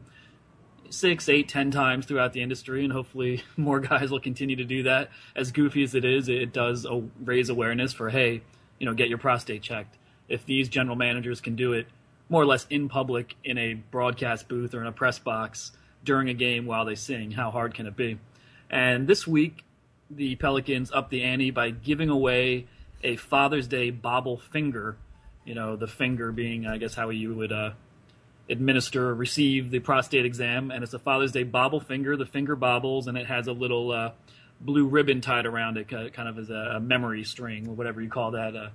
six, 0.90 1.28
eight, 1.28 1.48
ten 1.48 1.70
times 1.70 2.05
throughout 2.05 2.34
the 2.34 2.42
industry, 2.42 2.84
and 2.84 2.92
hopefully 2.92 3.42
more 3.57 3.80
guys 3.80 4.11
will 4.11 4.20
continue 4.20 4.57
to 4.57 4.64
do 4.64 4.82
that. 4.82 5.11
As 5.34 5.52
goofy 5.52 5.82
as 5.84 5.94
it 5.94 6.05
is, 6.05 6.28
it 6.28 6.52
does 6.52 6.86
raise 7.22 7.48
awareness 7.48 7.94
for 7.94 8.11
hey, 8.11 8.42
you 8.85 8.91
know, 8.91 8.95
get 8.95 9.09
your 9.09 9.16
prostate 9.16 9.62
checked. 9.62 9.97
If 10.28 10.45
these 10.45 10.68
general 10.68 10.95
managers 10.95 11.41
can 11.41 11.57
do 11.57 11.72
it 11.72 11.87
more 12.28 12.43
or 12.43 12.45
less 12.45 12.66
in 12.68 12.91
public 12.91 13.35
in 13.43 13.57
a 13.57 13.72
broadcast 13.72 14.47
booth 14.47 14.74
or 14.74 14.82
in 14.82 14.87
a 14.87 14.93
press 14.93 15.18
box 15.18 15.72
during 16.05 16.28
a 16.28 16.35
game 16.35 16.66
while 16.66 16.85
they 16.85 16.95
sing, 16.95 17.30
how 17.30 17.51
hard 17.51 17.72
can 17.72 17.87
it 17.87 17.97
be? 17.97 18.18
And 18.68 19.09
this 19.09 19.26
week, 19.26 19.64
the 20.11 20.37
Pelicans 20.37 20.93
upped 20.93 21.09
the 21.09 21.22
ante 21.22 21.51
by 21.51 21.70
giving 21.70 22.11
away 22.11 22.66
a 23.03 23.16
Father's 23.16 23.66
Day 23.66 23.89
bobble 23.89 24.37
finger. 24.37 24.99
You 25.47 25.55
know, 25.55 25.76
the 25.76 25.87
finger 25.87 26.30
being, 26.30 26.66
I 26.66 26.76
guess, 26.76 26.95
how 26.95 27.09
you 27.09 27.35
would 27.35 27.53
uh, 27.53 27.70
administer 28.51 29.09
or 29.09 29.14
receive 29.14 29.70
the 29.70 29.78
prostate 29.78 30.26
exam. 30.26 30.70
And 30.70 30.85
it's 30.85 30.93
a 30.93 30.99
Father's 30.99 31.32
Day 31.32 31.45
bobble 31.45 31.80
finger. 31.80 32.18
The 32.18 32.26
finger 32.26 32.55
bobbles, 32.55 33.07
and 33.07 33.16
it 33.16 33.28
has 33.28 33.47
a 33.47 33.53
little 33.53 33.93
uh, 33.93 34.11
blue 34.61 34.86
ribbon 34.86 35.20
tied 35.20 35.46
around 35.46 35.76
it, 35.76 35.88
kind 35.88 36.28
of 36.28 36.38
as 36.38 36.50
a 36.50 36.80
memory 36.80 37.24
string 37.24 37.68
or 37.68 37.74
whatever 37.74 38.00
you 38.00 38.09
call 38.09 38.30
that, 38.32 38.57
uh, 38.57 38.68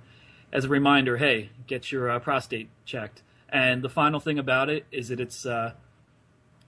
as 0.52 0.64
a 0.64 0.68
reminder. 0.68 1.16
Hey, 1.16 1.50
get 1.66 1.90
your 1.90 2.10
uh, 2.10 2.18
prostate 2.18 2.68
checked. 2.84 3.22
And 3.48 3.82
the 3.82 3.88
final 3.88 4.20
thing 4.20 4.38
about 4.38 4.70
it 4.70 4.86
is 4.92 5.08
that 5.08 5.20
it's 5.20 5.44
uh, 5.44 5.72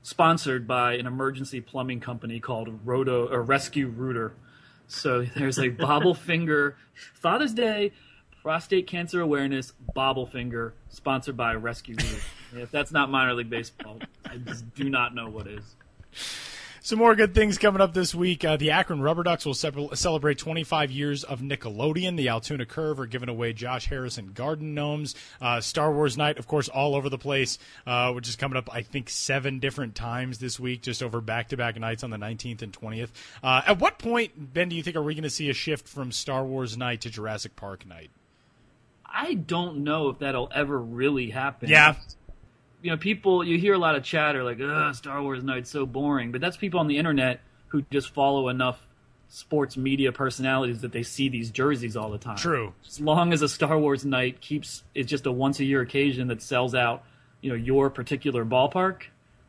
sponsored 0.02 0.66
by 0.66 0.94
an 0.94 1.06
emergency 1.06 1.60
plumbing 1.60 2.00
company 2.00 2.40
called 2.40 2.80
Roto 2.84 3.28
or 3.28 3.42
Rescue 3.42 3.86
Rooter. 3.86 4.34
So 4.88 5.22
there's 5.22 5.58
a 5.58 5.68
bobble 5.68 6.14
finger 6.28 6.76
Father's 7.14 7.54
Day 7.54 7.92
prostate 8.42 8.88
cancer 8.88 9.20
awareness 9.20 9.72
bobble 9.94 10.26
finger 10.26 10.74
sponsored 10.88 11.36
by 11.36 11.54
Rescue 11.54 11.94
Rooter. 11.94 12.62
if 12.62 12.70
that's 12.72 12.90
not 12.90 13.08
minor 13.08 13.34
league 13.34 13.48
baseball, 13.48 14.00
I 14.28 14.36
just 14.36 14.74
do 14.74 14.90
not 14.90 15.14
know 15.14 15.28
what 15.28 15.46
is. 15.46 15.76
Some 16.85 16.99
more 16.99 17.14
good 17.14 17.33
things 17.33 17.59
coming 17.59 17.80
up 17.80 17.95
this 17.95 18.12
week. 18.12 18.45
Uh, 18.45 18.57
the 18.57 18.72
Akron 18.72 19.01
Rubber 19.01 19.22
Ducks 19.22 19.47
will 19.47 19.55
se- 19.55 19.70
celebrate 19.95 20.37
25 20.39 20.91
years 20.91 21.22
of 21.22 21.41
Nickelodeon. 21.41 22.16
The 22.16 22.28
Altoona 22.28 22.66
Curve 22.66 22.99
are 22.99 23.07
giving 23.07 23.28
away 23.28 23.53
Josh 23.53 23.87
Harrison 23.87 24.33
Garden 24.33 24.74
Gnomes. 24.74 25.14
Uh, 25.41 25.61
Star 25.61 25.93
Wars 25.93 26.18
Night, 26.18 26.39
of 26.39 26.49
course, 26.49 26.68
all 26.68 26.97
over 26.97 27.09
the 27.09 27.18
place, 27.18 27.57
uh, 27.87 28.11
which 28.11 28.28
is 28.28 28.35
coming 28.35 28.57
up, 28.57 28.68
I 28.72 28.83
think, 28.83 29.11
seven 29.11 29.61
different 29.61 29.95
times 29.95 30.39
this 30.39 30.59
week, 30.59 30.83
just 30.83 31.05
over 31.05 31.20
back 31.20 31.51
to 31.51 31.57
back 31.57 31.78
nights 31.78 32.03
on 32.03 32.11
the 32.11 32.16
19th 32.16 32.62
and 32.62 32.72
20th. 32.72 33.11
Uh, 33.45 33.62
at 33.64 33.78
what 33.78 34.01
point, 34.01 34.53
Ben, 34.53 34.68
do 34.68 34.74
you 34.74 34.83
think 34.83 34.97
are 34.97 35.03
we 35.03 35.14
going 35.14 35.22
to 35.22 35.30
see 35.30 35.51
a 35.51 35.55
shift 35.55 35.87
from 35.87 36.11
Star 36.11 36.45
Wars 36.45 36.76
Night 36.76 37.03
to 37.03 37.11
Jurassic 37.11 37.55
Park 37.55 37.87
Night? 37.87 38.11
I 39.07 39.35
don't 39.35 39.85
know 39.85 40.09
if 40.09 40.18
that'll 40.18 40.51
ever 40.53 40.80
really 40.80 41.30
happen. 41.30 41.68
Yeah 41.68 41.95
you 42.83 42.91
know, 42.91 42.97
people 42.97 43.45
you 43.45 43.59
hear 43.59 43.74
a 43.74 43.78
lot 43.78 43.95
of 43.95 44.03
chatter 44.03 44.43
like, 44.43 44.61
"Ugh, 44.61 44.95
Star 44.95 45.22
Wars 45.22 45.43
Night's 45.43 45.70
so 45.70 45.87
boring," 45.87 46.33
but 46.33 46.41
that's 46.41 46.57
people 46.57 46.80
on 46.80 46.89
the 46.89 46.99
internet 46.99 47.41
who 47.68 47.83
just 47.91 48.12
follow 48.12 48.49
enough 48.49 48.87
sports 49.28 49.78
media 49.78 50.12
personalities 50.12 50.83
that 50.83 50.93
they 50.93 51.03
see 51.03 51.28
these 51.28 51.51
jerseys 51.51 51.97
all 51.97 52.11
the 52.11 52.18
time. 52.18 52.37
True. 52.37 52.74
As 52.87 53.01
long 53.01 53.33
as 53.33 53.41
a 53.41 53.49
Star 53.49 53.78
Wars 53.78 54.05
night 54.05 54.41
keeps 54.41 54.83
it's 54.95 55.09
just 55.09 55.24
a 55.24 55.33
once 55.33 55.59
a 55.61 55.64
year 55.64 55.80
occasion 55.80 56.28
that 56.28 56.43
sells 56.43 56.74
out, 56.74 57.05
you 57.41 57.49
know, 57.49 57.57
your 57.57 57.89
particular 57.89 58.45
ballpark, 58.45 59.05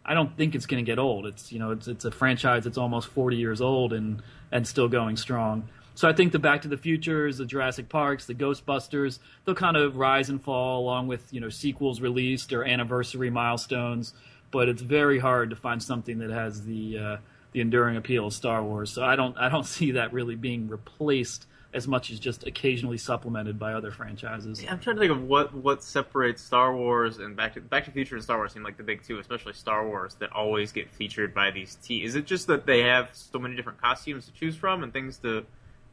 I 0.05 0.13
don't 0.13 0.37
think 0.37 0.55
it's 0.55 0.65
going 0.65 0.83
to 0.83 0.89
get 0.89 0.99
old. 0.99 1.25
It's 1.25 1.51
you 1.51 1.59
know, 1.59 1.71
it's 1.71 1.87
it's 1.87 2.05
a 2.05 2.11
franchise 2.11 2.63
that's 2.63 2.77
almost 2.77 3.09
40 3.09 3.35
years 3.35 3.61
old 3.61 3.93
and 3.93 4.21
and 4.51 4.67
still 4.67 4.87
going 4.87 5.17
strong. 5.17 5.67
So 5.95 6.09
I 6.09 6.13
think 6.13 6.31
the 6.31 6.39
Back 6.39 6.63
to 6.63 6.67
the 6.67 6.77
Futures, 6.77 7.37
the 7.37 7.45
Jurassic 7.45 7.89
Parks, 7.89 8.25
the 8.25 8.33
Ghostbusters, 8.33 9.19
they'll 9.45 9.55
kind 9.55 9.77
of 9.77 9.97
rise 9.97 10.29
and 10.29 10.41
fall 10.41 10.81
along 10.81 11.07
with 11.07 11.31
you 11.31 11.39
know 11.39 11.49
sequels 11.49 12.01
released 12.01 12.53
or 12.53 12.63
anniversary 12.63 13.29
milestones. 13.29 14.13
But 14.51 14.69
it's 14.69 14.81
very 14.81 15.19
hard 15.19 15.49
to 15.49 15.55
find 15.55 15.81
something 15.81 16.19
that 16.19 16.29
has 16.29 16.63
the 16.63 16.97
uh, 16.97 17.17
the 17.51 17.61
enduring 17.61 17.95
appeal 17.95 18.27
of 18.27 18.33
Star 18.33 18.63
Wars. 18.63 18.91
So 18.91 19.03
I 19.03 19.15
don't 19.15 19.37
I 19.37 19.49
don't 19.49 19.65
see 19.65 19.91
that 19.91 20.13
really 20.13 20.35
being 20.35 20.67
replaced 20.67 21.47
as 21.73 21.87
much 21.87 22.11
as 22.11 22.19
just 22.19 22.45
occasionally 22.45 22.97
supplemented 22.97 23.57
by 23.57 23.73
other 23.73 23.91
franchises. 23.91 24.61
Yeah, 24.61 24.71
I'm 24.71 24.79
trying 24.79 24.95
to 24.95 24.99
think 24.99 25.11
of 25.11 25.23
what 25.23 25.53
what 25.53 25.83
separates 25.83 26.41
Star 26.41 26.75
Wars 26.75 27.17
and 27.17 27.35
Back 27.35 27.53
to 27.53 27.61
Back 27.61 27.85
to 27.85 27.91
the 27.91 27.93
Future 27.93 28.15
and 28.15 28.23
Star 28.23 28.37
Wars 28.37 28.53
seem 28.53 28.63
like 28.63 28.77
the 28.77 28.83
big 28.83 29.03
two, 29.03 29.19
especially 29.19 29.53
Star 29.53 29.87
Wars 29.87 30.15
that 30.15 30.31
always 30.31 30.71
get 30.71 30.91
featured 30.91 31.33
by 31.33 31.51
these 31.51 31.75
T. 31.75 32.03
Is 32.03 32.15
it 32.15 32.25
just 32.25 32.47
that 32.47 32.65
they 32.65 32.81
have 32.81 33.09
so 33.13 33.39
many 33.39 33.55
different 33.55 33.81
costumes 33.81 34.25
to 34.25 34.31
choose 34.33 34.55
from 34.55 34.83
and 34.83 34.93
things 34.93 35.17
to 35.19 35.45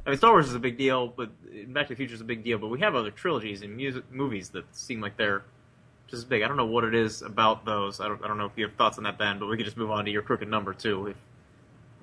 I 0.07 0.11
mean, 0.11 0.19
Star 0.19 0.31
Wars 0.31 0.49
is 0.49 0.55
a 0.55 0.59
big 0.59 0.79
deal, 0.79 1.09
but 1.09 1.31
Back 1.73 1.89
to 1.89 1.93
the 1.95 1.97
Future 1.97 2.15
is 2.15 2.21
a 2.21 2.25
big 2.25 2.43
deal. 2.43 2.59
But 2.59 2.69
we 2.69 2.81
have 2.81 2.95
other 2.95 3.11
trilogies 3.11 3.63
and 3.63 3.77
music 3.77 4.05
movies 4.11 4.51
that 4.51 4.65
seem 4.75 5.01
like 5.01 5.17
they're 5.17 5.43
just 6.07 6.21
as 6.21 6.25
big. 6.25 6.43
I 6.43 6.49
don't 6.49 6.57
know 6.57 6.67
what 6.67 6.85
it 6.85 6.95
is 6.95 7.23
about 7.23 7.65
those. 7.65 8.01
I 8.01 8.09
don't, 8.09 8.23
I 8.25 8.29
don't 8.29 8.39
know 8.39 8.47
if 8.47 8.53
you 8.57 8.67
have 8.67 8.75
thoughts 8.75 8.99
on 8.99 9.05
that, 9.05 9.19
Ben. 9.19 9.39
But 9.39 9.47
we 9.47 9.57
could 9.57 9.67
just 9.67 9.77
move 9.77 9.91
on 9.91 10.05
to 10.07 10.11
your 10.11 10.23
crooked 10.23 10.49
number 10.49 10.73
too. 10.75 11.09
If 11.09 11.17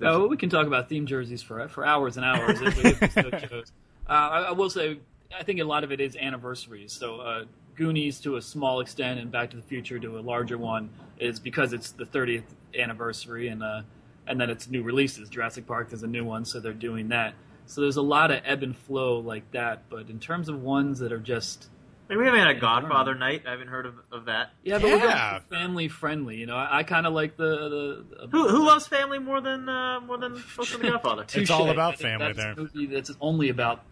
Oh, 0.00 0.28
we 0.28 0.36
can 0.36 0.48
talk 0.48 0.66
about 0.66 0.88
theme 0.88 1.06
jerseys 1.06 1.42
for 1.42 1.66
for 1.68 1.84
hours 1.84 2.16
and 2.16 2.24
hours 2.24 2.60
if 2.60 2.82
we, 2.82 2.90
if 2.90 3.50
we. 3.52 3.62
Uh, 4.08 4.12
I, 4.12 4.40
I 4.40 4.50
will 4.52 4.70
say, 4.70 5.00
I 5.38 5.42
think 5.42 5.60
a 5.60 5.64
lot 5.64 5.84
of 5.84 5.92
it 5.92 6.00
is 6.00 6.16
anniversaries. 6.16 6.94
So 6.94 7.20
uh, 7.20 7.44
Goonies 7.76 8.20
to 8.20 8.36
a 8.36 8.40
small 8.42 8.80
extent, 8.80 9.20
and 9.20 9.30
Back 9.30 9.50
to 9.50 9.56
the 9.56 9.62
Future 9.62 9.98
to 9.98 10.18
a 10.18 10.22
larger 10.22 10.56
one, 10.56 10.88
is 11.18 11.38
because 11.38 11.74
it's 11.74 11.90
the 11.90 12.06
30th 12.06 12.44
anniversary, 12.78 13.48
and 13.48 13.62
uh, 13.62 13.82
and 14.26 14.40
then 14.40 14.48
it's 14.48 14.66
new 14.66 14.82
releases. 14.82 15.28
Jurassic 15.28 15.66
Park 15.66 15.92
is 15.92 16.02
a 16.04 16.06
new 16.06 16.24
one, 16.24 16.46
so 16.46 16.58
they're 16.58 16.72
doing 16.72 17.08
that. 17.08 17.34
So 17.68 17.82
there's 17.82 17.96
a 17.96 18.02
lot 18.02 18.30
of 18.30 18.40
ebb 18.44 18.62
and 18.62 18.76
flow 18.76 19.18
like 19.20 19.50
that. 19.52 19.88
But 19.90 20.08
in 20.10 20.18
terms 20.18 20.48
of 20.48 20.60
ones 20.62 20.98
that 21.00 21.12
are 21.12 21.18
just 21.20 21.68
I 22.10 22.14
mean, 22.14 22.20
we 22.20 22.24
haven't 22.24 22.40
had 22.40 22.48
a 22.48 22.52
Yeah, 22.52 22.56
I 22.56 22.60
Godfather 22.80 23.14
night. 23.14 23.42
I 23.46 23.50
haven't 23.50 23.68
heard 23.68 23.84
of, 23.84 23.94
of 24.10 24.24
that. 24.24 24.50
yeah, 24.64 24.78
but 24.78 24.84
we're 24.90 24.96
Yeah. 25.04 25.40
family 25.50 25.88
friendly. 25.88 26.36
You 26.36 26.46
know, 26.46 26.56
I, 26.56 26.78
I 26.78 26.82
kind 26.82 27.06
of 27.06 27.12
like 27.12 27.36
the 27.36 28.04
the. 28.18 28.28
Who 28.32 28.48
who 28.48 28.66
loves 28.66 28.86
family 28.86 29.18
more 29.18 29.40
than 29.42 29.68
uh, 29.68 30.00
more 30.00 30.16
than 30.18 30.36
folks 30.56 30.74
in 30.74 30.80
the 30.80 30.88
Godfather? 30.90 31.26
It's 31.34 31.50
all 31.50 31.68
about 31.70 31.98
family 31.98 32.26
that's 32.32 32.38
there. 32.38 32.52
a 32.52 32.56
movie 32.56 32.86
That's 32.86 33.10
only 33.20 33.50
about 33.50 33.84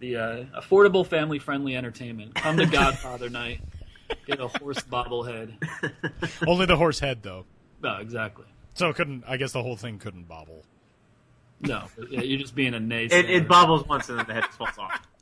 the 0.00 0.16
uh, 0.16 0.44
affordable, 0.60 1.06
family-friendly 1.06 1.76
entertainment. 1.76 2.34
Come 2.36 2.56
to 2.58 2.66
Godfather 2.80 3.28
night, 3.30 3.60
get 4.26 4.38
a 4.40 4.48
horse 4.48 4.80
bobblehead. 4.82 5.54
Only 6.46 6.66
the 6.66 6.76
horse 6.76 6.98
head 7.00 7.22
though. 7.22 7.44
No, 7.82 7.96
exactly. 7.98 8.44
So 8.74 8.88
it 8.90 8.96
couldn't. 8.96 9.24
I 9.26 9.36
guess 9.36 9.52
the 9.52 9.62
whole 9.62 9.76
thing 9.76 9.98
couldn't 9.98 10.28
bobble. 10.28 10.64
No, 11.60 11.84
you're 12.10 12.38
just 12.38 12.54
being 12.54 12.74
a 12.74 12.78
naysayer. 12.78 13.12
It, 13.12 13.30
it 13.30 13.48
bobbles 13.48 13.86
once 13.86 14.08
and 14.08 14.18
then 14.18 14.26
the 14.26 14.34
head 14.34 14.44
just 14.44 14.58
falls 14.58 14.78
off. 14.78 15.00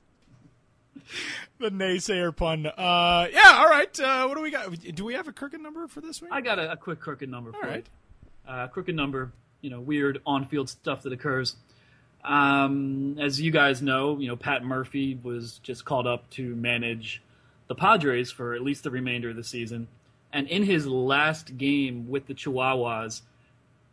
The 1.59 1.71
naysayer 1.71 2.35
pun. 2.35 2.67
Uh, 2.67 3.29
yeah. 3.33 3.57
All 3.59 3.69
right. 3.69 4.01
Uh, 4.01 4.27
what 4.27 4.37
do 4.37 4.43
we 4.43 4.51
got? 4.51 4.73
Do 4.73 5.05
we 5.05 5.15
have 5.15 5.29
a 5.29 5.33
crooked 5.33 5.61
number 5.61 5.87
for 5.87 6.01
this 6.01 6.21
week? 6.21 6.33
I 6.33 6.41
got 6.41 6.59
a, 6.59 6.73
a 6.73 6.77
quick 6.77 6.99
crooked 6.99 7.31
number 7.31 7.53
for 7.53 7.65
All 7.65 7.71
right. 7.71 7.87
you. 8.47 8.53
Uh, 8.53 8.67
crooked 8.67 8.97
number, 8.97 9.31
you 9.61 9.71
know, 9.71 9.79
weird 9.79 10.21
on-field 10.27 10.69
stuff 10.69 11.03
that 11.03 11.13
occurs. 11.13 11.55
Um, 12.25 13.17
as 13.21 13.41
you 13.41 13.53
guys 13.53 13.81
know, 13.81 14.19
you 14.19 14.27
know, 14.27 14.35
Pat 14.37 14.65
Murphy 14.65 15.19
was 15.23 15.61
just 15.63 15.85
called 15.85 16.07
up 16.07 16.29
to 16.31 16.55
manage 16.57 17.23
the 17.69 17.75
Padres 17.77 18.33
for 18.33 18.55
at 18.55 18.63
least 18.63 18.83
the 18.83 18.91
remainder 18.91 19.31
of 19.31 19.37
the 19.37 19.45
season. 19.45 19.87
And 20.33 20.49
in 20.49 20.65
his 20.65 20.87
last 20.87 21.57
game 21.59 22.09
with 22.09 22.27
the 22.27 22.35
Chihuahuas, 22.35 23.23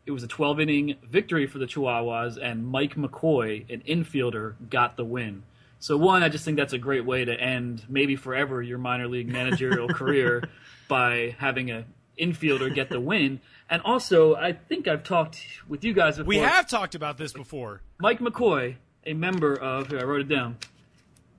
it 0.09 0.11
was 0.11 0.23
a 0.23 0.27
12 0.27 0.59
inning 0.59 0.95
victory 1.07 1.45
for 1.45 1.59
the 1.59 1.67
Chihuahuas, 1.67 2.39
and 2.41 2.65
Mike 2.65 2.95
McCoy, 2.95 3.71
an 3.71 3.83
infielder, 3.87 4.55
got 4.67 4.97
the 4.97 5.05
win. 5.05 5.43
So, 5.77 5.97
one, 5.97 6.23
I 6.23 6.29
just 6.29 6.43
think 6.43 6.57
that's 6.57 6.73
a 6.73 6.79
great 6.79 7.05
way 7.05 7.23
to 7.23 7.39
end 7.39 7.83
maybe 7.87 8.15
forever 8.15 8.59
your 8.59 8.79
minor 8.79 9.07
league 9.07 9.29
managerial 9.29 9.87
career 9.93 10.49
by 10.87 11.35
having 11.37 11.69
an 11.69 11.85
infielder 12.19 12.73
get 12.73 12.89
the 12.89 12.99
win. 12.99 13.39
And 13.69 13.83
also, 13.83 14.33
I 14.33 14.53
think 14.53 14.87
I've 14.87 15.03
talked 15.03 15.45
with 15.67 15.83
you 15.83 15.93
guys 15.93 16.17
before. 16.17 16.27
We 16.27 16.37
have 16.39 16.67
talked 16.67 16.95
about 16.95 17.19
this 17.19 17.31
before. 17.31 17.81
Mike 17.99 18.19
McCoy, 18.19 18.77
a 19.05 19.13
member 19.13 19.53
of, 19.55 19.89
here, 19.89 19.99
I 19.99 20.05
wrote 20.05 20.21
it 20.21 20.27
down. 20.27 20.57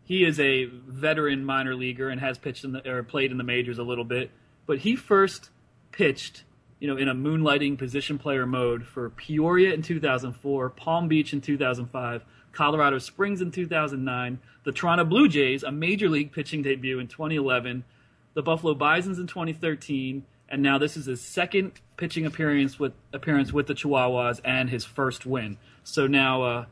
He 0.04 0.24
is 0.24 0.38
a 0.38 0.66
veteran 0.66 1.44
minor 1.44 1.74
leaguer 1.74 2.08
and 2.08 2.20
has 2.20 2.38
pitched 2.38 2.62
in 2.62 2.70
the, 2.70 2.88
or 2.88 3.02
played 3.02 3.32
in 3.32 3.36
the 3.36 3.44
majors 3.44 3.78
a 3.78 3.82
little 3.82 4.04
bit. 4.04 4.30
But 4.64 4.78
he 4.78 4.94
first 4.94 5.50
pitched, 5.90 6.44
you 6.80 6.88
know, 6.88 6.96
in 6.96 7.08
a 7.08 7.14
moonlighting 7.14 7.78
position 7.78 8.18
player 8.18 8.46
mode 8.46 8.84
for 8.84 9.10
Peoria 9.10 9.72
in 9.74 9.82
2004, 9.82 10.70
Palm 10.70 11.08
Beach 11.08 11.32
in 11.32 11.40
2005, 11.40 12.24
Colorado 12.52 12.98
Springs 12.98 13.40
in 13.40 13.50
2009, 13.50 14.38
the 14.64 14.72
Toronto 14.72 15.04
Blue 15.04 15.28
Jays, 15.28 15.62
a 15.62 15.70
major 15.70 16.08
league 16.08 16.32
pitching 16.32 16.62
debut 16.62 16.98
in 16.98 17.06
2011, 17.06 17.84
the 18.34 18.42
Buffalo 18.42 18.74
Bisons 18.74 19.18
in 19.18 19.26
2013, 19.26 20.24
and 20.48 20.62
now 20.62 20.78
this 20.78 20.96
is 20.96 21.06
his 21.06 21.20
second 21.20 21.72
pitching 21.96 22.26
appearance 22.26 22.78
with 22.78 22.92
appearance 23.12 23.52
with 23.52 23.66
the 23.66 23.74
Chihuahuas 23.74 24.40
and 24.44 24.70
his 24.70 24.84
first 24.84 25.26
win. 25.26 25.58
So 25.84 26.06
now, 26.06 26.42
uh, 26.42 26.64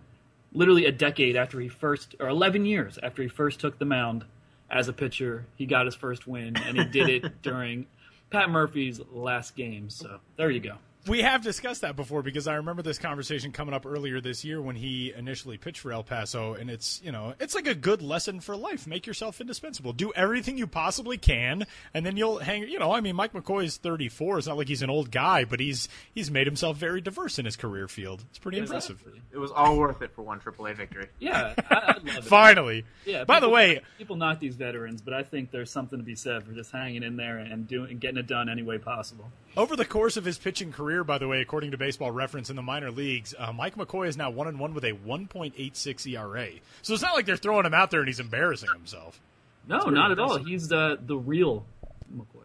literally 0.52 0.86
a 0.86 0.92
decade 0.92 1.36
after 1.36 1.60
he 1.60 1.68
first, 1.68 2.16
or 2.18 2.28
11 2.28 2.64
years 2.64 2.98
after 3.02 3.22
he 3.22 3.28
first 3.28 3.60
took 3.60 3.78
the 3.78 3.84
mound 3.84 4.24
as 4.70 4.88
a 4.88 4.92
pitcher, 4.92 5.46
he 5.54 5.66
got 5.66 5.86
his 5.86 5.94
first 5.94 6.26
win, 6.26 6.56
and 6.56 6.78
he 6.78 6.84
did 6.84 7.08
it 7.08 7.42
during 7.42 7.86
Pat 8.30 8.50
Murphy's 8.50 9.00
last 9.10 9.56
game. 9.56 9.88
So 9.90 10.20
there 10.36 10.50
you 10.50 10.60
go. 10.60 10.74
We 11.08 11.22
have 11.22 11.42
discussed 11.42 11.80
that 11.80 11.96
before 11.96 12.22
because 12.22 12.46
I 12.46 12.56
remember 12.56 12.82
this 12.82 12.98
conversation 12.98 13.50
coming 13.50 13.72
up 13.72 13.86
earlier 13.86 14.20
this 14.20 14.44
year 14.44 14.60
when 14.60 14.76
he 14.76 15.12
initially 15.16 15.56
pitched 15.56 15.80
for 15.80 15.90
El 15.90 16.02
Paso, 16.02 16.52
and 16.52 16.68
it's 16.70 17.00
you 17.02 17.12
know 17.12 17.34
it's 17.40 17.54
like 17.54 17.66
a 17.66 17.74
good 17.74 18.02
lesson 18.02 18.40
for 18.40 18.56
life. 18.56 18.86
Make 18.86 19.06
yourself 19.06 19.40
indispensable. 19.40 19.92
Do 19.94 20.12
everything 20.14 20.58
you 20.58 20.66
possibly 20.66 21.16
can, 21.16 21.66
and 21.94 22.04
then 22.04 22.16
you'll 22.16 22.38
hang. 22.38 22.68
You 22.68 22.78
know, 22.78 22.92
I 22.92 23.00
mean, 23.00 23.16
Mike 23.16 23.32
McCoy 23.32 23.64
is 23.64 23.78
34. 23.78 24.38
It's 24.38 24.46
not 24.46 24.58
like 24.58 24.68
he's 24.68 24.82
an 24.82 24.90
old 24.90 25.10
guy, 25.10 25.44
but 25.44 25.60
he's 25.60 25.88
he's 26.14 26.30
made 26.30 26.46
himself 26.46 26.76
very 26.76 27.00
diverse 27.00 27.38
in 27.38 27.46
his 27.46 27.56
career 27.56 27.88
field. 27.88 28.22
It's 28.28 28.38
pretty 28.38 28.58
impressive. 28.58 29.02
It 29.32 29.38
was 29.38 29.50
all 29.50 29.78
worth 29.78 30.02
it 30.02 30.12
for 30.14 30.22
one 30.22 30.40
AAA 30.40 30.76
victory. 30.76 31.06
Yeah, 31.18 31.54
I, 31.70 31.74
I 31.74 31.86
love 31.96 32.06
it. 32.06 32.24
Finally. 32.24 32.84
Yeah. 33.06 33.24
By 33.24 33.40
the 33.40 33.48
way, 33.48 33.80
people 33.96 34.16
knock 34.16 34.40
these 34.40 34.56
veterans, 34.56 35.00
but 35.00 35.14
I 35.14 35.22
think 35.22 35.50
there's 35.50 35.70
something 35.70 35.98
to 35.98 36.04
be 36.04 36.16
said 36.16 36.44
for 36.44 36.52
just 36.52 36.70
hanging 36.70 37.02
in 37.02 37.16
there 37.16 37.38
and 37.38 37.66
doing 37.66 37.92
and 37.92 38.00
getting 38.00 38.18
it 38.18 38.26
done 38.26 38.48
any 38.48 38.62
way 38.62 38.78
possible. 38.78 39.30
Over 39.56 39.74
the 39.74 39.84
course 39.84 40.16
of 40.16 40.24
his 40.24 40.38
pitching 40.38 40.72
career, 40.72 41.02
by 41.02 41.18
the 41.18 41.26
way, 41.26 41.40
according 41.40 41.72
to 41.72 41.78
Baseball 41.78 42.12
Reference 42.12 42.48
in 42.48 42.56
the 42.56 42.62
minor 42.62 42.90
leagues, 42.90 43.34
uh, 43.36 43.52
Mike 43.52 43.74
McCoy 43.76 44.06
is 44.06 44.16
now 44.16 44.30
one 44.30 44.46
and 44.46 44.60
one 44.60 44.72
with 44.72 44.84
a 44.84 44.92
1.86 44.92 46.06
ERA. 46.06 46.48
So 46.82 46.94
it's 46.94 47.02
not 47.02 47.14
like 47.14 47.26
they're 47.26 47.36
throwing 47.36 47.66
him 47.66 47.74
out 47.74 47.90
there 47.90 48.00
and 48.00 48.08
he's 48.08 48.20
embarrassing 48.20 48.68
himself. 48.72 49.20
No, 49.66 49.80
not 49.90 50.12
at 50.12 50.18
all. 50.18 50.38
He's 50.38 50.70
uh, 50.70 50.96
the 51.00 51.16
real 51.16 51.66
McCoy. 52.14 52.44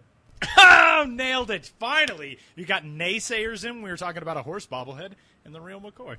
Oh, 0.58 1.06
nailed 1.10 1.52
it! 1.52 1.72
Finally, 1.80 2.40
you 2.56 2.66
got 2.66 2.84
naysayers 2.84 3.64
in. 3.64 3.82
We 3.82 3.90
were 3.90 3.98
talking 3.98 4.22
about 4.22 4.36
a 4.36 4.42
horse 4.42 4.66
bobblehead 4.66 5.12
and 5.46 5.56
the 5.56 5.62
real 5.62 5.80
McCoy, 5.80 6.18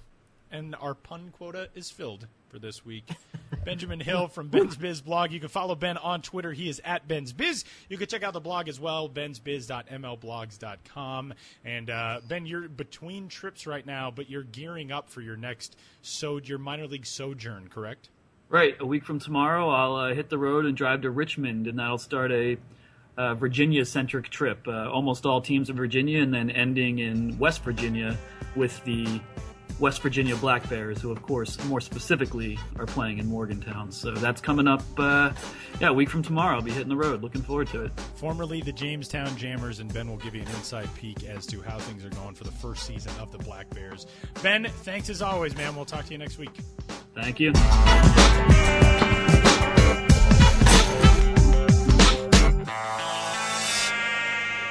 and 0.51 0.74
our 0.76 0.95
pun 0.95 1.32
quota 1.37 1.68
is 1.74 1.91
filled 1.91 2.26
for 2.55 2.61
this 2.61 2.85
week. 2.85 3.09
Benjamin 3.65 3.99
Hill 3.99 4.29
from 4.29 4.47
Ben's 4.49 4.77
Biz 4.77 5.01
blog. 5.01 5.33
You 5.33 5.41
can 5.41 5.49
follow 5.49 5.75
Ben 5.75 5.97
on 5.97 6.23
Twitter. 6.23 6.53
He 6.53 6.69
is 6.69 6.81
at 6.85 7.09
Ben's 7.09 7.33
Biz. 7.33 7.65
You 7.89 7.99
can 7.99 8.07
check 8.07 8.23
out 8.23 8.33
the 8.33 8.39
blog 8.39 8.69
as 8.69 8.79
well, 8.79 9.09
bensbiz.mlblogs.com. 9.09 11.35
And 11.65 11.91
uh, 11.91 12.21
Ben, 12.29 12.47
you're 12.47 12.69
between 12.69 13.27
trips 13.27 13.67
right 13.67 13.85
now, 13.85 14.13
but 14.13 14.31
you're 14.31 14.45
gearing 14.45 14.93
up 14.93 15.11
for 15.11 15.21
your 15.21 15.37
next 15.37 15.75
so 16.01 16.39
your 16.39 16.59
minor 16.59 16.87
league 16.87 17.07
sojourn, 17.07 17.67
correct? 17.69 18.11
Right. 18.49 18.77
A 18.79 18.87
week 18.87 19.05
from 19.05 19.19
tomorrow, 19.19 19.69
I'll 19.69 19.97
uh, 19.97 20.15
hit 20.15 20.31
the 20.31 20.39
road 20.39 20.65
and 20.65 20.77
drive 20.77 21.03
to 21.03 21.11
Richmond, 21.11 21.67
and 21.67 21.81
that'll 21.81 21.99
start 21.99 22.31
a 22.31 22.57
uh, 23.17 23.35
Virginia-centric 23.35 24.29
trip. 24.29 24.69
Uh, 24.69 24.89
almost 24.89 25.27
all 25.27 25.41
teams 25.41 25.71
in 25.71 25.77
Virginia, 25.77 26.23
and 26.23 26.33
then 26.33 26.51
ending 26.51 27.01
in 27.01 27.37
West 27.37 27.65
Virginia 27.65 28.17
with 28.55 28.81
the 28.85 29.21
West 29.81 30.03
Virginia 30.03 30.37
Black 30.37 30.69
Bears, 30.69 31.01
who, 31.01 31.11
of 31.11 31.21
course, 31.23 31.62
more 31.65 31.81
specifically, 31.81 32.59
are 32.79 32.87
playing 32.87 33.19
in 33.19 33.27
Morgantown. 33.27 33.91
So 33.91 34.12
that's 34.12 34.41
coming 34.41 34.69
up. 34.69 34.83
Uh, 34.97 35.33
yeah, 35.81 35.89
a 35.89 35.93
week 35.93 36.09
from 36.09 36.23
tomorrow, 36.23 36.57
I'll 36.57 36.62
be 36.62 36.71
hitting 36.71 36.89
the 36.89 36.97
road. 36.97 37.23
Looking 37.23 37.43
forward 37.43 37.69
to 37.69 37.85
it. 37.85 37.93
Formerly 38.15 38.62
the 38.62 38.73
Jamestown 38.73 39.37
Jammers, 39.37 39.81
and 39.81 39.93
Ben 39.93 40.09
will 40.09 40.17
give 40.19 40.35
you 40.35 40.43
an 40.43 40.49
inside 40.49 40.89
peek 40.95 41.25
as 41.25 41.47
to 41.47 41.61
how 41.61 41.79
things 41.79 42.05
are 42.05 42.11
going 42.11 42.35
for 42.35 42.45
the 42.45 42.53
first 42.53 42.87
season 42.87 43.12
of 43.21 43.33
the 43.33 43.39
Black 43.39 43.69
Bears. 43.71 44.07
Ben, 44.43 44.65
thanks 44.65 45.11
as 45.11 45.23
always, 45.23 45.57
man. 45.57 45.75
We'll 45.75 45.85
talk 45.85 46.05
to 46.07 46.12
you 46.12 46.19
next 46.19 46.39
week. 46.39 46.57
Thank 47.15 47.41
you. 47.41 47.53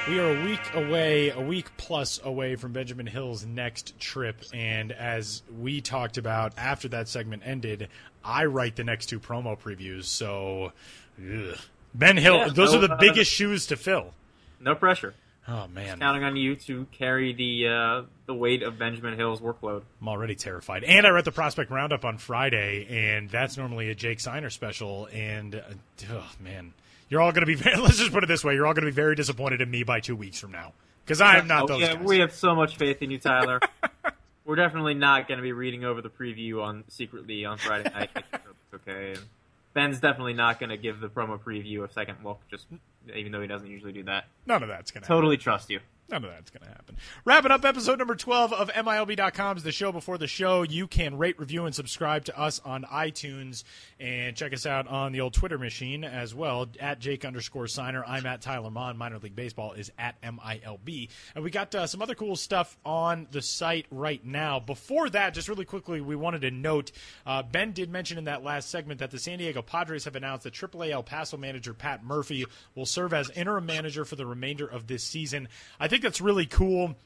We 0.06 0.18
are 0.18 0.36
a 0.36 0.44
week 0.44 0.60
away, 0.74 1.30
a 1.30 1.40
week 1.40 1.74
plus 1.78 2.20
away 2.22 2.56
from 2.56 2.72
Benjamin 2.72 3.06
Hill's 3.06 3.46
next 3.46 3.98
trip, 3.98 4.36
and 4.52 4.92
as 4.92 5.42
we 5.58 5.80
talked 5.80 6.18
about 6.18 6.52
after 6.58 6.88
that 6.88 7.08
segment 7.08 7.42
ended, 7.46 7.88
I 8.22 8.44
write 8.44 8.76
the 8.76 8.84
next 8.84 9.06
two 9.06 9.18
promo 9.18 9.58
previews. 9.58 10.04
So, 10.04 10.72
ugh. 11.18 11.56
Ben 11.94 12.18
Hill, 12.18 12.36
Yeah, 12.36 12.48
those 12.48 12.72
so, 12.72 12.78
are 12.78 12.86
the 12.86 12.92
uh, 12.92 12.98
biggest 13.00 13.30
shoes 13.32 13.66
to 13.68 13.76
fill. 13.76 14.12
No 14.60 14.74
pressure. 14.74 15.14
Oh 15.48 15.68
man, 15.68 16.00
Counting 16.00 16.24
on 16.24 16.36
you 16.36 16.56
to 16.56 16.86
carry 16.92 17.32
the 17.32 17.68
uh, 17.68 18.02
the 18.26 18.34
weight 18.34 18.62
of 18.62 18.78
Benjamin 18.78 19.16
Hill's 19.16 19.40
workload. 19.40 19.84
I'm 20.02 20.08
already 20.08 20.34
terrified. 20.34 20.84
And 20.84 21.06
I 21.06 21.10
read 21.10 21.24
the 21.24 21.32
prospect 21.32 21.70
roundup 21.70 22.04
on 22.04 22.18
Friday, 22.18 22.86
and 22.90 23.30
that's 23.30 23.56
normally 23.56 23.88
a 23.88 23.94
Jake 23.94 24.20
Seiner 24.20 24.50
special. 24.50 25.08
And 25.12 25.54
uh, 25.54 25.60
oh 26.12 26.30
man, 26.40 26.74
you're 27.08 27.20
all 27.20 27.32
going 27.32 27.42
to 27.42 27.46
be. 27.46 27.54
Very, 27.54 27.76
let's 27.80 27.98
just 27.98 28.12
put 28.12 28.22
it 28.24 28.26
this 28.26 28.44
way: 28.44 28.54
you're 28.54 28.66
all 28.66 28.74
going 28.74 28.84
to 28.84 28.90
be 28.90 28.94
very 28.94 29.14
disappointed 29.14 29.60
in 29.60 29.70
me 29.70 29.82
by 29.82 30.00
two 30.00 30.16
weeks 30.16 30.38
from 30.38 30.52
now 30.52 30.72
because 31.04 31.20
I 31.20 31.38
am 31.38 31.46
not 31.46 31.64
Oh, 31.64 31.66
those 31.68 31.80
yeah, 31.80 31.94
guys. 31.94 32.04
we 32.04 32.18
have 32.18 32.32
so 32.32 32.54
much 32.54 32.76
faith 32.76 33.02
in 33.02 33.10
you, 33.10 33.18
Tyler. 33.18 33.60
We're 34.44 34.56
definitely 34.56 34.94
not 34.94 35.26
going 35.26 35.38
to 35.38 35.42
be 35.42 35.52
reading 35.52 35.84
over 35.84 36.02
the 36.02 36.10
preview 36.10 36.62
on 36.62 36.84
secretly 36.88 37.44
on 37.46 37.56
Friday 37.56 37.90
night. 37.90 38.10
It's 38.14 38.26
okay. 38.74 39.12
And 39.12 39.20
Ben's 39.72 40.00
definitely 40.00 40.34
not 40.34 40.60
going 40.60 40.68
to 40.70 40.76
give 40.76 41.00
the 41.00 41.08
promo 41.08 41.40
preview 41.40 41.82
a 41.82 41.90
second 41.92 42.18
look, 42.22 42.40
just 42.50 42.66
even 43.14 43.32
though 43.32 43.40
he 43.40 43.46
doesn't 43.46 43.68
usually 43.68 43.92
do 43.92 44.02
that. 44.04 44.26
None 44.46 44.62
of 44.62 44.68
that's 44.68 44.90
going 44.90 45.00
to. 45.02 45.08
Totally 45.08 45.38
trust 45.38 45.70
you. 45.70 45.80
None 46.10 46.22
of 46.22 46.30
that's 46.30 46.50
going 46.50 46.62
to 46.64 46.68
happen. 46.68 46.96
Wrapping 47.24 47.50
up 47.50 47.64
episode 47.64 47.98
number 47.98 48.14
12 48.14 48.52
of 48.52 48.68
MILB.com's 48.68 49.62
The 49.62 49.72
Show 49.72 49.90
Before 49.90 50.18
the 50.18 50.26
Show. 50.26 50.62
You 50.62 50.86
can 50.86 51.16
rate, 51.16 51.38
review, 51.38 51.64
and 51.64 51.74
subscribe 51.74 52.26
to 52.26 52.38
us 52.38 52.60
on 52.62 52.84
iTunes 52.84 53.64
and 53.98 54.36
check 54.36 54.52
us 54.52 54.66
out 54.66 54.86
on 54.86 55.12
the 55.12 55.22
old 55.22 55.32
Twitter 55.32 55.56
machine 55.56 56.04
as 56.04 56.34
well 56.34 56.68
at 56.78 56.98
Jake 56.98 57.24
underscore 57.24 57.68
seiner. 57.68 58.04
I'm 58.04 58.26
at 58.26 58.42
Tyler 58.42 58.70
Maun. 58.70 58.98
Minor 58.98 59.18
League 59.18 59.34
Baseball 59.34 59.72
is 59.72 59.90
at 59.98 60.20
MILB. 60.20 61.08
And 61.34 61.42
we 61.42 61.50
got 61.50 61.74
uh, 61.74 61.86
some 61.86 62.02
other 62.02 62.14
cool 62.14 62.36
stuff 62.36 62.76
on 62.84 63.26
the 63.30 63.40
site 63.40 63.86
right 63.90 64.22
now. 64.22 64.60
Before 64.60 65.08
that, 65.08 65.32
just 65.32 65.48
really 65.48 65.64
quickly, 65.64 66.02
we 66.02 66.16
wanted 66.16 66.42
to 66.42 66.50
note 66.50 66.92
uh, 67.24 67.42
Ben 67.42 67.72
did 67.72 67.90
mention 67.90 68.18
in 68.18 68.24
that 68.24 68.44
last 68.44 68.68
segment 68.68 69.00
that 69.00 69.10
the 69.10 69.18
San 69.18 69.38
Diego 69.38 69.62
Padres 69.62 70.04
have 70.04 70.16
announced 70.16 70.44
that 70.44 70.52
AAA 70.52 70.90
El 70.90 71.02
Paso 71.02 71.38
manager 71.38 71.72
Pat 71.72 72.04
Murphy 72.04 72.44
will 72.74 72.84
serve 72.84 73.14
as 73.14 73.30
interim 73.30 73.64
manager 73.64 74.04
for 74.04 74.16
the 74.16 74.26
remainder 74.26 74.66
of 74.66 74.86
this 74.86 75.02
season. 75.02 75.48
I 75.80 75.88
think 75.88 75.93
that's 76.02 76.20
really 76.20 76.46
cool. 76.46 76.96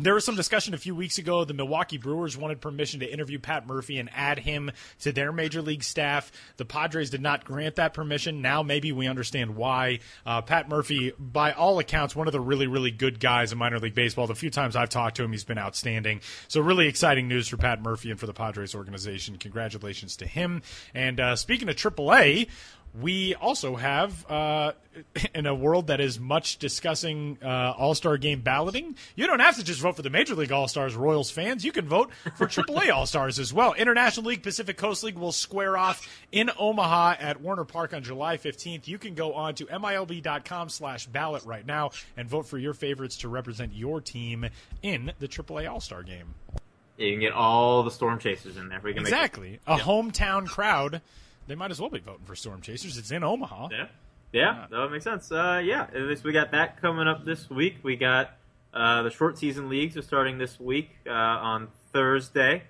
There 0.00 0.14
was 0.14 0.24
some 0.24 0.36
discussion 0.36 0.74
a 0.74 0.78
few 0.78 0.94
weeks 0.94 1.18
ago. 1.18 1.44
The 1.44 1.54
Milwaukee 1.54 1.98
Brewers 1.98 2.36
wanted 2.36 2.60
permission 2.60 3.00
to 3.00 3.12
interview 3.12 3.40
Pat 3.40 3.66
Murphy 3.66 3.98
and 3.98 4.08
add 4.14 4.38
him 4.38 4.70
to 5.00 5.10
their 5.10 5.32
major 5.32 5.60
league 5.60 5.82
staff. 5.82 6.30
The 6.56 6.64
Padres 6.64 7.10
did 7.10 7.20
not 7.20 7.44
grant 7.44 7.76
that 7.76 7.94
permission. 7.94 8.40
Now 8.40 8.62
maybe 8.62 8.92
we 8.92 9.08
understand 9.08 9.56
why. 9.56 9.98
Uh, 10.24 10.40
Pat 10.42 10.68
Murphy, 10.68 11.12
by 11.18 11.52
all 11.52 11.80
accounts, 11.80 12.14
one 12.14 12.28
of 12.28 12.32
the 12.32 12.40
really, 12.40 12.68
really 12.68 12.92
good 12.92 13.18
guys 13.18 13.50
in 13.50 13.58
minor 13.58 13.80
league 13.80 13.94
baseball. 13.94 14.28
The 14.28 14.36
few 14.36 14.50
times 14.50 14.76
I've 14.76 14.88
talked 14.88 15.16
to 15.16 15.24
him, 15.24 15.32
he's 15.32 15.44
been 15.44 15.58
outstanding. 15.58 16.20
So 16.46 16.60
really 16.60 16.86
exciting 16.86 17.26
news 17.26 17.48
for 17.48 17.56
Pat 17.56 17.82
Murphy 17.82 18.10
and 18.10 18.20
for 18.20 18.26
the 18.26 18.34
Padres 18.34 18.76
organization. 18.76 19.36
Congratulations 19.36 20.16
to 20.18 20.26
him. 20.26 20.62
And 20.94 21.18
uh, 21.18 21.34
speaking 21.34 21.68
of 21.68 21.74
AAA, 21.74 22.48
we 23.00 23.34
also 23.34 23.76
have 23.76 24.28
uh, 24.30 24.72
in 25.34 25.46
a 25.46 25.54
world 25.54 25.88
that 25.88 26.00
is 26.00 26.18
much 26.18 26.58
discussing 26.58 27.38
uh, 27.42 27.74
All 27.76 27.94
Star 27.94 28.16
Game 28.16 28.40
balloting. 28.40 28.96
You 29.16 29.26
don't 29.26 29.40
have 29.40 29.56
to 29.56 29.64
just 29.64 29.80
vote 29.80 29.96
for 29.96 30.02
the 30.02 30.10
Major 30.10 30.34
League 30.34 30.52
All 30.52 30.68
Stars, 30.68 30.94
Royals 30.94 31.30
fans. 31.30 31.64
You 31.64 31.72
can 31.72 31.86
vote 31.86 32.10
for 32.36 32.46
AAA 32.48 32.92
All 32.92 33.06
Stars 33.06 33.38
as 33.38 33.52
well. 33.52 33.74
International 33.74 34.26
League, 34.26 34.42
Pacific 34.42 34.76
Coast 34.76 35.04
League 35.04 35.18
will 35.18 35.32
square 35.32 35.76
off 35.76 36.08
in 36.32 36.50
Omaha 36.58 37.16
at 37.18 37.40
Werner 37.40 37.64
Park 37.64 37.94
on 37.94 38.02
July 38.02 38.36
15th. 38.36 38.88
You 38.88 38.98
can 38.98 39.14
go 39.14 39.34
on 39.34 39.54
to 39.56 39.66
milb.com/slash 39.66 41.06
ballot 41.06 41.44
right 41.44 41.66
now 41.66 41.90
and 42.16 42.28
vote 42.28 42.46
for 42.46 42.58
your 42.58 42.74
favorites 42.74 43.16
to 43.18 43.28
represent 43.28 43.74
your 43.74 44.00
team 44.00 44.46
in 44.82 45.12
the 45.18 45.28
AAA 45.28 45.70
All 45.70 45.80
Star 45.80 46.02
Game. 46.02 46.34
Yeah, 46.96 47.06
you 47.06 47.12
can 47.12 47.20
get 47.20 47.32
all 47.32 47.84
the 47.84 47.90
storm 47.90 48.18
chasers 48.18 48.56
in 48.56 48.68
there. 48.68 48.80
We 48.82 48.92
can 48.92 49.02
exactly 49.02 49.60
a 49.66 49.76
hometown 49.76 50.46
crowd 50.46 51.00
they 51.48 51.54
might 51.54 51.70
as 51.70 51.80
well 51.80 51.90
be 51.90 51.98
voting 51.98 52.24
for 52.24 52.36
Storm 52.36 52.60
Chasers. 52.60 52.96
It's 52.96 53.10
in 53.10 53.24
Omaha. 53.24 53.68
Yeah, 53.72 53.86
yeah, 54.32 54.66
that 54.70 54.78
would 54.78 54.92
make 54.92 55.02
sense. 55.02 55.32
Uh, 55.32 55.60
yeah, 55.64 55.86
at 55.94 56.02
least 56.02 56.22
we 56.22 56.32
got 56.32 56.52
that 56.52 56.80
coming 56.80 57.08
up 57.08 57.24
this 57.24 57.50
week. 57.50 57.78
We 57.82 57.96
got 57.96 58.36
uh, 58.72 59.02
the 59.02 59.10
short 59.10 59.38
season 59.38 59.68
leagues 59.68 59.96
are 59.96 60.02
starting 60.02 60.38
this 60.38 60.60
week 60.60 60.90
uh, 61.06 61.10
on 61.10 61.68
Thursday. 61.92 62.62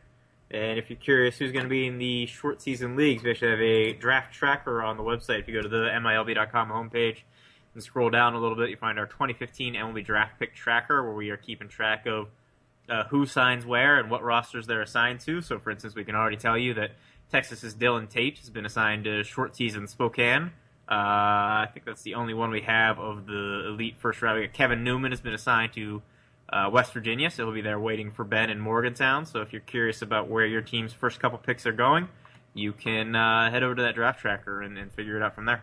And 0.50 0.78
if 0.78 0.88
you're 0.88 0.98
curious 0.98 1.36
who's 1.36 1.52
going 1.52 1.64
to 1.64 1.68
be 1.68 1.86
in 1.86 1.98
the 1.98 2.26
short 2.26 2.62
season 2.62 2.96
leagues, 2.96 3.22
we 3.22 3.30
actually 3.30 3.50
have 3.50 3.60
a 3.60 3.92
draft 3.92 4.32
tracker 4.32 4.82
on 4.82 4.96
the 4.96 5.02
website. 5.02 5.40
If 5.40 5.48
you 5.48 5.54
go 5.54 5.60
to 5.60 5.68
the 5.68 5.90
MILB.com 5.92 6.70
homepage 6.70 7.18
and 7.74 7.82
scroll 7.82 8.08
down 8.08 8.34
a 8.34 8.40
little 8.40 8.56
bit, 8.56 8.70
you 8.70 8.76
find 8.76 8.98
our 8.98 9.06
2015 9.06 9.74
MLB 9.74 10.04
draft 10.06 10.38
pick 10.38 10.54
tracker 10.54 11.02
where 11.02 11.12
we 11.14 11.28
are 11.30 11.36
keeping 11.36 11.68
track 11.68 12.06
of 12.06 12.28
uh, 12.88 13.04
who 13.04 13.26
signs 13.26 13.66
where 13.66 13.98
and 13.98 14.10
what 14.10 14.22
rosters 14.22 14.66
they're 14.66 14.80
assigned 14.80 15.20
to. 15.20 15.42
So, 15.42 15.58
for 15.58 15.70
instance, 15.70 15.94
we 15.94 16.04
can 16.04 16.14
already 16.14 16.38
tell 16.38 16.56
you 16.56 16.72
that 16.74 16.92
Texas's 17.30 17.74
Dylan 17.74 18.08
Tate 18.08 18.38
has 18.38 18.50
been 18.50 18.66
assigned 18.66 19.04
to 19.04 19.22
short 19.24 19.56
season 19.56 19.86
Spokane. 19.86 20.52
Uh, 20.90 21.64
I 21.64 21.68
think 21.72 21.84
that's 21.84 22.02
the 22.02 22.14
only 22.14 22.32
one 22.32 22.50
we 22.50 22.62
have 22.62 22.98
of 22.98 23.26
the 23.26 23.66
elite 23.68 23.96
first 23.98 24.22
round. 24.22 24.52
Kevin 24.54 24.82
Newman 24.84 25.12
has 25.12 25.20
been 25.20 25.34
assigned 25.34 25.74
to 25.74 26.02
uh, 26.50 26.70
West 26.72 26.94
Virginia, 26.94 27.30
so 27.30 27.44
he'll 27.44 27.54
be 27.54 27.60
there 27.60 27.78
waiting 27.78 28.10
for 28.10 28.24
Ben 28.24 28.48
in 28.48 28.58
Morgantown. 28.58 29.26
So 29.26 29.42
if 29.42 29.52
you're 29.52 29.60
curious 29.60 30.00
about 30.00 30.28
where 30.28 30.46
your 30.46 30.62
team's 30.62 30.94
first 30.94 31.20
couple 31.20 31.36
picks 31.38 31.66
are 31.66 31.72
going, 31.72 32.08
you 32.54 32.72
can 32.72 33.14
uh, 33.14 33.50
head 33.50 33.62
over 33.62 33.74
to 33.74 33.82
that 33.82 33.94
draft 33.94 34.20
tracker 34.20 34.62
and, 34.62 34.78
and 34.78 34.90
figure 34.90 35.16
it 35.16 35.22
out 35.22 35.34
from 35.34 35.44
there. 35.44 35.62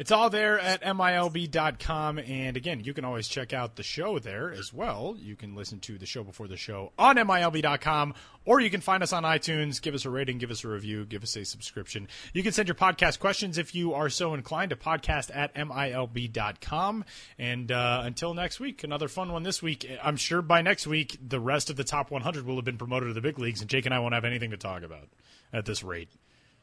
It's 0.00 0.10
all 0.10 0.30
there 0.30 0.58
at 0.58 0.80
MILB.com. 0.80 2.20
And 2.20 2.56
again, 2.56 2.80
you 2.80 2.94
can 2.94 3.04
always 3.04 3.28
check 3.28 3.52
out 3.52 3.76
the 3.76 3.82
show 3.82 4.18
there 4.18 4.50
as 4.50 4.72
well. 4.72 5.14
You 5.18 5.36
can 5.36 5.54
listen 5.54 5.78
to 5.80 5.98
the 5.98 6.06
show 6.06 6.24
before 6.24 6.48
the 6.48 6.56
show 6.56 6.92
on 6.98 7.16
MILB.com, 7.16 8.14
or 8.46 8.60
you 8.60 8.70
can 8.70 8.80
find 8.80 9.02
us 9.02 9.12
on 9.12 9.24
iTunes. 9.24 9.82
Give 9.82 9.94
us 9.94 10.06
a 10.06 10.10
rating, 10.10 10.38
give 10.38 10.50
us 10.50 10.64
a 10.64 10.68
review, 10.68 11.04
give 11.04 11.22
us 11.22 11.36
a 11.36 11.44
subscription. 11.44 12.08
You 12.32 12.42
can 12.42 12.52
send 12.52 12.66
your 12.66 12.76
podcast 12.76 13.18
questions 13.18 13.58
if 13.58 13.74
you 13.74 13.92
are 13.92 14.08
so 14.08 14.32
inclined 14.32 14.70
to 14.70 14.76
podcast 14.76 15.36
at 15.36 15.54
MILB.com. 15.54 17.04
And 17.38 17.70
uh, 17.70 18.00
until 18.02 18.32
next 18.32 18.58
week, 18.58 18.82
another 18.82 19.06
fun 19.06 19.30
one 19.30 19.42
this 19.42 19.62
week. 19.62 19.86
I'm 20.02 20.16
sure 20.16 20.40
by 20.40 20.62
next 20.62 20.86
week, 20.86 21.18
the 21.22 21.40
rest 21.40 21.68
of 21.68 21.76
the 21.76 21.84
top 21.84 22.10
100 22.10 22.46
will 22.46 22.56
have 22.56 22.64
been 22.64 22.78
promoted 22.78 23.10
to 23.10 23.12
the 23.12 23.20
big 23.20 23.38
leagues, 23.38 23.60
and 23.60 23.68
Jake 23.68 23.84
and 23.84 23.94
I 23.94 23.98
won't 23.98 24.14
have 24.14 24.24
anything 24.24 24.52
to 24.52 24.56
talk 24.56 24.82
about 24.82 25.10
at 25.52 25.66
this 25.66 25.84
rate. 25.84 26.08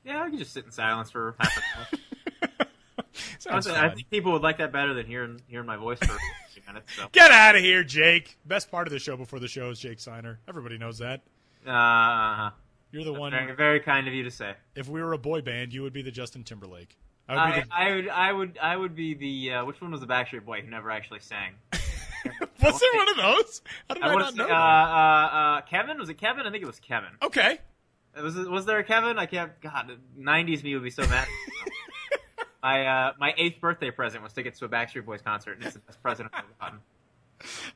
Yeah, 0.03 0.23
I 0.23 0.29
can 0.31 0.39
just 0.39 0.53
sit 0.53 0.65
in 0.65 0.71
silence 0.71 1.11
for 1.11 1.35
half 1.39 1.55
an 1.55 1.63
hour. 1.77 1.99
I 3.49 3.89
think 3.89 4.09
people 4.09 4.31
would 4.33 4.41
like 4.41 4.57
that 4.57 4.71
better 4.71 4.93
than 4.93 5.05
hearing 5.05 5.41
hearing 5.47 5.67
my 5.67 5.77
voice 5.77 5.99
for 5.99 6.17
minutes. 6.67 6.93
So. 6.95 7.07
Get 7.11 7.31
out 7.31 7.55
of 7.55 7.61
here, 7.61 7.83
Jake. 7.83 8.37
Best 8.45 8.69
part 8.69 8.87
of 8.87 8.93
the 8.93 8.99
show 8.99 9.17
before 9.17 9.39
the 9.39 9.47
show 9.47 9.69
is 9.69 9.79
Jake 9.79 9.99
Seiner. 9.99 10.39
Everybody 10.47 10.77
knows 10.77 10.99
that. 10.99 11.21
Uh, 11.65 12.51
You're 12.91 13.03
the 13.03 13.13
one. 13.13 13.31
Very, 13.31 13.55
very 13.55 13.79
kind 13.79 14.07
of 14.07 14.13
you 14.13 14.23
to 14.23 14.31
say. 14.31 14.53
If 14.75 14.87
we 14.87 15.01
were 15.01 15.13
a 15.13 15.17
boy 15.17 15.41
band, 15.41 15.73
you 15.73 15.81
would 15.83 15.93
be 15.93 16.01
the 16.01 16.11
Justin 16.11 16.43
Timberlake. 16.43 16.97
I 17.27 17.33
would 17.33 17.39
I, 17.39 17.55
be 17.55 17.61
the, 17.61 17.75
I 17.75 17.95
would, 17.95 18.07
I 18.09 18.33
would, 18.33 18.59
I 18.61 18.77
would 18.77 18.95
be 18.95 19.13
the. 19.13 19.53
Uh, 19.53 19.65
which 19.65 19.81
one 19.81 19.91
was 19.91 20.01
the 20.01 20.07
Backstreet 20.07 20.45
Boy 20.45 20.61
who 20.61 20.69
never 20.69 20.91
actually 20.91 21.19
sang? 21.19 21.53
was 21.73 22.79
there 22.79 22.93
one 22.93 23.09
of 23.09 23.17
those? 23.17 23.61
How 23.89 23.95
did 23.95 24.03
I, 24.03 24.07
I 24.07 24.15
not 24.15 24.35
know 24.35 24.45
say, 24.45 24.49
that? 24.49 24.55
uh, 24.55 24.55
uh, 24.55 25.37
uh, 25.57 25.61
Kevin. 25.61 25.97
Was 25.99 26.09
it 26.09 26.17
Kevin? 26.17 26.45
I 26.45 26.51
think 26.51 26.63
it 26.63 26.67
was 26.67 26.79
Kevin. 26.79 27.09
Okay. 27.21 27.59
Was 28.21 28.35
was 28.35 28.65
there 28.65 28.79
a 28.79 28.83
Kevin? 28.83 29.19
I 29.19 29.25
can't. 29.25 29.51
God, 29.61 29.91
'90s 30.17 30.63
me 30.63 30.73
would 30.73 30.83
be 30.83 30.89
so 30.89 31.05
mad. 31.07 31.27
my 32.61 32.85
uh, 32.85 33.13
my 33.19 33.33
eighth 33.37 33.59
birthday 33.61 33.91
present 33.91 34.23
was 34.23 34.33
tickets 34.33 34.59
to 34.59 34.65
a 34.65 34.69
Backstreet 34.69 35.05
Boys 35.05 35.21
concert, 35.21 35.57
and 35.57 35.63
it's 35.63 35.73
the 35.73 35.79
best 35.79 36.01
present 36.01 36.29
I've 36.33 36.43
ever 36.43 36.53
gotten. 36.59 36.79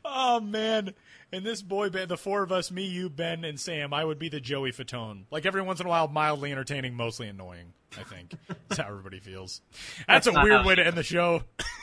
Oh 0.04 0.40
man. 0.40 0.96
In 1.32 1.44
this 1.44 1.62
boy 1.62 1.90
band, 1.92 2.10
the 2.10 2.18
four 2.18 2.42
of 2.42 2.52
us, 2.52 2.72
me, 2.72 2.84
you, 2.86 3.10
Ben, 3.10 3.46
and 3.46 3.60
Sam, 3.60 3.94
I 3.94 4.04
would 4.04 4.18
be 4.18 4.28
the 4.28 4.40
Joey 4.42 4.72
Fatone. 4.72 5.26
Like 5.30 5.46
every 5.46 5.62
once 5.62 5.80
in 5.80 5.86
a 5.86 5.90
while, 5.90 6.08
mildly 6.08 6.52
entertaining, 6.52 6.96
mostly 6.96 7.28
annoying. 7.28 7.74
I 7.98 8.04
think 8.04 8.34
that's 8.68 8.82
how 8.82 8.88
everybody 8.88 9.20
feels. 9.20 9.62
That's, 10.08 10.26
That's 10.26 10.36
a 10.36 10.44
weird 10.44 10.66
way 10.66 10.76
to 10.76 10.86
end 10.86 10.98
the 10.98 11.04
show. 11.04 11.44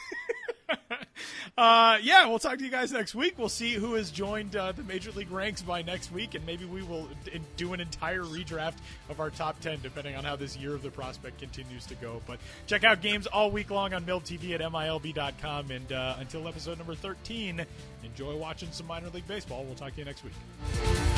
uh, 1.58 1.98
yeah, 2.02 2.26
we'll 2.26 2.38
talk 2.38 2.58
to 2.58 2.64
you 2.64 2.70
guys 2.70 2.92
next 2.92 3.14
week. 3.14 3.38
We'll 3.38 3.48
see 3.48 3.74
who 3.74 3.94
has 3.94 4.10
joined 4.10 4.56
uh, 4.56 4.72
the 4.72 4.82
major 4.82 5.10
league 5.12 5.30
ranks 5.30 5.62
by 5.62 5.82
next 5.82 6.12
week, 6.12 6.34
and 6.34 6.44
maybe 6.46 6.64
we 6.64 6.82
will 6.82 7.08
do 7.56 7.72
an 7.72 7.80
entire 7.80 8.22
redraft 8.22 8.76
of 9.08 9.20
our 9.20 9.30
top 9.30 9.60
ten, 9.60 9.78
depending 9.82 10.16
on 10.16 10.24
how 10.24 10.36
this 10.36 10.56
year 10.56 10.74
of 10.74 10.82
the 10.82 10.90
prospect 10.90 11.38
continues 11.38 11.86
to 11.86 11.94
go. 11.96 12.20
But 12.26 12.38
check 12.66 12.84
out 12.84 13.02
games 13.02 13.26
all 13.26 13.50
week 13.50 13.70
long 13.70 13.94
on 13.94 14.04
MILB 14.04 14.24
TV 14.24 14.54
at 14.54 14.60
milb.com. 14.60 15.70
And 15.70 15.92
uh, 15.92 16.16
until 16.18 16.46
episode 16.48 16.78
number 16.78 16.94
thirteen, 16.94 17.64
enjoy 18.04 18.36
watching 18.36 18.70
some 18.72 18.86
minor 18.86 19.08
league 19.10 19.26
baseball. 19.26 19.64
We'll 19.64 19.74
talk 19.74 19.92
to 19.94 19.98
you 19.98 20.04
next 20.04 20.24
week. 20.24 21.17